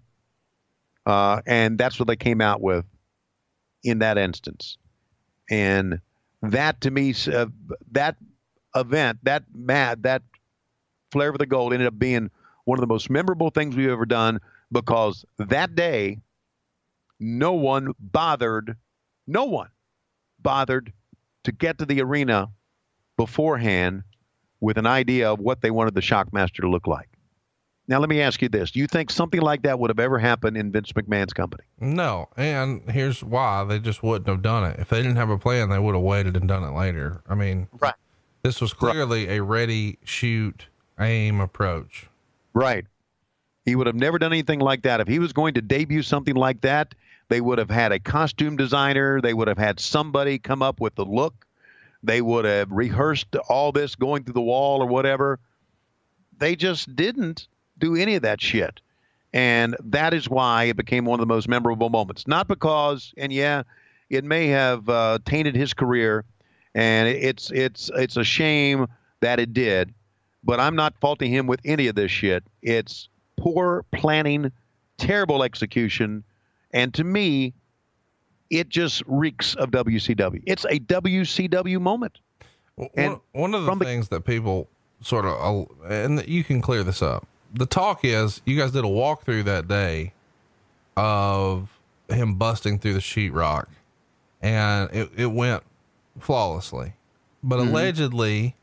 uh, 1.06 1.42
and 1.46 1.78
that's 1.78 2.00
what 2.00 2.08
they 2.08 2.16
came 2.16 2.42
out 2.42 2.62
with 2.62 2.86
in 3.84 4.00
that 4.00 4.18
instance, 4.18 4.78
and 5.50 6.02
that 6.42 6.82
to 6.82 6.92
me 6.92 7.14
uh, 7.32 7.46
that 7.92 8.18
event 8.76 9.20
that 9.24 9.44
mad 9.54 10.04
that 10.04 10.22
flair 11.12 11.32
for 11.32 11.38
the 11.38 11.46
gold 11.46 11.74
ended 11.74 11.88
up 11.88 11.98
being 11.98 12.30
one 12.66 12.78
of 12.78 12.82
the 12.82 12.88
most 12.88 13.10
memorable 13.10 13.50
things 13.50 13.76
we've 13.76 13.90
ever 13.90 14.06
done 14.06 14.40
because 14.72 15.26
that 15.38 15.76
day 15.76 16.20
no 17.20 17.54
one 17.54 17.94
bothered 18.00 18.76
no 19.26 19.46
one 19.46 19.70
bothered 20.40 20.92
to 21.44 21.52
get 21.52 21.78
to 21.78 21.86
the 21.86 22.02
arena 22.02 22.50
beforehand 23.16 24.04
with 24.60 24.78
an 24.78 24.86
idea 24.86 25.32
of 25.32 25.40
what 25.40 25.62
they 25.62 25.72
wanted 25.72 25.96
the 25.96 26.02
shockmaster 26.02 26.62
to 26.62 26.70
look 26.70 26.86
like 26.88 27.10
now 27.88 28.00
let 28.00 28.10
me 28.10 28.22
ask 28.22 28.42
you 28.42 28.50
this 28.50 28.72
do 28.72 28.80
you 28.80 28.88
think 28.88 29.10
something 29.10 29.42
like 29.42 29.64
that 29.64 29.80
would 29.80 29.90
have 29.90 30.00
ever 30.00 30.20
happened 30.20 30.58
in 30.58 30.72
vince 30.72 30.92
mcmahon's 30.92 31.34
company 31.34 31.64
No, 31.80 32.28
and 32.36 32.92
here's 32.92 33.24
why 33.24 33.64
they 33.64 33.80
just 33.80 34.04
wouldn't 34.04 34.28
have 34.28 34.42
done 34.42 34.66
it. 34.66 34.80
If 34.80 34.90
they 34.90 34.98
didn't 35.02 35.18
have 35.18 35.30
a 35.30 35.38
plan, 35.38 35.70
they 35.70 35.80
would 35.80 35.96
have 35.96 36.04
waited 36.04 36.36
and 36.36 36.48
done 36.48 36.64
it 36.64 36.72
later. 36.76 37.22
I 37.30 37.36
mean, 37.36 37.68
Right. 37.80 37.94
This 38.48 38.62
was 38.62 38.72
clearly 38.72 39.28
a 39.28 39.44
ready, 39.44 39.98
shoot, 40.06 40.68
aim 40.98 41.42
approach. 41.42 42.08
Right. 42.54 42.86
He 43.66 43.76
would 43.76 43.88
have 43.88 43.96
never 43.96 44.18
done 44.18 44.32
anything 44.32 44.60
like 44.60 44.84
that. 44.84 45.02
If 45.02 45.08
he 45.10 45.20
was 45.20 45.34
going 45.34 45.56
to 45.56 45.62
debut 45.62 46.02
something 46.02 46.36
like 46.36 46.62
that, 46.62 46.96
they 47.28 47.42
would 47.42 47.58
have 47.58 47.70
had 47.70 47.92
a 47.92 48.00
costume 48.00 48.56
designer. 48.56 49.20
They 49.20 49.34
would 49.34 49.50
have 49.50 49.58
had 49.58 49.82
somebody 49.82 50.40
come 50.40 50.62
up 50.62 50.80
with 50.80 50.96
the 50.96 51.04
look. 51.04 51.46
They 52.04 52.22
would 52.22 52.46
have 52.46 52.72
rehearsed 52.72 53.36
all 53.50 53.74
this 53.74 53.96
going 53.96 54.24
through 54.24 54.36
the 54.36 54.42
wall 54.42 54.82
or 54.82 54.88
whatever. 54.88 55.40
They 56.38 56.56
just 56.56 56.96
didn't 56.96 57.50
do 57.78 57.98
any 57.98 58.16
of 58.16 58.22
that 58.22 58.40
shit. 58.40 58.80
And 59.34 59.76
that 59.84 60.14
is 60.14 60.30
why 60.30 60.66
it 60.66 60.78
became 60.78 61.04
one 61.04 61.20
of 61.20 61.28
the 61.28 61.34
most 61.34 61.50
memorable 61.50 61.90
moments. 61.90 62.28
Not 62.28 62.48
because, 62.48 63.14
and 63.18 63.34
yeah, 63.34 63.64
it 64.10 64.24
may 64.24 64.48
have 64.48 64.88
uh, 64.88 65.20
tainted 65.26 65.56
his 65.56 65.74
career, 65.74 66.24
and 66.78 67.08
it's 67.10 67.50
it's 67.52 67.90
it's 67.96 68.18
a 68.18 68.24
shame 68.24 68.86
that 69.22 69.40
it 69.40 69.52
did. 69.52 69.94
But 70.44 70.60
I'm 70.60 70.76
not 70.76 70.94
faulting 71.02 71.32
him 71.32 71.48
with 71.48 71.60
any 71.66 71.88
of 71.88 71.96
this 71.96 72.12
shit. 72.12 72.44
It's 72.62 73.10
poor 73.36 73.84
planning, 73.92 74.52
terrible 75.00 75.42
execution, 75.44 76.24
and 76.72 76.94
to 76.94 77.04
me, 77.04 77.54
it 78.52 78.70
just 78.70 79.02
reeks 79.08 79.56
of 79.56 79.72
WCW. 79.72 80.44
It's 80.46 80.66
a 80.66 80.80
WCW 80.80 81.82
moment. 81.82 82.20
Well, 82.78 82.90
And 82.96 83.18
one, 83.34 83.56
of 83.56 83.64
the 83.64 83.68
from 83.68 83.80
the- 83.80 83.86
things 83.86 84.10
that 84.10 84.22
people 84.24 84.70
sort 85.02 85.26
of, 85.26 85.68
uh, 85.84 85.88
and 85.94 86.26
you 86.28 86.44
can 86.44 86.62
clear 86.62 86.84
this 86.84 87.02
up. 87.02 87.26
The 87.56 87.66
talk 87.66 88.02
is 88.06 88.40
you 88.46 88.56
guys 88.58 88.72
did 88.72 88.86
a 88.86 88.88
walkthrough 88.88 89.46
that 89.46 89.68
day 89.68 90.14
of 90.96 91.70
him 92.10 92.36
busting 92.36 92.80
through 92.80 92.94
the 92.94 93.00
sheetrock, 93.00 93.66
and 94.42 94.90
it, 94.94 95.10
it 95.18 95.26
went 95.28 95.64
flawlessly. 96.20 96.94
But 97.44 97.60
Mm-hmm. 97.60 97.70
allegedly, 97.70 98.56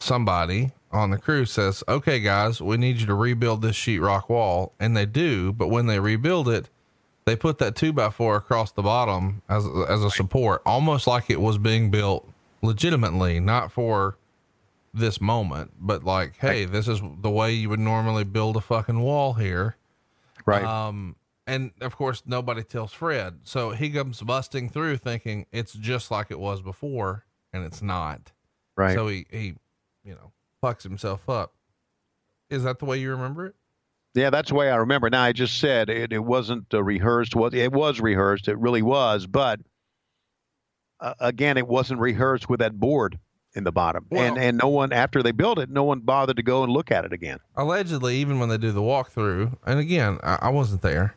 somebody 0.00 0.72
on 0.92 1.10
the 1.10 1.18
crew 1.18 1.44
says, 1.44 1.82
"Okay, 1.88 2.20
guys, 2.20 2.60
we 2.60 2.76
need 2.76 2.98
you 2.98 3.06
to 3.06 3.14
rebuild 3.14 3.62
this 3.62 3.76
sheetrock 3.76 4.28
wall," 4.28 4.72
and 4.80 4.96
they 4.96 5.06
do. 5.06 5.52
But 5.52 5.68
when 5.68 5.86
they 5.86 5.98
rebuild 6.00 6.48
it, 6.48 6.68
they 7.24 7.36
put 7.36 7.58
that 7.58 7.74
two 7.74 7.92
by 7.92 8.10
four 8.10 8.36
across 8.36 8.72
the 8.72 8.82
bottom 8.82 9.42
as 9.48 9.66
as 9.88 10.02
a 10.04 10.10
support, 10.10 10.62
almost 10.66 11.06
like 11.06 11.30
it 11.30 11.40
was 11.40 11.58
being 11.58 11.90
built 11.90 12.28
legitimately, 12.62 13.40
not 13.40 13.70
for 13.72 14.16
this 14.92 15.20
moment, 15.20 15.72
but 15.80 16.04
like, 16.04 16.36
hey, 16.38 16.64
this 16.64 16.86
is 16.86 17.00
the 17.20 17.30
way 17.30 17.52
you 17.52 17.68
would 17.68 17.80
normally 17.80 18.22
build 18.24 18.56
a 18.56 18.60
fucking 18.60 19.00
wall 19.00 19.32
here. 19.34 19.76
Right. 20.46 20.62
Um, 20.64 21.16
and 21.46 21.72
of 21.80 21.96
course 21.96 22.22
nobody 22.26 22.62
tells 22.62 22.92
Fred. 22.92 23.40
So 23.44 23.70
he 23.70 23.90
comes 23.90 24.20
busting 24.20 24.70
through 24.70 24.98
thinking 24.98 25.46
it's 25.52 25.72
just 25.72 26.10
like 26.10 26.30
it 26.30 26.38
was 26.38 26.62
before 26.62 27.24
and 27.52 27.64
it's 27.64 27.82
not. 27.82 28.32
Right. 28.76 28.94
So 28.94 29.08
he, 29.08 29.26
he, 29.30 29.54
you 30.02 30.14
know, 30.14 30.32
fucks 30.62 30.82
himself 30.82 31.28
up. 31.28 31.54
Is 32.50 32.64
that 32.64 32.78
the 32.78 32.84
way 32.84 32.98
you 32.98 33.10
remember 33.10 33.46
it? 33.46 33.54
Yeah, 34.14 34.30
that's 34.30 34.50
the 34.50 34.54
way 34.54 34.70
I 34.70 34.76
remember. 34.76 35.10
Now 35.10 35.22
I 35.22 35.32
just 35.32 35.58
said 35.58 35.90
it, 35.90 36.12
it 36.12 36.24
wasn't 36.24 36.72
uh, 36.72 36.82
rehearsed. 36.82 37.34
Was 37.34 37.52
it 37.52 37.72
was 37.72 38.00
rehearsed? 38.00 38.48
It 38.48 38.58
really 38.58 38.82
was, 38.82 39.26
but 39.26 39.60
uh, 41.00 41.14
again, 41.18 41.56
it 41.56 41.66
wasn't 41.66 42.00
rehearsed 42.00 42.48
with 42.48 42.60
that 42.60 42.78
board 42.78 43.18
in 43.56 43.64
the 43.64 43.72
bottom, 43.72 44.06
and 44.12 44.38
and 44.38 44.58
no 44.58 44.68
one 44.68 44.92
after 44.92 45.22
they 45.22 45.32
built 45.32 45.58
it, 45.58 45.68
no 45.68 45.82
one 45.82 46.00
bothered 46.00 46.36
to 46.36 46.44
go 46.44 46.62
and 46.62 46.72
look 46.72 46.92
at 46.92 47.04
it 47.04 47.12
again. 47.12 47.38
Allegedly, 47.56 48.16
even 48.16 48.38
when 48.38 48.48
they 48.48 48.58
do 48.58 48.70
the 48.70 48.80
walkthrough, 48.80 49.56
and 49.66 49.80
again, 49.80 50.18
I, 50.22 50.38
I 50.42 50.48
wasn't 50.50 50.82
there. 50.82 51.14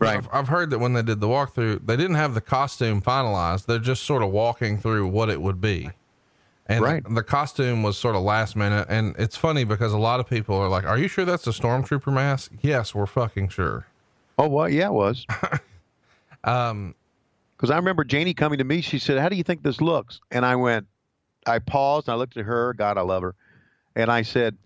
Right. 0.00 0.16
I've, 0.18 0.28
I've 0.32 0.48
heard 0.48 0.70
that 0.70 0.78
when 0.78 0.92
they 0.92 1.02
did 1.02 1.20
the 1.20 1.26
walkthrough, 1.26 1.86
they 1.86 1.96
didn't 1.96 2.16
have 2.16 2.34
the 2.34 2.40
costume 2.40 3.02
finalized. 3.02 3.66
They're 3.66 3.78
just 3.78 4.04
sort 4.04 4.22
of 4.22 4.30
walking 4.30 4.78
through 4.78 5.08
what 5.08 5.28
it 5.28 5.40
would 5.42 5.60
be. 5.60 5.90
And 6.66 6.84
Right. 6.84 7.02
the 7.14 7.22
costume 7.22 7.82
was 7.82 7.96
sort 7.98 8.14
of 8.14 8.22
last 8.22 8.54
minute. 8.54 8.86
And 8.90 9.14
it's 9.18 9.36
funny 9.36 9.64
because 9.64 9.92
a 9.92 9.98
lot 9.98 10.20
of 10.20 10.28
people 10.28 10.54
are 10.56 10.68
like, 10.68 10.84
Are 10.84 10.98
you 10.98 11.08
sure 11.08 11.24
that's 11.24 11.46
a 11.46 11.50
stormtrooper 11.50 12.12
mask? 12.12 12.52
Yes, 12.62 12.94
we're 12.94 13.06
fucking 13.06 13.48
sure. 13.48 13.86
Oh 14.38 14.48
well, 14.48 14.68
yeah, 14.68 14.86
it 14.88 14.92
was. 14.92 15.26
Um, 16.44 16.94
Because 17.56 17.70
I 17.70 17.76
remember 17.76 18.04
Janie 18.04 18.34
coming 18.34 18.58
to 18.58 18.64
me. 18.64 18.80
She 18.80 18.98
said, 19.00 19.18
"How 19.18 19.28
do 19.28 19.34
you 19.34 19.42
think 19.42 19.62
this 19.64 19.80
looks?" 19.80 20.20
And 20.30 20.46
I 20.46 20.54
went, 20.54 20.86
I 21.46 21.58
paused 21.58 22.06
and 22.06 22.12
I 22.14 22.16
looked 22.16 22.36
at 22.36 22.44
her. 22.44 22.72
God, 22.74 22.96
I 22.96 23.00
love 23.00 23.22
her. 23.22 23.34
And 23.96 24.10
I 24.10 24.22
said, 24.22 24.56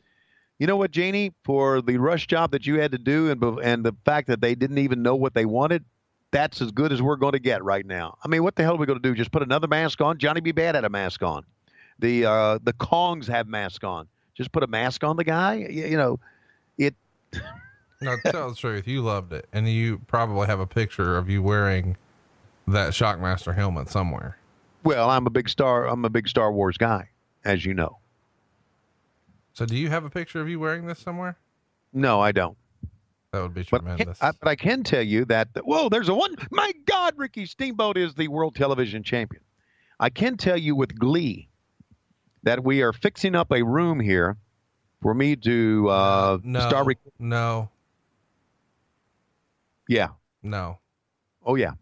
"You 0.62 0.68
know 0.68 0.76
what, 0.76 0.92
Janie? 0.92 1.32
For 1.42 1.82
the 1.82 1.96
rush 1.96 2.28
job 2.28 2.52
that 2.52 2.68
you 2.68 2.78
had 2.78 2.92
to 2.92 2.98
do, 2.98 3.32
and 3.32 3.42
and 3.64 3.84
the 3.84 3.96
fact 4.04 4.28
that 4.28 4.40
they 4.40 4.54
didn't 4.54 4.78
even 4.78 5.02
know 5.02 5.16
what 5.16 5.34
they 5.34 5.44
wanted, 5.44 5.84
that's 6.30 6.62
as 6.62 6.70
good 6.70 6.92
as 6.92 7.02
we're 7.02 7.16
going 7.16 7.32
to 7.32 7.40
get 7.40 7.64
right 7.64 7.84
now. 7.84 8.16
I 8.24 8.28
mean, 8.28 8.44
what 8.44 8.54
the 8.54 8.62
hell 8.62 8.74
are 8.74 8.78
we 8.78 8.86
going 8.86 9.02
to 9.02 9.08
do? 9.08 9.12
Just 9.12 9.32
put 9.32 9.42
another 9.42 9.66
mask 9.66 10.00
on? 10.00 10.18
Johnny 10.18 10.40
B. 10.40 10.52
Badd 10.52 10.76
had 10.76 10.84
a 10.84 10.88
mask 10.88 11.20
on. 11.24 11.44
The 11.98 12.26
uh, 12.26 12.58
the 12.62 12.74
Kongs 12.74 13.26
have 13.26 13.48
masks 13.48 13.82
on. 13.82 14.06
Just 14.36 14.52
put 14.52 14.62
a 14.62 14.68
mask 14.68 15.02
on 15.02 15.16
the 15.16 15.24
guy. 15.24 15.54
You, 15.68 15.86
you 15.86 15.96
know, 15.96 16.20
it. 16.78 16.94
no, 18.00 18.16
tell 18.26 18.50
the 18.50 18.54
truth, 18.54 18.86
you 18.86 19.02
loved 19.02 19.32
it. 19.32 19.48
And 19.52 19.68
you 19.68 19.98
probably 20.06 20.46
have 20.46 20.60
a 20.60 20.66
picture 20.68 21.16
of 21.16 21.28
you 21.28 21.42
wearing 21.42 21.96
that 22.68 22.92
Shockmaster 22.92 23.52
helmet 23.52 23.88
somewhere. 23.88 24.36
Well, 24.84 25.10
I'm 25.10 25.26
a 25.26 25.30
big 25.30 25.48
star. 25.48 25.88
I'm 25.88 26.04
a 26.04 26.08
big 26.08 26.28
Star 26.28 26.52
Wars 26.52 26.78
guy, 26.78 27.08
as 27.44 27.64
you 27.64 27.74
know. 27.74 27.98
So, 29.52 29.66
do 29.66 29.76
you 29.76 29.88
have 29.88 30.04
a 30.04 30.10
picture 30.10 30.40
of 30.40 30.48
you 30.48 30.58
wearing 30.58 30.86
this 30.86 30.98
somewhere? 30.98 31.36
No, 31.92 32.20
I 32.20 32.32
don't. 32.32 32.56
That 33.32 33.42
would 33.42 33.54
be 33.54 33.66
But, 33.70 33.82
I 33.82 33.84
can, 33.84 33.96
tremendous. 33.96 34.22
I, 34.22 34.32
but 34.32 34.48
I 34.48 34.56
can 34.56 34.82
tell 34.82 35.02
you 35.02 35.24
that, 35.26 35.48
whoa, 35.62 35.88
there's 35.88 36.08
a 36.08 36.14
one. 36.14 36.34
My 36.50 36.70
God, 36.86 37.14
Ricky 37.16 37.46
Steamboat 37.46 37.96
is 37.96 38.14
the 38.14 38.28
world 38.28 38.54
television 38.54 39.02
champion. 39.02 39.42
I 39.98 40.10
can 40.10 40.36
tell 40.36 40.56
you 40.56 40.74
with 40.76 40.98
glee 40.98 41.48
that 42.42 42.62
we 42.62 42.82
are 42.82 42.92
fixing 42.92 43.34
up 43.34 43.52
a 43.52 43.62
room 43.62 44.00
here 44.00 44.36
for 45.00 45.14
me 45.14 45.36
to 45.36 45.88
uh, 45.88 46.38
no, 46.42 46.60
start. 46.60 46.86
Rec- 46.86 46.98
no, 47.18 47.70
yeah. 49.88 50.08
no. 50.42 50.78
Oh, 51.44 51.54
yeah. 51.54 51.72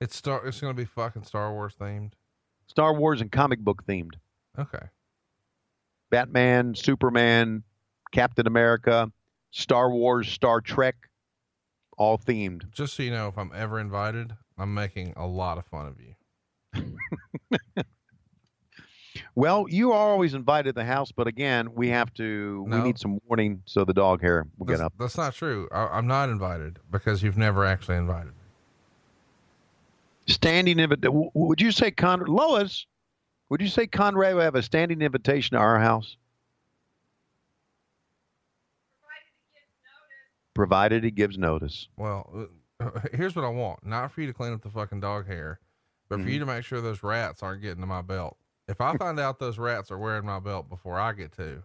It's 0.00 0.16
star. 0.16 0.46
It's 0.46 0.60
gonna 0.60 0.74
be 0.74 0.84
fucking 0.84 1.24
Star 1.24 1.52
Wars 1.52 1.74
themed. 1.78 2.12
Star 2.66 2.94
Wars 2.94 3.20
and 3.20 3.30
comic 3.30 3.58
book 3.60 3.84
themed. 3.86 4.14
Okay. 4.58 4.86
Batman, 6.10 6.74
Superman, 6.74 7.62
Captain 8.12 8.46
America, 8.46 9.10
Star 9.50 9.90
Wars, 9.90 10.28
Star 10.28 10.60
Trek, 10.60 10.96
all 11.96 12.18
themed. 12.18 12.70
Just 12.72 12.94
so 12.94 13.02
you 13.02 13.10
know, 13.10 13.28
if 13.28 13.38
I'm 13.38 13.52
ever 13.54 13.80
invited, 13.80 14.34
I'm 14.58 14.74
making 14.74 15.14
a 15.16 15.26
lot 15.26 15.58
of 15.58 15.66
fun 15.66 15.86
of 15.86 15.96
you. 16.00 16.14
Well, 19.34 19.66
you 19.68 19.92
are 19.92 20.10
always 20.10 20.34
invited 20.34 20.70
to 20.70 20.72
the 20.80 20.84
house, 20.84 21.12
but 21.12 21.26
again, 21.26 21.74
we 21.74 21.88
have 21.88 22.12
to. 22.14 22.64
No. 22.68 22.76
We 22.76 22.82
need 22.82 22.98
some 22.98 23.18
warning 23.26 23.62
so 23.64 23.84
the 23.84 23.92
dog 23.92 24.20
hair 24.20 24.46
will 24.58 24.66
get 24.66 24.80
up. 24.80 24.92
that's 24.98 25.16
not 25.16 25.34
true. 25.34 25.68
I, 25.72 25.86
I'm 25.86 26.06
not 26.06 26.28
invited 26.28 26.78
because 26.90 27.22
you've 27.22 27.36
never 27.36 27.64
actually 27.64 27.96
invited. 27.96 28.28
me. 28.28 28.32
standing 30.28 30.78
invitation. 30.78 31.30
Would 31.34 31.60
you 31.60 31.72
say 31.72 31.90
Conrad 31.90 32.28
Lois? 32.28 32.86
Would 33.50 33.60
you 33.60 33.68
say 33.68 33.86
Conrad 33.86 34.34
would 34.36 34.44
have 34.44 34.54
a 34.54 34.62
standing 34.62 35.02
invitation 35.02 35.56
to 35.56 35.60
our 35.60 35.78
house, 35.78 36.16
provided 40.54 41.04
he 41.04 41.10
gives 41.10 41.38
notice? 41.38 41.88
Well, 41.96 42.48
uh, 42.80 43.00
here's 43.12 43.36
what 43.36 43.44
I 43.44 43.48
want: 43.48 43.84
not 43.86 44.10
for 44.12 44.20
you 44.20 44.26
to 44.28 44.34
clean 44.34 44.52
up 44.52 44.62
the 44.62 44.70
fucking 44.70 45.00
dog 45.00 45.26
hair, 45.26 45.60
but 46.08 46.20
for 46.20 46.28
Mm-hmm. 46.28 46.30
you 46.30 46.38
to 46.40 46.46
make 46.46 46.64
sure 46.64 46.80
those 46.80 47.02
rats 47.02 47.42
aren't 47.42 47.62
getting 47.62 47.80
to 47.80 47.86
my 47.86 48.02
belt. 48.02 48.36
If 48.68 48.80
I 48.80 48.94
find 48.94 49.18
out 49.20 49.38
those 49.38 49.58
rats 49.58 49.90
are 49.90 49.98
wearing 49.98 50.24
my 50.24 50.40
belt 50.40 50.68
before 50.68 50.98
I 50.98 51.12
get 51.12 51.32
to, 51.32 51.62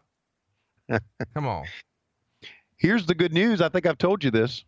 come 1.34 1.48
on. 1.48 1.72
Here's 2.78 3.06
the 3.06 3.16
good 3.16 3.34
news. 3.34 3.62
I 3.62 3.70
think 3.70 3.86
I've 3.86 3.98
told 3.98 4.24
you 4.24 4.32
this. 4.32 4.66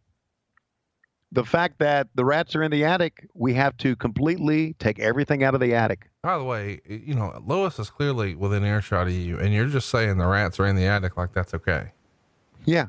The 1.32 1.44
fact 1.44 1.80
that 1.80 2.08
the 2.16 2.24
rats 2.24 2.56
are 2.56 2.64
in 2.64 2.72
the 2.72 2.86
attic, 2.86 3.28
we 3.34 3.54
have 3.54 3.76
to 3.78 3.96
completely 3.98 4.76
take 4.80 4.98
everything 5.00 5.44
out 5.44 5.54
of 5.54 5.60
the 5.60 5.76
attic. 5.76 6.10
By 6.24 6.38
the 6.38 6.44
way, 6.44 6.80
you 6.88 7.14
know, 7.14 7.42
Lois 7.46 7.80
is 7.80 7.90
clearly 7.90 8.36
within 8.36 8.64
earshot 8.64 9.08
of 9.08 9.14
you, 9.14 9.38
and 9.38 9.54
you're 9.54 9.68
just 9.68 9.90
saying 9.90 10.18
the 10.18 10.28
rats 10.28 10.60
are 10.60 10.66
in 10.66 10.76
the 10.76 10.86
attic 10.86 11.18
like 11.18 11.34
that's 11.34 11.54
okay. 11.54 11.92
Yeah. 12.66 12.88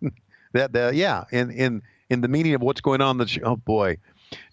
that 0.52 0.72
the 0.72 0.92
yeah, 0.94 1.24
in 1.32 1.50
in 1.50 1.82
in 2.10 2.20
the 2.20 2.28
meaning 2.28 2.54
of 2.54 2.60
what's 2.62 2.80
going 2.80 3.00
on 3.00 3.18
the 3.18 3.40
oh 3.44 3.56
boy. 3.56 3.96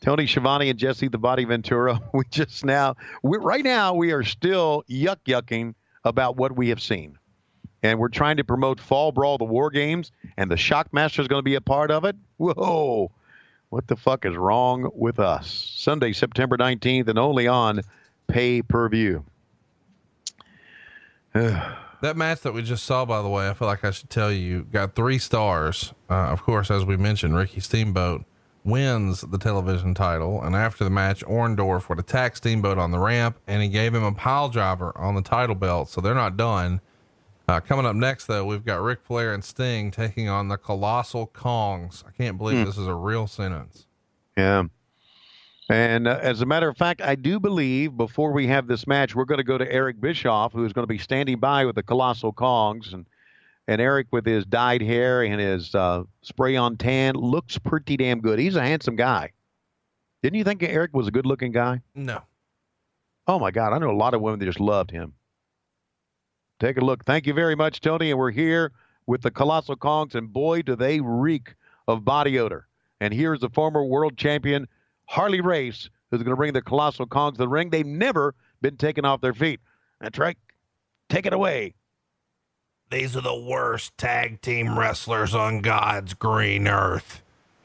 Tony 0.01 0.27
Schiavone 0.27 0.69
and 0.69 0.77
Jesse 0.77 1.07
the 1.07 1.17
Body 1.17 1.45
Ventura, 1.45 2.01
we 2.13 2.23
just 2.31 2.65
now 2.65 2.95
we 3.21 3.37
right 3.37 3.63
now 3.63 3.93
we 3.93 4.11
are 4.11 4.23
still 4.23 4.83
yuck 4.89 5.17
yucking 5.27 5.75
about 6.03 6.35
what 6.35 6.55
we 6.55 6.69
have 6.69 6.81
seen. 6.81 7.18
And 7.83 7.99
we're 7.99 8.09
trying 8.09 8.37
to 8.37 8.43
promote 8.43 8.79
Fall 8.79 9.11
Brawl 9.11 9.37
the 9.37 9.45
War 9.45 9.69
Games 9.69 10.11
and 10.37 10.51
the 10.51 10.55
Shockmaster 10.55 11.19
is 11.19 11.27
going 11.27 11.39
to 11.39 11.43
be 11.43 11.55
a 11.55 11.61
part 11.61 11.91
of 11.91 12.03
it. 12.03 12.15
Whoa. 12.37 13.11
What 13.69 13.87
the 13.87 13.95
fuck 13.95 14.25
is 14.25 14.35
wrong 14.35 14.89
with 14.93 15.19
us? 15.19 15.49
Sunday, 15.75 16.11
September 16.11 16.57
19th 16.57 17.07
and 17.07 17.19
only 17.19 17.47
on 17.47 17.81
pay-per-view. 18.27 19.23
That 22.01 22.15
match 22.15 22.39
that 22.43 22.53
we 22.53 22.61
just 22.61 22.85
saw, 22.85 23.03
by 23.03 23.21
the 23.21 23.27
way, 23.27 23.49
I 23.49 23.53
feel 23.53 23.67
like 23.67 23.83
I 23.83 23.91
should 23.91 24.09
tell 24.09 24.31
you, 24.31 24.63
got 24.71 24.95
three 24.95 25.17
stars. 25.17 25.93
Uh, 26.09 26.13
of 26.13 26.41
course, 26.43 26.71
as 26.71 26.85
we 26.85 26.95
mentioned, 26.95 27.35
Ricky 27.35 27.59
Steamboat 27.59 28.23
wins 28.63 29.21
the 29.21 29.37
television 29.37 29.93
title. 29.93 30.41
And 30.41 30.55
after 30.55 30.85
the 30.85 30.89
match, 30.89 31.25
Orndorff 31.25 31.89
would 31.89 31.99
attack 31.99 32.37
Steamboat 32.37 32.77
on 32.77 32.91
the 32.91 32.99
ramp 32.99 33.37
and 33.47 33.61
he 33.61 33.67
gave 33.67 33.93
him 33.93 34.03
a 34.03 34.13
pile 34.13 34.47
driver 34.47 34.97
on 34.97 35.15
the 35.15 35.21
title 35.21 35.55
belt. 35.55 35.89
So 35.89 35.99
they're 35.99 36.15
not 36.15 36.37
done. 36.37 36.79
Uh, 37.49 37.59
coming 37.59 37.83
up 37.83 37.95
next, 37.95 38.27
though, 38.27 38.45
we've 38.45 38.63
got 38.63 38.79
Ric 38.79 38.99
Flair 39.01 39.33
and 39.33 39.43
Sting 39.43 39.89
taking 39.89 40.29
on 40.29 40.49
the 40.49 40.57
Colossal 40.57 41.25
Kongs. 41.33 42.03
I 42.07 42.11
can't 42.11 42.37
believe 42.37 42.63
this 42.63 42.77
is 42.77 42.85
a 42.85 42.93
real 42.93 43.25
sentence. 43.25 43.87
Yeah. 44.37 44.65
And 45.67 46.07
uh, 46.07 46.19
as 46.21 46.41
a 46.41 46.45
matter 46.45 46.69
of 46.69 46.77
fact, 46.77 47.01
I 47.01 47.15
do 47.15 47.39
believe 47.39 47.97
before 47.97 48.33
we 48.33 48.45
have 48.45 48.67
this 48.67 48.85
match, 48.85 49.15
we're 49.15 49.25
going 49.25 49.39
to 49.39 49.43
go 49.43 49.57
to 49.57 49.71
Eric 49.71 49.99
Bischoff, 49.99 50.53
who's 50.53 50.73
going 50.73 50.83
to 50.83 50.87
be 50.87 50.99
standing 50.99 51.39
by 51.39 51.65
with 51.65 51.73
the 51.73 51.81
Colossal 51.81 52.31
Kongs. 52.31 52.93
And, 52.93 53.07
and 53.67 53.81
Eric, 53.81 54.09
with 54.11 54.27
his 54.27 54.45
dyed 54.45 54.83
hair 54.83 55.23
and 55.23 55.41
his 55.41 55.73
uh, 55.73 56.03
spray 56.21 56.55
on 56.55 56.77
tan, 56.77 57.15
looks 57.15 57.57
pretty 57.57 57.97
damn 57.97 58.21
good. 58.21 58.37
He's 58.37 58.57
a 58.57 58.61
handsome 58.61 58.95
guy. 58.95 59.31
Didn't 60.21 60.37
you 60.37 60.43
think 60.43 60.61
Eric 60.61 60.91
was 60.93 61.07
a 61.07 61.11
good 61.11 61.25
looking 61.25 61.51
guy? 61.51 61.81
No. 61.95 62.21
Oh, 63.25 63.39
my 63.39 63.49
God. 63.49 63.73
I 63.73 63.79
know 63.79 63.89
a 63.89 63.97
lot 63.97 64.13
of 64.13 64.21
women 64.21 64.39
that 64.39 64.45
just 64.45 64.59
loved 64.59 64.91
him. 64.91 65.13
Take 66.59 66.77
a 66.77 66.81
look. 66.81 67.05
Thank 67.05 67.25
you 67.25 67.33
very 67.33 67.55
much, 67.55 67.79
Tony. 67.79 68.11
And 68.11 68.19
we're 68.19 68.31
here 68.31 68.73
with 69.07 69.21
the 69.21 69.31
Colossal 69.31 69.77
Kongs, 69.77 70.13
and 70.13 70.31
boy, 70.31 70.61
do 70.61 70.75
they 70.75 70.99
reek 70.99 71.55
of 71.87 72.03
body 72.05 72.37
odor. 72.37 72.67
And 72.99 73.13
here's 73.13 73.39
the 73.39 73.49
former 73.49 73.83
world 73.83 74.17
champion, 74.17 74.67
Harley 75.05 75.41
Race, 75.41 75.89
who's 76.11 76.21
going 76.21 76.31
to 76.31 76.35
bring 76.35 76.53
the 76.53 76.61
Colossal 76.61 77.07
Kongs 77.07 77.33
to 77.33 77.37
the 77.39 77.47
ring. 77.47 77.69
They've 77.69 77.85
never 77.85 78.35
been 78.61 78.77
taken 78.77 79.05
off 79.05 79.21
their 79.21 79.33
feet. 79.33 79.61
That's 80.01 80.19
right. 80.19 80.37
Take 81.09 81.25
it 81.25 81.33
away. 81.33 81.75
These 82.91 83.15
are 83.15 83.21
the 83.21 83.39
worst 83.39 83.97
tag 83.97 84.41
team 84.41 84.77
wrestlers 84.77 85.33
on 85.33 85.61
God's 85.61 86.13
green 86.13 86.67
earth. 86.67 87.21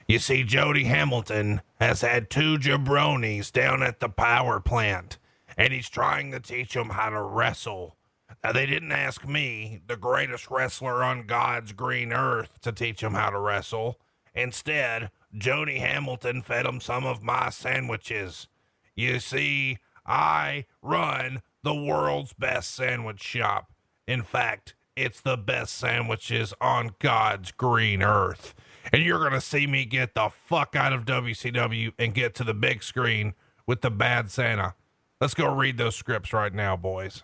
You 0.07 0.19
see, 0.19 0.45
Jody 0.45 0.85
Hamilton 0.85 1.63
has 1.81 2.03
had 2.03 2.31
two 2.31 2.59
jabronis 2.59 3.51
down 3.51 3.83
at 3.83 4.01
the 4.01 4.09
power 4.09 4.61
plant, 4.61 5.19
and 5.57 5.73
he's 5.73 5.89
trying 5.89 6.31
to 6.31 6.41
teach 6.41 6.75
them 6.75 6.91
how 6.91 7.11
to 7.11 7.21
wrestle. 7.21 7.97
Now, 8.45 8.53
they 8.53 8.67
didn't 8.67 8.93
ask 8.93 9.27
me, 9.27 9.81
the 9.87 9.97
greatest 9.97 10.51
wrestler 10.51 11.03
on 11.03 11.27
God's 11.27 11.73
green 11.73 12.13
earth, 12.13 12.61
to 12.61 12.73
teach 12.73 13.01
them 13.01 13.15
how 13.15 13.31
to 13.31 13.39
wrestle. 13.39 13.99
Instead, 14.35 15.11
Jody 15.35 15.79
Hamilton 15.79 16.43
fed 16.43 16.67
them 16.67 16.79
some 16.79 17.07
of 17.07 17.23
my 17.23 17.49
sandwiches. 17.49 18.49
You 18.95 19.19
see, 19.19 19.79
I 20.05 20.67
run 20.83 21.41
the 21.63 21.75
world's 21.75 22.35
best 22.35 22.75
sandwich 22.75 23.23
shop. 23.23 23.73
In 24.07 24.23
fact, 24.23 24.75
it's 24.95 25.23
the 25.23 25.39
best 25.39 25.75
sandwiches 25.75 26.53
on 26.61 26.97
God's 26.99 27.51
green 27.51 28.03
earth. 28.03 28.55
and 28.93 29.03
you're 29.03 29.21
going 29.21 29.33
to 29.33 29.41
see 29.41 29.67
me 29.67 29.87
get 29.87 30.15
the 30.15 30.29
fuck 30.29 30.77
out 30.77 30.93
of 30.93 31.07
WCW 31.07 31.95
and 31.99 32.13
get 32.13 32.35
to 32.35 32.45
the 32.45 32.53
big 32.53 32.83
screen 32.83 33.33
with 33.67 33.81
the 33.81 33.91
bad 33.91 34.31
Santa. 34.31 34.75
Let's 35.19 35.33
go 35.33 35.55
read 35.55 35.79
those 35.79 35.97
scripts 35.97 36.35
right 36.35 36.53
now, 36.53 36.77
boys. 36.77 37.23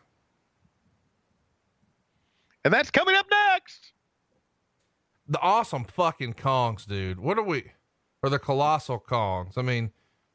And 2.64 2.72
that's 2.72 2.90
coming 2.90 3.14
up 3.14 3.26
next. 3.30 3.92
The 5.28 5.40
awesome 5.40 5.84
fucking 5.84 6.34
Kongs, 6.34 6.86
dude. 6.86 7.20
What 7.20 7.38
are 7.38 7.44
we? 7.44 7.72
Or 8.22 8.28
the 8.28 8.38
colossal 8.38 8.98
Kongs? 9.00 9.56
I 9.56 9.62
mean, 9.62 9.92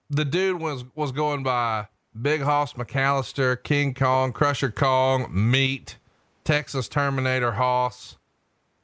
the 0.10 0.26
dude 0.26 0.60
was 0.60 0.86
was 0.96 1.12
going 1.12 1.44
by 1.44 1.88
Big 2.20 2.42
Hoss 2.42 2.74
McAllister, 2.74 3.62
King 3.62 3.94
Kong, 3.94 4.32
Crusher 4.32 4.72
Kong, 4.72 5.28
Meat, 5.32 5.98
Texas 6.44 6.88
Terminator 6.88 7.52
Hoss. 7.52 8.18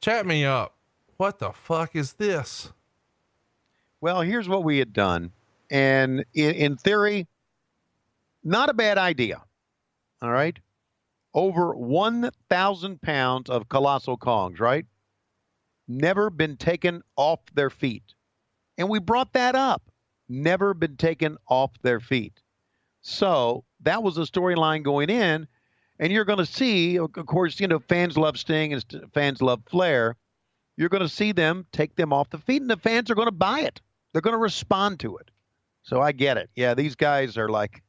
Chat 0.00 0.26
me 0.26 0.44
up. 0.44 0.76
What 1.16 1.38
the 1.38 1.52
fuck 1.52 1.96
is 1.96 2.14
this? 2.14 2.72
Well, 4.00 4.20
here's 4.20 4.48
what 4.48 4.64
we 4.64 4.78
had 4.78 4.92
done. 4.92 5.32
And 5.70 6.24
in, 6.34 6.54
in 6.54 6.76
theory, 6.76 7.28
not 8.44 8.68
a 8.68 8.74
bad 8.74 8.98
idea. 8.98 9.42
All 10.20 10.30
right. 10.30 10.58
Over 11.34 11.74
1,000 11.74 13.00
pounds 13.00 13.48
of 13.48 13.68
colossal 13.68 14.18
Kongs, 14.18 14.60
right? 14.60 14.86
Never 15.88 16.30
been 16.30 16.56
taken 16.56 17.02
off 17.16 17.40
their 17.54 17.70
feet. 17.70 18.14
And 18.78 18.88
we 18.88 18.98
brought 18.98 19.32
that 19.32 19.54
up. 19.54 19.90
Never 20.28 20.74
been 20.74 20.96
taken 20.96 21.36
off 21.48 21.70
their 21.82 22.00
feet. 22.00 22.40
So 23.02 23.64
that 23.80 24.02
was 24.02 24.14
the 24.14 24.22
storyline 24.22 24.82
going 24.82 25.10
in. 25.10 25.46
And 25.98 26.12
you're 26.12 26.24
going 26.24 26.38
to 26.38 26.46
see, 26.46 26.98
of 26.98 27.12
course, 27.12 27.60
you 27.60 27.68
know, 27.68 27.78
fans 27.78 28.16
love 28.16 28.38
Sting 28.38 28.72
and 28.72 28.84
fans 29.12 29.42
love 29.42 29.62
Flair. 29.68 30.16
You're 30.76 30.88
going 30.88 31.02
to 31.02 31.08
see 31.08 31.32
them 31.32 31.66
take 31.72 31.96
them 31.96 32.12
off 32.12 32.30
the 32.30 32.38
feet, 32.38 32.62
and 32.62 32.70
the 32.70 32.76
fans 32.76 33.10
are 33.10 33.14
going 33.14 33.28
to 33.28 33.32
buy 33.32 33.60
it. 33.60 33.80
They're 34.12 34.22
going 34.22 34.32
to 34.32 34.38
respond 34.38 35.00
to 35.00 35.16
it. 35.18 35.30
So 35.82 36.00
I 36.00 36.12
get 36.12 36.38
it. 36.38 36.50
Yeah, 36.54 36.74
these 36.74 36.94
guys 36.94 37.36
are 37.36 37.48
like, 37.48 37.82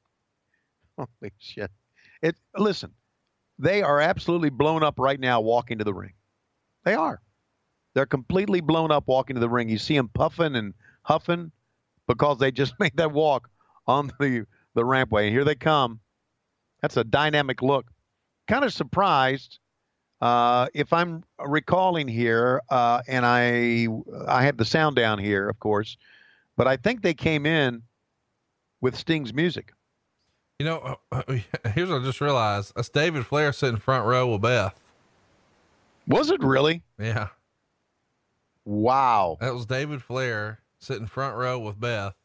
holy 0.97 1.31
shit. 1.39 1.71
It. 2.21 2.35
Listen, 2.57 2.91
they 3.59 3.81
are 3.81 3.99
absolutely 3.99 4.49
blown 4.49 4.83
up 4.83 4.99
right 4.99 5.19
now 5.19 5.41
walking 5.41 5.77
to 5.77 5.83
the 5.83 5.93
ring. 5.93 6.13
They 6.83 6.95
are. 6.95 7.21
They're 7.93 8.05
completely 8.05 8.61
blown 8.61 8.91
up 8.91 9.07
walking 9.07 9.35
to 9.35 9.39
the 9.39 9.49
ring. 9.49 9.69
You 9.69 9.77
see 9.77 9.95
them 9.95 10.09
puffing 10.09 10.55
and 10.55 10.73
huffing 11.03 11.51
because 12.07 12.39
they 12.39 12.51
just 12.51 12.73
made 12.79 12.97
that 12.97 13.11
walk 13.11 13.49
on 13.87 14.11
the 14.19 14.45
the 14.73 14.83
rampway. 14.83 15.25
And 15.25 15.31
here 15.31 15.43
they 15.43 15.55
come. 15.55 15.99
That's 16.81 16.97
a 16.97 17.03
dynamic 17.03 17.61
look. 17.61 17.85
Kind 18.47 18.65
of 18.65 18.73
surprised, 18.73 19.59
uh, 20.19 20.67
if 20.73 20.91
I'm 20.91 21.23
recalling 21.39 22.07
here, 22.07 22.61
uh, 22.69 23.01
and 23.07 23.25
I 23.25 23.87
I 24.27 24.43
have 24.43 24.57
the 24.57 24.65
sound 24.65 24.95
down 24.95 25.19
here, 25.19 25.47
of 25.47 25.59
course, 25.59 25.97
but 26.57 26.67
I 26.67 26.77
think 26.77 27.01
they 27.01 27.13
came 27.13 27.45
in 27.45 27.83
with 28.81 28.97
Sting's 28.97 29.33
music. 29.33 29.71
You 30.63 30.69
know, 30.69 30.97
here's 31.75 31.89
what 31.89 32.01
I 32.01 32.05
just 32.05 32.21
realized. 32.21 32.71
That's 32.73 32.87
David 32.87 33.25
Flair 33.25 33.51
sitting 33.51 33.81
front 33.81 34.05
row 34.05 34.31
with 34.31 34.43
Beth. 34.43 34.79
Was 36.07 36.31
it 36.31 36.41
really? 36.41 36.83
Yeah. 36.97 37.27
Wow. 38.63 39.35
That 39.41 39.53
was 39.53 39.65
David 39.65 40.01
Flair 40.01 40.61
sitting 40.79 41.07
front 41.07 41.35
row 41.35 41.59
with 41.59 41.81
Beth, 41.81 42.15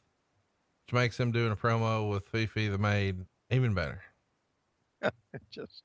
which 0.87 0.95
makes 0.95 1.19
him 1.19 1.33
doing 1.33 1.51
a 1.51 1.57
promo 1.57 2.09
with 2.09 2.29
Fifi 2.29 2.69
the 2.69 2.79
maid 2.79 3.17
even 3.51 3.75
better. 3.75 4.03
Just 5.51 5.83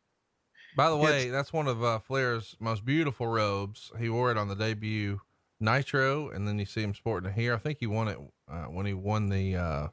By 0.78 0.91
the 0.91 0.97
way, 0.97 1.30
that's 1.30 1.51
one 1.51 1.68
of 1.68 1.84
uh, 1.84 1.97
Flair's 1.97 2.56
most 2.60 2.86
beautiful 2.86 3.26
robes. 3.26 3.91
He 3.97 4.10
wore 4.10 4.30
it 4.30 4.38
on 4.38 4.47
the 4.47 4.56
debut 4.56 5.22
Nitro, 5.60 6.30
and 6.30 6.47
then 6.47 6.60
you 6.60 6.66
see 6.66 6.84
him 6.84 6.93
sporting 6.93 7.32
it 7.32 7.34
here. 7.34 7.56
I 7.56 7.58
think 7.58 7.80
he 7.80 7.88
won 7.88 8.10
it 8.10 8.20
uh, 8.47 8.66
when 8.66 8.86
he 8.86 8.93
won 8.93 9.30
the 9.30 9.56
uh, 9.56 9.88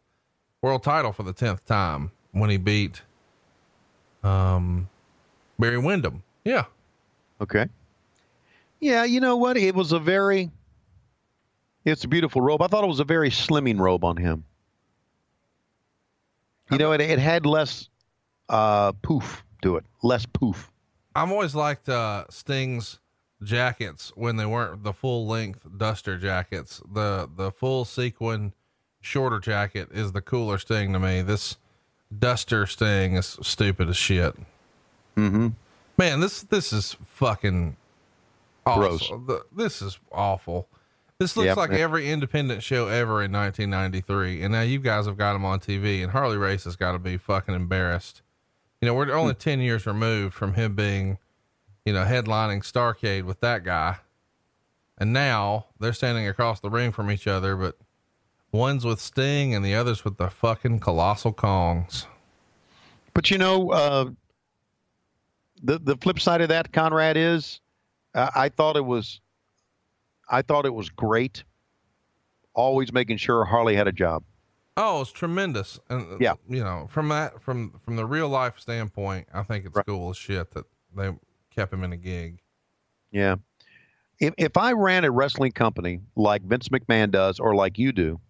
world 0.61 0.83
title 0.83 1.15
for 1.15 1.23
the 1.23 1.33
tenth 1.33 1.65
time 1.65 2.11
when 2.33 2.51
he 2.51 2.57
beat 2.57 3.03
um, 4.23 4.89
Barry 5.59 5.79
Windham. 5.79 6.23
Yeah, 6.45 6.65
Okay. 7.41 7.67
Yeah, 8.81 9.05
you 9.05 9.21
know 9.21 9.37
what? 9.37 9.57
It 9.57 9.75
was 9.75 9.93
a 9.93 9.99
very 9.99 10.51
it's 11.85 12.05
a 12.05 12.09
beautiful 12.09 12.43
robe. 12.43 12.63
I 12.63 12.67
thought 12.67 12.85
it 12.85 12.89
was 12.89 13.01
a 13.01 13.05
very 13.05 13.31
slimming 13.31 13.79
robe 13.79 14.05
on 14.05 14.17
him. 14.17 14.45
You 16.71 16.79
know, 16.79 16.93
it, 16.93 17.01
it 17.01 17.19
had 17.19 17.47
less 17.47 17.89
uh, 18.49 18.93
poof 19.03 19.43
to 19.63 19.77
it, 19.77 19.85
less 20.03 20.25
poof. 20.27 20.71
I've 21.17 21.31
always 21.31 21.55
liked 21.55 21.89
uh, 21.89 22.27
Sting's 22.31 23.01
jackets 23.43 24.13
when 24.15 24.37
they 24.37 24.47
weren't 24.47 24.85
the 24.85 24.93
full 24.93 25.27
length 25.27 25.67
duster 25.77 26.17
jackets. 26.17 26.83
The 26.93 27.29
the 27.35 27.51
full 27.51 27.85
sequin 27.85 28.53
shorter 29.01 29.41
jacket 29.41 29.89
is 29.93 30.13
the 30.13 30.21
cooler 30.21 30.59
Sting 30.59 30.93
to 30.93 30.99
me. 30.99 31.23
This 31.23 31.57
duster 32.17 32.67
thing 32.67 33.17
is 33.17 33.39
stupid 33.43 33.89
as 33.89 33.97
shit. 33.97 34.35
Mm-hmm. 35.17 35.49
Man, 35.99 36.21
this 36.21 36.43
this 36.43 36.73
is 36.73 36.97
fucking 37.07 37.77
awful. 38.67 39.19
Gross. 39.19 39.43
This 39.55 39.83
is 39.83 39.99
awful. 40.13 40.69
This 41.19 41.37
looks 41.37 41.47
Yep. 41.49 41.57
like 41.59 41.71
every 41.73 42.11
independent 42.11 42.63
show 42.63 42.89
ever 42.89 43.23
in 43.23 43.31
1993, 43.31 44.43
and 44.43 44.53
now 44.53 44.63
you 44.63 44.79
guys 44.79 45.05
have 45.05 45.19
got 45.19 45.37
him 45.37 45.45
on 45.45 45.61
TV, 45.61 46.03
and 46.03 46.13
Harley 46.13 46.39
Race 46.39 46.65
has 46.65 46.77
got 46.77 46.93
to 46.93 46.99
be 46.99 47.19
fucking 47.19 47.55
embarrassed. 47.55 48.23
You 48.81 48.87
know, 48.87 48.95
we're 48.95 49.13
only 49.13 49.35
10 49.35 49.61
years 49.61 49.85
removed 49.85 50.33
from 50.33 50.55
him 50.55 50.75
being, 50.75 51.19
you 51.85 51.93
know, 51.93 52.05
headlining 52.05 52.63
Starrcade 52.63 53.25
with 53.25 53.41
that 53.41 53.65
guy, 53.65 53.99
and 54.97 55.13
now 55.13 55.67
they're 55.79 55.93
standing 55.93 56.27
across 56.27 56.61
the 56.61 56.71
ring 56.71 56.91
from 56.91 57.11
each 57.11 57.27
other, 57.27 57.55
but 57.55 57.77
one's 58.53 58.85
with 58.85 59.01
Sting 59.01 59.55
and 59.55 59.65
the 59.65 59.75
other's 59.75 60.05
with 60.05 60.17
the 60.17 60.29
fucking 60.31 60.81
colossal 60.81 61.33
Kongs. 61.33 62.07
But 63.15 63.31
you 63.31 63.39
know, 63.39 63.71
uh, 63.71 64.11
the 65.63 65.79
the 65.79 65.97
flip 65.97 66.21
side 66.21 66.41
of 66.41 66.49
that, 66.49 66.73
Conrad, 66.73 67.17
is 67.17 67.61
uh, 68.15 68.31
I 68.35 68.49
thought 68.49 68.77
it 68.77 68.85
was, 68.85 69.21
I 70.29 70.43
thought 70.43 70.67
it 70.67 70.75
was 70.75 70.89
great. 70.91 71.45
Always 72.55 72.93
making 72.93 73.19
sure 73.19 73.45
Harley 73.45 73.77
had 73.77 73.87
a 73.89 73.93
job. 73.93 74.25
Oh, 74.77 75.01
it's 75.03 75.13
tremendous. 75.13 75.79
And 75.89 76.13
uh, 76.15 76.17
Yeah. 76.21 76.35
you 76.49 76.65
know, 76.65 76.87
from 76.91 77.09
that 77.09 77.43
from 77.43 77.79
from 77.85 77.97
the 77.97 78.07
real 78.07 78.29
life 78.29 78.59
standpoint, 78.59 79.29
I 79.35 79.43
think 79.43 79.67
it's 79.67 79.75
Right. 79.77 79.87
cool 79.87 80.11
as 80.11 80.17
shit 80.17 80.51
that 80.53 80.65
they 80.97 81.11
kept 81.55 81.73
him 81.73 81.85
in 81.85 81.93
a 81.93 81.97
gig. 81.97 82.41
Yeah. 83.11 83.37
If 84.19 84.35
if 84.39 84.57
I 84.57 84.73
ran 84.73 85.05
a 85.05 85.11
wrestling 85.11 85.53
company 85.53 86.01
like 86.17 86.43
Vince 86.43 86.69
McMahon 86.69 87.11
does 87.11 87.39
or 87.41 87.55
like 87.55 87.79
you 87.79 87.93
do, 87.93 88.21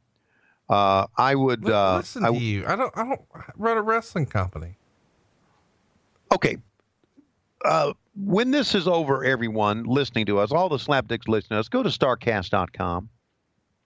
uh, 0.70 1.06
I 1.18 1.34
would. 1.34 1.68
Uh, 1.68 1.96
Listen 1.96 2.24
I 2.24 2.30
to 2.30 2.38
you. 2.38 2.64
I 2.66 2.76
don't 2.76 2.96
I 2.96 3.04
don't 3.04 3.20
run 3.56 3.76
a 3.76 3.82
wrestling 3.82 4.26
company. 4.26 4.76
okay. 6.32 6.56
Uh, 7.62 7.92
when 8.16 8.50
this 8.50 8.74
is 8.74 8.88
over, 8.88 9.22
everyone 9.22 9.84
listening 9.84 10.24
to 10.26 10.38
us, 10.38 10.50
all 10.50 10.70
the 10.70 10.78
slapdicks 10.78 11.28
listening 11.28 11.56
to 11.56 11.60
us, 11.60 11.68
go 11.68 11.82
to 11.82 11.90
starrcast.com 11.90 13.10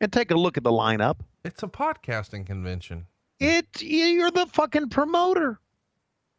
and 0.00 0.12
take 0.12 0.30
a 0.30 0.34
look 0.34 0.56
at 0.56 0.62
the 0.62 0.70
lineup. 0.70 1.16
It's 1.44 1.62
a 1.62 1.66
podcasting 1.66 2.46
convention. 2.46 3.06
It 3.40 3.82
you're 3.82 4.30
the 4.30 4.46
fucking 4.46 4.90
promoter. 4.90 5.58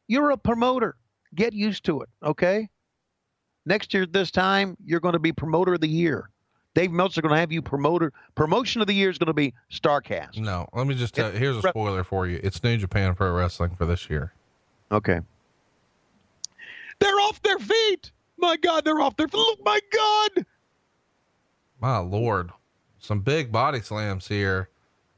You're 0.08 0.32
a 0.32 0.38
promoter. 0.38 0.96
Get 1.34 1.54
used 1.54 1.84
to 1.86 2.02
it, 2.02 2.10
okay? 2.24 2.70
Next 3.66 3.94
year 3.94 4.06
this 4.06 4.32
time 4.32 4.78
you're 4.86 5.00
going 5.00 5.14
to 5.14 5.20
be 5.20 5.34
promoter 5.34 5.74
of 5.74 5.82
the 5.82 5.90
year. 5.90 6.30
Dave 6.76 6.92
Meltzer 6.92 7.22
going 7.22 7.34
to 7.34 7.40
have 7.40 7.52
you 7.54 7.62
promoter 7.62 8.12
promotion 8.36 8.82
of 8.82 8.88
the 8.88 8.94
year 8.94 9.10
is 9.10 9.18
going 9.18 9.28
to 9.28 9.34
be 9.34 9.54
Starrcast. 9.72 10.38
No, 10.38 10.68
let 10.74 10.86
me 10.86 10.94
just 10.94 11.16
tell 11.16 11.30
It's 11.30 11.40
here's 11.40 11.56
a 11.58 11.62
spoiler 11.70 12.04
for 12.04 12.28
you. 12.28 12.40
It's 12.44 12.62
New 12.64 12.78
Japan 12.78 13.16
Pro 13.16 13.32
Wrestling 13.32 13.76
for 13.76 13.86
this 13.86 14.10
year. 14.10 14.34
Okay. 14.92 15.22
They're 17.00 17.20
off 17.22 17.42
their 17.42 17.60
feet. 17.60 18.12
My 18.38 18.58
God, 18.58 18.84
they're 18.84 19.00
off 19.00 19.16
their 19.16 19.30
feet. 19.30 19.38
Look, 19.38 19.64
my 19.64 19.80
God. 19.92 20.46
My 21.80 21.98
lord. 21.98 22.52
Some 23.00 23.22
big 23.22 23.52
body 23.52 23.80
slams 23.80 24.28
here 24.28 24.70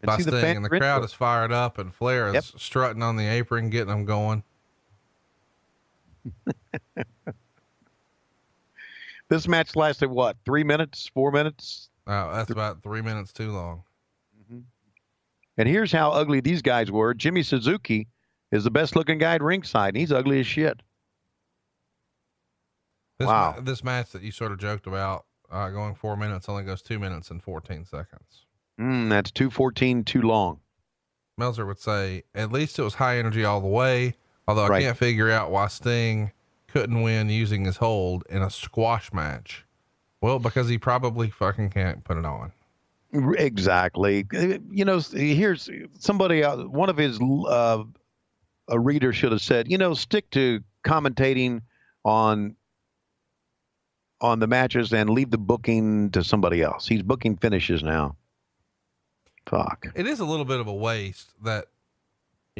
And 0.01 0.07
by 0.07 0.17
see 0.17 0.23
the 0.23 0.37
Sting, 0.39 0.57
and 0.57 0.65
the 0.65 0.69
crowd 0.69 1.03
is 1.03 1.13
fired 1.13 1.51
up, 1.51 1.79
and 1.79 1.93
Flair 1.93 2.27
is 2.27 2.33
Yep. 2.35 2.43
strutting 2.57 3.01
on 3.01 3.15
the 3.15 3.25
apron, 3.25 3.69
getting 3.71 3.87
them 3.87 4.05
going. 4.05 4.43
This 9.29 9.47
match 9.47 9.75
lasted 9.75 10.09
what? 10.09 10.37
Three 10.45 10.63
minutes? 10.63 11.09
Four 11.13 11.31
minutes? 11.31 11.89
Uh, 12.05 12.33
that's 12.35 12.49
about 12.51 12.81
three 12.83 13.01
minutes 13.01 13.33
too 13.33 13.51
long. 13.51 13.83
And 15.59 15.67
here's 15.67 15.91
how 15.91 16.11
ugly 16.11 16.39
these 16.39 16.61
guys 16.61 16.91
were. 16.91 17.13
Jimmy 17.15 17.41
Suzuki 17.41 18.07
is 18.51 18.63
the 18.63 18.69
best 18.71 18.95
looking 18.95 19.17
guy 19.17 19.33
at 19.35 19.41
ringside, 19.41 19.89
and 19.89 19.97
he's 19.97 20.11
ugly 20.11 20.39
as 20.39 20.45
shit. 20.47 20.81
This, 23.17 23.27
Wow. 23.27 23.55
ma- 23.57 23.61
this 23.63 23.83
match 23.83 24.11
that 24.11 24.21
you 24.21 24.31
sort 24.31 24.51
of 24.51 24.59
joked 24.59 24.85
about 24.85 25.25
uh, 25.49 25.69
going 25.69 25.95
four 25.95 26.15
minutes 26.15 26.47
only 26.47 26.63
goes 26.63 26.81
two 26.83 26.99
minutes 26.99 27.31
and 27.31 27.41
14 27.41 27.85
seconds. 27.85 28.45
Mm, 28.79 29.09
that's 29.09 29.31
214 29.31 30.03
too 30.03 30.21
long. 30.21 30.59
Meltzer 31.39 31.65
would 31.65 31.79
say, 31.79 32.23
at 32.35 32.51
least 32.51 32.77
it 32.77 32.83
was 32.83 32.93
high 32.93 33.17
energy 33.17 33.43
all 33.43 33.59
the 33.61 33.67
way. 33.67 34.15
Although 34.47 34.65
I 34.65 34.69
Right. 34.69 34.83
can't 34.83 34.97
figure 34.97 35.31
out 35.31 35.49
why 35.49 35.67
Sting 35.67 36.31
couldn't 36.67 37.01
win 37.01 37.29
using 37.29 37.65
his 37.65 37.77
hold 37.77 38.23
in 38.29 38.41
a 38.41 38.49
squash 38.49 39.11
match. 39.13 39.65
Well, 40.21 40.39
because 40.39 40.67
he 40.67 40.77
probably 40.77 41.29
fucking 41.29 41.69
can't 41.69 42.03
put 42.03 42.17
it 42.17 42.25
on. 42.25 42.51
Exactly. 43.13 44.25
You 44.31 44.85
know, 44.85 44.99
here's 44.99 45.69
somebody, 45.99 46.41
one 46.43 46.89
of 46.89 46.97
his 46.97 47.19
uh, 47.21 47.83
a 48.67 48.79
reader 48.79 49.13
should 49.13 49.31
have 49.31 49.41
said, 49.41 49.71
you 49.71 49.77
know, 49.77 49.93
stick 49.93 50.29
to 50.31 50.61
commentating 50.83 51.61
on 52.03 52.55
on 54.19 54.39
the 54.39 54.47
matches 54.47 54.91
and 54.93 55.11
leave 55.11 55.29
the 55.29 55.37
booking 55.37 56.09
to 56.09 56.23
somebody 56.23 56.63
else. 56.63 56.87
He's 56.87 57.03
booking 57.03 57.37
finishes 57.37 57.83
now. 57.83 58.15
Fuck. 59.45 59.85
It 59.95 60.07
is 60.07 60.19
a 60.19 60.25
little 60.25 60.43
bit 60.43 60.59
of 60.59 60.67
a 60.67 60.73
waste 60.73 61.31
that 61.43 61.67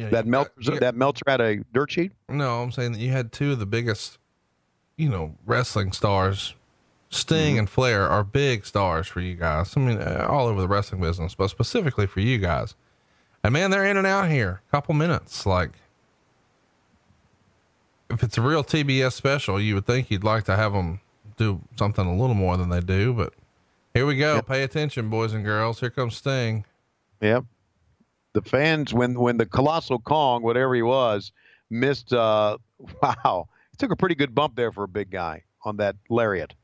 know, 0.04 0.10
That 0.10 0.26
Meltzer, 0.26 0.70
got- 0.72 0.80
that 0.80 0.94
Meltzer 0.96 1.24
had 1.26 1.40
a 1.40 1.56
dirt 1.72 1.90
sheet. 1.90 2.12
No, 2.28 2.62
I'm 2.62 2.70
saying 2.72 2.92
that 2.92 2.98
you 3.00 3.10
had 3.10 3.32
two 3.32 3.52
of 3.52 3.58
the 3.58 3.66
biggest, 3.66 4.18
you 4.96 5.08
know, 5.08 5.34
wrestling 5.46 5.92
stars. 5.92 6.54
Sting 7.10 7.52
Mm-hmm. 7.52 7.58
and 7.60 7.70
Flair 7.70 8.06
are 8.06 8.22
big 8.22 8.66
stars 8.66 9.06
for 9.08 9.20
you 9.20 9.34
guys. 9.34 9.74
I 9.76 9.80
mean, 9.80 9.96
uh, 9.98 10.26
all 10.28 10.46
over 10.46 10.60
the 10.60 10.68
wrestling 10.68 11.00
business, 11.00 11.34
but 11.34 11.48
specifically 11.48 12.06
for 12.06 12.20
you 12.20 12.36
guys. 12.38 12.74
And 13.42 13.52
man, 13.54 13.70
they're 13.70 13.86
in 13.86 13.96
and 13.96 14.06
out 14.06 14.28
here. 14.28 14.60
Couple 14.70 14.94
minutes. 14.94 15.46
Like, 15.46 15.70
if 18.10 18.22
it's 18.22 18.36
a 18.38 18.42
real 18.42 18.62
TBS 18.64 19.12
special, 19.12 19.60
you 19.60 19.74
would 19.74 19.86
think 19.86 20.10
you'd 20.10 20.24
like 20.24 20.44
to 20.44 20.56
have 20.56 20.72
them 20.72 21.00
do 21.36 21.60
something 21.78 22.04
a 22.06 22.14
little 22.14 22.34
more 22.34 22.56
than 22.56 22.68
they 22.68 22.80
do. 22.80 23.12
But 23.14 23.32
here 23.94 24.06
we 24.06 24.16
go. 24.16 24.42
Pay 24.42 24.62
attention, 24.62 25.08
boys 25.08 25.32
and 25.32 25.44
girls. 25.44 25.80
Here 25.80 25.90
comes 25.90 26.16
Sting. 26.16 26.64
Yep. 27.20 27.44
The 28.38 28.48
fans, 28.48 28.94
when 28.94 29.18
when 29.18 29.36
the 29.36 29.46
colossal 29.46 29.98
Kong, 29.98 30.44
whatever 30.44 30.72
he 30.72 30.82
was, 30.82 31.32
missed. 31.70 32.12
Uh, 32.12 32.58
wow, 33.02 33.48
he 33.72 33.76
took 33.76 33.90
a 33.90 33.96
pretty 33.96 34.14
good 34.14 34.32
bump 34.32 34.54
there 34.54 34.70
for 34.70 34.84
a 34.84 34.88
big 34.88 35.10
guy 35.10 35.42
on 35.64 35.78
that 35.78 35.96
lariat. 36.08 36.54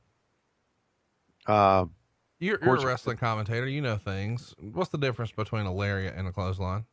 Uh, 1.47 1.87
You're, 2.39 2.61
you're 2.63 2.77
a 2.77 2.87
wrestling 2.87 3.17
commentator. 3.17 3.67
You 3.67 3.81
know 3.81 3.97
things. 3.97 4.55
What's 4.59 4.91
the 4.91 4.99
difference 4.99 5.33
between 5.33 5.67
a 5.67 5.75
lariat 5.75 6.15
and 6.17 6.29
a 6.29 6.33
clothesline? 6.33 6.85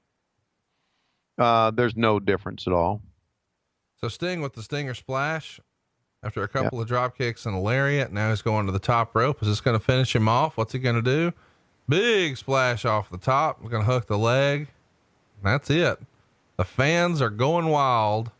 uh, 1.38 1.70
there's 1.70 1.96
no 1.96 2.20
difference 2.20 2.66
at 2.66 2.74
all. 2.74 3.04
So 3.98 4.08
Sting 4.08 4.42
with 4.42 4.54
the 4.54 4.64
Stinger 4.64 4.96
splash 4.96 5.60
after 6.24 6.42
a 6.42 6.48
couple 6.48 6.82
of 6.82 6.88
drop 6.88 7.16
kicks 7.16 7.46
and 7.46 7.56
a 7.56 7.60
lariat. 7.60 8.12
Now 8.12 8.32
he's 8.32 8.42
going 8.42 8.66
to 8.66 8.72
the 8.72 8.80
top 8.80 9.16
rope. 9.16 9.44
Is 9.44 9.48
this 9.48 9.62
going 9.62 9.80
to 9.80 9.86
finish 9.86 10.16
him 10.16 10.28
off? 10.28 10.58
What's 10.58 10.74
he 10.74 10.80
going 10.80 10.96
to 10.96 11.04
do? 11.04 11.34
Big 11.92 12.38
splash 12.38 12.86
off 12.86 13.10
the 13.10 13.18
top. 13.18 13.60
He's 13.62 13.70
going 13.70 13.84
to 13.86 13.92
hook 13.92 14.08
the 14.08 14.18
leg. 14.18 14.70
That's 15.44 15.70
it. 15.70 16.00
The 16.56 16.64
fans 16.64 17.22
are 17.22 17.30
going 17.30 17.66
wild. 17.68 18.32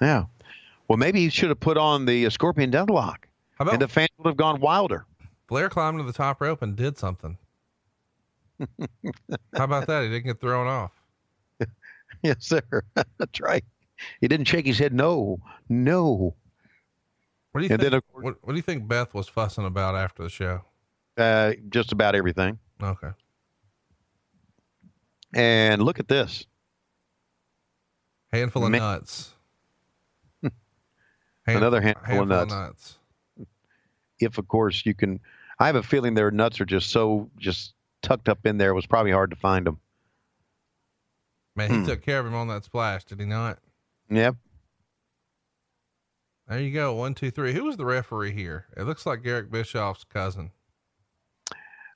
Yeah. 0.00 0.24
Well, 0.88 0.96
maybe 0.96 1.20
he 1.20 1.28
should 1.28 1.50
have 1.50 1.60
put 1.60 1.76
on 1.76 2.06
the 2.06 2.24
uh, 2.24 2.30
Scorpion 2.30 2.70
Deathlock, 2.70 3.16
How 3.58 3.64
about 3.64 3.74
and 3.74 3.82
the 3.82 3.88
fans 3.88 4.08
would 4.16 4.30
have 4.30 4.36
gone 4.38 4.60
wilder. 4.60 5.04
Flair 5.46 5.68
climbed 5.68 5.98
to 5.98 6.04
the 6.04 6.12
top 6.12 6.40
rope 6.40 6.62
and 6.62 6.74
did 6.74 6.96
something? 6.96 7.36
How 9.54 9.64
about 9.64 9.86
that? 9.88 10.04
He 10.04 10.08
didn't 10.08 10.24
get 10.24 10.40
thrown 10.40 10.66
off. 10.66 10.92
yes, 12.22 12.36
sir. 12.40 12.62
That's 13.18 13.40
right. 13.42 13.64
He 14.22 14.28
didn't 14.28 14.46
shake 14.46 14.64
his 14.64 14.78
head. 14.78 14.94
No, 14.94 15.38
no. 15.68 16.34
What 17.52 17.60
do 17.60 17.66
you 17.66 17.72
And 17.74 17.80
think? 17.82 17.92
then, 17.92 18.00
course- 18.10 18.24
what, 18.24 18.36
what 18.40 18.52
do 18.52 18.56
you 18.56 18.62
think 18.62 18.88
Beth 18.88 19.12
was 19.12 19.28
fussing 19.28 19.66
about 19.66 19.96
after 19.96 20.22
the 20.22 20.30
show? 20.30 20.62
Uh, 21.22 21.52
just 21.70 21.92
about 21.92 22.14
everything. 22.14 22.58
Okay. 22.82 23.10
And 25.34 25.80
look 25.82 25.98
at 26.00 26.08
this. 26.08 26.44
Handful 28.32 28.64
of 28.64 28.72
Ma- 28.72 28.78
nuts. 28.78 29.32
Another 31.46 31.80
handful 31.80 32.22
of 32.32 32.48
nuts. 32.48 32.98
If, 34.18 34.38
of 34.38 34.48
course, 34.48 34.84
you 34.84 34.94
can. 34.94 35.20
I 35.58 35.66
have 35.66 35.76
a 35.76 35.82
feeling 35.82 36.14
their 36.14 36.30
nuts 36.30 36.60
are 36.60 36.64
just 36.64 36.90
so 36.90 37.30
just 37.38 37.74
tucked 38.02 38.28
up 38.28 38.44
in 38.46 38.58
there. 38.58 38.70
It 38.70 38.74
was 38.74 38.86
probably 38.86 39.12
hard 39.12 39.30
to 39.30 39.36
find 39.36 39.66
them. 39.66 39.78
Man, 41.54 41.70
he 41.70 41.76
Hmm. 41.78 41.86
took 41.86 42.02
care 42.02 42.18
of 42.18 42.26
him 42.26 42.34
on 42.34 42.48
that 42.48 42.64
splash, 42.64 43.04
did 43.04 43.20
he 43.20 43.26
not? 43.26 43.58
Yep. 44.10 44.36
There 46.48 46.60
you 46.60 46.72
go. 46.72 46.94
One, 46.94 47.14
two, 47.14 47.30
three. 47.30 47.52
Who 47.52 47.64
was 47.64 47.76
the 47.76 47.84
referee 47.84 48.32
here? 48.32 48.66
It 48.76 48.82
looks 48.84 49.06
like 49.06 49.20
Eric 49.24 49.50
Bischoff's 49.50 50.04
cousin. 50.04 50.50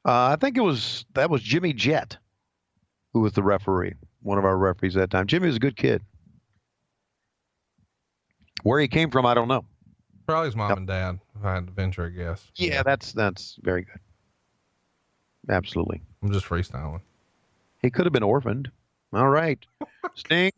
Uh, 0.06 0.28
I 0.30 0.36
think 0.36 0.56
it 0.56 0.60
was 0.60 1.04
that 1.14 1.30
was 1.30 1.42
Jimmy 1.42 1.72
Jett, 1.72 2.16
who 3.12 3.20
was 3.20 3.32
the 3.32 3.42
referee, 3.42 3.94
one 4.22 4.38
of 4.38 4.44
our 4.44 4.56
referees 4.56 4.96
at 4.96 5.00
that 5.00 5.10
time. 5.10 5.26
Jimmy 5.26 5.48
was 5.48 5.56
a 5.56 5.60
good 5.60 5.76
kid. 5.76 6.00
Where 8.62 8.78
he 8.78 8.86
came 8.86 9.10
from, 9.10 9.26
I 9.26 9.34
don't 9.34 9.48
know. 9.48 9.64
Probably 10.26 10.46
his 10.46 10.56
mom 10.56 10.78
and 10.78 10.86
dad, 10.86 11.18
if 11.36 11.44
I 11.44 11.54
had 11.54 11.66
to 11.66 11.72
venture 11.72 12.04
a 12.04 12.10
guess. 12.10 12.44
Yeah, 12.54 12.84
that's 12.84 13.12
that's 13.12 13.58
very 13.62 13.82
good. 13.82 13.98
Absolutely. 15.48 16.00
I'm 16.22 16.32
just 16.32 16.46
freestyling. 16.46 17.00
He 17.82 17.90
could 17.90 18.06
have 18.06 18.12
been 18.12 18.22
orphaned. 18.22 18.70
All 19.12 19.28
right. 19.28 19.58
Sting, 20.14 20.52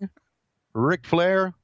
Ric 0.75 1.07
Flair. 1.07 1.55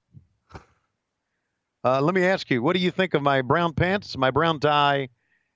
Uh, 1.85 2.01
let 2.01 2.15
me 2.15 2.25
ask 2.25 2.51
you, 2.51 2.63
what 2.63 2.75
do 2.75 2.81
you 2.81 2.91
think 2.91 3.13
of 3.13 3.23
my 3.23 3.43
brown 3.43 3.75
pants, 3.75 4.17
my 4.17 4.31
brown 4.31 4.59
tie, 4.59 5.09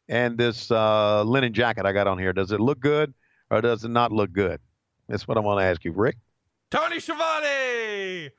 and 0.09 0.39
this 0.39 0.71
uh, 0.71 1.23
linen 1.23 1.53
jacket 1.53 1.87
I 1.87 1.93
got 1.93 2.07
on 2.07 2.19
here? 2.19 2.33
Does 2.33 2.53
it 2.53 2.61
look 2.61 2.81
good 2.81 3.15
or 3.51 3.61
does 3.61 3.85
it 3.85 3.91
not 3.91 4.13
look 4.13 4.33
good? 4.33 4.61
That's 5.09 5.27
what 5.27 5.37
I 5.37 5.41
want 5.41 5.61
to 5.61 5.65
ask 5.65 5.85
you, 5.85 5.93
Ric. 5.93 6.17
Tony 6.71 7.01
Schiavone! 7.01 8.31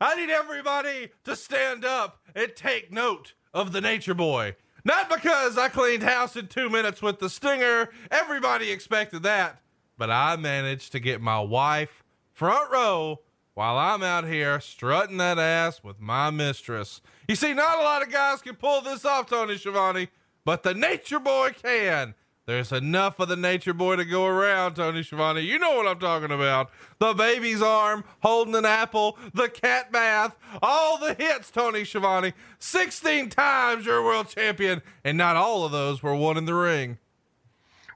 I 0.00 0.14
need 0.14 0.30
everybody 0.30 1.10
to 1.24 1.34
stand 1.34 1.84
up 1.84 2.20
and 2.34 2.54
take 2.54 2.92
note 2.92 3.34
of 3.52 3.72
the 3.72 3.80
Nature 3.80 4.14
Boy. 4.14 4.56
Not 4.84 5.10
because 5.10 5.58
I 5.58 5.68
cleaned 5.68 6.02
house 6.02 6.36
in 6.36 6.46
two 6.46 6.70
minutes 6.70 7.02
with 7.02 7.18
the 7.18 7.28
stinger. 7.28 7.90
Everybody 8.10 8.70
expected 8.70 9.22
that. 9.24 9.60
But 9.96 10.10
I 10.10 10.36
managed 10.36 10.92
to 10.92 11.00
get 11.00 11.20
my 11.20 11.40
wife 11.40 12.04
front 12.32 12.70
row 12.70 13.20
while 13.54 13.76
I'm 13.76 14.04
out 14.04 14.28
here 14.28 14.60
strutting 14.60 15.16
that 15.16 15.38
ass 15.38 15.82
with 15.82 15.98
my 15.98 16.30
mistress. 16.30 17.00
You 17.26 17.34
see, 17.34 17.52
not 17.54 17.80
a 17.80 17.82
lot 17.82 18.02
of 18.02 18.12
guys 18.12 18.40
can 18.40 18.54
pull 18.54 18.80
this 18.82 19.04
off, 19.04 19.28
Tony 19.28 19.58
Schiavone, 19.58 20.08
but 20.48 20.62
the 20.62 20.72
Nature 20.72 21.20
Boy 21.20 21.50
can. 21.62 22.14
There's 22.46 22.72
enough 22.72 23.20
of 23.20 23.28
the 23.28 23.36
Nature 23.36 23.74
Boy 23.74 23.96
to 23.96 24.04
go 24.06 24.24
around, 24.24 24.76
Tony 24.76 25.02
Schiavone. 25.02 25.42
You 25.42 25.58
know 25.58 25.76
what 25.76 25.86
I'm 25.86 25.98
talking 25.98 26.30
about. 26.30 26.70
The 26.98 27.12
baby's 27.12 27.60
arm, 27.60 28.02
holding 28.20 28.54
an 28.54 28.64
apple, 28.64 29.18
the 29.34 29.50
cat 29.50 29.92
bath, 29.92 30.38
all 30.62 30.96
the 30.96 31.12
hits, 31.12 31.50
Tony 31.50 31.84
Schiavone. 31.84 32.32
16 32.60 33.28
times 33.28 33.84
you're 33.84 34.02
world 34.02 34.30
champion, 34.30 34.80
and 35.04 35.18
not 35.18 35.36
all 35.36 35.66
of 35.66 35.72
those 35.72 36.02
were 36.02 36.14
won 36.14 36.38
in 36.38 36.46
the 36.46 36.54
ring. 36.54 36.96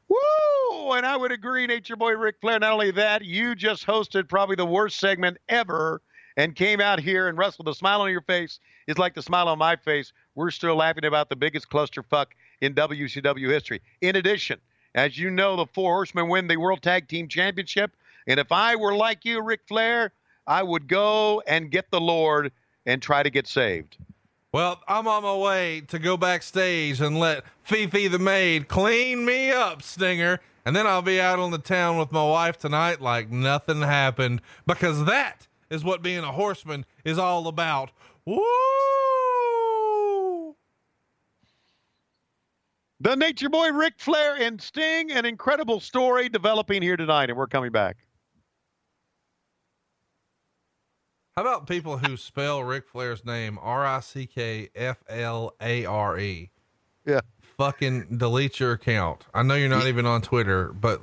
Woo! 0.06 0.92
And 0.92 1.06
I 1.06 1.16
would 1.16 1.32
agree, 1.32 1.66
Nature 1.66 1.96
Boy 1.96 2.12
Ric 2.12 2.34
Flair. 2.42 2.58
Not 2.58 2.74
only 2.74 2.90
that, 2.90 3.24
you 3.24 3.54
just 3.54 3.86
hosted 3.86 4.28
probably 4.28 4.56
the 4.56 4.66
worst 4.66 5.00
segment 5.00 5.38
ever 5.48 6.02
and 6.36 6.54
came 6.54 6.80
out 6.80 7.00
here 7.00 7.28
and 7.28 7.38
wrestled. 7.38 7.66
The 7.66 7.74
smile 7.74 8.00
on 8.00 8.10
your 8.10 8.22
face 8.22 8.60
is 8.86 8.98
like 8.98 9.14
the 9.14 9.22
smile 9.22 9.48
on 9.48 9.58
my 9.58 9.76
face. 9.76 10.12
We're 10.34 10.50
still 10.50 10.76
laughing 10.76 11.04
about 11.04 11.28
the 11.28 11.36
biggest 11.36 11.68
clusterfuck 11.70 12.26
in 12.62 12.74
WCW 12.74 13.50
history. 13.50 13.82
In 14.00 14.16
addition, 14.16 14.58
as 14.94 15.18
you 15.18 15.30
know, 15.30 15.56
the 15.56 15.66
Four 15.66 15.94
Horsemen 15.94 16.28
win 16.28 16.46
the 16.46 16.56
World 16.56 16.80
Tag 16.80 17.08
Team 17.08 17.28
Championship. 17.28 17.94
And 18.26 18.40
if 18.40 18.52
I 18.52 18.76
were 18.76 18.94
like 18.94 19.24
you, 19.24 19.42
Ric 19.42 19.60
Flair, 19.66 20.12
I 20.46 20.62
would 20.62 20.88
go 20.88 21.42
and 21.46 21.70
get 21.70 21.90
the 21.90 22.00
Lord 22.00 22.52
and 22.86 23.02
try 23.02 23.22
to 23.22 23.30
get 23.30 23.46
saved. 23.46 23.98
Well, 24.52 24.80
I'm 24.86 25.08
on 25.08 25.22
my 25.22 25.34
way 25.34 25.82
to 25.88 25.98
go 25.98 26.16
backstage 26.16 27.00
and 27.00 27.18
let 27.18 27.44
Fifi 27.62 28.06
the 28.06 28.18
maid 28.18 28.68
clean 28.68 29.24
me 29.24 29.50
up, 29.50 29.82
Stinger. 29.82 30.40
And 30.64 30.76
then 30.76 30.86
I'll 30.86 31.02
be 31.02 31.20
out 31.20 31.40
on 31.40 31.50
the 31.50 31.58
town 31.58 31.98
with 31.98 32.12
my 32.12 32.24
wife 32.24 32.58
tonight 32.58 33.00
like 33.00 33.30
nothing 33.30 33.80
happened 33.80 34.40
because 34.66 35.06
that 35.06 35.48
is 35.70 35.82
what 35.82 36.02
being 36.02 36.22
a 36.22 36.32
horseman 36.32 36.84
is 37.04 37.18
all 37.18 37.48
about. 37.48 37.90
Woo! 38.24 38.44
The 43.02 43.16
Nature 43.16 43.48
Boy 43.48 43.72
Ric 43.72 43.94
Flair 43.96 44.36
and 44.36 44.62
Sting, 44.62 45.10
an 45.10 45.24
incredible 45.24 45.80
story 45.80 46.28
developing 46.28 46.82
here 46.82 46.96
tonight, 46.96 47.30
and 47.30 47.36
we're 47.36 47.48
coming 47.48 47.72
back. 47.72 47.96
How 51.36 51.42
about 51.42 51.66
people 51.66 51.98
who 51.98 52.16
spell 52.16 52.62
Ric 52.62 52.86
Flair's 52.86 53.24
name 53.24 53.58
R 53.60 53.84
I 53.84 53.98
C 53.98 54.26
K 54.26 54.68
F 54.76 54.98
L 55.08 55.52
A 55.60 55.84
R 55.84 56.16
E? 56.20 56.50
Yeah. 57.04 57.22
Fucking 57.58 58.18
delete 58.18 58.60
your 58.60 58.70
account. 58.70 59.24
I 59.34 59.42
know 59.42 59.56
you're 59.56 59.68
not 59.68 59.88
even 59.88 60.06
on 60.06 60.22
Twitter, 60.22 60.68
but 60.68 61.00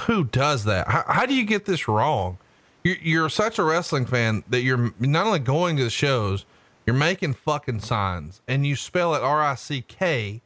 who 0.00 0.24
does 0.24 0.64
that? 0.64 0.88
How, 0.88 1.04
how 1.06 1.24
do 1.24 1.34
you 1.34 1.46
get 1.46 1.64
this 1.64 1.88
wrong? 1.88 2.36
You're, 2.82 2.98
you're 3.00 3.28
such 3.30 3.58
a 3.58 3.64
wrestling 3.64 4.04
fan 4.04 4.44
that 4.50 4.60
you're 4.60 4.92
not 4.98 5.24
only 5.24 5.38
going 5.38 5.78
to 5.78 5.84
the 5.84 5.90
shows, 5.90 6.44
you're 6.84 6.94
making 6.94 7.32
fucking 7.32 7.80
signs 7.80 8.42
and 8.46 8.66
you 8.66 8.76
spell 8.76 9.14
it 9.14 9.22
R 9.22 9.42
I 9.42 9.54
C 9.54 9.80
K 9.80 10.42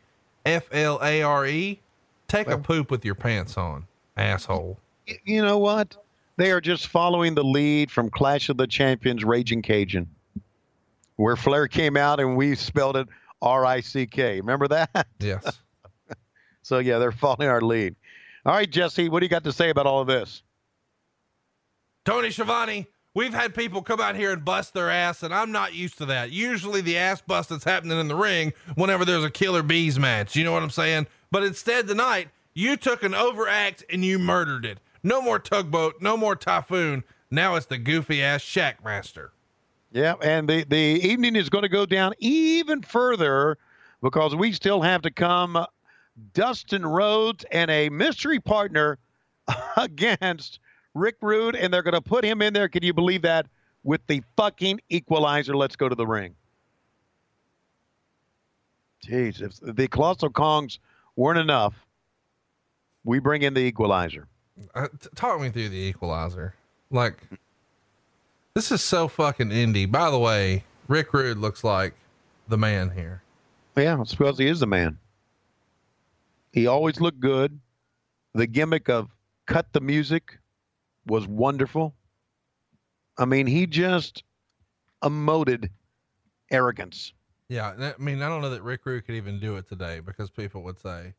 F 0.49 0.69
L 0.73 0.99
A 1.03 1.23
R 1.23 1.47
E. 1.47 1.81
Take 2.27 2.49
a 2.49 2.59
poop 2.59 2.91
with 2.91 3.05
your 3.05 3.15
pants 3.15 3.57
on, 3.57 3.87
asshole. 4.17 4.79
You 5.25 5.43
know 5.43 5.59
what? 5.59 5.97
They 6.37 6.51
are 6.53 6.61
just 6.61 6.89
following 6.89 7.35
the 7.35 7.45
lead 7.45 7.91
from 7.91 8.11
Clash 8.11 8.49
of 8.49 8.57
the 8.57 8.67
Champions 8.67 9.25
Raging 9.25 9.63
Cajun, 9.63 10.09
where 11.17 11.37
Flair 11.37 11.67
came 11.69 11.97
out 11.97 12.21
and 12.21 12.37
we 12.37 12.55
spelled 12.55 12.97
it 12.97 13.09
R 13.43 13.65
I 13.65 13.81
C 13.81 14.07
K. 14.07 14.41
Remember 14.41 14.69
that? 14.69 15.07
Yes. 15.21 15.61
So, 16.63 16.81
yeah, 16.81 16.99
they're 16.99 17.13
following 17.13 17.49
our 17.49 17.63
lead. 17.63 17.97
All 18.45 18.53
right, 18.53 18.71
Jesse, 18.71 19.09
what 19.09 19.21
do 19.21 19.25
you 19.27 19.31
got 19.31 19.45
to 19.45 19.53
say 19.53 19.71
about 19.71 19.87
all 19.87 20.03
of 20.03 20.07
this? 20.07 20.43
Tony 22.05 22.31
Schiavone, 22.31 22.87
we've 23.19 23.35
had 23.35 23.53
people 23.53 23.83
come 23.83 24.01
out 24.01 24.15
here 24.15 24.33
and 24.33 24.45
bust 24.45 24.73
their 24.75 24.89
ass, 24.89 25.25
and 25.25 25.35
I'm 25.35 25.51
not 25.51 25.75
used 25.75 25.99
to 25.99 26.07
that. 26.07 26.31
Usually 26.31 26.81
the 26.81 26.97
ass 26.97 27.21
bust 27.21 27.49
that's 27.49 27.65
happening 27.65 27.99
in 27.99 28.07
the 28.07 28.15
ring 28.15 28.53
whenever 28.77 29.05
there's 29.05 29.25
a 29.25 29.31
killer 29.31 29.65
bees 29.65 29.99
match. 29.99 30.37
You 30.37 30.45
know 30.45 30.53
what 30.53 30.63
I'm 30.63 30.71
saying? 30.71 31.09
But 31.33 31.43
instead 31.43 31.89
tonight, 31.89 32.29
you 32.55 32.77
took 32.77 33.03
an 33.03 33.15
overact 33.15 33.85
and 33.91 34.05
you 34.05 34.21
murdered 34.21 34.65
it. 34.65 34.79
No 35.03 35.21
more 35.21 35.41
tugboat, 35.41 36.01
no 36.01 36.17
more 36.17 36.37
typhoon. 36.37 37.03
Now 37.29 37.57
it's 37.57 37.67
the 37.67 37.77
goofy 37.77 38.23
ass 38.23 38.41
Shockmaster. 38.41 39.31
Yeah, 39.91 40.15
and 40.23 40.49
the, 40.49 40.65
the 40.65 40.77
evening 40.77 41.35
is 41.35 41.51
going 41.51 41.63
to 41.63 41.69
go 41.69 41.87
down 41.87 42.13
even 42.21 42.83
further 42.83 43.59
because 44.01 44.37
we 44.37 44.53
still 44.53 44.83
have 44.83 45.03
to 45.03 45.11
come 45.11 45.67
Dustin 46.35 46.87
Rhodes 46.87 47.45
and 47.51 47.69
a 47.69 47.89
mystery 47.89 48.39
partner 48.39 48.99
against 49.77 50.61
Rick 50.99 51.17
Rude, 51.21 51.57
and 51.57 51.73
they're 51.73 51.83
going 51.83 51.95
to 51.95 52.01
put 52.01 52.25
him 52.25 52.43
in 52.43 52.53
there. 52.53 52.69
Can 52.69 52.83
you 52.83 52.93
believe 52.93 53.23
that? 53.23 53.47
With 53.85 54.07
the 54.07 54.23
fucking 54.37 54.81
equalizer. 54.91 55.57
Let's 55.57 55.77
go 55.77 55.89
to 55.89 55.95
the 55.95 56.07
ring. 56.07 56.35
Jeez, 59.07 59.41
if 59.41 59.55
the 59.63 59.89
Colossal 59.89 60.31
Kongs 60.31 60.79
weren't 61.17 61.39
enough, 61.39 61.75
we 63.05 63.21
bring 63.21 63.43
in 63.43 63.55
the 63.55 63.61
equalizer. 63.61 64.27
Uh, 64.75 64.89
t- 65.01 65.09
talk 65.15 65.41
me 65.41 65.51
through 65.51 65.69
the 65.69 65.77
equalizer. 65.77 66.55
Like, 66.91 67.23
this 68.55 68.73
is 68.73 68.83
so 68.83 69.07
fucking 69.07 69.51
indie. 69.51 69.91
By 69.91 70.11
the 70.11 70.19
way, 70.19 70.65
Rick 70.89 71.13
Rude 71.13 71.39
looks 71.39 71.63
like 71.63 71.95
the 72.49 72.59
man 72.59 72.91
here. 72.91 73.23
Yeah, 73.77 74.01
I 74.01 74.05
suppose 74.05 74.39
he 74.39 74.49
is 74.49 74.61
the 74.61 74.67
man. 74.67 74.99
He 76.53 76.67
always 76.67 77.01
looked 77.01 77.21
good. 77.21 77.61
The 78.35 78.47
gimmick 78.47 78.89
of 78.89 79.09
cut 79.47 79.73
the 79.73 79.81
music 79.81 80.39
was 81.09 81.27
wonderful. 81.27 81.95
I 83.17 83.25
mean, 83.25 83.47
he 83.47 83.67
just 83.67 84.23
emoted 85.03 85.71
arrogance. 86.51 87.13
Yeah, 87.49 87.95
I 87.99 88.01
mean, 88.03 88.23
I 88.23 88.29
don't 88.29 88.43
know 88.43 88.51
that 88.51 88.63
Rick 88.63 88.85
Rude 88.85 89.07
could 89.07 89.15
even 89.15 89.41
do 89.41 89.57
it 89.57 89.69
today 89.69 90.01
because 90.01 90.31
people 90.31 90.63
would 90.63 90.79
say, 90.79 91.15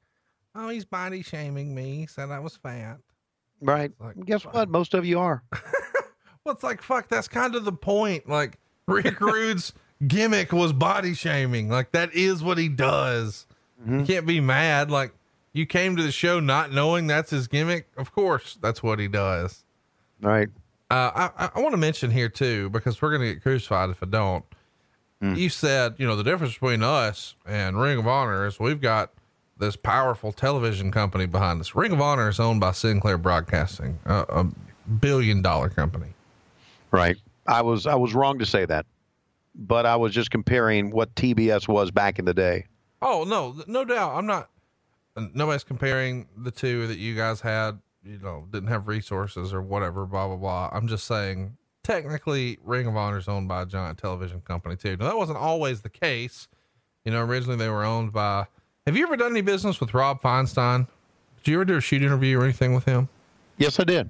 "Oh, 0.55 0.69
he's 0.69 0.85
body 0.85 1.23
shaming 1.23 1.73
me. 1.73 2.05
Said 2.07 2.29
I 2.29 2.39
was 2.39 2.55
fat." 2.55 2.99
Right. 3.61 3.91
Like, 3.99 4.23
Guess 4.25 4.43
fuck. 4.43 4.53
what? 4.53 4.69
Most 4.69 4.93
of 4.93 5.05
you 5.05 5.19
are. 5.19 5.43
Well, 6.49 6.55
it's 6.55 6.63
like 6.63 6.81
fuck. 6.81 7.09
That's 7.09 7.27
kind 7.27 7.53
of 7.55 7.65
the 7.65 7.71
point. 7.71 8.27
Like 8.27 8.57
Rick 8.87 9.19
Rude's 9.21 9.73
gimmick 10.07 10.51
was 10.51 10.73
body 10.73 11.13
shaming. 11.13 11.69
Like 11.69 11.91
that 11.91 12.13
is 12.13 12.41
what 12.41 12.57
he 12.57 12.69
does. 12.69 13.45
You 13.85 13.91
mm-hmm. 13.91 14.05
can't 14.05 14.25
be 14.25 14.39
mad. 14.39 14.89
Like 14.89 15.13
you 15.53 15.65
came 15.65 15.95
to 15.97 16.03
the 16.03 16.11
show 16.11 16.39
not 16.39 16.71
knowing 16.71 17.07
that's 17.07 17.29
his 17.29 17.47
gimmick. 17.47 17.87
Of 17.97 18.11
course, 18.11 18.57
that's 18.61 18.81
what 18.81 18.99
he 18.99 19.07
does. 19.07 19.63
Right. 20.21 20.49
Uh, 20.91 21.29
I, 21.37 21.49
I 21.55 21.61
want 21.61 21.73
to 21.73 21.77
mention 21.77 22.09
here 22.09 22.29
too, 22.29 22.69
because 22.71 23.01
we're 23.01 23.11
going 23.11 23.21
to 23.21 23.33
get 23.33 23.43
crucified 23.43 23.89
if 23.89 24.01
I 24.01 24.07
don't. 24.07 24.43
You 25.21 25.49
said, 25.49 25.95
you 25.97 26.07
know, 26.07 26.15
the 26.15 26.23
difference 26.23 26.53
between 26.53 26.81
us 26.81 27.35
and 27.45 27.77
Ring 27.77 27.99
of 27.99 28.07
Honor 28.07 28.47
is 28.47 28.57
we've 28.57 28.79
got 28.79 29.11
this 29.57 29.75
powerful 29.75 30.31
television 30.31 30.91
company 30.91 31.25
behind 31.25 31.59
us. 31.59 31.75
Ring 31.75 31.91
of 31.91 31.99
Honor 31.99 32.29
is 32.29 32.39
owned 32.39 32.61
by 32.61 32.71
Sinclair 32.71 33.17
Broadcasting, 33.17 33.99
a, 34.05 34.25
a 34.29 34.47
billion 34.89 35.41
dollar 35.41 35.67
company. 35.67 36.13
Right. 36.91 37.17
I 37.47 37.61
was 37.61 37.85
I 37.85 37.95
was 37.95 38.13
wrong 38.13 38.39
to 38.39 38.45
say 38.45 38.65
that, 38.65 38.85
but 39.55 39.85
I 39.85 39.97
was 39.97 40.13
just 40.13 40.31
comparing 40.31 40.91
what 40.91 41.13
TBS 41.15 41.67
was 41.67 41.91
back 41.91 42.17
in 42.17 42.23
the 42.23 42.33
day. 42.33 42.67
Oh 43.01 43.25
no, 43.27 43.61
no 43.67 43.83
doubt. 43.83 44.15
I'm 44.15 44.25
not. 44.25 44.49
Nobody's 45.33 45.65
comparing 45.65 46.27
the 46.37 46.51
two 46.51 46.87
that 46.87 46.97
you 46.97 47.13
guys 47.15 47.41
had. 47.41 47.77
You 48.03 48.17
know, 48.19 48.47
didn't 48.51 48.69
have 48.69 48.87
resources 48.87 49.53
or 49.53 49.61
whatever. 49.61 50.05
Blah 50.05 50.27
blah 50.27 50.37
blah. 50.37 50.69
I'm 50.71 50.87
just 50.87 51.05
saying. 51.05 51.57
Technically, 51.81 52.59
Ring 52.63 52.85
of 52.87 52.95
Honor 52.95 53.17
is 53.17 53.27
owned 53.27 53.47
by 53.47 53.63
a 53.63 53.65
giant 53.65 53.97
television 53.97 54.41
company 54.41 54.75
too. 54.75 54.97
Now 54.97 55.05
that 55.05 55.17
wasn't 55.17 55.39
always 55.39 55.81
the 55.81 55.89
case. 55.89 56.47
You 57.05 57.11
know, 57.11 57.23
originally 57.23 57.57
they 57.57 57.69
were 57.69 57.83
owned 57.83 58.13
by. 58.13 58.45
Have 58.85 58.95
you 58.95 59.03
ever 59.03 59.17
done 59.17 59.31
any 59.31 59.41
business 59.41 59.79
with 59.79 59.93
Rob 59.93 60.21
Feinstein? 60.21 60.87
Did 61.37 61.51
you 61.51 61.57
ever 61.57 61.65
do 61.65 61.77
a 61.77 61.81
shoot 61.81 62.01
interview 62.01 62.39
or 62.39 62.43
anything 62.43 62.73
with 62.73 62.85
him? 62.85 63.07
Yes, 63.57 63.79
I 63.79 63.83
did. 63.83 64.09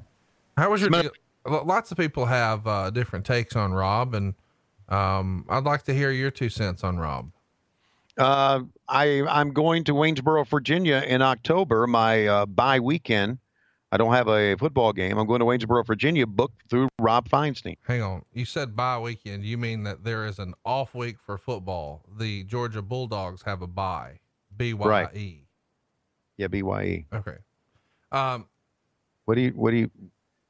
How 0.57 0.70
was 0.70 0.82
your 0.82 0.90
deal? 0.90 1.11
Lots 1.45 1.91
of 1.91 1.98
people 1.98 2.26
have 2.26 2.68
uh, 2.68 2.90
different 2.90 3.26
takes 3.26 3.56
on 3.56 3.72
Rob, 3.72 4.14
and 4.14 4.34
um, 4.90 5.45
I'd 5.49 5.64
like 5.64 5.84
to 5.84 5.94
hear 5.94 6.11
your 6.11 6.32
two 6.32 6.49
cents 6.49 6.84
on 6.84 6.98
Rob. 6.98 7.32
Uh, 8.18 8.61
I 8.88 9.24
I'm 9.28 9.52
going 9.52 9.86
to 9.86 9.94
Waynesboro, 9.94 10.48
Virginia 10.48 11.03
in 11.07 11.22
October. 11.22 11.88
My 11.88 12.28
uh, 12.28 12.45
bye 12.45 12.80
weekend. 12.80 13.38
I 13.91 13.98
don't 13.98 14.14
have 14.14 14.28
a 14.28 14.56
football 14.56 14.94
game. 14.94 15.18
I'm 15.18 15.26
going 15.26 15.40
to 15.40 15.45
Waynesboro, 15.45 15.84
Virginia, 15.86 16.28
booked 16.28 16.70
through 16.70 16.90
Rob 16.99 17.28
Feinstein. 17.28 17.76
Hang 17.88 18.03
on. 18.03 18.24
You 18.34 18.45
said 18.45 18.76
bye 18.76 18.99
weekend. 18.99 19.44
You 19.44 19.57
mean 19.57 19.84
that 19.84 20.03
there 20.03 20.26
is 20.28 20.38
an 20.38 20.53
off 20.64 20.94
week 20.94 21.18
for 21.20 21.38
football? 21.38 22.03
The 22.18 22.44
Georgia 22.44 22.82
Bulldogs 22.84 23.41
have 23.44 23.61
a 23.61 23.68
bye. 23.68 24.20
B 24.56 24.74
Y 24.74 25.07
E. 25.16 25.45
Yeah, 26.38 26.48
Bye. 26.48 27.06
Okay. 27.14 27.38
Um, 28.11 28.48
What 29.26 29.36
do 29.36 29.41
you? 29.41 29.52
What 29.52 29.72
do 29.72 29.78
you? 29.78 29.91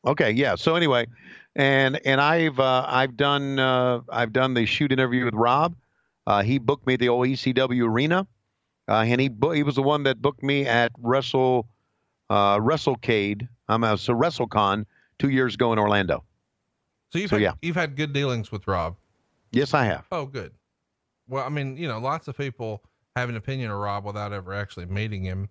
Okay, 0.05 0.31
yeah. 0.31 0.55
So 0.55 0.75
anyway, 0.75 1.07
and 1.55 1.99
and 2.05 2.21
I've 2.21 2.59
uh, 2.59 2.85
I've 2.87 3.17
done 3.17 3.57
uh, 3.59 4.01
I've 4.09 4.33
done 4.33 4.53
the 4.53 4.65
shoot 4.65 4.91
interview 4.91 5.25
with 5.25 5.33
Rob. 5.33 5.75
Uh, 6.27 6.43
he 6.43 6.59
booked 6.59 6.85
me 6.85 6.93
at 6.93 6.99
the 6.99 7.09
old 7.09 7.27
ECW 7.27 7.87
arena, 7.87 8.27
uh, 8.87 9.03
and 9.07 9.19
he 9.19 9.29
bo- 9.29 9.51
he 9.51 9.63
was 9.63 9.75
the 9.75 9.81
one 9.81 10.03
that 10.03 10.21
booked 10.21 10.43
me 10.43 10.65
at 10.65 10.91
Wrestle 10.99 11.67
uh, 12.29 12.57
WrestleCade. 12.57 13.47
I'm 13.67 13.83
um, 13.83 13.97
so 13.97 14.13
WrestleCon 14.13 14.85
two 15.17 15.29
years 15.29 15.55
ago 15.55 15.73
in 15.73 15.79
Orlando. 15.79 16.23
so 17.11 17.19
you've 17.19 17.29
So, 17.29 17.35
had, 17.37 17.43
yeah. 17.43 17.51
you've 17.61 17.75
had 17.75 17.95
good 17.95 18.13
dealings 18.13 18.51
with 18.51 18.67
Rob. 18.67 18.95
Yes, 19.51 19.73
I 19.73 19.85
have. 19.85 20.05
Oh, 20.11 20.25
good. 20.25 20.51
Well, 21.27 21.45
I 21.45 21.49
mean, 21.49 21.77
you 21.77 21.87
know, 21.87 21.99
lots 21.99 22.27
of 22.27 22.37
people 22.37 22.83
have 23.15 23.29
an 23.29 23.35
opinion 23.35 23.71
of 23.71 23.77
Rob 23.77 24.05
without 24.05 24.33
ever 24.33 24.53
actually 24.53 24.85
meeting 24.85 25.23
him. 25.23 25.49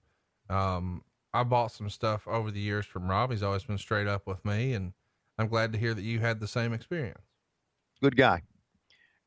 Um, 0.49 1.03
I 1.35 1.43
bought 1.45 1.73
some 1.73 1.91
stuff 1.91 2.27
over 2.27 2.51
the 2.51 2.61
years 2.61 2.87
from 2.87 3.09
Rob. 3.09 3.31
He's 3.31 3.43
always 3.43 3.65
been 3.65 3.79
straight 3.79 4.07
up 4.07 4.27
with 4.27 4.45
me, 4.45 4.73
and 4.73 4.93
I'm 5.39 5.49
glad 5.49 5.73
to 5.73 5.79
hear 5.79 5.95
that 5.95 6.03
you 6.03 6.21
had 6.21 6.41
the 6.41 6.49
same 6.49 6.73
experience. 6.73 7.21
good 8.01 8.17
guy. 8.17 8.43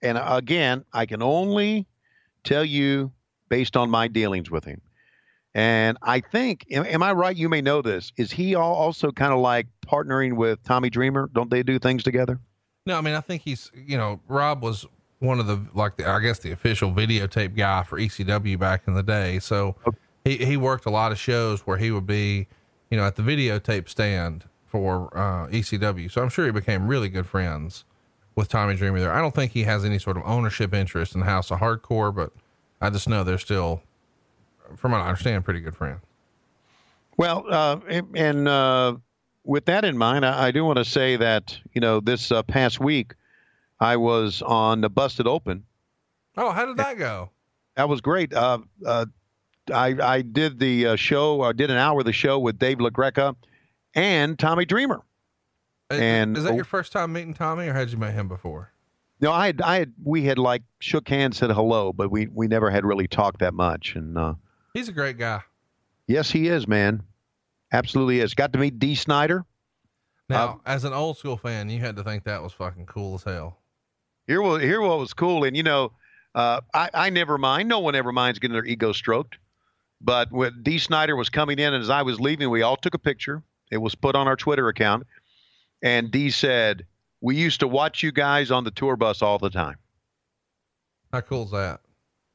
And 0.01 0.17
again, 0.19 0.83
I 0.93 1.05
can 1.05 1.21
only 1.21 1.85
tell 2.43 2.65
you 2.65 3.11
based 3.49 3.77
on 3.77 3.89
my 3.89 4.07
dealings 4.07 4.49
with 4.49 4.63
him. 4.65 4.81
And 5.53 5.97
I 6.01 6.21
think, 6.21 6.65
am, 6.71 6.85
am 6.85 7.03
I 7.03 7.11
right? 7.11 7.35
You 7.35 7.49
may 7.49 7.61
know 7.61 7.81
this. 7.81 8.11
Is 8.17 8.31
he 8.31 8.55
al- 8.55 8.61
also 8.61 9.11
kind 9.11 9.33
of 9.33 9.39
like 9.39 9.67
partnering 9.85 10.35
with 10.37 10.63
Tommy 10.63 10.89
Dreamer? 10.89 11.29
Don't 11.33 11.49
they 11.49 11.63
do 11.63 11.77
things 11.77 12.03
together? 12.03 12.39
No, 12.85 12.97
I 12.97 13.01
mean, 13.01 13.13
I 13.13 13.21
think 13.21 13.41
he's, 13.43 13.69
you 13.73 13.97
know, 13.97 14.19
Rob 14.27 14.63
was 14.63 14.85
one 15.19 15.39
of 15.39 15.47
the, 15.47 15.61
like, 15.73 15.97
the, 15.97 16.09
I 16.09 16.19
guess 16.19 16.39
the 16.39 16.51
official 16.51 16.91
videotape 16.91 17.55
guy 17.55 17.83
for 17.83 17.99
ECW 17.99 18.57
back 18.57 18.83
in 18.87 18.93
the 18.93 19.03
day. 19.03 19.39
So 19.39 19.75
he, 20.23 20.37
he 20.37 20.57
worked 20.57 20.85
a 20.85 20.89
lot 20.89 21.11
of 21.11 21.19
shows 21.19 21.61
where 21.67 21.77
he 21.77 21.91
would 21.91 22.07
be, 22.07 22.47
you 22.89 22.97
know, 22.97 23.05
at 23.05 23.15
the 23.17 23.23
videotape 23.23 23.89
stand 23.89 24.45
for 24.65 25.15
uh, 25.15 25.47
ECW. 25.47 26.09
So 26.09 26.21
I'm 26.21 26.29
sure 26.29 26.45
he 26.45 26.51
became 26.51 26.87
really 26.87 27.09
good 27.09 27.27
friends 27.27 27.83
with 28.35 28.47
Tommy 28.47 28.75
Dreamer 28.75 28.99
there. 28.99 29.11
I 29.11 29.19
don't 29.19 29.35
think 29.35 29.51
he 29.51 29.63
has 29.63 29.83
any 29.83 29.99
sort 29.99 30.15
of 30.15 30.23
ownership 30.25 30.73
interest 30.73 31.13
in 31.13 31.21
House 31.21 31.51
of 31.51 31.59
Hardcore, 31.59 32.15
but 32.15 32.31
I 32.79 32.89
just 32.89 33.09
know 33.09 33.23
they're 33.23 33.37
still, 33.37 33.83
from 34.77 34.91
what 34.91 35.01
I 35.01 35.07
understand, 35.07 35.43
pretty 35.45 35.59
good 35.61 35.75
friends. 35.75 36.01
Well, 37.17 37.45
uh, 37.49 37.79
and- 38.15 38.47
uh, 38.47 38.95
with 39.43 39.65
that 39.65 39.83
in 39.85 39.97
mind, 39.97 40.23
I, 40.25 40.47
I 40.47 40.51
do 40.51 40.63
want 40.63 40.77
to 40.77 40.85
say 40.85 41.15
that, 41.15 41.57
you 41.73 41.81
know, 41.81 41.99
this 41.99 42.31
uh, 42.31 42.43
past 42.43 42.79
week, 42.79 43.15
I 43.79 43.97
was 43.97 44.43
on 44.43 44.81
the 44.81 44.89
Busted 44.89 45.25
Open. 45.27 45.63
Oh, 46.37 46.51
how 46.51 46.65
did 46.67 46.77
that 46.77 46.97
go? 46.99 47.31
That 47.75 47.89
was 47.89 48.01
great. 48.01 48.33
Uh, 48.33 48.59
uh, 48.85 49.07
I, 49.73 49.95
I 50.01 50.21
did 50.21 50.59
the 50.59 50.87
uh, 50.87 50.95
show, 50.95 51.41
I 51.41 51.53
did 51.53 51.71
an 51.71 51.77
hour 51.77 51.99
of 51.99 52.05
the 52.05 52.13
show 52.13 52.37
with 52.37 52.59
Dave 52.59 52.77
LaGreca 52.77 53.35
and 53.95 54.37
Tommy 54.37 54.65
Dreamer. 54.65 55.01
Is- 55.89 55.99
And- 55.99 56.37
is 56.37 56.43
that 56.43 56.53
your 56.55 56.63
first 56.63 56.91
time 56.91 57.11
meeting 57.13 57.33
Tommy 57.33 57.67
or 57.67 57.73
had 57.73 57.89
you 57.89 57.97
met 57.97 58.13
him 58.13 58.27
before? 58.27 58.71
No, 59.19 59.31
I 59.31 59.47
had, 59.47 59.61
I 59.61 59.75
had, 59.79 59.93
we 60.03 60.23
had 60.23 60.37
like 60.37 60.61
shook 60.79 61.07
hands, 61.09 61.37
said 61.37 61.49
hello, 61.51 61.93
but 61.93 62.09
we, 62.11 62.27
we 62.27 62.47
never 62.47 62.69
had 62.71 62.85
really 62.85 63.07
talked 63.07 63.39
that 63.39 63.53
much. 63.55 63.95
And 63.95 64.17
uh, 64.17 64.33
He's 64.73 64.87
a 64.89 64.93
great 64.93 65.17
guy. 65.17 65.41
yes, 66.07 66.31
he 66.31 66.47
is, 66.47 66.67
man. 66.67 67.03
Absolutely 67.73 68.19
is. 68.19 68.33
Got 68.33 68.53
to 68.53 68.59
meet 68.59 68.79
Dee 68.79 68.95
Snider. 68.95 69.45
Now, 70.29 70.47
Uh, 70.49 70.55
as 70.65 70.83
an 70.83 70.93
old 70.93 71.17
school 71.17 71.37
fan, 71.37 71.69
you 71.69 71.79
had 71.79 71.95
to 71.97 72.03
think 72.03 72.23
that 72.25 72.41
was 72.41 72.53
fucking 72.53 72.85
cool 72.85 73.15
as 73.15 73.23
hell. 73.23 73.59
Here, 74.27 74.41
what, 74.41 74.61
here, 74.61 74.81
what 74.81 74.99
was 74.99 75.13
cool, 75.13 75.43
and 75.43 75.55
you 75.57 75.63
know, 75.63 75.91
uh, 76.35 76.61
I, 76.73 76.89
I 76.93 77.09
never 77.09 77.37
mind. 77.37 77.67
No 77.67 77.79
one 77.79 77.95
ever 77.95 78.11
minds 78.11 78.39
getting 78.39 78.53
their 78.53 78.65
ego 78.65 78.91
stroked. 78.93 79.37
But 79.99 80.31
when 80.31 80.63
Dee 80.63 80.79
Snider 80.79 81.15
was 81.15 81.29
coming 81.29 81.59
in, 81.59 81.73
and 81.73 81.81
as 81.81 81.89
I 81.89 82.01
was 82.01 82.19
leaving, 82.19 82.49
we 82.49 82.61
all 82.61 82.77
took 82.77 82.93
a 82.93 82.99
picture. 82.99 83.43
It 83.71 83.77
was 83.77 83.93
put 83.95 84.15
on 84.15 84.27
our 84.27 84.35
Twitter 84.35 84.67
account, 84.67 85.05
and 85.81 86.11
D 86.11 86.29
said, 86.29 86.85
"We 87.19 87.35
used 87.35 87.59
to 87.59 87.67
watch 87.67 88.03
you 88.03 88.11
guys 88.11 88.51
on 88.51 88.63
the 88.63 88.71
tour 88.71 88.95
bus 88.95 89.21
all 89.21 89.37
the 89.37 89.49
time." 89.49 89.77
How 91.11 91.21
cool 91.21 91.43
is 91.43 91.51
that? 91.51 91.81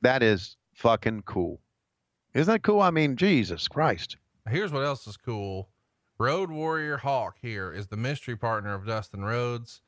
That 0.02 0.22
is 0.22 0.56
fucking 0.74 1.22
cool. 1.22 1.60
Isn't 2.36 2.52
that 2.52 2.62
cool? 2.62 2.82
I 2.82 2.90
mean, 2.90 3.16
Jesus 3.16 3.66
Christ. 3.66 4.18
Here's 4.46 4.70
what 4.70 4.84
else 4.84 5.06
is 5.06 5.16
cool. 5.16 5.70
Road 6.18 6.50
Warrior 6.50 6.98
Hawk 6.98 7.38
here 7.40 7.72
is 7.72 7.86
the 7.86 7.96
mystery 7.96 8.36
partner 8.36 8.74
of 8.74 8.86
Dustin 8.86 9.24
Rhodes. 9.24 9.80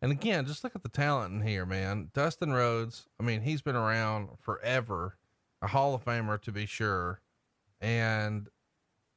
And 0.00 0.12
again, 0.12 0.46
just 0.46 0.62
look 0.62 0.76
at 0.76 0.84
the 0.84 0.88
talent 0.88 1.34
in 1.34 1.40
here, 1.40 1.66
man. 1.66 2.10
Dustin 2.14 2.52
Rhodes, 2.52 3.08
I 3.18 3.24
mean, 3.24 3.40
he's 3.40 3.60
been 3.60 3.74
around 3.74 4.28
forever, 4.40 5.16
a 5.60 5.66
Hall 5.66 5.96
of 5.96 6.04
Famer 6.04 6.40
to 6.42 6.52
be 6.52 6.64
sure. 6.64 7.22
And 7.80 8.46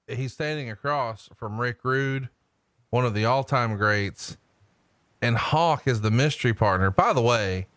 he's 0.08 0.34
standing 0.34 0.72
across 0.72 1.30
from 1.38 1.62
Rick 1.62 1.82
Rude, 1.84 2.30
one 2.90 3.06
of 3.06 3.14
the 3.14 3.24
all 3.24 3.44
time 3.44 3.78
greats. 3.78 4.36
And 5.22 5.38
Hawk 5.38 5.84
is 5.86 6.02
the 6.02 6.10
mystery 6.10 6.56
partner. 6.56 6.90
By 6.90 7.14
the 7.14 7.22
way, 7.22 7.68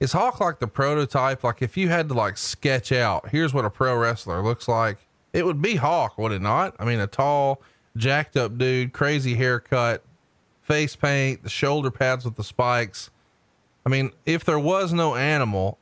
is 0.00 0.12
Hawk 0.12 0.40
like 0.40 0.58
the 0.58 0.66
prototype? 0.66 1.44
Like 1.44 1.62
if 1.62 1.76
you 1.76 1.88
had 1.88 2.08
to 2.08 2.14
like 2.14 2.38
sketch 2.38 2.90
out, 2.90 3.28
here's 3.28 3.54
what 3.54 3.64
a 3.64 3.70
pro 3.70 3.96
wrestler 3.96 4.42
looks 4.42 4.66
like, 4.66 4.98
it 5.32 5.44
would 5.44 5.62
be 5.62 5.76
Hawk, 5.76 6.18
would 6.18 6.32
it 6.32 6.42
not? 6.42 6.74
I 6.78 6.84
mean, 6.84 6.98
a 7.00 7.06
tall, 7.06 7.62
jacked 7.96 8.36
up 8.36 8.58
dude, 8.58 8.92
crazy 8.92 9.34
haircut, 9.34 10.02
face 10.62 10.96
paint, 10.96 11.42
the 11.42 11.50
shoulder 11.50 11.90
pads 11.90 12.24
with 12.24 12.36
the 12.36 12.44
spikes. 12.44 13.10
I 13.84 13.90
mean, 13.90 14.10
if 14.26 14.44
there 14.44 14.58
was 14.58 14.92
no 14.92 15.14
animal, 15.14 15.78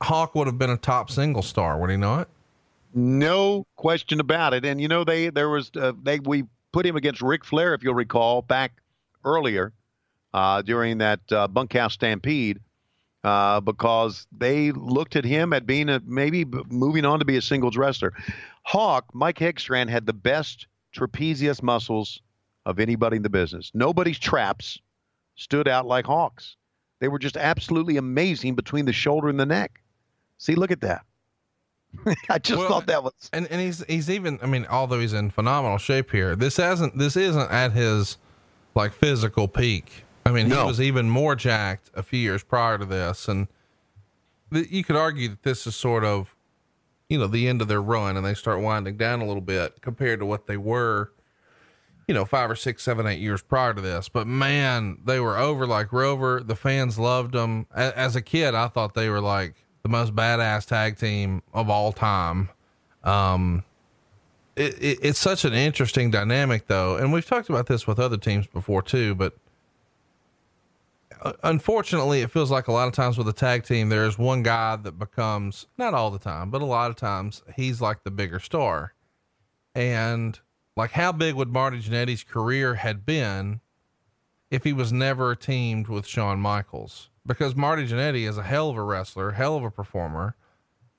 Hawk 0.00 0.34
would 0.34 0.46
have 0.46 0.58
been 0.58 0.70
a 0.70 0.76
top 0.76 1.10
single 1.10 1.42
star, 1.42 1.78
would 1.78 1.90
he 1.90 1.96
not? 1.96 2.28
No 2.94 3.66
question 3.76 4.20
about 4.20 4.54
it. 4.54 4.64
And 4.64 4.80
you 4.80 4.86
know, 4.86 5.02
they 5.02 5.30
there 5.30 5.48
was 5.48 5.70
uh, 5.76 5.92
they 6.02 6.20
we 6.20 6.44
put 6.72 6.86
him 6.86 6.94
against 6.94 7.20
Ric 7.20 7.44
Flair, 7.44 7.74
if 7.74 7.82
you'll 7.82 7.94
recall, 7.94 8.42
back 8.42 8.80
earlier 9.24 9.72
uh, 10.32 10.62
during 10.62 10.98
that 10.98 11.20
uh, 11.32 11.48
bunkhouse 11.48 11.94
stampede 11.94 12.60
uh, 13.24 13.60
because 13.60 14.26
they 14.36 14.70
looked 14.72 15.16
at 15.16 15.24
him 15.24 15.52
at 15.52 15.66
being 15.66 15.88
a, 15.88 16.00
maybe 16.04 16.44
moving 16.68 17.04
on 17.04 17.18
to 17.18 17.24
be 17.24 17.36
a 17.36 17.42
singles 17.42 17.76
wrestler. 17.76 18.12
Hawk, 18.62 19.06
Mike 19.14 19.38
Hegstrand 19.38 19.88
had 19.88 20.06
the 20.06 20.12
best 20.12 20.66
trapezius 20.94 21.62
muscles 21.62 22.20
of 22.66 22.78
anybody 22.78 23.16
in 23.16 23.22
the 23.22 23.30
business. 23.30 23.70
Nobody's 23.74 24.18
traps 24.18 24.78
stood 25.36 25.66
out 25.66 25.86
like 25.86 26.04
Hawk's. 26.04 26.56
They 27.00 27.08
were 27.08 27.18
just 27.18 27.36
absolutely 27.36 27.96
amazing 27.96 28.54
between 28.54 28.84
the 28.84 28.92
shoulder 28.92 29.28
and 29.28 29.40
the 29.40 29.46
neck. 29.46 29.80
See, 30.38 30.54
look 30.54 30.70
at 30.70 30.80
that. 30.82 31.04
I 32.28 32.38
just 32.38 32.58
well, 32.58 32.68
thought 32.68 32.86
that 32.86 33.04
was 33.04 33.12
and, 33.32 33.46
and 33.52 33.60
he's 33.60 33.84
he's 33.86 34.10
even 34.10 34.38
I 34.42 34.46
mean, 34.46 34.66
although 34.68 34.98
he's 34.98 35.12
in 35.12 35.30
phenomenal 35.30 35.78
shape 35.78 36.10
here, 36.10 36.34
this 36.34 36.56
hasn't 36.56 36.98
this 36.98 37.16
isn't 37.16 37.50
at 37.50 37.72
his 37.72 38.18
like 38.74 38.92
physical 38.92 39.46
peak. 39.46 40.04
I 40.26 40.32
mean, 40.32 40.48
no. 40.48 40.62
he 40.62 40.66
was 40.66 40.80
even 40.80 41.10
more 41.10 41.36
jacked 41.36 41.90
a 41.94 42.02
few 42.02 42.18
years 42.18 42.42
prior 42.42 42.78
to 42.78 42.84
this, 42.84 43.28
and 43.28 43.48
th- 44.52 44.70
you 44.70 44.82
could 44.82 44.96
argue 44.96 45.28
that 45.28 45.42
this 45.42 45.66
is 45.66 45.76
sort 45.76 46.04
of, 46.04 46.34
you 47.08 47.18
know, 47.18 47.26
the 47.26 47.46
end 47.46 47.60
of 47.60 47.68
their 47.68 47.82
run, 47.82 48.16
and 48.16 48.24
they 48.24 48.34
start 48.34 48.60
winding 48.60 48.96
down 48.96 49.20
a 49.20 49.26
little 49.26 49.42
bit 49.42 49.82
compared 49.82 50.20
to 50.20 50.26
what 50.26 50.46
they 50.46 50.56
were, 50.56 51.12
you 52.08 52.14
know, 52.14 52.24
five 52.24 52.50
or 52.50 52.56
six, 52.56 52.82
seven, 52.82 53.06
eight 53.06 53.20
years 53.20 53.42
prior 53.42 53.74
to 53.74 53.80
this. 53.82 54.08
But 54.08 54.26
man, 54.26 54.98
they 55.04 55.20
were 55.20 55.36
over 55.36 55.66
like 55.66 55.92
Rover. 55.92 56.40
The 56.40 56.56
fans 56.56 56.98
loved 56.98 57.32
them. 57.32 57.66
A- 57.74 57.96
as 57.98 58.16
a 58.16 58.22
kid, 58.22 58.54
I 58.54 58.68
thought 58.68 58.94
they 58.94 59.10
were 59.10 59.20
like 59.20 59.54
the 59.82 59.88
most 59.90 60.14
badass 60.14 60.66
tag 60.66 60.98
team 60.98 61.42
of 61.52 61.68
all 61.68 61.92
time. 61.92 62.48
Um, 63.02 63.64
it, 64.56 64.82
it, 64.82 64.98
it's 65.02 65.18
such 65.18 65.44
an 65.44 65.52
interesting 65.52 66.10
dynamic, 66.10 66.66
though, 66.66 66.96
and 66.96 67.12
we've 67.12 67.26
talked 67.26 67.50
about 67.50 67.66
this 67.66 67.86
with 67.86 67.98
other 67.98 68.16
teams 68.16 68.46
before 68.46 68.80
too, 68.80 69.14
but 69.14 69.36
Uh, 71.24 71.32
unfortunately, 71.42 72.20
it 72.20 72.30
feels 72.30 72.50
like 72.50 72.68
a 72.68 72.72
lot 72.72 72.86
of 72.86 72.92
times 72.92 73.16
with 73.16 73.26
a 73.28 73.32
tag 73.32 73.64
team, 73.64 73.88
there's 73.88 74.18
one 74.18 74.42
guy 74.42 74.76
that 74.76 74.98
becomes 74.98 75.66
not 75.78 75.94
all 75.94 76.10
the 76.10 76.18
time, 76.18 76.50
but 76.50 76.60
a 76.60 76.66
lot 76.66 76.90
of 76.90 76.96
times 76.96 77.42
he's 77.56 77.80
like 77.80 78.04
the 78.04 78.10
bigger 78.10 78.38
star. 78.38 78.92
And 79.74 80.38
like, 80.76 80.90
how 80.90 81.12
big 81.12 81.34
would 81.34 81.48
Marty 81.48 81.80
Jannetty's 81.80 82.22
career 82.22 82.74
had 82.74 83.06
been 83.06 83.60
if 84.50 84.64
he 84.64 84.74
was 84.74 84.92
never 84.92 85.34
teamed 85.34 85.88
with 85.88 86.06
Shawn 86.06 86.40
Michaels? 86.40 87.08
Because 87.26 87.56
Marty 87.56 87.86
Jannetty 87.86 88.28
is 88.28 88.36
a 88.36 88.42
hell 88.42 88.68
of 88.68 88.76
a 88.76 88.82
wrestler, 88.82 89.30
hell 89.30 89.56
of 89.56 89.64
a 89.64 89.70
performer, 89.70 90.36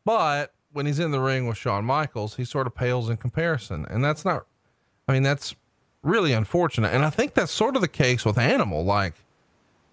but 0.06 0.54
when 0.74 0.88
he's 0.88 1.00
in 1.00 1.12
the 1.12 1.22
ring 1.22 1.48
with 1.48 1.58
Shawn 1.58 1.86
Michaels, 1.86 2.36
he 2.36 2.44
sort 2.46 2.66
of 2.66 2.74
pales 2.74 3.10
in 3.10 3.18
comparison. 3.18 3.86
And 3.90 4.04
that's 4.04 4.26
not, 4.26 4.46
I 5.08 5.14
mean, 5.14 5.24
that's 5.24 5.56
really 6.02 6.34
unfortunate. 6.34 6.94
And 6.94 7.06
I 7.06 7.12
think 7.12 7.36
that's 7.36 7.52
sort 7.52 7.76
of 7.76 7.82
the 7.82 7.88
case 7.88 8.26
with 8.26 8.38
Animal. 8.38 8.84
Like, 8.84 9.14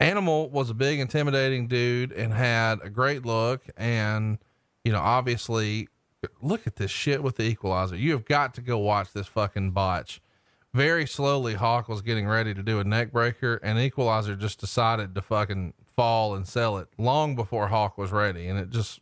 Animal 0.02 0.50
was 0.50 0.68
a 0.68 0.74
big, 0.74 0.98
intimidating 0.98 1.68
dude 1.68 2.12
and 2.12 2.32
had 2.32 2.80
a 2.82 2.90
great 2.90 3.24
look. 3.24 3.62
And, 3.76 4.38
you 4.84 4.90
know, 4.90 5.00
obviously, 5.00 5.88
look 6.40 6.66
at 6.66 6.76
this 6.76 6.90
shit 6.90 7.22
with 7.22 7.36
the 7.36 7.44
equalizer. 7.44 7.96
You 7.96 8.12
have 8.12 8.24
got 8.24 8.54
to 8.54 8.60
go 8.60 8.78
watch 8.78 9.12
this 9.12 9.28
fucking 9.28 9.70
botch. 9.70 10.20
Very 10.74 11.06
slowly, 11.06 11.54
Hawk 11.54 11.88
was 11.88 12.00
getting 12.00 12.26
ready 12.26 12.54
to 12.54 12.62
do 12.62 12.80
a 12.80 12.84
neck 12.84 13.12
breaker, 13.12 13.60
and 13.62 13.78
Equalizer 13.78 14.34
just 14.34 14.58
decided 14.58 15.14
to 15.14 15.22
fucking 15.22 15.74
fall 15.94 16.34
and 16.34 16.48
sell 16.48 16.78
it 16.78 16.88
long 16.96 17.36
before 17.36 17.68
Hawk 17.68 17.98
was 17.98 18.10
ready. 18.10 18.48
And 18.48 18.58
it 18.58 18.70
just, 18.70 19.00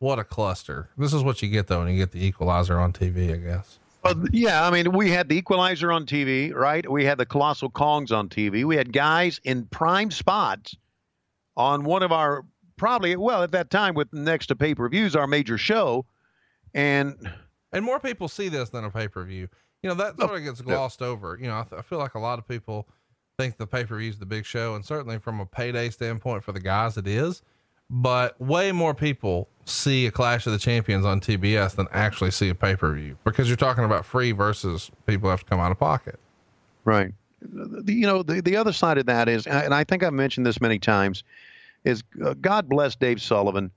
what 0.00 0.18
a 0.18 0.24
cluster. 0.24 0.90
This 0.98 1.14
is 1.14 1.22
what 1.22 1.40
you 1.40 1.48
get, 1.48 1.68
though, 1.68 1.78
when 1.78 1.88
you 1.88 1.96
get 1.96 2.10
the 2.10 2.24
Equalizer 2.24 2.78
on 2.80 2.92
TV, 2.92 3.32
I 3.32 3.36
guess. 3.36 3.78
Well, 4.04 4.24
yeah, 4.32 4.64
I 4.66 4.70
mean, 4.70 4.92
we 4.92 5.10
had 5.10 5.28
the 5.28 5.36
Equalizer 5.36 5.90
on 5.90 6.06
TV, 6.06 6.54
right? 6.54 6.88
We 6.88 7.04
had 7.04 7.18
the 7.18 7.26
Colossal 7.26 7.70
Kongs 7.70 8.16
on 8.16 8.28
TV. 8.28 8.64
We 8.64 8.76
had 8.76 8.92
guys 8.92 9.40
in 9.44 9.66
prime 9.66 10.10
spots 10.10 10.76
on 11.56 11.84
one 11.84 12.02
of 12.02 12.12
our 12.12 12.44
probably 12.76 13.16
well 13.16 13.42
at 13.42 13.50
that 13.52 13.70
time 13.70 13.94
with 13.94 14.12
next 14.12 14.46
to 14.46 14.56
pay 14.56 14.74
per 14.74 14.88
views, 14.88 15.16
our 15.16 15.26
major 15.26 15.58
show, 15.58 16.06
and 16.74 17.16
and 17.72 17.84
more 17.84 17.98
people 17.98 18.28
see 18.28 18.48
this 18.48 18.70
than 18.70 18.84
a 18.84 18.90
pay 18.90 19.08
per 19.08 19.24
view. 19.24 19.48
You 19.82 19.90
know 19.90 19.94
that 19.96 20.14
oh, 20.20 20.26
sort 20.26 20.38
of 20.38 20.44
gets 20.44 20.60
glossed 20.60 21.02
over. 21.02 21.36
You 21.40 21.48
know, 21.48 21.58
I, 21.58 21.62
th- 21.64 21.78
I 21.78 21.82
feel 21.82 21.98
like 21.98 22.14
a 22.14 22.20
lot 22.20 22.38
of 22.38 22.46
people 22.46 22.88
think 23.36 23.56
the 23.56 23.66
pay 23.66 23.84
per 23.84 23.98
view 23.98 24.10
is 24.10 24.18
the 24.18 24.26
big 24.26 24.46
show, 24.46 24.76
and 24.76 24.84
certainly 24.84 25.18
from 25.18 25.40
a 25.40 25.46
payday 25.46 25.90
standpoint 25.90 26.44
for 26.44 26.52
the 26.52 26.60
guys, 26.60 26.96
it 26.96 27.08
is 27.08 27.42
but 27.90 28.40
way 28.40 28.72
more 28.72 28.94
people 28.94 29.48
see 29.64 30.06
a 30.06 30.10
Clash 30.10 30.46
of 30.46 30.52
the 30.52 30.58
Champions 30.58 31.04
on 31.04 31.20
TBS 31.20 31.76
than 31.76 31.86
actually 31.92 32.30
see 32.30 32.48
a 32.48 32.54
pay 32.54 32.76
per 32.76 32.92
view 32.94 33.16
because 33.24 33.48
you're 33.48 33.56
talking 33.56 33.84
about 33.84 34.04
free 34.04 34.32
versus 34.32 34.90
people 35.06 35.30
have 35.30 35.40
to 35.40 35.46
come 35.46 35.60
out 35.60 35.70
of 35.70 35.78
pocket. 35.78 36.18
Right. 36.84 37.12
You 37.40 38.06
know, 38.06 38.22
the, 38.22 38.42
the 38.42 38.56
other 38.56 38.72
side 38.72 38.98
of 38.98 39.06
that 39.06 39.28
is, 39.28 39.46
and 39.46 39.72
I 39.72 39.84
think 39.84 40.02
I've 40.02 40.12
mentioned 40.12 40.44
this 40.44 40.60
many 40.60 40.78
times, 40.78 41.22
is 41.84 42.02
uh, 42.24 42.34
God 42.40 42.68
bless 42.68 42.96
Dave 42.96 43.22
Sullivan. 43.22 43.70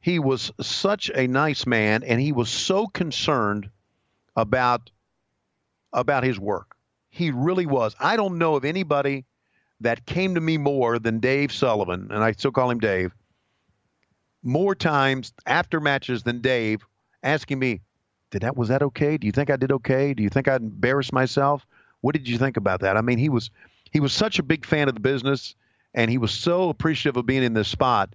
He 0.00 0.18
was 0.18 0.52
such 0.60 1.10
a 1.12 1.26
nice 1.26 1.66
man, 1.66 2.04
and 2.04 2.20
he 2.20 2.30
was 2.30 2.48
so 2.48 2.86
concerned 2.86 3.70
about 4.36 4.90
about 5.92 6.22
his 6.22 6.38
work. 6.38 6.76
He 7.10 7.30
really 7.32 7.66
was. 7.66 7.96
I 7.98 8.16
don't 8.16 8.38
know 8.38 8.54
of 8.54 8.64
anybody 8.64 9.24
that 9.80 10.06
came 10.06 10.34
to 10.34 10.40
me 10.40 10.58
more 10.58 10.98
than 10.98 11.18
Dave 11.18 11.52
Sullivan, 11.52 12.08
and 12.10 12.22
I 12.22 12.32
still 12.32 12.52
call 12.52 12.70
him 12.70 12.78
Dave 12.78 13.12
more 14.42 14.74
times 14.74 15.32
after 15.46 15.80
matches 15.80 16.22
than 16.22 16.40
Dave 16.40 16.86
asking 17.22 17.58
me, 17.58 17.80
"Did 18.30 18.42
that 18.42 18.56
was 18.56 18.68
that 18.68 18.82
okay? 18.82 19.18
Do 19.18 19.26
you 19.26 19.32
think 19.32 19.50
I 19.50 19.56
did 19.56 19.72
okay? 19.72 20.14
Do 20.14 20.22
you 20.22 20.28
think 20.28 20.48
I 20.48 20.56
embarrassed 20.56 21.12
myself? 21.12 21.66
What 22.00 22.14
did 22.14 22.28
you 22.28 22.38
think 22.38 22.56
about 22.56 22.80
that?" 22.80 22.96
I 22.96 23.00
mean, 23.00 23.18
he 23.18 23.28
was 23.28 23.50
he 23.90 24.00
was 24.00 24.12
such 24.12 24.38
a 24.38 24.42
big 24.42 24.64
fan 24.64 24.88
of 24.88 24.94
the 24.94 25.00
business, 25.00 25.54
and 25.94 26.10
he 26.10 26.18
was 26.18 26.30
so 26.30 26.68
appreciative 26.68 27.16
of 27.16 27.26
being 27.26 27.42
in 27.42 27.54
this 27.54 27.68
spot. 27.68 28.14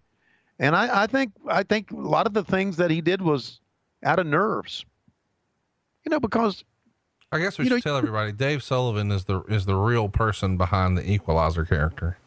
And 0.60 0.76
I, 0.76 1.04
I 1.04 1.08
think 1.08 1.34
I 1.48 1.64
think 1.64 1.92
a 1.92 1.96
lot 1.96 2.28
of 2.28 2.34
the 2.34 2.44
things 2.44 2.78
that 2.78 2.92
he 2.92 3.02
did 3.02 3.22
was 3.22 3.60
out 4.04 4.20
of 4.20 4.28
nerves. 4.28 4.86
You 6.06 6.10
know, 6.10 6.20
because 6.20 6.64
I 7.32 7.40
guess 7.40 7.58
we 7.58 7.66
should 7.66 7.74
know, 7.74 7.80
tell 7.80 7.98
everybody 7.98 8.32
Dave 8.32 8.62
Sullivan 8.62 9.12
is 9.12 9.26
the 9.26 9.42
is 9.44 9.66
the 9.66 9.76
real 9.76 10.10
person 10.10 10.58
behind 10.58 10.98
the 10.98 11.10
Equalizer 11.10 11.66
character. 11.66 12.18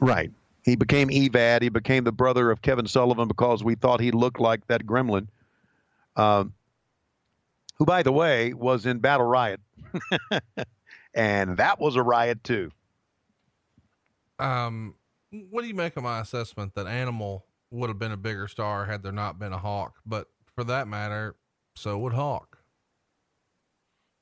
Right. 0.00 0.30
He 0.62 0.76
became 0.76 1.08
Evad. 1.08 1.62
He 1.62 1.68
became 1.68 2.04
the 2.04 2.12
brother 2.12 2.50
of 2.50 2.62
Kevin 2.62 2.86
Sullivan 2.86 3.28
because 3.28 3.64
we 3.64 3.74
thought 3.74 4.00
he 4.00 4.12
looked 4.12 4.38
like 4.38 4.66
that 4.68 4.86
gremlin, 4.86 5.26
uh, 6.16 6.44
who, 7.76 7.84
by 7.84 8.02
the 8.02 8.12
way, 8.12 8.54
was 8.54 8.86
in 8.86 9.00
Battle 9.00 9.26
Riot. 9.26 9.60
and 11.14 11.56
that 11.56 11.80
was 11.80 11.96
a 11.96 12.02
riot, 12.02 12.44
too. 12.44 12.70
Um, 14.38 14.94
what 15.50 15.62
do 15.62 15.68
you 15.68 15.74
make 15.74 15.96
of 15.96 16.04
my 16.04 16.20
assessment 16.20 16.74
that 16.74 16.86
Animal 16.86 17.44
would 17.70 17.88
have 17.88 17.98
been 17.98 18.12
a 18.12 18.16
bigger 18.16 18.46
star 18.46 18.86
had 18.86 19.02
there 19.02 19.12
not 19.12 19.38
been 19.38 19.52
a 19.52 19.58
Hawk? 19.58 19.96
But 20.06 20.28
for 20.54 20.62
that 20.64 20.86
matter, 20.86 21.34
so 21.74 21.98
would 21.98 22.12
Hawk. 22.12 22.58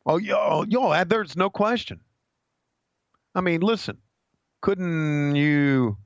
Oh, 0.07 0.17
yo, 0.17 0.65
yo, 0.69 1.05
there's 1.05 1.37
no 1.37 1.51
question. 1.51 2.01
I 3.35 3.43
mean, 3.43 3.61
listen, 3.61 3.99
couldn't 4.63 5.37
you 5.37 5.99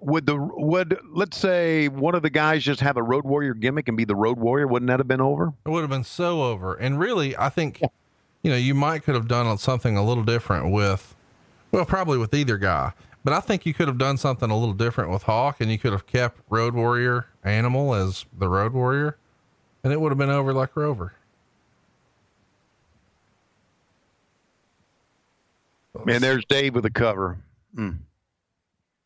would 0.00 0.26
the 0.26 0.36
would 0.36 0.98
let's 1.12 1.36
say 1.36 1.88
one 1.88 2.14
of 2.14 2.22
the 2.22 2.30
guys 2.30 2.62
just 2.62 2.80
have 2.80 2.96
a 2.96 3.02
road 3.02 3.24
warrior 3.24 3.54
gimmick 3.54 3.88
and 3.88 3.96
be 3.96 4.04
the 4.04 4.14
road 4.14 4.38
warrior 4.38 4.66
wouldn't 4.66 4.88
that 4.88 5.00
have 5.00 5.08
been 5.08 5.20
over? 5.20 5.52
It 5.64 5.68
would 5.68 5.80
have 5.80 5.90
been 5.90 6.04
so 6.04 6.42
over. 6.42 6.74
And 6.74 6.98
really 6.98 7.36
i 7.36 7.48
think 7.48 7.80
yeah. 7.80 7.88
you 8.42 8.50
know 8.50 8.56
you 8.56 8.74
might 8.74 9.02
could 9.02 9.14
have 9.14 9.28
done 9.28 9.58
something 9.58 9.96
a 9.96 10.04
little 10.04 10.24
different 10.24 10.70
with 10.70 11.14
well 11.72 11.84
probably 11.84 12.18
with 12.18 12.32
either 12.34 12.58
guy. 12.58 12.92
But 13.24 13.32
i 13.32 13.40
think 13.40 13.66
you 13.66 13.74
could 13.74 13.88
have 13.88 13.98
done 13.98 14.16
something 14.18 14.50
a 14.50 14.56
little 14.56 14.74
different 14.74 15.10
with 15.10 15.24
hawk 15.24 15.60
and 15.60 15.70
you 15.70 15.78
could 15.78 15.92
have 15.92 16.06
kept 16.06 16.40
road 16.48 16.74
warrior 16.74 17.26
animal 17.42 17.94
as 17.94 18.24
the 18.38 18.48
road 18.48 18.72
warrior 18.72 19.16
and 19.82 19.92
it 19.92 20.00
would 20.00 20.10
have 20.10 20.18
been 20.18 20.30
over 20.30 20.52
like 20.52 20.76
rover. 20.76 21.12
Man 26.04 26.20
there's 26.20 26.44
dave 26.44 26.74
with 26.74 26.84
a 26.84 26.90
cover. 26.90 27.38
Mm. 27.76 27.98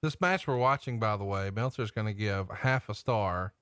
This 0.02 0.20
match 0.20 0.46
we're 0.46 0.56
watching, 0.56 0.98
by 0.98 1.16
the 1.16 1.24
way, 1.24 1.50
Meltzer's 1.50 1.90
going 1.90 2.06
to 2.06 2.14
give 2.14 2.48
half 2.48 2.88
a 2.88 2.94
star. 2.94 3.52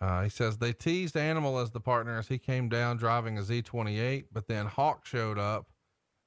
Uh, 0.00 0.22
he 0.22 0.28
says 0.30 0.56
they 0.58 0.72
teased 0.72 1.16
Animal 1.16 1.58
as 1.58 1.70
the 1.72 1.80
partner 1.80 2.18
as 2.18 2.28
he 2.28 2.38
came 2.38 2.68
down 2.68 2.96
driving 2.96 3.36
a 3.36 3.42
Z28, 3.42 4.26
but 4.32 4.46
then 4.46 4.66
Hawk 4.66 5.04
showed 5.04 5.38
up. 5.38 5.66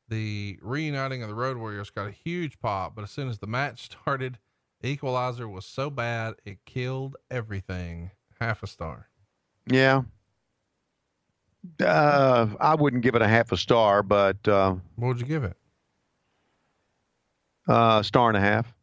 The 0.09 0.59
reuniting 0.61 1.23
of 1.23 1.29
the 1.29 1.33
Road 1.35 1.57
Warriors 1.57 1.89
got 1.89 2.07
a 2.07 2.11
huge 2.11 2.59
pop, 2.59 2.93
but 2.95 3.03
as 3.03 3.09
soon 3.11 3.29
as 3.29 3.39
the 3.39 3.47
match 3.47 3.83
started, 3.91 4.37
Equalizer 4.83 5.47
was 5.47 5.65
so 5.65 5.89
bad 5.89 6.35
it 6.45 6.57
killed 6.65 7.15
everything. 7.31 8.11
Half 8.41 8.61
a 8.63 8.67
star. 8.67 9.07
Yeah. 9.65 10.01
Uh, 11.81 12.47
I 12.59 12.75
wouldn't 12.75 13.01
give 13.03 13.15
it 13.15 13.21
a 13.21 13.27
half 13.27 13.53
a 13.53 13.57
star, 13.57 14.03
but 14.03 14.45
uh, 14.49 14.75
What 14.97 15.07
would 15.07 15.19
you 15.21 15.25
give 15.25 15.45
it? 15.45 15.55
uh, 17.69 18.03
star 18.03 18.27
and 18.27 18.35
a 18.35 18.41
half. 18.41 18.73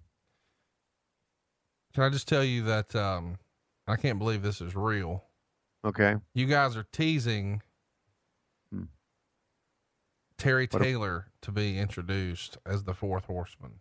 Can 1.94 2.04
I 2.04 2.08
just 2.08 2.28
tell 2.28 2.44
you 2.44 2.62
that 2.64 2.94
um, 2.94 3.38
I 3.86 3.96
can't 3.96 4.18
believe 4.18 4.42
this 4.42 4.60
is 4.60 4.74
real. 4.76 5.24
Okay. 5.84 6.16
You 6.34 6.46
guys 6.46 6.76
are 6.76 6.86
teasing 6.92 7.62
Hmm. 8.72 8.84
Terry 10.38 10.68
What 10.70 10.82
a- 10.82 10.84
Taylor 10.84 11.26
to 11.42 11.50
be 11.52 11.78
introduced 11.78 12.58
as 12.64 12.84
the 12.84 12.94
fourth 12.94 13.24
horseman. 13.26 13.80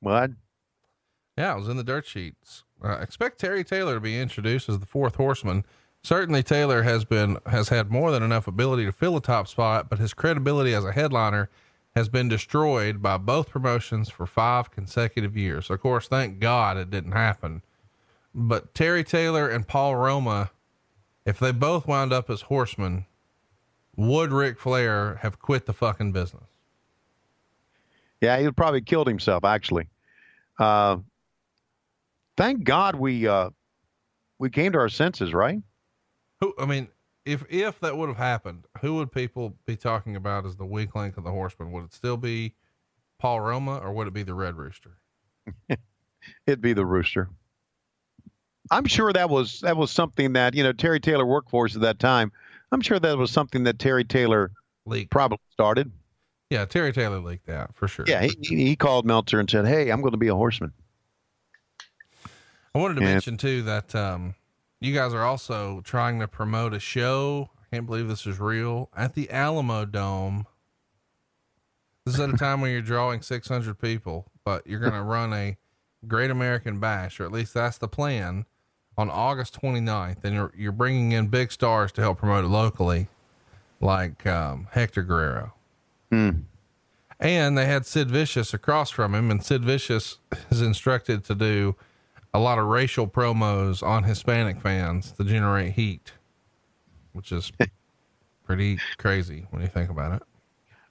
What? 0.00 0.30
Yeah, 1.38 1.54
it 1.54 1.58
was 1.58 1.68
in 1.68 1.76
the 1.76 1.84
dirt 1.84 2.06
sheets. 2.06 2.64
Uh, 2.82 2.98
expect 3.00 3.40
Terry 3.40 3.64
Taylor 3.64 3.94
to 3.94 4.00
be 4.00 4.20
introduced 4.20 4.68
as 4.68 4.78
the 4.78 4.86
fourth 4.86 5.16
horseman. 5.16 5.64
Certainly, 6.02 6.42
Taylor 6.42 6.82
has 6.82 7.04
been 7.06 7.38
has 7.46 7.70
had 7.70 7.90
more 7.90 8.10
than 8.10 8.22
enough 8.22 8.46
ability 8.46 8.84
to 8.84 8.92
fill 8.92 9.16
a 9.16 9.20
top 9.22 9.48
spot, 9.48 9.88
but 9.88 9.98
his 9.98 10.12
credibility 10.12 10.74
as 10.74 10.84
a 10.84 10.92
headliner 10.92 11.48
has 11.94 12.08
been 12.08 12.28
destroyed 12.28 13.00
by 13.00 13.16
both 13.16 13.50
promotions 13.50 14.08
for 14.08 14.26
five 14.26 14.70
consecutive 14.70 15.36
years. 15.36 15.70
Of 15.70 15.80
course, 15.80 16.08
thank 16.08 16.40
God 16.40 16.76
it 16.76 16.90
didn't 16.90 17.12
happen. 17.12 17.62
But 18.34 18.74
Terry 18.74 19.04
Taylor 19.04 19.48
and 19.48 19.66
Paul 19.66 19.94
Roma, 19.94 20.50
if 21.24 21.38
they 21.38 21.52
both 21.52 21.86
wound 21.86 22.12
up 22.12 22.28
as 22.30 22.42
horsemen, 22.42 23.06
would 23.96 24.32
Ric 24.32 24.58
Flair 24.58 25.16
have 25.22 25.38
quit 25.38 25.66
the 25.66 25.72
fucking 25.72 26.10
business? 26.10 26.48
Yeah, 28.20 28.38
he 28.38 28.44
would 28.44 28.56
probably 28.56 28.80
killed 28.80 29.06
himself. 29.06 29.44
Actually, 29.44 29.88
uh, 30.58 30.96
thank 32.36 32.64
God 32.64 32.96
we 32.96 33.28
uh, 33.28 33.50
we 34.38 34.50
came 34.50 34.72
to 34.72 34.78
our 34.78 34.88
senses, 34.88 35.32
right? 35.32 35.60
Who? 36.40 36.54
I 36.58 36.66
mean, 36.66 36.88
if 37.24 37.44
if 37.48 37.80
that 37.80 37.96
would 37.96 38.08
have 38.08 38.18
happened, 38.18 38.66
who 38.80 38.94
would 38.96 39.12
people 39.12 39.56
be 39.66 39.76
talking 39.76 40.16
about 40.16 40.44
as 40.46 40.56
the 40.56 40.66
weak 40.66 40.94
link 40.94 41.16
of 41.16 41.24
the 41.24 41.30
Horseman? 41.30 41.72
Would 41.72 41.84
it 41.84 41.92
still 41.94 42.16
be 42.16 42.54
Paul 43.18 43.40
Roma, 43.40 43.78
or 43.78 43.92
would 43.92 44.06
it 44.06 44.12
be 44.12 44.22
the 44.22 44.34
Red 44.34 44.56
Rooster? 44.56 44.98
It'd 46.46 46.60
be 46.60 46.72
the 46.72 46.86
rooster. 46.86 47.28
I'm 48.70 48.86
sure 48.86 49.12
that 49.12 49.28
was 49.28 49.60
that 49.60 49.76
was 49.76 49.90
something 49.90 50.32
that 50.34 50.54
you 50.54 50.62
know 50.62 50.72
Terry 50.72 51.00
Taylor 51.00 51.26
worked 51.26 51.50
for 51.50 51.66
at 51.66 51.72
that 51.80 51.98
time. 51.98 52.32
I'm 52.72 52.80
sure 52.80 52.98
that 52.98 53.18
was 53.18 53.30
something 53.30 53.64
that 53.64 53.78
Terry 53.78 54.04
Taylor 54.04 54.50
Leak. 54.86 55.10
probably 55.10 55.38
started. 55.52 55.92
Yeah, 56.50 56.64
Terry 56.64 56.92
Taylor 56.92 57.20
leaked 57.20 57.46
that 57.46 57.74
for 57.74 57.88
sure. 57.88 58.04
Yeah, 58.08 58.22
he, 58.22 58.36
he 58.40 58.76
called 58.76 59.04
Meltzer 59.06 59.38
and 59.38 59.50
said, 59.50 59.66
"Hey, 59.66 59.90
I'm 59.90 60.00
going 60.00 60.12
to 60.12 60.18
be 60.18 60.28
a 60.28 60.34
horseman." 60.34 60.72
I 62.74 62.78
wanted 62.78 62.94
to 62.94 63.02
Yeah. 63.02 63.12
mention 63.12 63.36
too 63.36 63.62
that 63.62 63.94
um, 63.94 64.34
you 64.84 64.92
guys 64.92 65.14
are 65.14 65.24
also 65.24 65.80
trying 65.82 66.20
to 66.20 66.28
promote 66.28 66.74
a 66.74 66.78
show. 66.78 67.50
I 67.58 67.76
can't 67.76 67.86
believe 67.86 68.06
this 68.06 68.26
is 68.26 68.38
real 68.38 68.90
at 68.94 69.14
the 69.14 69.26
Alamodome. 69.28 70.44
This 72.04 72.14
is 72.14 72.20
at 72.20 72.28
a 72.28 72.36
time 72.36 72.60
when 72.60 72.70
you're 72.70 72.82
drawing 72.82 73.22
600 73.22 73.78
people, 73.78 74.30
but 74.44 74.66
you're 74.66 74.80
going 74.80 74.92
to 74.94 75.02
run 75.02 75.32
a 75.32 75.56
Great 76.06 76.30
American 76.30 76.80
Bash, 76.80 77.18
or 77.18 77.24
at 77.24 77.32
least 77.32 77.54
that's 77.54 77.78
the 77.78 77.88
plan, 77.88 78.44
on 78.98 79.08
August 79.08 79.58
29th. 79.60 80.22
And 80.22 80.34
you're 80.34 80.52
you're 80.54 80.72
bringing 80.72 81.12
in 81.12 81.28
big 81.28 81.50
stars 81.50 81.90
to 81.92 82.02
help 82.02 82.18
promote 82.18 82.44
it 82.44 82.48
locally, 82.48 83.08
like 83.80 84.26
um, 84.26 84.68
Hector 84.72 85.02
Guerrero. 85.02 85.54
Hmm. 86.10 86.30
And 87.18 87.56
they 87.56 87.64
had 87.64 87.86
Sid 87.86 88.10
Vicious 88.10 88.52
across 88.52 88.90
from 88.90 89.14
him, 89.14 89.30
and 89.30 89.42
Sid 89.42 89.64
Vicious 89.64 90.18
is 90.50 90.60
instructed 90.60 91.24
to 91.24 91.34
do 91.34 91.74
a 92.34 92.40
lot 92.40 92.58
of 92.58 92.66
racial 92.66 93.06
promos 93.06 93.80
on 93.80 94.02
Hispanic 94.02 94.60
fans 94.60 95.12
to 95.12 95.24
generate 95.24 95.72
heat, 95.72 96.12
which 97.12 97.30
is 97.30 97.52
pretty 98.44 98.78
crazy 98.98 99.46
when 99.50 99.62
you 99.62 99.68
think 99.68 99.88
about 99.88 100.16
it. 100.16 100.22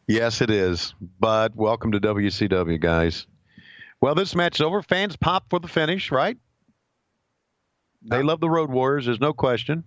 Yes, 0.07 0.41
it 0.41 0.49
is. 0.49 0.95
But 1.19 1.53
welcome 1.53 1.91
to 1.91 1.99
WCW, 1.99 2.79
guys. 2.79 3.27
Well, 3.99 4.15
this 4.15 4.35
match 4.35 4.55
is 4.55 4.61
over. 4.61 4.81
Fans 4.81 5.17
pop 5.17 5.49
for 5.49 5.59
the 5.59 5.67
finish, 5.67 6.11
right? 6.11 6.37
They 8.01 8.19
uh, 8.19 8.23
love 8.23 8.39
the 8.39 8.49
Road 8.49 8.69
Warriors. 8.69 9.05
There's 9.05 9.19
no 9.19 9.33
question. 9.33 9.83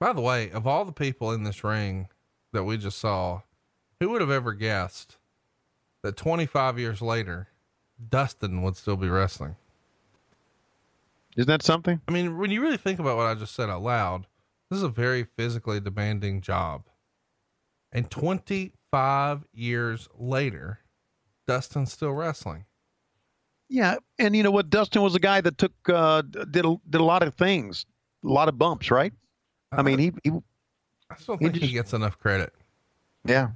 By 0.00 0.14
the 0.14 0.22
way, 0.22 0.50
of 0.50 0.66
all 0.66 0.86
the 0.86 0.92
people 0.92 1.32
in 1.32 1.44
this 1.44 1.62
ring 1.62 2.08
that 2.52 2.64
we 2.64 2.78
just 2.78 2.98
saw, 2.98 3.42
who 4.00 4.08
would 4.10 4.22
have 4.22 4.30
ever 4.30 4.54
guessed 4.54 5.18
that 6.02 6.16
25 6.16 6.78
years 6.78 7.00
later, 7.00 7.48
Dustin 8.10 8.62
would 8.62 8.76
still 8.76 8.96
be 8.96 9.08
wrestling? 9.08 9.56
Isn't 11.36 11.48
that 11.48 11.62
something? 11.62 12.00
I 12.08 12.12
mean, 12.12 12.36
when 12.38 12.50
you 12.50 12.60
really 12.60 12.76
think 12.76 12.98
about 12.98 13.16
what 13.16 13.26
I 13.26 13.34
just 13.34 13.54
said 13.54 13.70
out 13.70 13.82
loud, 13.82 14.26
this 14.70 14.76
is 14.78 14.82
a 14.82 14.88
very 14.88 15.24
physically 15.36 15.80
demanding 15.80 16.40
job. 16.42 16.84
And 17.90 18.10
25 18.10 19.44
years 19.54 20.08
later, 20.18 20.80
Dustin's 21.46 21.92
still 21.92 22.12
wrestling. 22.12 22.64
Yeah, 23.68 23.96
and 24.18 24.36
you 24.36 24.42
know 24.42 24.50
what? 24.50 24.68
Dustin 24.68 25.00
was 25.02 25.14
a 25.14 25.18
guy 25.20 25.40
that 25.40 25.56
took 25.56 25.72
uh, 25.88 26.20
did 26.22 26.66
a, 26.66 26.76
did 26.90 27.00
a 27.00 27.04
lot 27.04 27.22
of 27.22 27.34
things, 27.34 27.86
a 28.22 28.28
lot 28.28 28.48
of 28.48 28.58
bumps, 28.58 28.90
right? 28.90 29.12
I 29.70 29.80
mean, 29.80 29.98
he, 29.98 30.12
he 30.24 30.30
I 31.10 31.16
still 31.16 31.38
think 31.38 31.54
he 31.54 31.60
just- 31.60 31.72
gets 31.72 31.92
enough 31.94 32.18
credit. 32.18 32.52
yeah, 33.24 33.48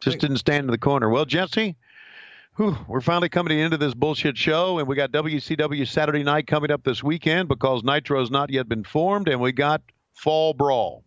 just 0.00 0.18
didn't 0.18 0.38
stand 0.38 0.64
in 0.64 0.70
the 0.70 0.78
corner. 0.78 1.10
Well, 1.10 1.26
Jesse, 1.26 1.76
whew, 2.58 2.76
we're 2.88 3.00
finally 3.00 3.28
coming 3.28 3.50
to 3.50 3.54
the 3.54 3.60
end 3.60 3.72
of 3.72 3.78
this 3.78 3.94
bullshit 3.94 4.36
show, 4.36 4.80
and 4.80 4.88
we 4.88 4.96
got 4.96 5.12
WCW 5.12 5.86
Saturday 5.86 6.24
night 6.24 6.48
coming 6.48 6.72
up 6.72 6.82
this 6.82 7.04
weekend 7.04 7.48
because 7.48 7.84
Nitro 7.84 8.18
has 8.18 8.32
not 8.32 8.50
yet 8.50 8.68
been 8.68 8.82
formed, 8.82 9.28
and 9.28 9.40
we 9.40 9.52
got 9.52 9.80
Fall 10.12 10.52
Brawl. 10.54 11.04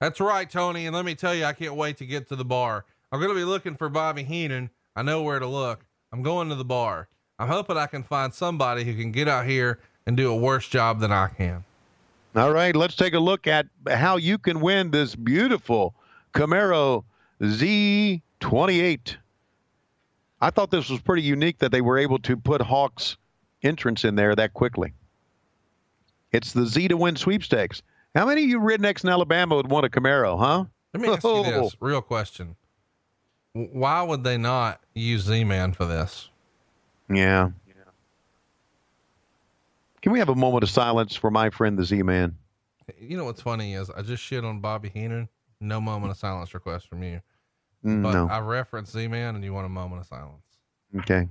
That's 0.00 0.18
right, 0.18 0.50
Tony. 0.50 0.86
And 0.86 0.96
let 0.96 1.04
me 1.04 1.14
tell 1.14 1.34
you, 1.34 1.44
I 1.44 1.52
can't 1.52 1.76
wait 1.76 1.98
to 1.98 2.06
get 2.06 2.28
to 2.30 2.36
the 2.36 2.44
bar. 2.44 2.84
I'm 3.12 3.20
going 3.20 3.30
to 3.30 3.36
be 3.36 3.44
looking 3.44 3.76
for 3.76 3.88
Bobby 3.88 4.24
Heenan. 4.24 4.70
I 4.96 5.02
know 5.02 5.22
where 5.22 5.38
to 5.38 5.46
look. 5.46 5.84
I'm 6.12 6.24
going 6.24 6.48
to 6.48 6.56
the 6.56 6.64
bar. 6.64 7.08
I'm 7.38 7.46
hoping 7.46 7.76
I 7.76 7.86
can 7.86 8.02
find 8.02 8.34
somebody 8.34 8.82
who 8.82 8.96
can 8.96 9.12
get 9.12 9.28
out 9.28 9.46
here 9.46 9.78
and 10.06 10.16
do 10.16 10.32
a 10.32 10.36
worse 10.36 10.68
job 10.68 10.98
than 10.98 11.12
I 11.12 11.28
can. 11.28 11.62
All 12.34 12.52
right, 12.52 12.74
let's 12.74 12.96
take 12.96 13.14
a 13.14 13.20
look 13.20 13.46
at 13.46 13.66
how 13.88 14.16
you 14.16 14.38
can 14.38 14.60
win 14.60 14.90
this 14.90 15.14
beautiful 15.14 15.94
Camaro 16.34 17.04
Z28. 17.40 19.16
I 20.42 20.50
thought 20.50 20.72
this 20.72 20.90
was 20.90 21.00
pretty 21.00 21.22
unique 21.22 21.58
that 21.58 21.70
they 21.70 21.80
were 21.80 21.96
able 21.96 22.18
to 22.18 22.36
put 22.36 22.60
Hawk's 22.60 23.16
entrance 23.62 24.04
in 24.04 24.16
there 24.16 24.34
that 24.34 24.52
quickly. 24.52 24.92
It's 26.32 26.52
the 26.52 26.66
Z 26.66 26.88
to 26.88 26.96
win 26.96 27.14
sweepstakes. 27.14 27.82
How 28.16 28.26
many 28.26 28.42
of 28.42 28.48
you 28.50 28.58
rednecks 28.58 29.04
in 29.04 29.10
Alabama 29.10 29.54
would 29.54 29.70
want 29.70 29.86
a 29.86 29.88
Camaro, 29.88 30.36
huh? 30.36 30.64
Let 30.92 31.00
me 31.00 31.08
ask 31.08 31.22
you 31.22 31.30
Oh. 31.30 31.42
this 31.62 31.76
real 31.80 32.02
question. 32.02 32.56
Why 33.52 34.02
would 34.02 34.24
they 34.24 34.36
not 34.36 34.80
use 34.94 35.22
Z 35.22 35.44
Man 35.44 35.72
for 35.72 35.86
this? 35.86 36.28
Yeah. 37.08 37.50
Can 40.00 40.10
we 40.10 40.18
have 40.18 40.28
a 40.28 40.34
moment 40.34 40.64
of 40.64 40.70
silence 40.70 41.14
for 41.14 41.30
my 41.30 41.50
friend 41.50 41.78
the 41.78 41.84
Z 41.84 42.02
Man? 42.02 42.36
You 42.98 43.16
know 43.16 43.24
what's 43.26 43.42
funny 43.42 43.74
is 43.74 43.90
I 43.90 44.02
just 44.02 44.22
shit 44.24 44.44
on 44.44 44.58
Bobby 44.58 44.88
Heenan. 44.88 45.28
No 45.60 45.80
moment 45.80 46.10
of 46.10 46.16
silence 46.16 46.52
request 46.52 46.88
from 46.88 47.04
you. 47.04 47.20
But 47.82 47.88
No. 48.12 48.28
I 48.28 48.38
referenced 48.40 48.92
Z 48.92 49.08
Man 49.08 49.34
and 49.34 49.42
you 49.44 49.52
want 49.52 49.66
a 49.66 49.70
moment 49.70 50.00
of 50.02 50.06
silence. 50.06 50.44
Okay. 51.00 51.28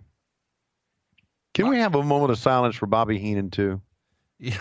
Can 1.53 1.68
we 1.68 1.78
have 1.80 1.95
a 1.95 2.03
moment 2.03 2.32
of 2.32 2.38
silence 2.38 2.76
for 2.76 2.86
Bobby 2.88 3.18
Heenan 3.19 3.49
too? 3.52 3.82
Yeah. 4.40 4.57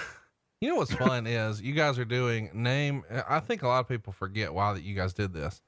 You 0.61 0.69
know 0.69 0.77
what's 0.77 0.93
fun 0.95 1.27
is 1.29 1.63
you 1.63 1.73
guys 1.73 1.99
are 1.99 2.05
doing 2.05 2.51
name. 2.53 3.03
I 3.29 3.41
think 3.41 3.63
a 3.63 3.69
lot 3.69 3.81
of 3.81 3.89
people 3.89 4.13
forget 4.13 4.53
why 4.53 4.73
that 4.75 4.83
you 4.83 4.95
guys 4.95 5.15
did 5.15 5.33
this. 5.33 5.63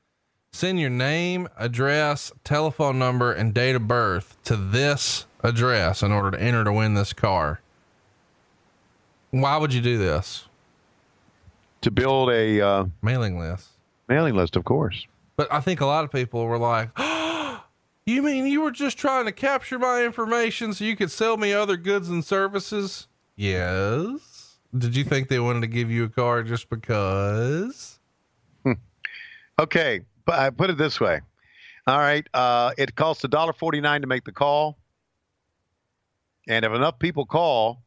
Send 0.52 0.78
your 0.78 0.90
name, 0.90 1.48
address, 1.56 2.30
telephone 2.44 2.98
number, 2.98 3.32
and 3.32 3.54
date 3.54 3.74
of 3.74 3.88
birth 3.88 4.36
to 4.44 4.54
this 4.54 5.24
address 5.42 6.02
in 6.02 6.12
order 6.12 6.30
to 6.32 6.40
enter 6.42 6.62
to 6.64 6.72
win 6.72 6.92
this 6.92 7.14
car. 7.14 7.60
Why 9.30 9.56
would 9.56 9.72
you 9.72 9.80
do 9.80 9.96
this? 9.96 10.44
To 11.80 11.90
build 11.90 12.28
a 12.30 12.60
uh, 12.60 12.84
Mailing 13.00 13.38
list. 13.38 13.70
mailing 14.08 14.34
list, 14.34 14.56
of 14.56 14.64
course. 14.64 15.06
But 15.36 15.52
I 15.52 15.60
think 15.60 15.80
a 15.80 15.86
lot 15.86 16.04
of 16.04 16.12
people 16.12 16.44
were 16.46 16.58
like, 16.58 16.90
You 18.06 18.22
mean 18.22 18.46
you 18.46 18.60
were 18.62 18.72
just 18.72 18.98
trying 18.98 19.26
to 19.26 19.32
capture 19.32 19.78
my 19.78 20.04
information 20.04 20.74
so 20.74 20.84
you 20.84 20.96
could 20.96 21.10
sell 21.10 21.36
me 21.36 21.52
other 21.52 21.76
goods 21.76 22.08
and 22.08 22.24
services? 22.24 23.06
Yes. 23.36 24.58
Did 24.76 24.96
you 24.96 25.04
think 25.04 25.28
they 25.28 25.38
wanted 25.38 25.60
to 25.60 25.68
give 25.68 25.90
you 25.90 26.04
a 26.04 26.08
car 26.08 26.42
just 26.42 26.68
because? 26.68 28.00
Okay, 29.58 30.00
but 30.24 30.38
I 30.38 30.50
put 30.50 30.70
it 30.70 30.78
this 30.78 30.98
way. 30.98 31.20
All 31.86 31.98
right, 31.98 32.26
uh, 32.32 32.72
it 32.78 32.94
costs 32.94 33.22
a 33.24 33.28
dollar 33.28 33.52
forty 33.52 33.80
nine 33.80 34.00
to 34.00 34.06
make 34.06 34.24
the 34.24 34.32
call, 34.32 34.78
and 36.48 36.64
if 36.64 36.72
enough 36.72 36.98
people 36.98 37.26
call, 37.26 37.82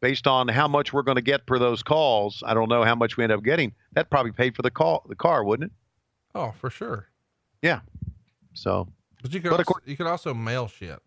based 0.00 0.26
on 0.26 0.48
how 0.48 0.68
much 0.68 0.92
we're 0.92 1.02
going 1.02 1.16
to 1.16 1.22
get 1.22 1.40
for 1.46 1.58
those 1.58 1.82
calls, 1.82 2.42
I 2.44 2.52
don't 2.54 2.68
know 2.68 2.84
how 2.84 2.94
much 2.94 3.16
we 3.16 3.24
end 3.24 3.32
up 3.32 3.42
getting. 3.42 3.72
That 3.94 4.10
probably 4.10 4.32
paid 4.32 4.54
for 4.54 4.62
the 4.62 4.70
call, 4.70 5.04
the 5.08 5.14
car, 5.16 5.44
wouldn't 5.44 5.70
it? 5.70 5.76
Oh, 6.34 6.52
for 6.52 6.70
sure. 6.70 7.08
Yeah. 7.62 7.80
So 8.54 8.88
But 9.22 9.32
you 9.34 9.40
could 9.40 9.50
But 9.50 9.60
also, 9.60 9.64
course- 9.64 9.82
you 9.86 9.96
could 9.96 10.06
also 10.06 10.34
mail 10.34 10.68
shit. 10.68 11.00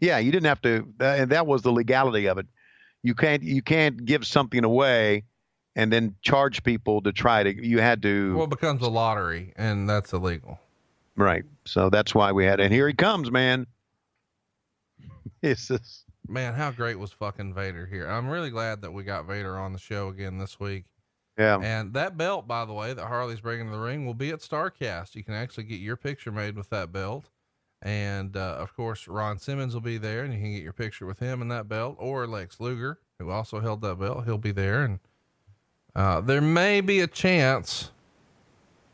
yeah, 0.00 0.18
you 0.18 0.30
didn't 0.32 0.46
have 0.46 0.60
to, 0.62 0.86
and 1.00 1.30
that 1.30 1.46
was 1.46 1.62
the 1.62 1.72
legality 1.72 2.26
of 2.28 2.38
it. 2.38 2.46
You 3.02 3.14
can't 3.14 3.42
you 3.42 3.62
can't 3.62 4.04
give 4.04 4.26
something 4.26 4.64
away 4.64 5.24
and 5.76 5.92
then 5.92 6.14
charge 6.22 6.62
people 6.64 7.00
to 7.02 7.12
try 7.12 7.42
to. 7.44 7.66
You 7.66 7.78
had 7.80 8.02
to 8.02 8.34
Well, 8.34 8.44
it 8.44 8.50
becomes 8.50 8.82
a 8.82 8.88
lottery, 8.88 9.52
and 9.56 9.88
that's 9.88 10.12
illegal. 10.12 10.58
right. 11.16 11.44
So 11.64 11.90
that's 11.90 12.14
why 12.14 12.32
we 12.32 12.44
had. 12.44 12.60
And 12.60 12.72
here 12.72 12.88
he 12.88 12.94
comes, 12.94 13.30
man. 13.30 13.66
It's 15.42 15.68
just, 15.68 16.04
Man, 16.26 16.54
how 16.54 16.70
great 16.72 16.98
was 16.98 17.12
fucking 17.12 17.54
Vader 17.54 17.86
here? 17.86 18.06
I'm 18.08 18.28
really 18.28 18.50
glad 18.50 18.82
that 18.82 18.92
we 18.92 19.04
got 19.04 19.26
Vader 19.26 19.56
on 19.56 19.72
the 19.72 19.78
show 19.78 20.08
again 20.08 20.38
this 20.38 20.58
week. 20.58 20.84
Yeah. 21.38 21.58
And 21.62 21.94
that 21.94 22.16
belt, 22.16 22.48
by 22.48 22.64
the 22.64 22.72
way, 22.72 22.92
that 22.92 23.06
Harley's 23.06 23.40
bringing 23.40 23.66
to 23.66 23.72
the 23.72 23.78
ring 23.78 24.04
will 24.04 24.14
be 24.14 24.30
at 24.30 24.40
Starrcast. 24.40 25.14
You 25.14 25.22
can 25.22 25.34
actually 25.34 25.64
get 25.64 25.78
your 25.80 25.96
picture 25.96 26.32
made 26.32 26.56
with 26.56 26.68
that 26.70 26.92
belt. 26.92 27.26
And, 27.80 28.36
uh, 28.36 28.56
of 28.58 28.74
course, 28.74 29.06
Ron 29.06 29.38
Simmons 29.38 29.72
will 29.72 29.80
be 29.80 29.98
there 29.98 30.24
and 30.24 30.34
you 30.34 30.40
can 30.40 30.52
get 30.52 30.64
your 30.64 30.72
picture 30.72 31.06
with 31.06 31.20
him 31.20 31.40
in 31.40 31.48
that 31.48 31.68
belt 31.68 31.94
or 32.00 32.26
Lex 32.26 32.58
Luger, 32.58 32.98
who 33.20 33.30
also 33.30 33.60
held 33.60 33.82
that 33.82 34.00
belt. 34.00 34.24
He'll 34.24 34.36
be 34.36 34.50
there. 34.50 34.82
And, 34.82 34.98
uh, 35.94 36.20
there 36.20 36.40
may 36.40 36.80
be 36.80 36.98
a 37.00 37.06
chance. 37.06 37.92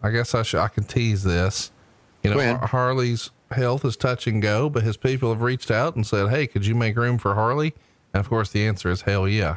I 0.02 0.10
guess 0.10 0.34
I 0.34 0.42
should, 0.42 0.60
I 0.60 0.68
can 0.68 0.84
tease 0.84 1.22
this. 1.22 1.70
You 2.22 2.30
know, 2.30 2.36
Har- 2.56 2.66
Harley's 2.66 3.30
health 3.50 3.86
is 3.86 3.96
touch 3.96 4.26
and 4.26 4.42
go, 4.42 4.68
but 4.68 4.82
his 4.82 4.98
people 4.98 5.30
have 5.30 5.40
reached 5.40 5.70
out 5.70 5.96
and 5.96 6.06
said, 6.06 6.28
Hey, 6.28 6.46
could 6.46 6.66
you 6.66 6.74
make 6.74 6.96
room 6.96 7.16
for 7.16 7.34
Harley? 7.34 7.74
And 8.12 8.20
of 8.20 8.28
course, 8.28 8.50
the 8.50 8.66
answer 8.66 8.90
is 8.90 9.02
hell 9.02 9.26
yeah. 9.26 9.56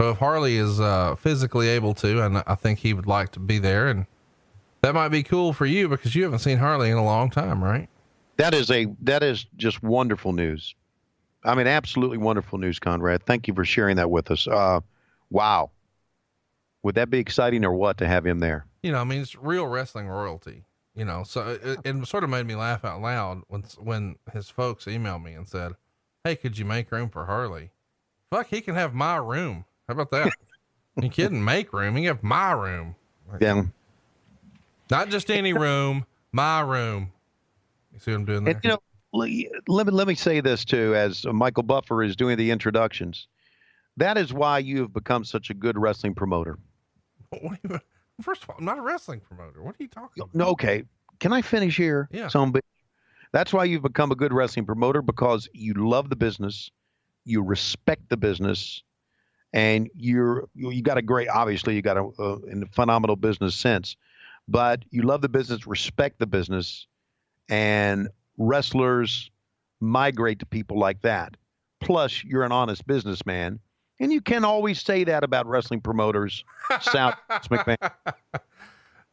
So 0.00 0.08
if 0.08 0.16
Harley 0.16 0.56
is 0.56 0.80
uh, 0.80 1.14
physically 1.16 1.68
able 1.68 1.92
to, 1.96 2.24
and 2.24 2.42
I 2.46 2.54
think 2.54 2.78
he 2.78 2.94
would 2.94 3.06
like 3.06 3.32
to 3.32 3.38
be 3.38 3.58
there, 3.58 3.88
and 3.88 4.06
that 4.80 4.94
might 4.94 5.10
be 5.10 5.22
cool 5.22 5.52
for 5.52 5.66
you 5.66 5.90
because 5.90 6.14
you 6.14 6.22
haven't 6.22 6.38
seen 6.38 6.56
Harley 6.56 6.88
in 6.88 6.96
a 6.96 7.04
long 7.04 7.28
time, 7.28 7.62
right? 7.62 7.86
That 8.38 8.54
is 8.54 8.70
a 8.70 8.86
that 9.02 9.22
is 9.22 9.44
just 9.58 9.82
wonderful 9.82 10.32
news. 10.32 10.74
I 11.44 11.54
mean, 11.54 11.66
absolutely 11.66 12.16
wonderful 12.16 12.58
news, 12.58 12.78
Conrad. 12.78 13.24
Thank 13.26 13.46
you 13.46 13.52
for 13.52 13.66
sharing 13.66 13.96
that 13.96 14.10
with 14.10 14.30
us. 14.30 14.48
Uh, 14.48 14.80
wow. 15.28 15.70
Would 16.82 16.94
that 16.94 17.10
be 17.10 17.18
exciting 17.18 17.62
or 17.62 17.74
what 17.74 17.98
to 17.98 18.06
have 18.06 18.24
him 18.24 18.38
there? 18.38 18.64
You 18.82 18.92
know, 18.92 19.00
I 19.00 19.04
mean, 19.04 19.20
it's 19.20 19.36
real 19.36 19.66
wrestling 19.66 20.08
royalty. 20.08 20.64
You 20.94 21.04
know, 21.04 21.24
so 21.24 21.58
it, 21.62 21.78
it 21.84 22.06
sort 22.06 22.24
of 22.24 22.30
made 22.30 22.46
me 22.46 22.54
laugh 22.54 22.86
out 22.86 23.02
loud 23.02 23.42
when 23.48 23.64
when 23.78 24.16
his 24.32 24.48
folks 24.48 24.86
emailed 24.86 25.22
me 25.22 25.34
and 25.34 25.46
said, 25.46 25.72
"Hey, 26.24 26.36
could 26.36 26.56
you 26.56 26.64
make 26.64 26.90
room 26.90 27.10
for 27.10 27.26
Harley? 27.26 27.72
Fuck, 28.30 28.46
he 28.46 28.62
can 28.62 28.76
have 28.76 28.94
my 28.94 29.16
room. 29.16 29.66
How 29.90 29.94
about 29.94 30.12
that? 30.12 30.32
you 31.02 31.08
kidding? 31.10 31.44
Make 31.44 31.72
room. 31.72 31.98
You 31.98 32.06
have 32.10 32.22
my 32.22 32.52
room, 32.52 32.94
Yeah. 33.40 33.64
not 34.88 35.08
just 35.08 35.32
any 35.32 35.52
room, 35.52 36.06
my 36.30 36.60
room. 36.60 37.10
You 37.92 37.98
see 37.98 38.12
what 38.12 38.18
I'm 38.18 38.24
doing 38.24 38.44
there? 38.44 38.54
And 38.54 38.64
you 38.64 38.70
know, 38.70 38.78
let 39.12 39.86
me 39.86 39.92
let 39.92 40.06
me 40.06 40.14
say 40.14 40.40
this 40.40 40.64
too, 40.64 40.94
as 40.94 41.26
Michael 41.26 41.64
Buffer 41.64 42.04
is 42.04 42.14
doing 42.14 42.38
the 42.38 42.52
introductions. 42.52 43.26
That 43.96 44.16
is 44.16 44.32
why 44.32 44.60
you 44.60 44.82
have 44.82 44.92
become 44.92 45.24
such 45.24 45.50
a 45.50 45.54
good 45.54 45.76
wrestling 45.76 46.14
promoter. 46.14 46.56
You- 47.32 47.80
First 48.22 48.44
of 48.44 48.50
all, 48.50 48.56
I'm 48.60 48.64
not 48.64 48.78
a 48.78 48.82
wrestling 48.82 49.18
promoter. 49.18 49.60
What 49.60 49.74
are 49.74 49.82
you 49.82 49.88
talking 49.88 50.22
about? 50.22 50.34
No, 50.36 50.44
okay. 50.50 50.84
Can 51.18 51.32
I 51.32 51.42
finish 51.42 51.76
here? 51.76 52.08
Yeah. 52.12 52.28
Some? 52.28 52.54
That's 53.32 53.52
why 53.52 53.64
you've 53.64 53.82
become 53.82 54.12
a 54.12 54.14
good 54.14 54.32
wrestling 54.32 54.66
promoter 54.66 55.02
because 55.02 55.48
you 55.52 55.74
love 55.74 56.10
the 56.10 56.16
business, 56.16 56.70
you 57.24 57.42
respect 57.42 58.08
the 58.08 58.16
business, 58.16 58.84
and 59.52 59.90
you're 59.94 60.48
you 60.54 60.70
you 60.70 60.82
got 60.82 60.98
a 60.98 61.02
great. 61.02 61.28
Obviously, 61.28 61.74
you 61.74 61.82
got 61.82 61.96
a, 61.96 62.08
a, 62.18 62.34
a 62.34 62.66
phenomenal 62.72 63.16
business 63.16 63.54
sense, 63.54 63.96
but 64.48 64.84
you 64.90 65.02
love 65.02 65.22
the 65.22 65.28
business, 65.28 65.66
respect 65.66 66.18
the 66.18 66.26
business, 66.26 66.86
and 67.48 68.08
wrestlers 68.38 69.30
migrate 69.80 70.38
to 70.40 70.46
people 70.46 70.78
like 70.78 71.02
that. 71.02 71.36
Plus, 71.80 72.22
you're 72.24 72.44
an 72.44 72.52
honest 72.52 72.86
businessman, 72.86 73.58
and 73.98 74.12
you 74.12 74.20
can 74.20 74.44
always 74.44 74.80
say 74.80 75.04
that 75.04 75.24
about 75.24 75.46
wrestling 75.46 75.80
promoters. 75.80 76.44
South 76.80 77.16
McMahon. 77.30 77.90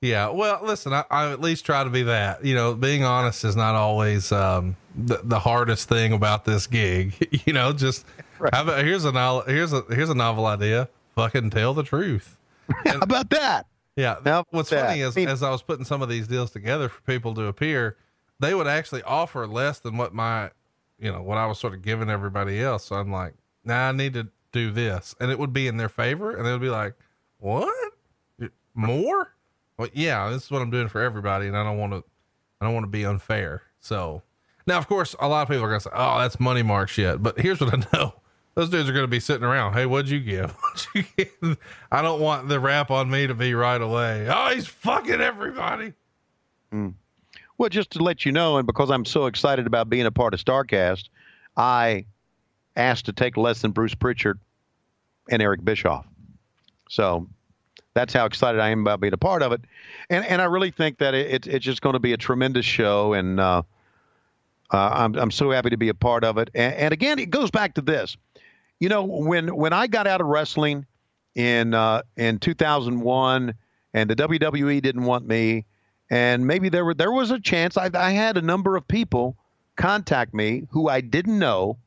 Yeah. 0.02 0.30
Well, 0.30 0.60
listen, 0.64 0.94
I, 0.94 1.06
I 1.10 1.32
at 1.32 1.42
least 1.42 1.66
try 1.66 1.84
to 1.84 1.90
be 1.90 2.04
that. 2.04 2.46
You 2.46 2.54
know, 2.54 2.76
being 2.76 3.04
honest 3.04 3.44
is 3.44 3.56
not 3.56 3.74
always 3.74 4.32
um, 4.32 4.76
the, 4.96 5.22
the 5.24 5.40
hardest 5.40 5.90
thing 5.90 6.14
about 6.14 6.46
this 6.46 6.68
gig. 6.68 7.14
you 7.46 7.54
know, 7.54 7.74
just 7.74 8.06
about, 8.40 8.84
here's 8.86 9.06
a 9.06 9.12
novel, 9.12 9.42
here's 9.52 9.74
a 9.74 9.84
here's 9.90 10.10
a 10.10 10.16
novel 10.16 10.46
idea. 10.46 10.90
Fucking 11.16 11.50
tell 11.50 11.74
the 11.74 11.84
truth. 11.84 12.38
How 12.86 13.00
about 13.00 13.30
that? 13.32 13.66
Yeah. 13.96 14.18
Now 14.24 14.44
What's 14.52 14.70
that? 14.70 14.88
funny 14.88 15.02
is 15.02 15.18
I 15.18 15.22
mean- 15.22 15.30
as 15.30 15.42
I 15.44 15.50
was 15.50 15.62
putting 15.62 15.86
some 15.86 16.02
of 16.02 16.10
these 16.10 16.28
deals 16.28 16.52
together 16.52 16.90
for 16.90 17.02
people 17.02 17.34
to 17.36 17.44
appear, 17.46 17.98
they 18.40 18.54
would 18.54 18.68
actually 18.68 19.02
offer 19.04 19.48
less 19.48 19.80
than 19.80 19.98
what 19.98 20.14
my, 20.14 20.52
you 21.00 21.12
know, 21.12 21.22
what 21.22 21.38
I 21.38 21.46
was 21.48 21.58
sort 21.58 21.74
of 21.74 21.82
giving 21.82 22.10
everybody 22.10 22.62
else. 22.62 22.86
So 22.86 22.96
I'm 22.96 23.12
like, 23.12 23.34
nah, 23.64 23.90
I 23.90 23.92
need 23.94 24.14
to 24.14 24.28
do 24.52 24.72
this, 24.72 25.14
and 25.20 25.32
it 25.32 25.38
would 25.40 25.52
be 25.54 25.68
in 25.68 25.78
their 25.78 25.90
favor, 25.90 26.32
and 26.36 26.46
they 26.46 26.52
would 26.52 26.62
be 26.62 26.70
like, 26.70 26.94
what? 27.40 27.74
More? 28.76 29.34
Well, 29.78 29.90
yeah, 29.94 30.30
this 30.30 30.46
is 30.46 30.52
what 30.52 30.62
I'm 30.62 30.70
doing 30.70 30.88
for 30.88 31.02
everybody, 31.02 31.48
and 31.48 31.58
I 31.58 31.64
don't 31.64 31.78
want 31.78 31.94
to, 31.94 32.04
I 32.62 32.66
don't 32.66 32.74
want 32.74 32.84
to 32.86 32.90
be 32.92 33.06
unfair. 33.06 33.64
So 33.80 34.22
now, 34.68 34.78
of 34.78 34.88
course, 34.88 35.16
a 35.20 35.28
lot 35.28 35.42
of 35.44 35.48
people 35.48 35.64
are 35.64 35.68
gonna 35.70 35.80
say, 35.80 35.90
"Oh, 35.94 36.20
that's 36.20 36.40
money 36.40 36.62
mark 36.64 36.90
shit." 36.90 37.22
But 37.22 37.40
here's 37.40 37.60
what 37.60 37.74
I 37.74 37.78
know: 37.98 38.14
those 38.58 38.70
dudes 38.70 38.90
are 38.90 38.94
gonna 38.94 39.06
be 39.06 39.20
sitting 39.20 39.44
around. 39.44 39.74
Hey, 39.74 39.86
what'd 39.86 40.10
you 40.10 40.20
give? 40.20 40.52
What'd 40.74 40.88
you 40.96 41.04
give? 41.16 41.58
I 41.92 42.02
don't 42.02 42.20
want 42.20 42.50
the 42.50 42.60
rap 42.60 42.90
on 42.90 43.08
me 43.08 43.28
to 43.28 43.36
be 43.36 43.54
right 43.54 43.80
away. 43.80 44.28
Oh, 44.28 44.50
he's 44.50 44.66
fucking 44.66 45.22
everybody. 45.22 45.94
Well, 47.60 47.70
just 47.70 47.92
to 47.92 48.00
let 48.04 48.26
you 48.26 48.32
know, 48.32 48.58
and 48.58 48.66
because 48.66 48.90
I'm 48.90 49.06
so 49.06 49.28
excited 49.28 49.68
about 49.68 49.90
being 49.90 50.08
a 50.08 50.12
part 50.12 50.34
of 50.34 50.44
Starrcast, 50.44 51.10
I 51.56 52.08
asked 52.76 53.06
to 53.06 53.14
take 53.14 53.38
less 53.38 53.62
than 53.62 53.72
Bruce 53.72 53.94
Pritchard 53.94 54.40
and 55.30 55.40
Eric 55.40 55.64
Bischoff. 55.64 56.08
So 56.90 57.28
that's 57.94 58.12
how 58.12 58.26
excited 58.26 58.60
I 58.60 58.70
am 58.70 58.82
about 58.82 59.00
being 59.00 59.14
a 59.14 59.18
part 59.18 59.44
of 59.44 59.52
it, 59.52 59.62
and 60.10 60.26
and 60.26 60.42
I 60.42 60.46
really 60.46 60.72
think 60.72 60.98
that 60.98 61.14
it, 61.14 61.32
it's 61.32 61.48
it's 61.48 61.66
just 61.66 61.84
going 61.84 61.94
to 61.94 62.00
be 62.00 62.14
a 62.14 62.18
tremendous 62.18 62.66
show, 62.66 63.14
and 63.14 63.40
uh, 63.40 63.62
uh, 64.72 64.78
I'm 64.78 65.16
I'm 65.16 65.32
so 65.32 65.52
happy 65.52 65.70
to 65.70 65.78
be 65.78 65.90
a 65.90 65.94
part 65.94 66.24
of 66.24 66.38
it. 66.38 66.50
And, 66.54 66.74
and 66.74 66.94
again, 66.94 67.20
it 67.20 67.30
goes 67.30 67.52
back 67.52 67.76
to 67.76 67.82
this, 67.82 68.18
you 68.80 68.90
know, 68.90 69.04
when 69.04 69.56
when 69.56 69.74
I 69.74 69.88
got 69.88 70.08
out 70.08 70.22
of 70.22 70.28
wrestling 70.28 70.86
in 71.36 71.74
uh, 71.74 72.02
in 72.16 72.40
2001, 72.40 73.54
and 73.94 74.10
the 74.10 74.16
WWE 74.16 74.82
didn't 74.82 75.04
want 75.04 75.26
me, 75.28 75.66
and 76.10 76.46
maybe 76.46 76.70
there 76.70 76.86
were 76.86 76.94
there 76.94 77.12
was 77.12 77.32
a 77.32 77.40
chance 77.40 77.78
I, 77.78 77.90
I 77.94 78.12
had 78.12 78.38
a 78.38 78.42
number 78.42 78.76
of 78.76 78.88
people 78.88 79.36
contact 79.76 80.34
me 80.34 80.64
who 80.72 80.90
I 80.90 81.02
didn't 81.02 81.38
know 81.38 81.78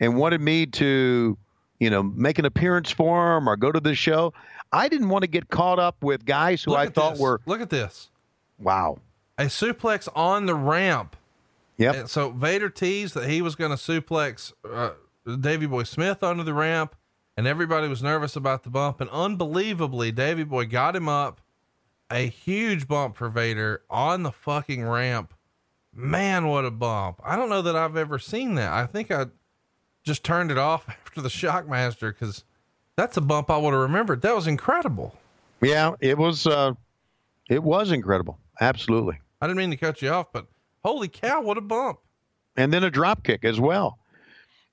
and 0.00 0.16
wanted 0.16 0.40
me 0.40 0.66
to 0.66 1.36
you 1.80 1.90
know 1.90 2.02
make 2.02 2.38
an 2.38 2.44
appearance 2.44 2.90
for 2.90 3.34
them 3.34 3.48
or 3.48 3.56
go 3.56 3.72
to 3.72 3.80
the 3.80 3.94
show 3.94 4.32
I 4.72 4.88
didn't 4.88 5.08
want 5.08 5.22
to 5.22 5.28
get 5.28 5.48
caught 5.48 5.78
up 5.78 6.02
with 6.02 6.24
guys 6.26 6.62
who 6.62 6.72
Look 6.72 6.80
I 6.80 6.86
thought 6.88 7.12
this. 7.12 7.20
were 7.20 7.40
Look 7.46 7.60
at 7.62 7.70
this. 7.70 8.10
wow 8.58 8.98
A 9.38 9.44
suplex 9.44 10.06
on 10.14 10.44
the 10.44 10.54
ramp. 10.54 11.16
yep 11.78 11.94
And 11.94 12.10
so 12.10 12.30
Vader 12.30 12.68
teased 12.68 13.14
that 13.14 13.28
he 13.30 13.40
was 13.40 13.54
going 13.54 13.70
to 13.70 13.76
suplex 13.78 14.52
uh, 14.70 14.90
Davey 15.36 15.66
Boy 15.66 15.82
Smith 15.82 16.22
under 16.22 16.42
the 16.42 16.54
ramp, 16.54 16.94
and 17.36 17.46
everybody 17.46 17.88
was 17.88 18.02
nervous 18.02 18.36
about 18.36 18.62
the 18.64 18.70
bump. 18.70 19.00
And 19.00 19.10
unbelievably, 19.10 20.12
Davey 20.12 20.44
Boy 20.44 20.66
got 20.66 20.96
him 20.96 21.08
up. 21.08 21.40
A 22.10 22.26
huge 22.26 22.88
bump 22.88 23.16
for 23.16 23.28
Vader 23.28 23.82
on 23.90 24.22
the 24.22 24.32
fucking 24.32 24.82
ramp. 24.82 25.34
Man, 25.94 26.46
what 26.46 26.64
a 26.64 26.70
bump! 26.70 27.20
I 27.24 27.36
don't 27.36 27.48
know 27.50 27.60
that 27.62 27.76
I've 27.76 27.96
ever 27.96 28.18
seen 28.18 28.54
that. 28.54 28.72
I 28.72 28.86
think 28.86 29.10
I 29.10 29.26
just 30.04 30.24
turned 30.24 30.50
it 30.50 30.56
off 30.58 30.88
after 30.88 31.20
the 31.20 31.28
Shockmaster 31.28 32.08
because 32.12 32.44
that's 32.96 33.16
a 33.16 33.20
bump 33.20 33.50
I 33.50 33.58
would 33.58 33.72
have 33.72 33.82
remembered. 33.82 34.22
That 34.22 34.34
was 34.34 34.46
incredible. 34.46 35.14
yeah 35.60 35.92
it 36.00 36.16
was 36.16 36.46
uh 36.46 36.72
it 37.50 37.62
was 37.62 37.90
incredible 37.90 38.38
absolutely 38.60 39.18
I 39.40 39.46
didn't 39.46 39.58
mean 39.58 39.70
to 39.70 39.76
cut 39.76 40.00
you 40.02 40.08
off, 40.10 40.32
but 40.32 40.46
holy 40.84 41.08
cow, 41.08 41.42
what 41.42 41.58
a 41.58 41.60
bump! 41.60 41.98
and 42.56 42.72
then 42.72 42.84
a 42.84 42.90
drop 42.90 43.22
kick 43.22 43.44
as 43.44 43.60
well 43.60 43.97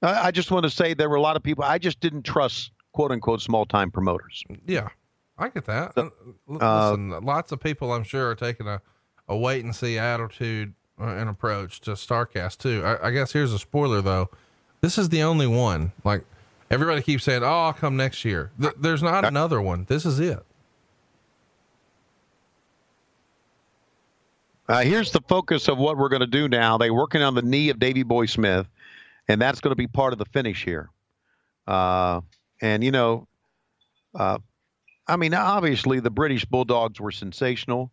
I, 0.09 0.31
just 0.31 0.51
want 0.51 0.63
to 0.63 0.69
say 0.69 0.93
there 0.93 1.09
were 1.09 1.15
a 1.15 1.21
lot 1.21 1.35
of 1.35 1.43
people 1.43 1.63
I 1.63 1.77
just 1.77 1.99
didn't 1.99 2.23
trust 2.23 2.71
quote 2.93 3.11
unquote 3.11 3.41
small 3.41 3.65
time 3.65 3.91
promoters 3.91 4.43
Yeah, 4.65 4.89
I 5.37 5.49
get 5.49 5.65
that. 5.65 5.93
So, 5.95 6.11
L- 6.49 6.57
uh, 6.61 7.19
lots 7.21 7.51
of 7.51 7.59
people, 7.59 7.91
I'm 7.93 8.03
sure, 8.03 8.29
are 8.29 8.35
taking 8.35 8.67
a, 8.67 8.81
a 9.27 9.37
wait 9.37 9.63
and 9.63 9.75
see 9.75 9.97
attitude 9.97 10.73
uh, 10.99 11.05
and 11.05 11.29
approach 11.29 11.81
to 11.81 11.91
Starrcast 11.91 12.57
too. 12.59 12.83
I, 12.85 13.07
I 13.07 13.11
guess 13.11 13.31
here's 13.31 13.53
a 13.53 13.59
spoiler 13.59 14.01
though. 14.01 14.29
This 14.81 14.97
is 14.97 15.09
the 15.09 15.23
only 15.23 15.47
one. 15.47 15.91
Like 16.03 16.23
everybody 16.69 17.01
keeps 17.01 17.23
saying, 17.23 17.43
"Oh, 17.43 17.47
I'll 17.65 17.73
come 17.73 17.97
next 17.97 18.23
year." 18.23 18.51
Th- 18.61 18.73
there's 18.79 19.03
not 19.03 19.25
another 19.25 19.61
one. 19.61 19.85
This 19.89 20.05
is 20.05 20.19
it. 20.19 20.45
Uh, 24.67 24.81
here's 24.81 25.11
the 25.11 25.21
focus 25.21 25.67
of 25.67 25.77
what 25.77 25.97
we're 25.97 26.09
going 26.09 26.21
to 26.21 26.27
do 26.27 26.47
now. 26.47 26.77
They're 26.77 26.93
working 26.93 27.21
on 27.21 27.35
the 27.35 27.43
knee 27.43 27.69
of 27.69 27.79
Davey 27.79 28.01
Boy 28.03 28.25
Smith, 28.25 28.67
and 29.27 29.41
that's 29.41 29.59
going 29.61 29.71
to 29.71 29.75
be 29.75 29.87
part 29.87 30.13
of 30.13 30.19
the 30.19 30.25
finish 30.25 30.63
here. 30.63 30.89
Uh, 31.67 32.21
and 32.61 32.83
you 32.83 32.91
know, 32.91 33.27
uh, 34.13 34.37
I 35.07 35.15
mean, 35.17 35.33
obviously 35.33 35.99
the 35.99 36.09
British 36.11 36.45
Bulldogs 36.45 36.99
were 36.99 37.11
sensational, 37.11 37.91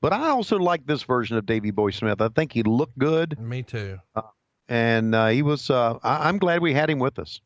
but 0.00 0.12
I 0.12 0.28
also 0.30 0.58
like 0.58 0.86
this 0.86 1.02
version 1.02 1.36
of 1.36 1.46
Davey 1.46 1.70
Boy 1.70 1.90
Smith. 1.90 2.20
I 2.20 2.28
think 2.28 2.52
he 2.52 2.62
looked 2.62 2.98
good, 2.98 3.38
Me 3.38 3.62
too. 3.62 3.98
and 4.68 5.14
uh, 5.14 5.28
he 5.28 5.42
was. 5.42 5.70
Uh, 5.70 5.98
I- 6.02 6.28
I'm 6.28 6.38
glad 6.38 6.62
we 6.62 6.72
had 6.74 6.88
him 6.90 6.98
with 6.98 7.18
us. 7.18 7.40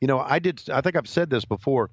You 0.00 0.08
know, 0.08 0.18
I 0.20 0.38
did. 0.38 0.62
I 0.70 0.80
think 0.82 0.96
I've 0.96 1.08
said 1.08 1.30
this 1.30 1.44
before. 1.44 1.90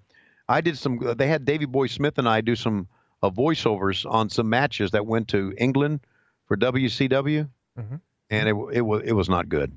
I 0.49 0.59
did 0.61 0.77
some. 0.77 0.99
They 1.17 1.27
had 1.27 1.45
Davey 1.45 1.65
Boy 1.65 1.87
Smith 1.87 2.17
and 2.17 2.27
I 2.27 2.41
do 2.41 2.55
some 2.55 2.87
uh, 3.21 3.29
voiceovers 3.29 4.09
on 4.09 4.29
some 4.29 4.49
matches 4.49 4.91
that 4.91 5.05
went 5.05 5.29
to 5.29 5.53
England 5.57 6.01
for 6.47 6.57
WCW, 6.57 7.47
Mhm. 7.79 8.01
and 8.29 8.49
it 8.49 8.55
it 8.73 8.81
was 8.81 9.03
it 9.05 9.13
was 9.13 9.29
not 9.29 9.47
good. 9.47 9.71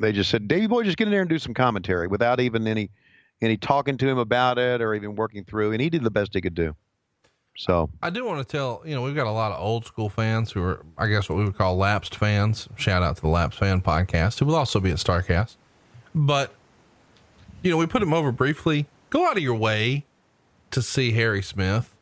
They 0.00 0.12
just 0.12 0.30
said, 0.30 0.48
"Davey 0.48 0.66
Boy, 0.66 0.84
just 0.84 0.96
get 0.96 1.08
in 1.08 1.12
there 1.12 1.20
and 1.20 1.30
do 1.30 1.38
some 1.38 1.54
commentary 1.54 2.06
without 2.06 2.40
even 2.40 2.66
any 2.66 2.90
any 3.40 3.56
talking 3.56 3.96
to 3.98 4.08
him 4.08 4.18
about 4.18 4.58
it 4.58 4.80
or 4.80 4.94
even 4.94 5.16
working 5.16 5.44
through." 5.44 5.72
And 5.72 5.80
he 5.80 5.90
did 5.90 6.04
the 6.04 6.10
best 6.10 6.34
he 6.34 6.40
could 6.40 6.54
do. 6.54 6.74
So 7.58 7.90
I 8.00 8.10
do 8.10 8.24
want 8.24 8.38
to 8.38 8.44
tell, 8.44 8.82
you 8.84 8.94
know, 8.94 9.02
we've 9.02 9.16
got 9.16 9.26
a 9.26 9.32
lot 9.32 9.50
of 9.50 9.60
old 9.60 9.84
school 9.84 10.08
fans 10.08 10.52
who 10.52 10.62
are, 10.62 10.86
I 10.96 11.08
guess, 11.08 11.28
what 11.28 11.38
we 11.38 11.44
would 11.44 11.58
call 11.58 11.76
lapsed 11.76 12.14
fans. 12.14 12.68
Shout 12.76 13.02
out 13.02 13.16
to 13.16 13.22
the 13.22 13.28
Lapsed 13.28 13.58
Fan 13.58 13.82
Podcast, 13.82 14.38
who 14.38 14.46
will 14.46 14.54
also 14.54 14.78
be 14.78 14.92
at 14.92 14.98
Starrcast. 14.98 15.56
But, 16.14 16.54
you 17.62 17.70
know, 17.72 17.76
we 17.76 17.86
put 17.86 18.00
him 18.00 18.12
over 18.12 18.30
briefly. 18.30 18.86
Go 19.10 19.26
out 19.26 19.36
of 19.36 19.42
your 19.42 19.56
way 19.56 20.04
to 20.70 20.80
see 20.80 21.10
Harry 21.10 21.42
Smith, 21.42 21.92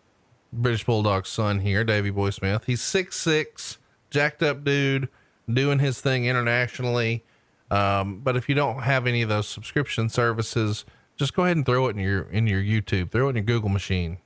British 0.53 0.85
Bulldog's 0.85 1.31
son 1.31 1.61
here, 1.61 1.85
Davey 1.85 2.11
Boy 2.11 2.31
Smith. 2.31 2.65
He's 2.67 2.83
six 2.83 3.17
six, 3.17 3.79
jacked 4.11 4.43
up 4.43 4.63
dude, 4.63 5.09
doing 5.51 5.79
his 5.79 6.03
thing 6.03 6.27
internationally. 6.27 7.25
Um, 7.71 8.21
but 8.23 8.37
if 8.37 8.49
you 8.49 8.55
don't 8.55 8.83
have 8.83 9.07
any 9.07 9.23
of 9.23 9.29
those 9.29 9.49
subscription 9.49 10.09
services, 10.09 10.85
just 11.17 11.35
go 11.35 11.45
ahead 11.45 11.57
and 11.57 11.67
throw 11.67 11.87
it 11.89 11.97
in 11.97 12.03
your 12.03 12.23
in 12.25 12.47
your 12.47 12.63
YouTube, 12.63 13.11
throw 13.11 13.27
it 13.27 13.31
in 13.31 13.37
your 13.37 13.45
Google 13.45 13.71
machine 13.71 14.19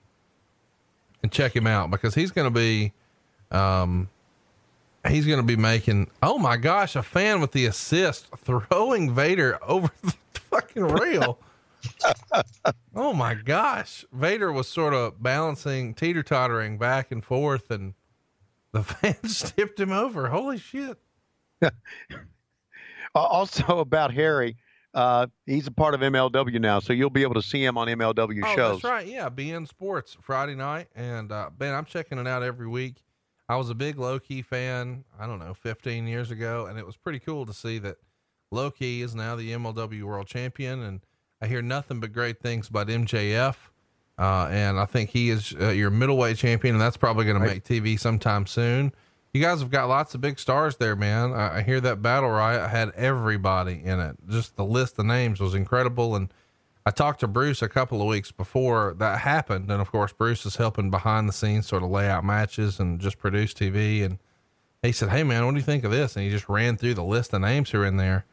and 1.22 1.30
check 1.30 1.54
him 1.54 1.66
out 1.66 1.90
because 1.90 2.14
he's 2.14 2.30
going 2.30 2.52
to 2.52 2.58
be, 2.58 2.92
um, 3.50 4.08
he's 5.08 5.26
going 5.26 5.38
to 5.38 5.46
be 5.46 5.56
making. 5.56 6.10
Oh 6.22 6.38
my 6.38 6.56
gosh, 6.56 6.96
a 6.96 7.02
fan 7.02 7.40
with 7.40 7.52
the 7.52 7.66
assist 7.66 8.28
throwing 8.38 9.14
Vader 9.14 9.58
over 9.66 9.90
the 10.02 10.14
fucking 10.34 10.84
rail. 10.84 11.38
oh 12.94 13.14
my 13.14 13.34
gosh, 13.34 14.04
Vader 14.12 14.52
was 14.52 14.68
sort 14.68 14.92
of 14.92 15.22
balancing, 15.22 15.94
teeter 15.94 16.22
tottering 16.22 16.76
back 16.76 17.10
and 17.10 17.24
forth, 17.24 17.70
and 17.70 17.94
the 18.72 18.82
fans 18.84 19.52
tipped 19.52 19.80
him 19.80 19.92
over. 19.92 20.28
Holy 20.28 20.58
shit! 20.58 20.98
Al- 23.14 23.22
Also 23.26 23.78
about 23.80 24.12
Harry, 24.14 24.56
uh, 24.94 25.26
he's 25.46 25.66
a 25.66 25.70
part 25.70 25.94
of 25.94 26.00
MLW 26.00 26.60
now, 26.60 26.80
so 26.80 26.92
you'll 26.92 27.10
be 27.10 27.22
able 27.22 27.34
to 27.34 27.42
see 27.42 27.64
him 27.64 27.78
on 27.78 27.86
MLW 27.88 28.40
Oh, 28.44 28.54
shows. 28.56 28.72
that's 28.82 28.84
right. 28.84 29.06
Yeah, 29.06 29.28
beIN 29.30 29.66
Sports 29.68 30.16
Friday 30.20 30.54
night, 30.56 30.88
and 30.96 31.30
uh, 31.30 31.50
Ben, 31.56 31.74
I'm 31.74 31.84
checking 31.84 32.18
it 32.18 32.26
out 32.26 32.42
every 32.42 32.66
week. 32.68 32.96
I 33.48 33.56
was 33.56 33.68
a 33.70 33.74
big 33.74 33.98
Low 33.98 34.18
Ki 34.18 34.42
fan. 34.42 35.04
I 35.18 35.26
don't 35.26 35.38
know, 35.40 35.54
15 35.54 36.06
years 36.06 36.30
ago, 36.30 36.66
and 36.66 36.78
it 36.78 36.86
was 36.86 36.96
pretty 36.96 37.18
cool 37.20 37.46
to 37.46 37.52
see 37.52 37.78
that 37.80 37.96
Low 38.52 38.70
Ki 38.70 39.02
is 39.02 39.14
now 39.14 39.36
the 39.36 39.52
MLW 39.52 40.02
World 40.02 40.26
Champion, 40.26 40.82
and 40.82 41.00
I 41.42 41.46
hear 41.46 41.62
nothing 41.62 42.00
but 42.00 42.12
great 42.12 42.40
things 42.40 42.68
about 42.68 42.88
MJF. 42.88 43.54
Uh, 44.18 44.48
and 44.50 44.78
I 44.78 44.84
think 44.84 45.08
he 45.10 45.30
is 45.30 45.54
uh, 45.58 45.70
your 45.70 45.88
middleweight 45.90 46.36
champion, 46.36 46.74
and 46.74 46.82
that's 46.82 46.96
probably 46.98 47.24
going 47.24 47.40
to 47.40 47.46
make 47.46 47.64
TV 47.64 47.98
sometime 47.98 48.44
soon. 48.46 48.92
You 49.32 49.40
guys 49.40 49.60
have 49.60 49.70
got 49.70 49.88
lots 49.88 50.14
of 50.14 50.20
big 50.20 50.40
stars 50.40 50.76
there, 50.76 50.96
man. 50.96 51.32
I, 51.32 51.58
I 51.58 51.62
hear 51.62 51.80
that 51.82 52.02
Battle 52.02 52.30
Riot 52.30 52.68
had 52.68 52.90
everybody 52.96 53.80
in 53.84 54.00
it. 54.00 54.16
Just 54.28 54.56
the 54.56 54.64
list 54.64 54.98
of 54.98 55.06
names 55.06 55.38
was 55.38 55.54
incredible, 55.54 56.16
and 56.16 56.32
I 56.84 56.90
talked 56.90 57.20
to 57.20 57.28
Bruce 57.28 57.62
a 57.62 57.68
couple 57.68 58.00
of 58.00 58.08
weeks 58.08 58.32
before 58.32 58.94
that 58.98 59.20
happened, 59.20 59.70
and 59.70 59.80
of 59.80 59.92
course, 59.92 60.12
Bruce 60.12 60.44
is 60.46 60.56
helping 60.56 60.90
behind 60.90 61.28
the 61.28 61.32
scenes, 61.32 61.68
sort 61.68 61.84
of 61.84 61.90
lay 61.90 62.08
out 62.08 62.24
matches 62.24 62.80
and 62.80 62.98
just 62.98 63.18
produce 63.18 63.54
TV. 63.54 64.04
And 64.04 64.18
he 64.82 64.90
said, 64.90 65.10
"Hey, 65.10 65.22
man, 65.22 65.44
what 65.44 65.52
do 65.52 65.58
you 65.58 65.64
think 65.64 65.84
of 65.84 65.92
this?" 65.92 66.16
And 66.16 66.24
he 66.24 66.30
just 66.30 66.48
ran 66.48 66.76
through 66.76 66.94
the 66.94 67.04
list 67.04 67.32
of 67.32 67.40
names 67.42 67.70
who 67.70 67.80
are 67.80 67.86
in 67.86 67.98
there. 67.98 68.24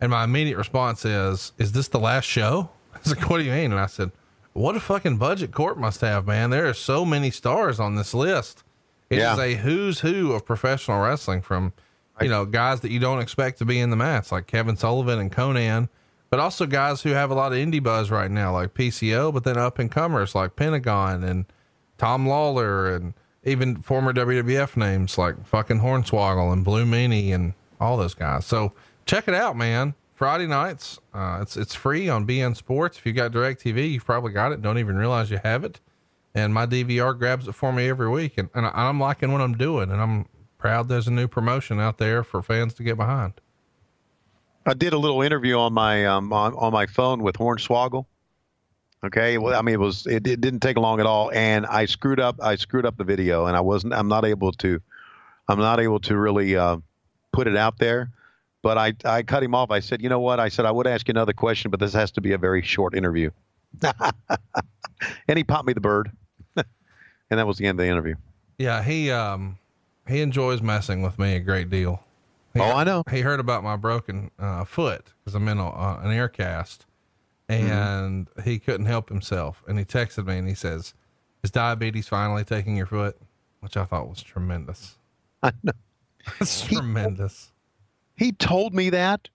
And 0.00 0.10
my 0.10 0.24
immediate 0.24 0.58
response 0.58 1.06
is, 1.06 1.52
"Is 1.56 1.72
this 1.72 1.88
the 1.88 2.00
last 2.00 2.26
show?" 2.26 2.68
I 2.94 3.08
like, 3.08 3.30
"What 3.30 3.38
do 3.38 3.44
you 3.44 3.52
mean?" 3.52 3.72
And 3.72 3.80
I 3.80 3.86
said, 3.86 4.12
"What 4.52 4.76
a 4.76 4.80
fucking 4.80 5.16
budget 5.16 5.52
Court 5.52 5.78
must 5.78 6.02
have, 6.02 6.26
man. 6.26 6.50
There 6.50 6.68
are 6.68 6.74
so 6.74 7.06
many 7.06 7.30
stars 7.30 7.80
on 7.80 7.94
this 7.94 8.12
list. 8.12 8.62
It 9.10 9.16
is 9.18 9.22
Yeah. 9.22 9.40
a 9.42 9.54
who's 9.54 10.00
who 10.00 10.32
of 10.32 10.44
professional 10.44 11.00
wrestling 11.02 11.42
from." 11.42 11.72
You 12.20 12.28
know, 12.28 12.44
guys 12.44 12.80
that 12.82 12.92
you 12.92 13.00
don't 13.00 13.18
expect 13.20 13.58
to 13.58 13.64
be 13.64 13.80
in 13.80 13.90
the 13.90 13.96
match, 13.96 14.30
like 14.30 14.46
Kevin 14.46 14.76
Sullivan 14.76 15.18
and 15.18 15.32
Konnan, 15.32 15.88
but 16.30 16.38
also 16.38 16.64
guys 16.64 17.02
who 17.02 17.10
have 17.10 17.32
a 17.32 17.34
lot 17.34 17.52
of 17.52 17.58
indie 17.58 17.82
buzz 17.82 18.08
right 18.08 18.30
now, 18.30 18.52
like 18.52 18.72
PCO, 18.72 19.32
but 19.32 19.42
then 19.42 19.56
up 19.58 19.80
and 19.80 19.90
comers 19.90 20.32
like 20.32 20.54
Pentagon 20.54 21.24
and 21.24 21.44
Tom 21.98 22.24
Lawlor, 22.28 22.94
and 22.94 23.14
even 23.42 23.82
former 23.82 24.12
WWF 24.12 24.76
names 24.76 25.18
like 25.18 25.44
fucking 25.44 25.80
Hornswoggle 25.80 26.52
and 26.52 26.64
Blue 26.64 26.84
Meanie 26.84 27.34
and 27.34 27.52
all 27.80 27.96
those 27.96 28.14
guys. 28.14 28.46
So 28.46 28.72
check 29.06 29.26
it 29.26 29.34
out, 29.34 29.56
man. 29.56 29.94
Friday 30.14 30.46
nights, 30.46 31.00
uh, 31.12 31.40
it's 31.42 31.56
it's 31.56 31.74
free 31.74 32.08
on 32.08 32.24
beIN 32.28 32.54
Sports. 32.56 32.96
If 32.96 33.06
you've 33.06 33.16
got 33.16 33.32
DirecTV, 33.32 33.90
you've 33.90 34.06
probably 34.06 34.30
got 34.32 34.52
it. 34.52 34.62
Don't 34.62 34.78
even 34.78 34.96
realize 34.96 35.32
you 35.32 35.40
have 35.42 35.64
it. 35.64 35.80
And 36.34 36.52
my 36.52 36.66
DVR 36.66 37.16
grabs 37.16 37.46
it 37.46 37.52
for 37.52 37.72
me 37.72 37.88
every 37.88 38.08
week, 38.08 38.38
and, 38.38 38.48
and 38.54 38.66
I'm 38.66 38.98
liking 38.98 39.32
what 39.32 39.40
I'm 39.40 39.56
doing, 39.56 39.90
and 39.90 40.00
I'm 40.00 40.26
proud 40.58 40.88
there's 40.88 41.06
a 41.06 41.12
new 41.12 41.28
promotion 41.28 41.78
out 41.78 41.98
there 41.98 42.24
for 42.24 42.42
fans 42.42 42.74
to 42.74 42.82
get 42.82 42.96
behind. 42.96 43.34
I 44.66 44.74
did 44.74 44.94
a 44.94 44.98
little 44.98 45.22
interview 45.22 45.58
on 45.58 45.72
my 45.72 46.06
um, 46.06 46.32
on, 46.32 46.54
on 46.54 46.72
my 46.72 46.86
phone 46.86 47.22
with 47.22 47.36
Hornswoggle. 47.36 48.06
Okay, 49.04 49.36
well, 49.36 49.54
I 49.58 49.62
mean, 49.62 49.74
it 49.74 49.80
was 49.80 50.06
it, 50.06 50.26
it 50.26 50.40
didn't 50.40 50.60
take 50.60 50.78
long 50.78 50.98
at 51.00 51.06
all, 51.06 51.30
and 51.32 51.66
I 51.66 51.84
screwed 51.84 52.18
up. 52.18 52.36
I 52.42 52.56
screwed 52.56 52.86
up 52.86 52.96
the 52.96 53.04
video, 53.04 53.44
and 53.46 53.56
I 53.56 53.60
wasn't. 53.60 53.92
I'm 53.92 54.08
not 54.08 54.24
able 54.24 54.52
to. 54.52 54.80
I'm 55.46 55.58
not 55.58 55.78
able 55.78 56.00
to 56.00 56.16
really 56.16 56.56
uh, 56.56 56.78
put 57.32 57.46
it 57.46 57.56
out 57.56 57.78
there. 57.78 58.10
But 58.62 58.78
I 58.78 58.94
I 59.04 59.22
cut 59.22 59.42
him 59.42 59.54
off. 59.54 59.70
I 59.70 59.80
said, 59.80 60.00
you 60.00 60.08
know 60.08 60.20
what? 60.20 60.40
I 60.40 60.48
said 60.48 60.64
I 60.64 60.70
would 60.70 60.86
ask 60.86 61.06
you 61.06 61.12
another 61.12 61.34
question, 61.34 61.70
but 61.70 61.80
this 61.80 61.92
has 61.92 62.10
to 62.12 62.22
be 62.22 62.32
a 62.32 62.38
very 62.38 62.62
short 62.62 62.96
interview. 62.96 63.30
and 65.28 65.36
he 65.36 65.44
popped 65.44 65.66
me 65.66 65.74
the 65.74 65.82
bird, 65.82 66.10
and 67.34 67.38
that 67.40 67.48
was 67.48 67.58
the 67.58 67.66
end 67.66 67.80
of 67.80 67.84
the 67.84 67.90
interview. 67.90 68.14
Yeah, 68.58 68.80
he 68.84 69.10
um 69.10 69.58
he 70.06 70.20
enjoys 70.20 70.62
messing 70.62 71.02
with 71.02 71.18
me 71.18 71.34
a 71.34 71.40
great 71.40 71.68
deal. 71.68 72.04
He, 72.52 72.60
Oh, 72.60 72.70
I 72.70 72.84
know. 72.84 73.02
He 73.10 73.22
heard 73.22 73.40
about 73.40 73.64
my 73.64 73.74
broken 73.74 74.30
uh, 74.38 74.64
foot 74.64 75.12
because 75.18 75.34
I'm 75.34 75.48
in 75.48 75.58
a, 75.58 75.68
uh, 75.68 76.00
an 76.04 76.12
air 76.12 76.28
cast, 76.28 76.86
and 77.48 78.28
he 78.44 78.60
couldn't 78.60 78.86
help 78.86 79.08
himself. 79.08 79.64
And 79.66 79.76
he 79.76 79.84
texted 79.84 80.26
me 80.26 80.38
and 80.38 80.46
he 80.46 80.54
says, 80.54 80.94
"Is 81.42 81.50
diabetes 81.50 82.06
finally 82.06 82.44
taking 82.44 82.76
your 82.76 82.86
foot?" 82.86 83.16
Which 83.58 83.76
I 83.76 83.84
thought 83.84 84.08
was 84.08 84.22
tremendous. 84.22 84.96
I 85.42 85.50
know. 85.64 85.72
It's 86.40 86.64
tremendous. 86.64 87.50
he 88.16 88.30
told 88.30 88.72
me 88.74 88.90
that. 88.90 89.28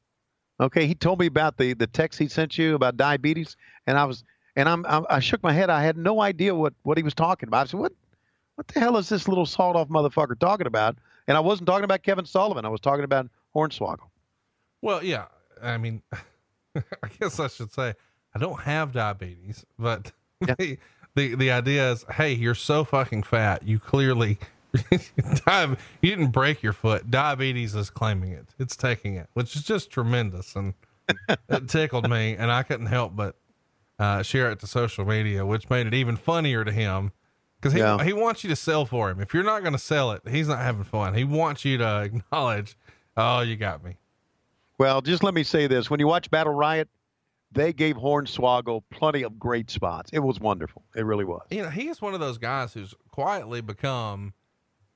Okay, 0.61 0.87
he 0.87 0.95
told 0.95 1.19
me 1.19 1.25
about 1.25 1.57
the 1.57 1.73
the 1.73 1.87
text 1.87 2.19
he 2.19 2.29
sent 2.29 2.57
you 2.57 2.73
about 2.75 2.95
diabetes, 2.95 3.57
and 3.85 3.97
I 3.97 4.05
was 4.05 4.23
and 4.55 4.67
I'm, 4.69 4.85
I'm 4.87 5.05
I 5.09 5.19
shook 5.19 5.41
my 5.43 5.53
head. 5.53 5.69
I 5.69 5.83
had 5.83 5.97
no 5.97 6.21
idea 6.21 6.53
what 6.55 6.73
what 6.83 6.97
he 6.97 7.03
was 7.03 7.13
talking 7.13 7.47
about. 7.47 7.67
I 7.67 7.69
said, 7.69 7.79
"What 7.79 7.93
what 8.55 8.67
the 8.67 8.79
hell 8.79 8.97
is 8.97 9.09
this 9.09 9.27
little 9.27 9.45
sawed 9.45 9.75
off 9.75 9.89
motherfucker 9.89 10.37
talking 10.39 10.67
about?" 10.67 10.97
And 11.27 11.37
I 11.37 11.39
wasn't 11.41 11.67
talking 11.67 11.83
about 11.83 12.03
Kevin 12.03 12.25
Sullivan. 12.25 12.65
I 12.65 12.69
was 12.69 12.81
talking 12.81 13.03
about 13.03 13.27
Hornswoggle. 13.55 14.09
Well, 14.81 15.03
yeah. 15.03 15.25
I 15.61 15.77
mean, 15.77 16.01
I 16.75 16.81
guess 17.19 17.39
I 17.39 17.47
should 17.47 17.71
say 17.71 17.93
I 18.33 18.39
don't 18.39 18.59
have 18.61 18.91
diabetes, 18.91 19.65
but 19.77 20.11
Yeah. 20.47 20.55
the, 20.57 20.77
the 21.15 21.35
the 21.35 21.51
idea 21.51 21.91
is, 21.91 22.05
hey, 22.11 22.31
you're 22.33 22.55
so 22.55 22.83
fucking 22.85 23.23
fat. 23.23 23.63
You 23.63 23.77
clearly 23.79 24.37
you 24.91 24.99
didn't 26.01 26.27
break 26.29 26.63
your 26.63 26.73
foot. 26.73 27.09
Diabetes 27.11 27.75
is 27.75 27.89
claiming 27.89 28.31
it. 28.31 28.47
It's 28.57 28.75
taking 28.75 29.15
it, 29.15 29.27
which 29.33 29.55
is 29.55 29.63
just 29.63 29.89
tremendous, 29.91 30.55
and 30.55 30.73
it 31.49 31.67
tickled 31.67 32.09
me, 32.09 32.35
and 32.35 32.51
I 32.51 32.63
couldn't 32.63 32.85
help 32.85 33.15
but 33.15 33.35
uh, 33.99 34.23
share 34.23 34.49
it 34.51 34.59
to 34.59 34.67
social 34.67 35.05
media, 35.05 35.45
which 35.45 35.69
made 35.69 35.85
it 35.87 35.93
even 35.93 36.15
funnier 36.15 36.63
to 36.65 36.71
him. 36.71 37.11
Because 37.59 37.73
he, 37.73 37.79
Yeah. 37.79 38.01
he 38.03 38.13
wants 38.13 38.43
you 38.43 38.49
to 38.49 38.55
sell 38.55 38.85
for 38.85 39.09
him. 39.09 39.19
If 39.19 39.33
you're 39.33 39.43
not 39.43 39.61
going 39.61 39.73
to 39.73 39.79
sell 39.79 40.11
it, 40.11 40.21
he's 40.27 40.47
not 40.47 40.59
having 40.59 40.85
fun. 40.85 41.13
He 41.13 41.25
wants 41.25 41.65
you 41.65 41.77
to 41.79 42.03
acknowledge, 42.03 42.77
oh, 43.17 43.41
you 43.41 43.55
got 43.57 43.83
me. 43.83 43.97
Well, 44.77 45.01
just 45.01 45.23
let 45.23 45.33
me 45.33 45.43
say 45.43 45.67
this: 45.67 45.89
when 45.89 45.99
you 45.99 46.07
watch 46.07 46.31
Battle 46.31 46.53
Riot, 46.53 46.87
they 47.51 47.73
gave 47.73 47.97
Hornswoggle 47.97 48.83
plenty 48.91 49.23
of 49.23 49.37
great 49.37 49.69
spots. 49.69 50.09
It 50.13 50.19
was 50.19 50.39
wonderful. 50.39 50.83
It 50.95 51.03
really 51.03 51.25
was. 51.25 51.41
you 51.49 51.61
know, 51.63 51.69
he 51.69 51.89
is 51.89 52.01
one 52.01 52.13
of 52.13 52.21
those 52.21 52.37
guys 52.37 52.73
who's 52.73 52.93
quietly 53.11 53.59
become, 53.59 54.33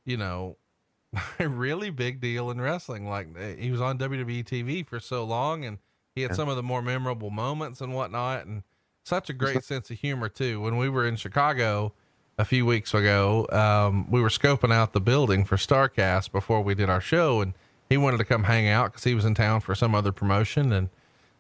you 0.05 0.15
know, 0.15 0.55
a 1.39 1.49
really 1.49 1.89
big 1.89 2.21
deal 2.21 2.49
in 2.49 2.61
wrestling. 2.61 3.09
Like 3.09 3.27
eh, 3.37 3.55
he 3.59 3.71
was 3.71 3.81
on 3.81 3.97
WWE 3.97 4.45
TV 4.45 4.87
for 4.87 5.01
so 5.01 5.25
long 5.25 5.65
and 5.65 5.79
he 6.15 6.21
had 6.21 6.33
some 6.35 6.47
of 6.47 6.55
the 6.55 6.63
more 6.63 6.81
memorable 6.81 7.31
moments 7.31 7.81
and 7.81 7.93
whatnot 7.93 8.45
and 8.45 8.63
such 9.03 9.29
a 9.29 9.33
great 9.33 9.63
sense 9.63 9.89
of 9.91 9.99
humor 9.99 10.29
too. 10.29 10.61
When 10.61 10.77
we 10.77 10.89
were 10.89 11.07
in 11.07 11.15
Chicago, 11.15 11.93
a 12.37 12.45
few 12.45 12.65
weeks 12.65 12.93
ago. 12.93 13.47
Um, 13.51 14.09
we 14.09 14.21
were 14.21 14.29
scoping 14.29 14.73
out 14.73 14.93
the 14.93 15.01
building 15.01 15.45
for 15.45 15.55
Starrcast 15.55 16.31
before 16.31 16.61
we 16.61 16.75
did 16.75 16.89
our 16.89 17.01
show, 17.01 17.41
and 17.41 17.53
he 17.89 17.97
wanted 17.97 18.17
to 18.17 18.25
come 18.25 18.43
hang 18.43 18.67
out 18.67 18.91
because 18.91 19.03
he 19.03 19.13
was 19.15 19.25
in 19.25 19.35
town 19.35 19.61
for 19.61 19.75
some 19.75 19.93
other 19.93 20.11
promotion, 20.11 20.71
and 20.71 20.89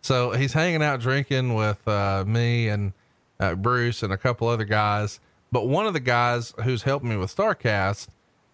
so 0.01 0.31
he's 0.31 0.53
hanging 0.53 0.83
out 0.83 0.99
drinking 0.99 1.55
with 1.55 1.87
uh, 1.87 2.23
me 2.27 2.67
and 2.67 2.93
uh, 3.39 3.55
Bruce 3.55 4.03
and 4.03 4.13
a 4.13 4.17
couple 4.17 4.47
other 4.47 4.65
guys. 4.65 5.19
But 5.51 5.67
one 5.67 5.85
of 5.87 5.93
the 5.93 5.99
guys 5.99 6.53
who's 6.63 6.83
helping 6.83 7.09
me 7.09 7.15
with 7.15 7.35
Starrcast, 7.35 8.07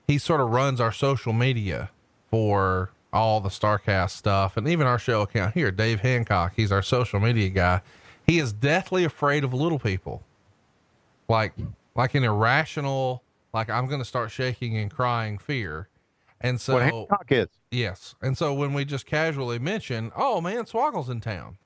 he 0.06 0.18
sort 0.18 0.42
of 0.42 0.50
runs 0.50 0.80
our 0.80 0.92
social 0.92 1.34
media 1.34 1.90
for 2.30 2.92
all 3.12 3.42
the 3.42 3.50
Starrcast 3.50 4.12
stuff 4.12 4.58
and 4.58 4.68
even 4.68 4.86
our 4.86 5.00
show 5.00 5.22
account 5.22 5.56
here. 5.56 5.72
Dave 5.72 6.02
Hancock, 6.02 6.54
he's 6.56 6.72
our 6.72 6.84
social 6.84 7.20
media 7.20 7.50
guy. 7.50 7.82
He 8.30 8.38
is 8.38 8.54
deathly 8.54 9.06
afraid 9.06 9.44
of 9.44 9.56
little 9.56 9.80
people, 9.80 10.24
like 11.28 11.54
like 11.96 12.14
an 12.14 12.24
irrational, 12.24 13.24
like 13.54 13.72
I'm 13.72 13.88
going 13.88 14.02
to 14.02 14.06
start 14.06 14.30
shaking 14.30 14.78
and 14.78 14.92
crying 14.92 15.40
fear. 15.40 15.90
And 16.42 16.62
so 16.62 16.76
what 16.76 16.84
Hancock 16.84 17.26
is. 17.32 17.48
Yes. 17.72 18.14
And 18.22 18.38
so 18.38 18.54
when 18.54 18.74
we 18.74 18.86
just 18.86 19.08
casually 19.08 19.58
mention, 19.58 20.12
oh 20.16 20.42
man, 20.42 20.66
Swoggle's 20.66 21.10
in 21.10 21.22
town. 21.22 21.58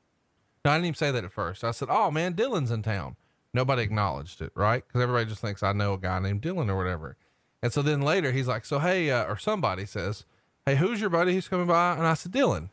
No, 0.63 0.71
I 0.71 0.75
didn't 0.75 0.85
even 0.85 0.95
say 0.95 1.11
that 1.11 1.25
at 1.25 1.33
first. 1.33 1.65
I 1.65 1.71
said, 1.71 1.89
oh 1.91 2.09
man, 2.09 2.33
Dylan's 2.33 2.71
in 2.71 2.81
town. 2.81 3.17
Nobody 3.53 3.81
acknowledged 3.81 4.41
it, 4.41 4.53
right? 4.55 4.87
Because 4.87 5.01
everybody 5.01 5.25
just 5.29 5.41
thinks 5.41 5.63
I 5.63 5.73
know 5.73 5.95
a 5.95 5.97
guy 5.97 6.17
named 6.19 6.41
Dylan 6.41 6.69
or 6.69 6.77
whatever. 6.77 7.17
And 7.61 7.73
so 7.73 7.81
then 7.81 8.01
later 8.01 8.31
he's 8.31 8.47
like, 8.47 8.63
so 8.63 8.79
hey, 8.79 9.11
uh, 9.11 9.25
or 9.25 9.37
somebody 9.37 9.85
says, 9.85 10.23
hey, 10.65 10.77
who's 10.77 11.01
your 11.01 11.09
buddy 11.09 11.33
who's 11.33 11.49
coming 11.49 11.67
by? 11.67 11.97
And 11.97 12.07
I 12.07 12.13
said, 12.13 12.31
Dylan. 12.31 12.69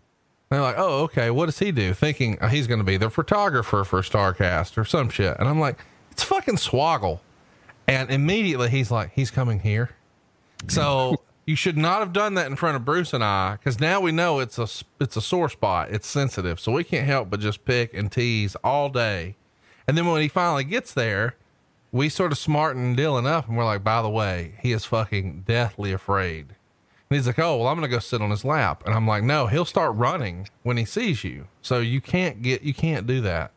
And 0.51 0.57
they're 0.57 0.63
like, 0.63 0.79
oh, 0.79 1.03
okay. 1.05 1.31
What 1.31 1.47
does 1.47 1.59
he 1.59 1.71
do? 1.71 1.95
Thinking 1.95 2.39
uh, 2.41 2.49
he's 2.49 2.67
going 2.67 2.81
to 2.81 2.85
be 2.85 2.97
the 2.97 3.11
photographer 3.11 3.85
for 3.85 4.03
Starrcast 4.03 4.77
or 4.77 4.85
some 4.85 5.09
shit. 5.09 5.37
And 5.39 5.49
I'm 5.49 5.61
like, 5.61 5.79
it's 6.11 6.25
fucking 6.25 6.57
Swoggle. 6.57 7.21
And 7.87 8.11
immediately 8.11 8.69
he's 8.69 8.91
like, 8.91 9.13
he's 9.13 9.31
coming 9.31 9.61
here. 9.61 9.91
So 10.69 11.17
you 11.47 11.57
should 11.57 11.77
not 11.77 12.01
have 12.01 12.13
done 12.13 12.35
that 12.35 12.47
in 12.47 12.57
front 12.57 12.77
of 12.77 12.85
Bruce 12.85 13.13
and 13.13 13.23
I, 13.23 13.53
because 13.57 13.81
now 13.81 14.01
we 14.01 14.13
know 14.13 14.41
it's 14.41 14.59
a 14.59 14.69
it's 15.01 15.17
a 15.17 15.21
sore 15.21 15.49
spot. 15.49 15.91
It's 15.91 16.07
sensitive, 16.07 16.61
so 16.61 16.73
we 16.73 16.85
can't 16.85 17.07
help 17.07 17.31
but 17.31 17.41
just 17.41 17.65
pick 17.65 17.95
and 17.95 18.11
tease 18.11 18.57
all 18.63 18.89
day. 18.89 19.37
And 19.89 19.97
then 19.97 20.07
when 20.07 20.21
he 20.21 20.29
finally 20.29 20.65
gets 20.65 20.95
there, 20.95 21.35
we 21.93 22.09
sort 22.09 22.31
of 22.33 22.39
smarten 22.39 22.95
Dylan 22.95 23.27
up, 23.27 23.49
and 23.49 23.57
we're 23.57 23.65
like, 23.65 23.83
by 23.83 24.03
the 24.03 24.09
way, 24.09 24.55
he 24.63 24.73
is 24.73 24.85
fucking 24.85 25.43
deathly 25.47 25.93
afraid. 25.93 26.55
And 27.11 27.17
he's 27.17 27.27
like, 27.27 27.41
oh 27.41 27.57
well, 27.57 27.67
I'm 27.69 27.75
gonna 27.77 27.89
go 27.89 27.99
sit 27.99 28.23
on 28.23 28.31
his 28.31 28.45
lap, 28.45 28.85
and 28.87 28.95
I'm 28.95 29.07
like, 29.07 29.25
no, 29.25 29.49
he'll 29.49 29.65
start 29.65 29.97
running 29.97 30.49
when 30.63 30.77
he 30.77 30.85
sees 30.85 31.25
you, 31.25 31.49
so 31.61 31.81
you 31.81 32.01
can't 32.01 32.41
get 32.41 32.63
you 32.63 32.73
can't 32.73 33.07
do 33.07 33.21
that. 33.23 33.51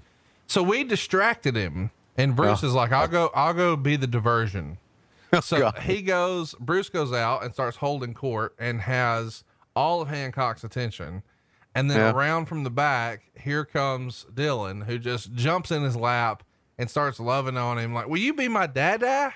So 0.48 0.64
we 0.64 0.84
distracted 0.84 1.56
him, 1.56 1.92
and 2.18 2.36
Bruce 2.36 2.64
is 2.64 2.74
like, 2.74 2.92
I'll 2.92 3.08
go 3.08 3.30
I'll 3.36 3.54
go 3.54 3.76
be 3.76 3.96
the 3.96 4.08
diversion. 4.08 4.80
Oh, 5.32 5.40
so 5.40 5.60
God. 5.60 5.80
he 5.80 6.02
goes, 6.02 6.56
Bruce 6.60 6.90
goes 6.90 7.14
out 7.14 7.44
and 7.44 7.54
starts 7.54 7.78
holding 7.78 8.14
court 8.14 8.56
and 8.60 8.82
has 8.82 9.44
all 9.76 10.02
of 10.02 10.08
Hancock's 10.08 10.64
attention. 10.64 11.24
And 11.76 11.90
then 11.90 11.98
Yeah. 11.98 12.12
around 12.12 12.46
from 12.46 12.64
the 12.64 12.70
back, 12.70 13.24
here 13.36 13.66
comes 13.66 14.28
Dylan, 14.34 14.86
who 14.86 15.00
just 15.00 15.34
jumps 15.34 15.72
in 15.72 15.82
his 15.84 15.96
lap 15.96 16.44
and 16.78 16.88
starts 16.88 17.20
loving 17.20 17.58
on 17.58 17.80
him. 17.80 17.96
Like, 17.96 18.08
will 18.08 18.20
you 18.20 18.36
be 18.36 18.48
my 18.48 18.68
dada? 18.68 19.34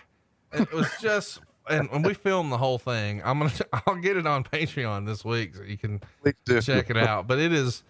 And 0.52 0.61
it 0.68 0.72
was 0.72 0.88
just, 1.02 1.39
and 1.69 1.89
when 1.91 2.02
we 2.02 2.14
film 2.14 2.49
the 2.49 2.57
whole 2.57 2.77
thing, 2.77 3.22
I'm 3.23 3.39
going 3.39 3.52
to, 3.56 3.68
I'll 3.85 3.95
get 3.95 4.18
it 4.18 4.27
on 4.27 4.44
Patreon 4.44 5.06
this 5.06 5.23
week 5.23 5.56
so 5.56 5.64
you 5.64 5.77
can 5.77 6.02
check 6.45 6.89
it 6.89 6.98
out. 6.98 7.27
But 7.27 7.39
it 7.39 7.53
is, 7.53 7.84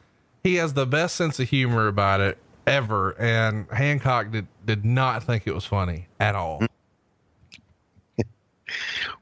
he 0.44 0.56
has 0.56 0.74
the 0.74 0.86
best 0.86 1.16
sense 1.16 1.40
of 1.40 1.50
humor 1.50 1.88
about 1.88 2.20
it 2.20 2.38
ever. 2.66 3.20
And 3.20 3.66
Hancock 3.72 4.32
did, 4.32 4.48
did 4.66 4.86
not 4.86 5.24
think 5.24 5.48
it 5.48 5.54
was 5.54 5.66
funny 5.66 6.08
at 6.20 6.36
all. 6.36 6.64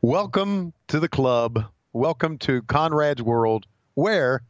Welcome 0.02 0.74
to 0.88 1.00
the 1.00 1.10
club. 1.10 1.66
Welcome 1.94 2.38
to 2.40 2.62
Conrad's 2.64 3.22
world, 3.22 3.66
where 3.94 4.42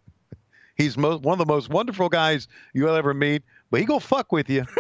he's 0.76 0.98
most, 0.98 1.22
one 1.22 1.40
of 1.40 1.48
the 1.48 1.54
most 1.54 1.70
wonderful 1.70 2.10
guys 2.10 2.48
you'll 2.74 2.96
ever 2.96 3.14
meet. 3.14 3.44
But 3.70 3.82
he 3.82 3.86
gonna 3.86 4.00
fuck 4.00 4.32
with 4.32 4.50
you. 4.50 4.66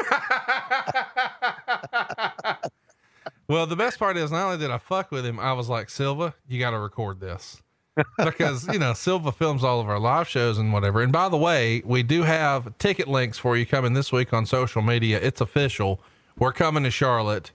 Well, 3.47 3.67
the 3.67 3.75
best 3.75 3.99
part 3.99 4.17
is 4.17 4.31
not 4.31 4.45
only 4.45 4.57
did 4.57 4.71
I 4.71 4.77
fuck 4.77 5.11
with 5.11 5.25
him, 5.25 5.39
I 5.39 5.53
was 5.53 5.69
like, 5.69 5.89
Silva, 5.89 6.33
you 6.47 6.59
got 6.59 6.71
to 6.71 6.79
record 6.79 7.19
this. 7.19 7.61
because, 8.17 8.67
you 8.67 8.79
know, 8.79 8.93
Silva 8.93 9.31
films 9.31 9.63
all 9.63 9.79
of 9.79 9.87
our 9.87 9.99
live 9.99 10.27
shows 10.27 10.57
and 10.57 10.73
whatever. 10.73 11.01
And 11.01 11.11
by 11.11 11.29
the 11.29 11.37
way, 11.37 11.81
we 11.85 12.03
do 12.03 12.23
have 12.23 12.77
ticket 12.77 13.07
links 13.07 13.37
for 13.37 13.55
you 13.55 13.65
coming 13.65 13.93
this 13.93 14.11
week 14.11 14.33
on 14.33 14.45
social 14.45 14.81
media. 14.81 15.19
It's 15.21 15.41
official. 15.41 16.01
We're 16.37 16.51
coming 16.51 16.83
to 16.83 16.91
Charlotte 16.91 17.51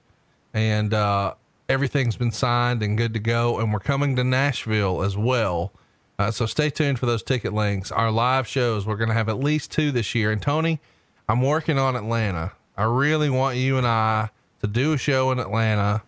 and, 0.55 0.95
uh, 0.95 1.35
everything's 1.69 2.17
been 2.17 2.33
signed 2.33 2.83
and 2.83 2.97
good 2.97 3.13
to 3.15 3.21
go. 3.21 3.59
And 3.59 3.73
we're 3.73 3.81
coming 3.81 4.17
to 4.17 4.25
Nashville 4.25 5.03
as 5.03 5.17
well. 5.17 5.73
Uh, 6.19 6.31
so 6.31 6.47
stay 6.47 6.69
tuned 6.71 6.99
for 6.99 7.07
those 7.07 7.23
ticket 7.23 7.53
links. 7.53 7.93
Our 7.93 8.11
live 8.11 8.47
shows, 8.47 8.87
we're 8.87 8.97
going 8.97 9.09
to 9.09 9.15
have 9.15 9.29
at 9.29 9.39
least 9.39 9.71
two 9.71 9.93
this 9.93 10.15
year. 10.15 10.33
And 10.33 10.41
Tony, 10.41 10.81
I'm 11.29 11.43
working 11.43 11.79
on 11.79 11.97
Atlanta. 11.97 12.53
I 12.77 12.85
really 12.85 13.31
want 13.31 13.57
you 13.57 13.79
and 13.79 13.87
I 13.87 14.31
to 14.61 14.67
do 14.67 14.93
a 14.93 14.99
show 14.99 15.31
in 15.33 15.39
Atlanta. 15.39 16.03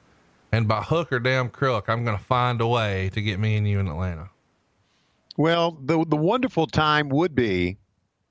And 0.52 0.68
by 0.68 0.82
hook 0.82 1.12
or 1.12 1.18
damn 1.18 1.48
crook, 1.48 1.88
I'm 1.88 2.04
going 2.04 2.16
to 2.18 2.22
find 2.22 2.60
a 2.60 2.66
way 2.66 3.10
to 3.14 3.22
get 3.22 3.38
me 3.40 3.56
and 3.56 3.66
you 3.66 3.80
in 3.80 3.88
Atlanta. 3.88 4.28
Well, 5.38 5.78
the 5.82 6.04
the 6.06 6.16
wonderful 6.16 6.66
time 6.66 7.08
would 7.08 7.34
be, 7.34 7.78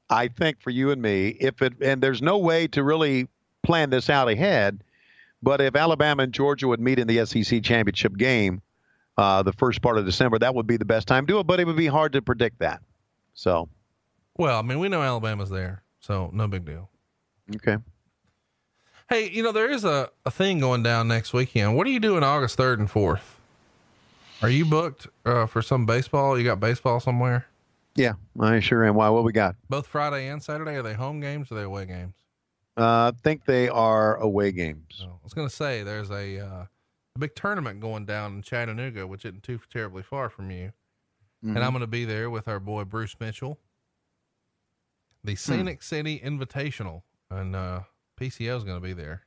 I 0.10 0.28
think, 0.28 0.62
for 0.62 0.70
you 0.70 0.92
and 0.92 1.02
me, 1.02 1.30
if 1.30 1.64
it 1.64 1.74
and 1.82 2.02
there's 2.02 2.22
no 2.22 2.38
way 2.38 2.68
to 2.68 2.84
really 2.84 3.28
plan 3.64 3.90
this 3.90 4.08
out 4.08 4.30
ahead, 4.30 4.84
but 5.42 5.62
if 5.62 5.76
Alabama 5.76 6.24
and 6.24 6.32
Georgia 6.34 6.68
would 6.68 6.80
meet 6.80 7.00
in 7.00 7.08
the 7.08 7.26
SEC 7.26 7.64
championship 7.64 8.16
game, 8.18 8.62
uh, 9.18 9.42
the 9.42 9.54
first 9.54 9.82
part 9.82 9.98
of 9.98 10.06
December, 10.06 10.38
that 10.38 10.54
would 10.54 10.68
be 10.68 10.78
the 10.78 10.86
best 10.86 11.08
time 11.08 11.26
to 11.26 11.34
do 11.34 11.40
it. 11.40 11.48
But 11.48 11.60
it 11.60 11.66
would 11.66 11.76
be 11.76 11.88
hard 11.88 12.14
to 12.14 12.22
predict 12.22 12.60
that. 12.60 12.82
So, 13.34 13.68
Well, 14.38 14.60
I 14.60 14.62
mean, 14.62 14.78
we 14.78 14.90
know 14.90 15.02
Alabama's 15.02 15.50
there, 15.50 15.82
so 16.02 16.30
no 16.34 16.48
big 16.48 16.66
deal. 16.66 16.88
okay. 17.56 17.78
Hey, 19.12 19.30
you 19.30 19.44
know, 19.44 19.52
there 19.52 19.70
is 19.70 19.84
a, 19.84 20.10
a 20.26 20.32
thing 20.32 20.60
going 20.60 20.84
down 20.84 21.10
next 21.10 21.34
weekend. 21.34 21.76
What 21.76 21.86
are 21.86 21.90
you 21.90 22.00
doing 22.00 22.24
August 22.24 22.58
3rd 22.58 22.80
and 22.80 22.90
4th? 22.90 23.20
Are 24.42 24.50
you 24.50 24.64
booked 24.64 25.08
uh, 25.26 25.48
for 25.48 25.62
some 25.62 25.86
baseball? 25.86 26.40
You 26.40 26.46
got 26.46 26.62
baseball 26.62 27.02
somewhere? 27.02 27.46
Yeah, 27.96 28.14
I 28.40 28.62
sure 28.62 28.86
am. 28.86 28.96
Why? 28.96 29.10
What 29.10 29.26
we 29.26 29.34
got? 29.34 29.58
Both 29.70 29.88
Friday 29.88 30.30
and 30.30 30.42
Saturday? 30.42 30.76
Are 30.76 30.82
they 30.82 30.94
home 30.94 31.20
games 31.20 31.52
or 31.52 31.56
are 31.56 31.58
they 31.58 31.64
away 31.66 31.88
games? 31.88 32.14
Uh, 32.78 33.12
I 33.14 33.20
think 33.22 33.44
they 33.44 33.68
are 33.68 34.16
away 34.16 34.54
games. 34.54 34.86
So 34.92 35.08
I 35.08 35.24
was 35.26 35.34
going 35.34 35.50
to 35.50 35.54
say 35.54 35.84
there's 35.84 36.10
a, 36.10 36.40
uh, 36.40 36.66
a 37.18 37.20
big 37.20 37.36
tournament 37.36 37.82
going 37.82 38.06
down 38.06 38.36
in 38.36 38.42
Chattanooga, 38.42 39.06
which 39.06 39.26
isn't 39.26 39.44
too 39.44 39.60
terribly 39.70 40.04
far 40.04 40.30
from 40.30 40.52
you. 40.52 40.72
Mhm. 41.44 41.58
And 41.58 41.60
I'm 41.60 41.72
going 41.72 41.82
to 41.82 41.88
be 41.88 42.06
there 42.06 42.30
with 42.30 42.48
our 42.48 42.62
boy 42.62 42.86
Bruce 42.86 43.18
Mitchell. 43.20 43.60
The 45.26 45.36
Scenic 45.36 45.84
City 45.84 46.18
Invitational, 46.24 47.02
and 47.30 47.58
uh, 47.58 47.82
PCO 48.22 48.56
is 48.58 48.64
going 48.64 48.78
to 48.78 48.86
be 48.86 48.94
there. 48.94 49.24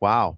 Wow. 0.00 0.36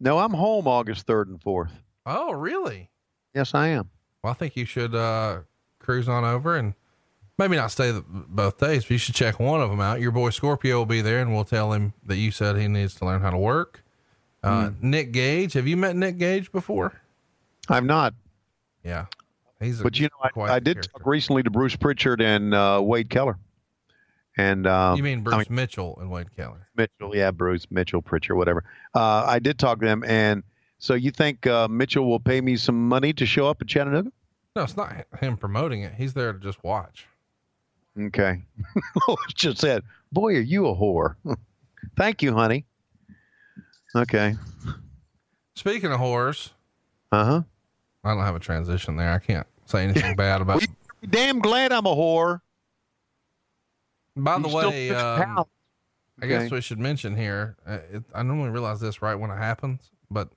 No, 0.00 0.18
I'm 0.18 0.32
home 0.32 0.66
August 0.66 1.06
3rd 1.06 1.26
and 1.28 1.40
4th. 1.40 1.72
Oh, 2.06 2.32
really? 2.32 2.90
Yes, 3.34 3.54
I 3.54 3.68
am. 3.68 3.90
Well, 4.22 4.30
I 4.30 4.34
think 4.34 4.56
you 4.56 4.64
should 4.64 4.94
uh, 4.94 5.40
cruise 5.78 6.08
on 6.08 6.24
over 6.24 6.56
and 6.56 6.74
maybe 7.38 7.56
not 7.56 7.70
stay 7.70 7.90
the, 7.90 8.02
both 8.08 8.58
days, 8.58 8.84
but 8.84 8.90
you 8.90 8.98
should 8.98 9.14
check 9.14 9.38
one 9.38 9.60
of 9.60 9.68
them 9.70 9.80
out. 9.80 10.00
Your 10.00 10.10
boy 10.10 10.30
Scorpio 10.30 10.78
will 10.78 10.86
be 10.86 11.02
there, 11.02 11.20
and 11.20 11.34
we'll 11.34 11.44
tell 11.44 11.72
him 11.72 11.92
that 12.06 12.16
you 12.16 12.30
said 12.30 12.56
he 12.56 12.68
needs 12.68 12.94
to 12.96 13.04
learn 13.04 13.20
how 13.20 13.30
to 13.30 13.38
work. 13.38 13.82
Uh, 14.42 14.68
Hmm. 14.70 14.90
Nick 14.90 15.12
Gage, 15.12 15.52
have 15.54 15.66
you 15.66 15.76
met 15.76 15.96
Nick 15.96 16.18
Gage 16.18 16.50
before? 16.52 16.92
I'm 17.68 17.86
not. 17.86 18.14
Yeah, 18.84 19.06
he's. 19.60 19.80
A, 19.80 19.82
But 19.82 19.98
you 19.98 20.08
know, 20.36 20.44
I, 20.44 20.54
I 20.54 20.58
did 20.60 20.82
talk 20.82 21.04
recently 21.04 21.42
to 21.42 21.50
Bruce 21.50 21.74
Pritchard 21.74 22.20
and 22.20 22.54
uh, 22.54 22.80
Wade 22.82 23.10
Keller. 23.10 23.38
And 24.36 24.66
uh, 24.66 24.94
You 24.96 25.02
mean 25.02 25.20
I 25.20 25.22
Bruce 25.22 25.50
Mitchell 25.50 25.96
and 26.00 26.10
Wade 26.10 26.34
Keller? 26.36 26.68
Mitchell, 26.76 27.16
yeah, 27.16 27.30
Bruce 27.30 27.66
Mitchell, 27.70 28.02
Pritchard, 28.02 28.36
whatever. 28.36 28.64
Uh, 28.94 29.24
I 29.26 29.38
did 29.38 29.58
talk 29.58 29.80
to 29.80 29.86
them, 29.86 30.04
and 30.06 30.42
so 30.78 30.92
you 30.94 31.10
think 31.10 31.46
uh, 31.46 31.68
Mitchell 31.68 32.06
will 32.08 32.20
pay 32.20 32.40
me 32.42 32.56
some 32.56 32.88
money 32.88 33.12
to 33.14 33.24
show 33.24 33.48
up 33.48 33.62
at 33.62 33.68
Chattanooga? 33.68 34.12
No, 34.54 34.62
it's 34.62 34.76
not 34.76 34.94
him 35.20 35.36
promoting 35.36 35.82
it. 35.82 35.94
He's 35.94 36.12
there 36.14 36.32
to 36.32 36.38
just 36.38 36.62
watch. 36.62 37.06
Okay. 37.98 38.42
Just 39.34 39.58
said, 39.58 39.82
"Boy, 40.12 40.36
are 40.36 40.40
you 40.40 40.66
a 40.66 40.74
whore." 40.76 41.16
Thank 41.96 42.22
you, 42.22 42.34
honey. 42.34 42.66
Okay. 43.94 44.34
Speaking 45.54 45.90
of 45.92 45.98
whores, 46.00 46.50
Uh 47.10 47.24
huh. 47.24 47.42
I 48.04 48.14
don't 48.14 48.22
have 48.24 48.36
a 48.36 48.38
transition 48.40 48.96
there. 48.96 49.12
I 49.12 49.18
can't 49.18 49.46
say 49.64 49.84
anything 49.84 50.14
bad 50.16 50.42
about. 50.42 50.62
Damn 51.08 51.38
glad 51.38 51.72
I'm 51.72 51.86
a 51.86 51.94
whore. 51.96 52.40
By 54.16 54.38
the 54.38 54.48
You 54.48 54.58
still 54.58 54.70
way, 54.70 54.90
um, 54.90 55.22
pounds. 55.22 55.48
I 56.22 56.26
guess 56.26 56.42
Okay. 56.44 56.54
we 56.54 56.60
should 56.62 56.78
mention 56.78 57.14
here. 57.16 57.56
Uh, 57.66 57.78
it, 57.92 58.04
I 58.14 58.22
normally 58.22 58.48
realize 58.50 58.80
this 58.80 59.02
right 59.02 59.14
when 59.14 59.30
it 59.30 59.36
happens, 59.36 59.90
but 60.10 60.30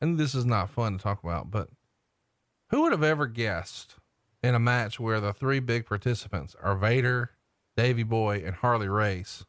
and 0.00 0.18
this 0.18 0.34
is 0.34 0.44
not 0.44 0.68
fun 0.70 0.96
to 0.98 1.02
talk 1.02 1.22
about. 1.22 1.50
But 1.50 1.68
who 2.70 2.82
would 2.82 2.92
have 2.92 3.04
ever 3.04 3.26
guessed 3.26 3.96
in 4.42 4.54
a 4.56 4.58
match 4.58 4.98
where 4.98 5.20
the 5.20 5.32
three 5.32 5.60
big 5.60 5.86
participants 5.86 6.56
are 6.60 6.74
Vader, 6.76 7.30
Davey 7.76 8.02
Boy, 8.02 8.42
and 8.44 8.56
Harley 8.56 8.88
Race 8.88 9.44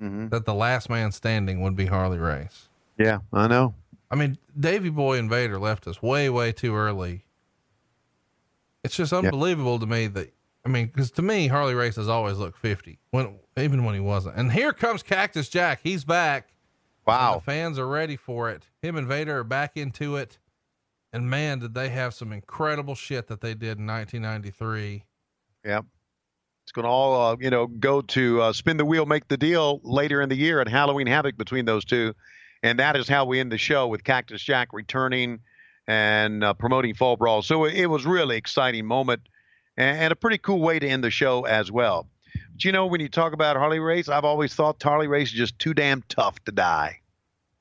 Mhm. 0.00 0.30
that 0.30 0.44
the 0.44 0.54
last 0.54 0.88
man 0.88 1.10
standing 1.10 1.60
would 1.62 1.74
be 1.74 1.86
Harley 1.86 2.18
Race? 2.18 2.68
Yeah, 2.98 3.18
I 3.32 3.48
know. 3.48 3.74
I 4.10 4.14
mean, 4.14 4.38
Davey 4.58 4.90
Boy 4.90 5.18
and 5.18 5.28
Vader 5.28 5.58
left 5.58 5.88
us 5.88 6.00
way, 6.00 6.30
way 6.30 6.52
too 6.52 6.76
early. 6.76 7.24
It's 8.84 8.94
just 8.94 9.12
unbelievable 9.12 9.80
to 9.80 9.86
me 9.86 10.06
that 10.06 10.32
I 10.66 10.68
mean, 10.68 10.86
because 10.86 11.12
to 11.12 11.22
me, 11.22 11.46
Harley 11.46 11.74
Race 11.74 11.94
has 11.94 12.08
always 12.08 12.38
looked 12.38 12.58
fifty 12.58 12.98
when 13.12 13.38
even 13.56 13.84
when 13.84 13.94
he 13.94 14.00
wasn't. 14.00 14.34
And 14.34 14.50
here 14.50 14.72
comes 14.72 15.00
Cactus 15.00 15.48
Jack. 15.48 15.78
He's 15.80 16.04
back. 16.04 16.48
Wow. 17.06 17.36
The 17.36 17.40
fans 17.42 17.78
are 17.78 17.86
ready 17.86 18.16
for 18.16 18.50
it. 18.50 18.64
Him 18.82 18.96
and 18.96 19.06
Vader 19.06 19.38
are 19.38 19.44
back 19.44 19.76
into 19.76 20.16
it. 20.16 20.38
And 21.12 21.30
man, 21.30 21.60
did 21.60 21.72
they 21.72 21.88
have 21.90 22.14
some 22.14 22.32
incredible 22.32 22.96
shit 22.96 23.28
that 23.28 23.40
they 23.40 23.54
did 23.54 23.78
in 23.78 23.86
1993. 23.86 25.04
Yep. 25.64 25.84
It's 26.64 26.72
going 26.72 26.82
to 26.82 26.88
all, 26.88 27.32
uh, 27.32 27.36
you 27.38 27.48
know, 27.48 27.68
go 27.68 28.00
to 28.00 28.42
uh, 28.42 28.52
spin 28.52 28.76
the 28.76 28.84
wheel, 28.84 29.06
make 29.06 29.28
the 29.28 29.36
deal 29.36 29.80
later 29.84 30.20
in 30.20 30.28
the 30.28 30.34
year 30.34 30.60
at 30.60 30.66
Halloween 30.66 31.06
Havoc 31.06 31.36
between 31.36 31.64
those 31.64 31.84
two. 31.84 32.12
And 32.64 32.80
that 32.80 32.96
is 32.96 33.08
how 33.08 33.24
we 33.24 33.38
end 33.38 33.52
the 33.52 33.58
show 33.58 33.86
with 33.86 34.02
Cactus 34.02 34.42
Jack 34.42 34.72
returning 34.72 35.38
and 35.86 36.42
uh, 36.42 36.54
promoting 36.54 36.94
Fall 36.94 37.16
Brawl. 37.16 37.42
So 37.42 37.66
it 37.66 37.86
was 37.86 38.04
really 38.04 38.36
exciting 38.36 38.84
moment 38.84 39.20
and, 39.76 40.12
a 40.12 40.16
pretty 40.16 40.38
cool 40.38 40.60
way 40.60 40.78
to 40.78 40.88
end 40.88 41.04
the 41.04 41.10
show 41.10 41.44
as 41.44 41.70
well. 41.70 42.06
But 42.52 42.64
you 42.64 42.72
know, 42.72 42.86
when 42.86 43.00
you 43.00 43.08
talk 43.08 43.32
about 43.32 43.56
Harley 43.56 43.78
Race, 43.78 44.08
I've 44.08 44.24
always 44.24 44.54
thought 44.54 44.82
Harley 44.82 45.08
Race 45.08 45.28
is 45.28 45.34
just 45.34 45.58
too 45.58 45.74
damn 45.74 46.02
tough 46.08 46.42
to 46.44 46.52
die. 46.52 47.00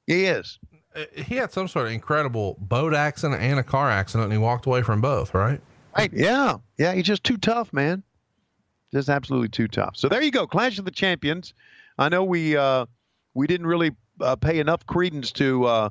He 0.08 0.26
is. 0.26 0.60
Uh, 0.96 1.04
he 1.14 1.36
had 1.36 1.52
some 1.52 1.68
sort 1.68 1.88
of 1.88 1.94
incredible 1.94 2.56
boat 2.60 2.94
accident 2.94 3.42
and 3.42 3.60
a 3.60 3.64
car 3.64 3.90
accident, 3.90 4.26
and 4.26 4.34
he 4.34 4.40
walked 4.40 4.66
away 4.66 4.82
from 4.82 5.02
both, 5.02 5.34
right? 5.34 5.60
Right. 5.98 6.12
Yeah. 6.14 6.58
Yeah. 6.78 6.94
He's 6.94 7.06
just 7.06 7.24
too 7.24 7.38
tough, 7.38 7.74
man. 7.74 8.04
Just 8.94 9.10
absolutely 9.10 9.50
too 9.50 9.68
tough. 9.68 9.98
So 9.98 10.08
there 10.08 10.22
you 10.22 10.32
go. 10.32 10.48
Clash 10.48 10.80
of 10.80 10.86
the 10.86 10.92
Champions. 10.92 11.54
I 11.98 12.10
know 12.10 12.24
we 12.24 12.56
uh, 12.56 12.86
we 13.34 13.48
didn't 13.48 13.68
really 13.68 13.92
uh, 14.22 14.36
pay 14.36 14.60
enough 14.60 14.86
credence 14.86 15.32
to 15.34 15.66
uh, 15.66 15.90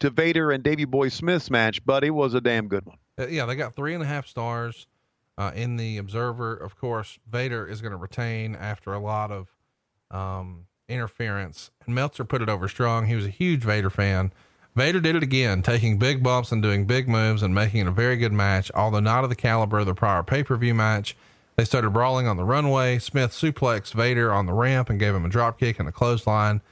to 0.00 0.10
Vader 0.10 0.50
and 0.50 0.64
Davey 0.64 0.84
Boy 0.84 1.08
Smith's 1.08 1.50
match, 1.50 1.84
but 1.84 2.02
it 2.02 2.10
was 2.10 2.34
a 2.34 2.40
damn 2.40 2.68
good 2.68 2.84
one. 2.84 2.98
Uh, 3.18 3.26
yeah, 3.26 3.46
they 3.46 3.54
got 3.54 3.76
three 3.76 3.94
and 3.94 4.02
a 4.02 4.06
half 4.06 4.26
stars 4.26 4.86
uh, 5.38 5.52
in 5.54 5.76
the 5.76 5.98
Observer. 5.98 6.54
Of 6.54 6.76
course, 6.76 7.18
Vader 7.30 7.66
is 7.66 7.80
going 7.80 7.92
to 7.92 7.96
retain 7.96 8.54
after 8.54 8.92
a 8.92 8.98
lot 8.98 9.30
of 9.30 9.48
um, 10.10 10.66
interference, 10.88 11.70
and 11.86 11.94
Meltzer 11.94 12.24
put 12.24 12.42
it 12.42 12.48
over 12.48 12.68
strong. 12.68 13.06
He 13.06 13.14
was 13.14 13.26
a 13.26 13.30
huge 13.30 13.62
Vader 13.62 13.90
fan. 13.90 14.32
Vader 14.74 15.00
did 15.00 15.16
it 15.16 15.22
again, 15.22 15.62
taking 15.62 15.98
big 15.98 16.22
bumps 16.22 16.50
and 16.50 16.62
doing 16.62 16.86
big 16.86 17.06
moves 17.06 17.42
and 17.42 17.54
making 17.54 17.82
it 17.82 17.86
a 17.86 17.92
very 17.92 18.16
good 18.16 18.32
match, 18.32 18.70
although 18.74 19.00
not 19.00 19.22
of 19.22 19.30
the 19.30 19.36
caliber 19.36 19.80
of 19.80 19.86
the 19.86 19.94
prior 19.94 20.22
pay 20.22 20.42
per 20.42 20.56
view 20.56 20.74
match. 20.74 21.14
They 21.56 21.64
started 21.64 21.90
brawling 21.90 22.26
on 22.26 22.38
the 22.38 22.44
runway. 22.44 22.98
Smith 22.98 23.32
suplexed 23.32 23.92
Vader 23.92 24.32
on 24.32 24.46
the 24.46 24.54
ramp 24.54 24.88
and 24.88 24.98
gave 24.98 25.14
him 25.14 25.26
a 25.26 25.28
dropkick 25.28 25.78
and 25.78 25.88
a 25.88 25.92
clothesline. 25.92 26.62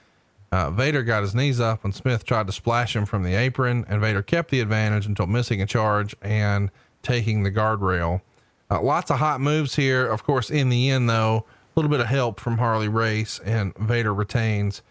Uh, 0.50 0.70
Vader 0.70 1.02
got 1.02 1.22
his 1.22 1.34
knees 1.34 1.60
up 1.60 1.84
when 1.84 1.92
Smith 1.92 2.24
tried 2.24 2.46
to 2.46 2.52
splash 2.52 2.96
him 2.96 3.04
from 3.04 3.22
the 3.22 3.34
apron, 3.34 3.84
and 3.88 4.00
Vader 4.00 4.22
kept 4.22 4.50
the 4.50 4.60
advantage 4.60 5.06
until 5.06 5.26
missing 5.26 5.60
a 5.60 5.66
charge 5.66 6.16
and 6.22 6.70
taking 7.02 7.42
the 7.42 7.52
guardrail. 7.52 8.22
Uh, 8.70 8.80
lots 8.80 9.10
of 9.10 9.18
hot 9.18 9.40
moves 9.40 9.74
here. 9.74 10.06
Of 10.06 10.24
course, 10.24 10.50
in 10.50 10.68
the 10.68 10.90
end, 10.90 11.08
though, 11.08 11.44
a 11.46 11.80
little 11.80 11.90
bit 11.90 12.00
of 12.00 12.06
help 12.06 12.38
from 12.38 12.58
Harley 12.58 12.88
Race, 12.88 13.40
and 13.44 13.76
Vader 13.78 14.14
retains. 14.14 14.82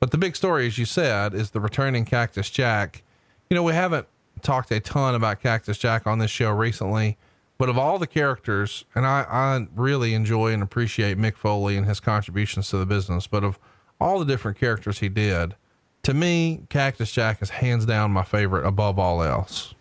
But 0.00 0.10
the 0.10 0.18
big 0.18 0.36
story, 0.36 0.66
as 0.66 0.78
you 0.78 0.84
said, 0.84 1.34
is 1.34 1.50
the 1.50 1.60
returning 1.60 2.04
Cactus 2.04 2.50
Jack. 2.50 3.02
You 3.48 3.54
know, 3.54 3.62
we 3.62 3.72
haven't 3.72 4.06
talked 4.42 4.70
a 4.70 4.80
ton 4.80 5.14
about 5.14 5.40
Cactus 5.40 5.78
Jack 5.78 6.06
on 6.06 6.18
this 6.18 6.30
show 6.30 6.50
recently, 6.50 7.16
but 7.58 7.68
of 7.68 7.78
all 7.78 7.98
the 7.98 8.06
characters, 8.06 8.84
and 8.94 9.06
I, 9.06 9.24
I 9.28 9.66
really 9.74 10.14
enjoy 10.14 10.52
and 10.52 10.62
appreciate 10.62 11.18
Mick 11.18 11.36
Foley 11.36 11.76
and 11.76 11.86
his 11.86 12.00
contributions 12.00 12.68
to 12.70 12.76
the 12.76 12.86
business, 12.86 13.26
but 13.26 13.44
of 13.44 13.58
all 14.00 14.18
the 14.18 14.24
different 14.24 14.58
characters 14.58 14.98
he 14.98 15.08
did, 15.08 15.54
to 16.02 16.12
me, 16.12 16.60
Cactus 16.68 17.10
Jack 17.10 17.40
is 17.40 17.50
hands 17.50 17.86
down 17.86 18.10
my 18.10 18.24
favorite 18.24 18.66
above 18.66 18.98
all 18.98 19.22
else. 19.22 19.74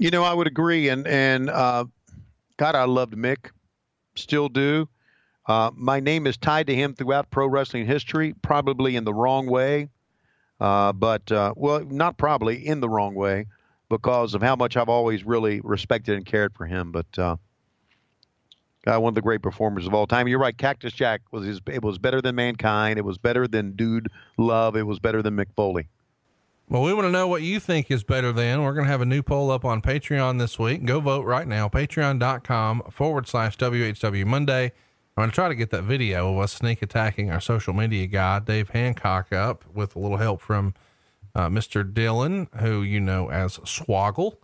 You 0.00 0.10
know, 0.10 0.24
I 0.24 0.32
would 0.32 0.46
agree, 0.46 0.88
and 0.88 1.06
and 1.06 1.50
uh, 1.50 1.84
God, 2.56 2.74
I 2.74 2.84
loved 2.84 3.14
Mick, 3.14 3.50
still 4.14 4.48
do. 4.48 4.88
Uh, 5.46 5.72
my 5.74 6.00
name 6.00 6.26
is 6.26 6.38
tied 6.38 6.68
to 6.68 6.74
him 6.74 6.94
throughout 6.94 7.30
pro 7.30 7.46
wrestling 7.46 7.84
history, 7.84 8.32
probably 8.40 8.96
in 8.96 9.04
the 9.04 9.12
wrong 9.12 9.46
way, 9.46 9.90
uh, 10.58 10.94
but 10.94 11.30
uh, 11.30 11.52
well, 11.54 11.84
not 11.84 12.16
probably 12.16 12.66
in 12.66 12.80
the 12.80 12.88
wrong 12.88 13.14
way, 13.14 13.44
because 13.90 14.32
of 14.32 14.40
how 14.40 14.56
much 14.56 14.74
I've 14.74 14.88
always 14.88 15.22
really 15.22 15.60
respected 15.60 16.16
and 16.16 16.24
cared 16.24 16.54
for 16.54 16.64
him. 16.64 16.92
But 16.92 17.18
uh, 17.18 17.36
uh, 18.86 18.98
one 18.98 19.10
of 19.10 19.14
the 19.14 19.20
great 19.20 19.42
performers 19.42 19.86
of 19.86 19.92
all 19.92 20.06
time. 20.06 20.28
You're 20.28 20.38
right. 20.38 20.56
Cactus 20.56 20.94
Jack 20.94 21.20
was 21.30 21.44
his, 21.44 21.60
it 21.66 21.82
was 21.82 21.98
better 21.98 22.22
than 22.22 22.36
Mankind. 22.36 22.98
It 22.98 23.04
was 23.04 23.18
better 23.18 23.46
than 23.46 23.72
Dude 23.72 24.08
Love. 24.38 24.76
It 24.76 24.86
was 24.86 24.98
better 24.98 25.20
than 25.20 25.36
Mick 25.36 25.52
Foley. 25.54 25.88
Well, 26.70 26.82
we 26.82 26.94
want 26.94 27.06
to 27.06 27.10
know 27.10 27.26
what 27.26 27.42
you 27.42 27.58
think 27.58 27.90
is 27.90 28.04
better 28.04 28.30
than. 28.30 28.62
We're 28.62 28.74
going 28.74 28.84
to 28.84 28.90
have 28.92 29.00
a 29.00 29.04
new 29.04 29.24
poll 29.24 29.50
up 29.50 29.64
on 29.64 29.82
Patreon 29.82 30.38
this 30.38 30.56
week. 30.56 30.84
Go 30.84 31.00
vote 31.00 31.26
right 31.26 31.48
now. 31.48 31.68
Patreon.com 31.68 32.84
forward 32.92 33.26
slash 33.26 33.56
WHW 33.58 34.24
Monday. 34.24 34.66
I'm 35.16 35.22
going 35.22 35.30
to 35.30 35.34
try 35.34 35.48
to 35.48 35.56
get 35.56 35.70
that 35.70 35.82
video 35.82 36.32
of 36.32 36.38
us 36.38 36.52
sneak 36.52 36.80
attacking 36.80 37.28
our 37.28 37.40
social 37.40 37.74
media 37.74 38.06
guy, 38.06 38.38
Dave 38.38 38.68
Hancock, 38.68 39.32
up 39.32 39.64
with 39.74 39.96
a 39.96 39.98
little 39.98 40.18
help 40.18 40.40
from 40.40 40.74
uh, 41.34 41.48
Mr. 41.48 41.82
Dylan, 41.82 42.46
who 42.60 42.82
you 42.82 43.00
know 43.00 43.28
as 43.32 43.58
Swoggle. 43.58 44.36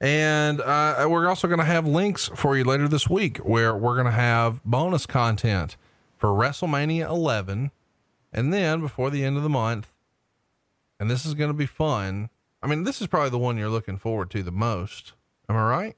And 0.00 0.60
uh, 0.60 1.08
we're 1.10 1.28
also 1.28 1.48
going 1.48 1.58
to 1.58 1.64
have 1.64 1.88
links 1.88 2.30
for 2.36 2.56
you 2.56 2.62
later 2.62 2.86
this 2.86 3.10
week 3.10 3.38
where 3.38 3.74
we're 3.76 3.94
going 3.94 4.06
to 4.06 4.12
have 4.12 4.62
bonus 4.62 5.06
content 5.06 5.76
for 6.16 6.28
WrestleMania 6.28 7.08
11. 7.08 7.72
And 8.32 8.54
then 8.54 8.80
before 8.80 9.10
the 9.10 9.24
end 9.24 9.36
of 9.36 9.42
the 9.42 9.48
month, 9.48 9.88
and 11.04 11.10
this 11.10 11.26
is 11.26 11.34
going 11.34 11.50
to 11.50 11.54
be 11.54 11.66
fun. 11.66 12.30
I 12.62 12.66
mean, 12.66 12.84
this 12.84 13.02
is 13.02 13.08
probably 13.08 13.28
the 13.28 13.36
one 13.36 13.58
you're 13.58 13.68
looking 13.68 13.98
forward 13.98 14.30
to 14.30 14.42
the 14.42 14.50
most. 14.50 15.12
Am 15.50 15.56
I 15.56 15.68
right? 15.68 15.96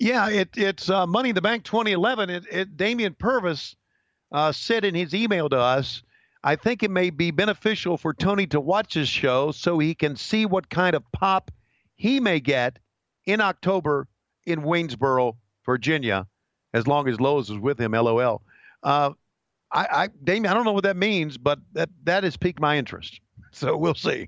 Yeah, 0.00 0.28
it, 0.28 0.48
it's 0.56 0.90
uh, 0.90 1.06
Money 1.06 1.28
in 1.28 1.36
the 1.36 1.40
Bank 1.40 1.62
2011. 1.62 2.30
It, 2.30 2.44
it 2.50 2.76
Damian 2.76 3.14
Purvis 3.14 3.76
uh, 4.32 4.50
said 4.50 4.84
in 4.84 4.96
his 4.96 5.14
email 5.14 5.48
to 5.50 5.56
us, 5.56 6.02
I 6.42 6.56
think 6.56 6.82
it 6.82 6.90
may 6.90 7.10
be 7.10 7.30
beneficial 7.30 7.96
for 7.96 8.12
Tony 8.12 8.48
to 8.48 8.60
watch 8.60 8.94
his 8.94 9.08
show 9.08 9.52
so 9.52 9.78
he 9.78 9.94
can 9.94 10.16
see 10.16 10.44
what 10.44 10.68
kind 10.68 10.96
of 10.96 11.04
pop 11.12 11.52
he 11.94 12.18
may 12.18 12.40
get 12.40 12.80
in 13.24 13.40
October 13.40 14.08
in 14.46 14.62
Waynesboro, 14.62 15.36
Virginia, 15.64 16.26
as 16.72 16.88
long 16.88 17.06
as 17.06 17.20
Lois 17.20 17.50
is 17.50 17.58
with 17.58 17.80
him. 17.80 17.92
LOL. 17.92 18.42
Uh, 18.82 19.12
I, 19.74 19.86
I, 19.90 20.08
Damien, 20.22 20.46
I 20.46 20.54
don't 20.54 20.64
know 20.64 20.72
what 20.72 20.84
that 20.84 20.96
means, 20.96 21.36
but 21.36 21.58
that 21.72 21.90
that 22.04 22.24
has 22.24 22.36
piqued 22.36 22.60
my 22.60 22.78
interest. 22.78 23.20
So 23.56 23.76
we'll 23.76 23.94
see. 23.94 24.26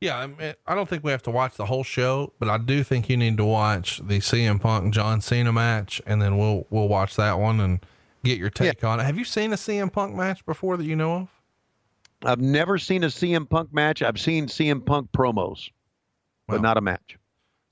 Yeah, 0.00 0.18
I, 0.18 0.26
mean, 0.28 0.54
I 0.68 0.76
don't 0.76 0.88
think 0.88 1.02
we 1.02 1.10
have 1.10 1.22
to 1.24 1.32
watch 1.32 1.56
the 1.56 1.66
whole 1.66 1.82
show, 1.82 2.32
but 2.38 2.48
I 2.48 2.58
do 2.58 2.84
think 2.84 3.08
you 3.08 3.16
need 3.16 3.38
to 3.38 3.44
watch 3.44 3.98
the 3.98 4.20
CM 4.20 4.60
Punk 4.60 4.94
John 4.94 5.20
Cena 5.20 5.52
match, 5.52 6.00
and 6.06 6.22
then 6.22 6.38
we'll 6.38 6.64
we'll 6.70 6.86
watch 6.86 7.16
that 7.16 7.40
one 7.40 7.58
and 7.58 7.84
get 8.22 8.38
your 8.38 8.50
take 8.50 8.82
yeah. 8.82 8.88
on 8.88 9.00
it. 9.00 9.02
Have 9.02 9.18
you 9.18 9.24
seen 9.24 9.52
a 9.52 9.56
CM 9.56 9.92
Punk 9.92 10.14
match 10.14 10.46
before 10.46 10.76
that 10.76 10.84
you 10.84 10.94
know 10.94 11.12
of? 11.14 11.28
I've 12.22 12.40
never 12.40 12.78
seen 12.78 13.02
a 13.02 13.08
CM 13.08 13.50
Punk 13.50 13.74
match. 13.74 14.00
I've 14.00 14.20
seen 14.20 14.46
CM 14.46 14.86
Punk 14.86 15.10
promos, 15.10 15.70
well, 16.46 16.58
but 16.58 16.62
not 16.62 16.76
a 16.76 16.80
match. 16.80 17.18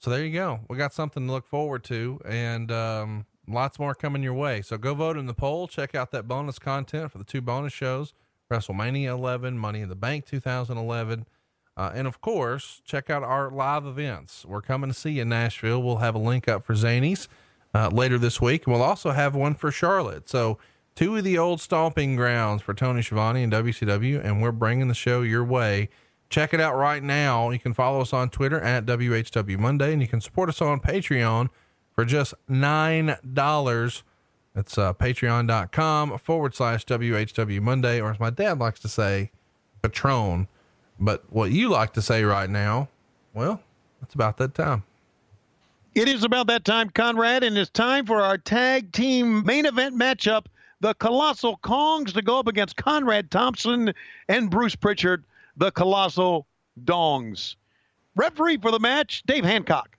So 0.00 0.10
there 0.10 0.24
you 0.24 0.32
go. 0.32 0.58
We 0.68 0.76
got 0.76 0.92
something 0.92 1.24
to 1.26 1.32
look 1.32 1.46
forward 1.46 1.84
to, 1.84 2.20
and 2.24 2.72
um, 2.72 3.26
lots 3.46 3.78
more 3.78 3.94
coming 3.94 4.22
your 4.22 4.34
way. 4.34 4.62
So 4.62 4.76
go 4.78 4.94
vote 4.94 5.16
in 5.16 5.26
the 5.26 5.34
poll. 5.34 5.68
Check 5.68 5.94
out 5.94 6.10
that 6.12 6.26
bonus 6.28 6.58
content 6.58 7.12
for 7.12 7.18
the 7.18 7.24
two 7.24 7.40
bonus 7.40 7.72
shows 7.72 8.14
WrestleMania 8.50 9.06
11, 9.06 9.58
Money 9.58 9.80
in 9.80 9.88
the 9.88 9.94
Bank 9.94 10.26
2011. 10.26 11.26
Uh, 11.76 11.90
and 11.94 12.06
of 12.06 12.20
course, 12.20 12.80
check 12.84 13.10
out 13.10 13.22
our 13.22 13.50
live 13.50 13.84
events. 13.84 14.44
We're 14.44 14.62
coming 14.62 14.90
to 14.90 14.94
see 14.94 15.12
you 15.12 15.22
in 15.22 15.28
Nashville. 15.28 15.82
We'll 15.82 15.96
have 15.96 16.14
a 16.14 16.18
link 16.18 16.46
up 16.46 16.64
for 16.64 16.74
Zanies 16.74 17.26
uh, 17.74 17.88
later 17.88 18.18
this 18.18 18.40
week, 18.40 18.66
and 18.66 18.74
we'll 18.74 18.84
also 18.84 19.10
have 19.10 19.34
one 19.34 19.54
for 19.54 19.72
Charlotte. 19.72 20.28
So, 20.28 20.58
two 20.94 21.16
of 21.16 21.24
the 21.24 21.36
old 21.36 21.60
stomping 21.60 22.14
grounds 22.14 22.62
for 22.62 22.74
Tony 22.74 23.02
Schiavone 23.02 23.42
and 23.42 23.52
WCW, 23.52 24.24
and 24.24 24.40
we're 24.40 24.52
bringing 24.52 24.86
the 24.86 24.94
show 24.94 25.22
your 25.22 25.44
way. 25.44 25.88
Check 26.30 26.54
it 26.54 26.60
out 26.60 26.76
right 26.76 27.02
now. 27.02 27.50
You 27.50 27.58
can 27.58 27.74
follow 27.74 28.00
us 28.00 28.12
on 28.12 28.30
Twitter 28.30 28.60
at 28.60 28.86
WHW 28.86 29.58
Monday, 29.58 29.92
and 29.92 30.00
you 30.00 30.08
can 30.08 30.20
support 30.20 30.48
us 30.48 30.62
on 30.62 30.78
Patreon 30.78 31.48
for 31.94 32.04
just 32.04 32.34
$9. 32.50 34.02
It's 34.56 34.78
uh, 34.78 34.92
patreon.com 34.94 36.18
forward 36.18 36.54
slash 36.54 36.84
WHW 36.86 37.60
Monday, 37.60 38.00
or 38.00 38.10
as 38.10 38.20
my 38.20 38.30
dad 38.30 38.58
likes 38.58 38.80
to 38.80 38.88
say, 38.88 39.30
Patron. 39.82 40.48
But 41.00 41.24
what 41.30 41.50
you 41.50 41.68
like 41.70 41.92
to 41.94 42.02
say 42.02 42.22
right 42.22 42.48
now, 42.48 42.88
well, 43.32 43.60
it's 44.02 44.14
about 44.14 44.36
that 44.38 44.54
time. 44.54 44.84
It 45.94 46.08
is 46.08 46.24
about 46.24 46.48
that 46.48 46.64
time, 46.64 46.90
Conrad, 46.90 47.44
and 47.44 47.56
it's 47.56 47.70
time 47.70 48.06
for 48.06 48.20
our 48.20 48.38
tag 48.38 48.92
team 48.92 49.44
main 49.44 49.64
event 49.64 49.96
matchup. 49.96 50.46
The 50.80 50.94
Colossal 50.94 51.58
Kongs 51.58 52.12
to 52.14 52.22
go 52.22 52.38
up 52.38 52.48
against 52.48 52.76
Conrad 52.76 53.30
Thompson 53.30 53.92
and 54.28 54.50
Bruce 54.50 54.74
Pritchard, 54.74 55.24
the 55.56 55.70
Colossal 55.70 56.46
Dongs. 56.84 57.56
Referee 58.16 58.58
for 58.58 58.70
the 58.70 58.80
match, 58.80 59.22
Dave 59.26 59.44
Hancock. 59.44 59.96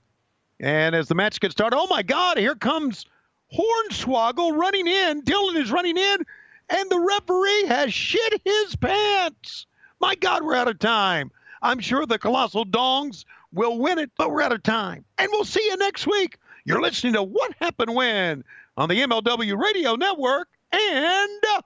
And 0.60 0.95
as 0.95 1.07
the 1.07 1.15
match 1.15 1.40
gets 1.40 1.53
started, 1.53 1.77
oh 1.77 1.88
my 1.88 2.02
God, 2.02 2.38
here 2.38 2.56
comes 2.56 3.06
Hornswoggle 3.53 4.57
running 4.57 4.88
in. 4.88 5.22
Dylan 5.23 5.56
is 5.57 5.72
running 5.72 5.98
in, 5.98 6.26
and 6.69 6.90
the 6.90 6.99
referee 6.99 7.65
has 7.68 7.94
shit 7.94 8.41
his 8.44 8.76
pants. 8.76 9.65
My 9.99 10.15
God, 10.15 10.44
we're 10.44 10.56
out 10.56 10.68
of 10.68 10.80
time. 10.80 11.32
I'm 11.61 11.80
sure 11.80 12.06
the 12.06 12.19
Colossal 12.19 12.65
Dongs 12.65 13.26
will 13.53 13.77
win 13.77 13.98
it, 13.99 14.11
but 14.18 14.32
we're 14.32 14.41
out 14.41 14.52
of 14.52 14.64
time. 14.64 15.06
And 15.18 15.30
we'll 15.32 15.45
see 15.45 15.64
you 15.64 15.77
next 15.77 16.06
week. 16.07 16.38
You're 16.65 16.82
listening 16.82 17.14
to 17.14 17.23
What 17.23 17.53
Happened 17.60 17.94
When 17.95 18.44
on 18.77 18.90
the 18.90 18.99
MLW 19.02 19.57
Radio 19.61 19.95
Network 19.95 20.49
and. 20.72 21.44
Uh, 21.53 21.61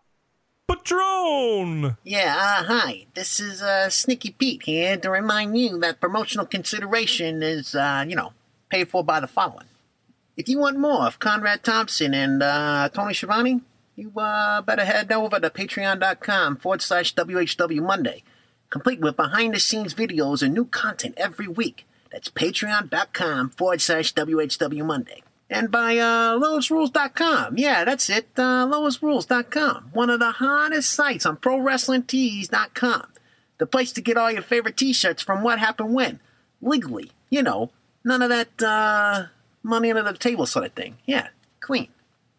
Patron! 0.68 1.98
Yeah, 2.04 2.36
uh, 2.38 2.64
hi. 2.66 3.08
This 3.16 3.40
is 3.40 3.60
uh, 3.60 3.90
Sneaky 3.90 4.30
Pete 4.30 4.62
here 4.64 4.98
to 4.98 5.10
remind 5.10 5.58
you 5.58 5.80
that 5.80 6.00
promotional 6.00 6.46
consideration 6.46 7.42
is, 7.42 7.74
uh, 7.74 8.06
you 8.08 8.16
know, 8.16 8.34
paid 8.70 8.90
for 8.90 9.04
by 9.04 9.20
the 9.20 9.28
following. 9.28 9.68
If 10.38 10.48
you 10.48 10.60
want 10.60 10.78
more 10.78 11.06
of 11.06 11.20
Conrad 11.20 11.64
Thompson 11.64 12.14
and 12.14 12.42
uh, 12.42 12.90
Tony 12.94 13.14
Schiavone, 13.14 13.62
you 13.96 14.12
uh, 14.18 14.62
better 14.62 14.86
head 14.86 15.12
over 15.12 15.40
to 15.40 15.50
patreon.com 15.50 16.58
forward 16.58 16.82
slash 16.82 17.14
WHW 17.16 17.82
Monday, 17.82 18.24
complete 18.70 19.02
with 19.02 19.18
behind 19.18 19.54
the 19.54 19.60
scenes 19.60 19.94
videos 19.94 20.42
and 20.42 20.54
new 20.54 20.66
content 20.66 21.16
every 21.18 21.48
week. 21.48 21.86
That's 22.12 22.30
patreon.com 22.30 23.50
forward 23.50 23.82
slash 23.82 24.14
WHW 24.14 24.86
Monday. 24.86 25.24
And 25.50 25.72
by 25.72 25.98
uh, 25.98 26.38
loisrules.com. 26.38 27.58
Yeah, 27.58 27.84
that's 27.84 28.10
it, 28.10 28.30
uh, 28.38 28.68
loisrules.com. 28.68 29.90
One 29.94 30.10
of 30.10 30.20
the 30.20 30.32
hottest 30.32 30.92
sites 30.92 31.26
on 31.26 31.38
ProWrestlingTees.com. 31.38 33.08
The 33.58 33.66
place 33.66 33.92
to 33.92 34.02
get 34.02 34.16
all 34.16 34.32
your 34.32 34.42
favorite 34.42 34.78
t 34.78 34.94
shirts 34.94 35.22
from 35.22 35.44
What 35.44 35.60
Happened 35.60 35.94
When. 35.94 36.20
Legally, 36.62 37.12
you 37.30 37.44
know, 37.44 37.72
none 38.04 38.22
of 38.22 38.30
that 38.30 38.62
uh, 38.62 39.26
money 39.64 39.90
under 39.90 40.04
the 40.04 40.18
table 40.18 40.46
sort 40.46 40.66
of 40.66 40.74
thing. 40.74 40.98
Yeah, 41.06 41.28
clean, 41.60 41.90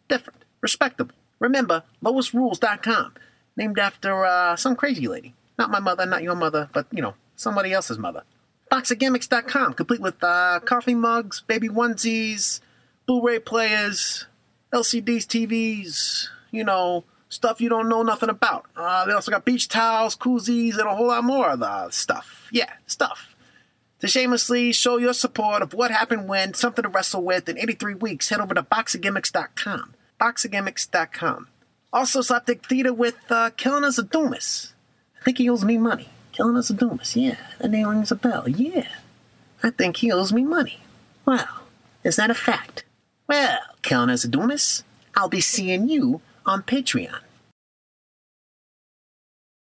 different, 0.09 0.45
respectable. 0.61 1.15
Remember, 1.39 1.82
loisrules.com. 2.05 3.15
Named 3.57 3.78
after 3.78 4.24
uh, 4.24 4.57
some 4.57 4.77
crazy 4.77 5.09
lady. 5.09 5.35
Not 5.59 5.70
my 5.70 5.81
mother, 5.81 6.07
not 6.07 6.23
your 6.23 6.37
mother, 6.37 6.70
but, 6.73 6.87
you 6.93 7.03
know, 7.03 7.15
somebody 7.37 7.73
else's 7.73 7.99
mother. 7.99 8.23
Boxofgimmicks.com, 8.70 9.74
complete 9.74 10.01
with 10.01 10.23
uh, 10.23 10.61
coffee 10.65 10.95
mugs, 10.95 11.41
baby 11.41 11.69
onesies, 11.69 12.61
Blu-ray 13.07 13.41
players, 13.41 14.27
LCDs, 14.73 15.27
TVs, 15.27 16.28
you 16.53 16.62
know, 16.62 17.05
stuff 17.28 17.61
you 17.61 17.69
don't 17.69 17.89
know 17.89 18.03
nothing 18.03 18.28
about. 18.28 18.66
Uh, 18.77 19.05
they 19.05 19.12
also 19.12 19.32
got 19.32 19.45
beach 19.45 19.69
towels, 19.69 20.16
koozies, 20.16 20.78
and 20.78 20.89
a 20.89 20.95
whole 20.95 21.09
lot 21.09 21.24
more 21.24 21.51
of 21.51 21.61
the 21.61 21.91
stuff. 21.91 22.49
Yeah, 22.53 22.73
stuff. 22.87 23.30
To 24.01 24.09
shamelessly 24.09 24.72
show 24.72 24.97
your 24.97 25.12
support 25.12 25.62
of 25.62 25.74
what 25.74 25.90
happened 25.90 26.28
when, 26.28 26.55
something 26.55 26.82
to 26.82 26.89
wrestle 26.89 27.22
with 27.22 27.48
in 27.48 27.59
83 27.59 27.94
weeks, 27.94 28.31
head 28.31 28.40
over 28.40 28.55
to 28.55 28.62
boxofgimmicks.com. 28.62 29.94
Boxofgimmicks.com. 30.18 31.48
Also, 31.93 32.20
Slapdick 32.20 32.64
Theater 32.64 32.94
with 32.94 33.18
uh, 33.31 33.51
Killing 33.56 33.85
Us 33.85 33.98
a 33.98 34.02
Doomis. 34.02 34.72
I 35.20 35.24
think 35.24 35.39
he 35.39 35.51
owes 35.51 35.64
me 35.64 35.77
money. 35.77 36.09
Killing 36.32 36.56
Us 36.56 36.70
a 36.70 36.74
Doomis, 36.74 37.14
yeah. 37.14 37.36
That 37.59 37.70
name 37.70 37.89
rings 37.89 38.10
a 38.10 38.16
bell, 38.16 38.48
yeah. 38.48 38.89
I 39.62 39.70
think 39.70 39.98
he 39.98 40.10
owes 40.10 40.32
me 40.32 40.44
money. 40.44 40.81
Well, 41.27 41.62
is 42.02 42.16
that 42.16 42.31
a 42.31 42.35
fact? 42.35 42.85
Well, 43.27 43.59
Killing 43.82 44.09
Us 44.09 44.24
a 44.24 44.28
Doomis, 44.28 44.82
I'll 45.14 45.28
be 45.28 45.43
seeing 45.43 45.89
you 45.89 46.22
on 46.47 46.62
Patreon. 46.62 47.20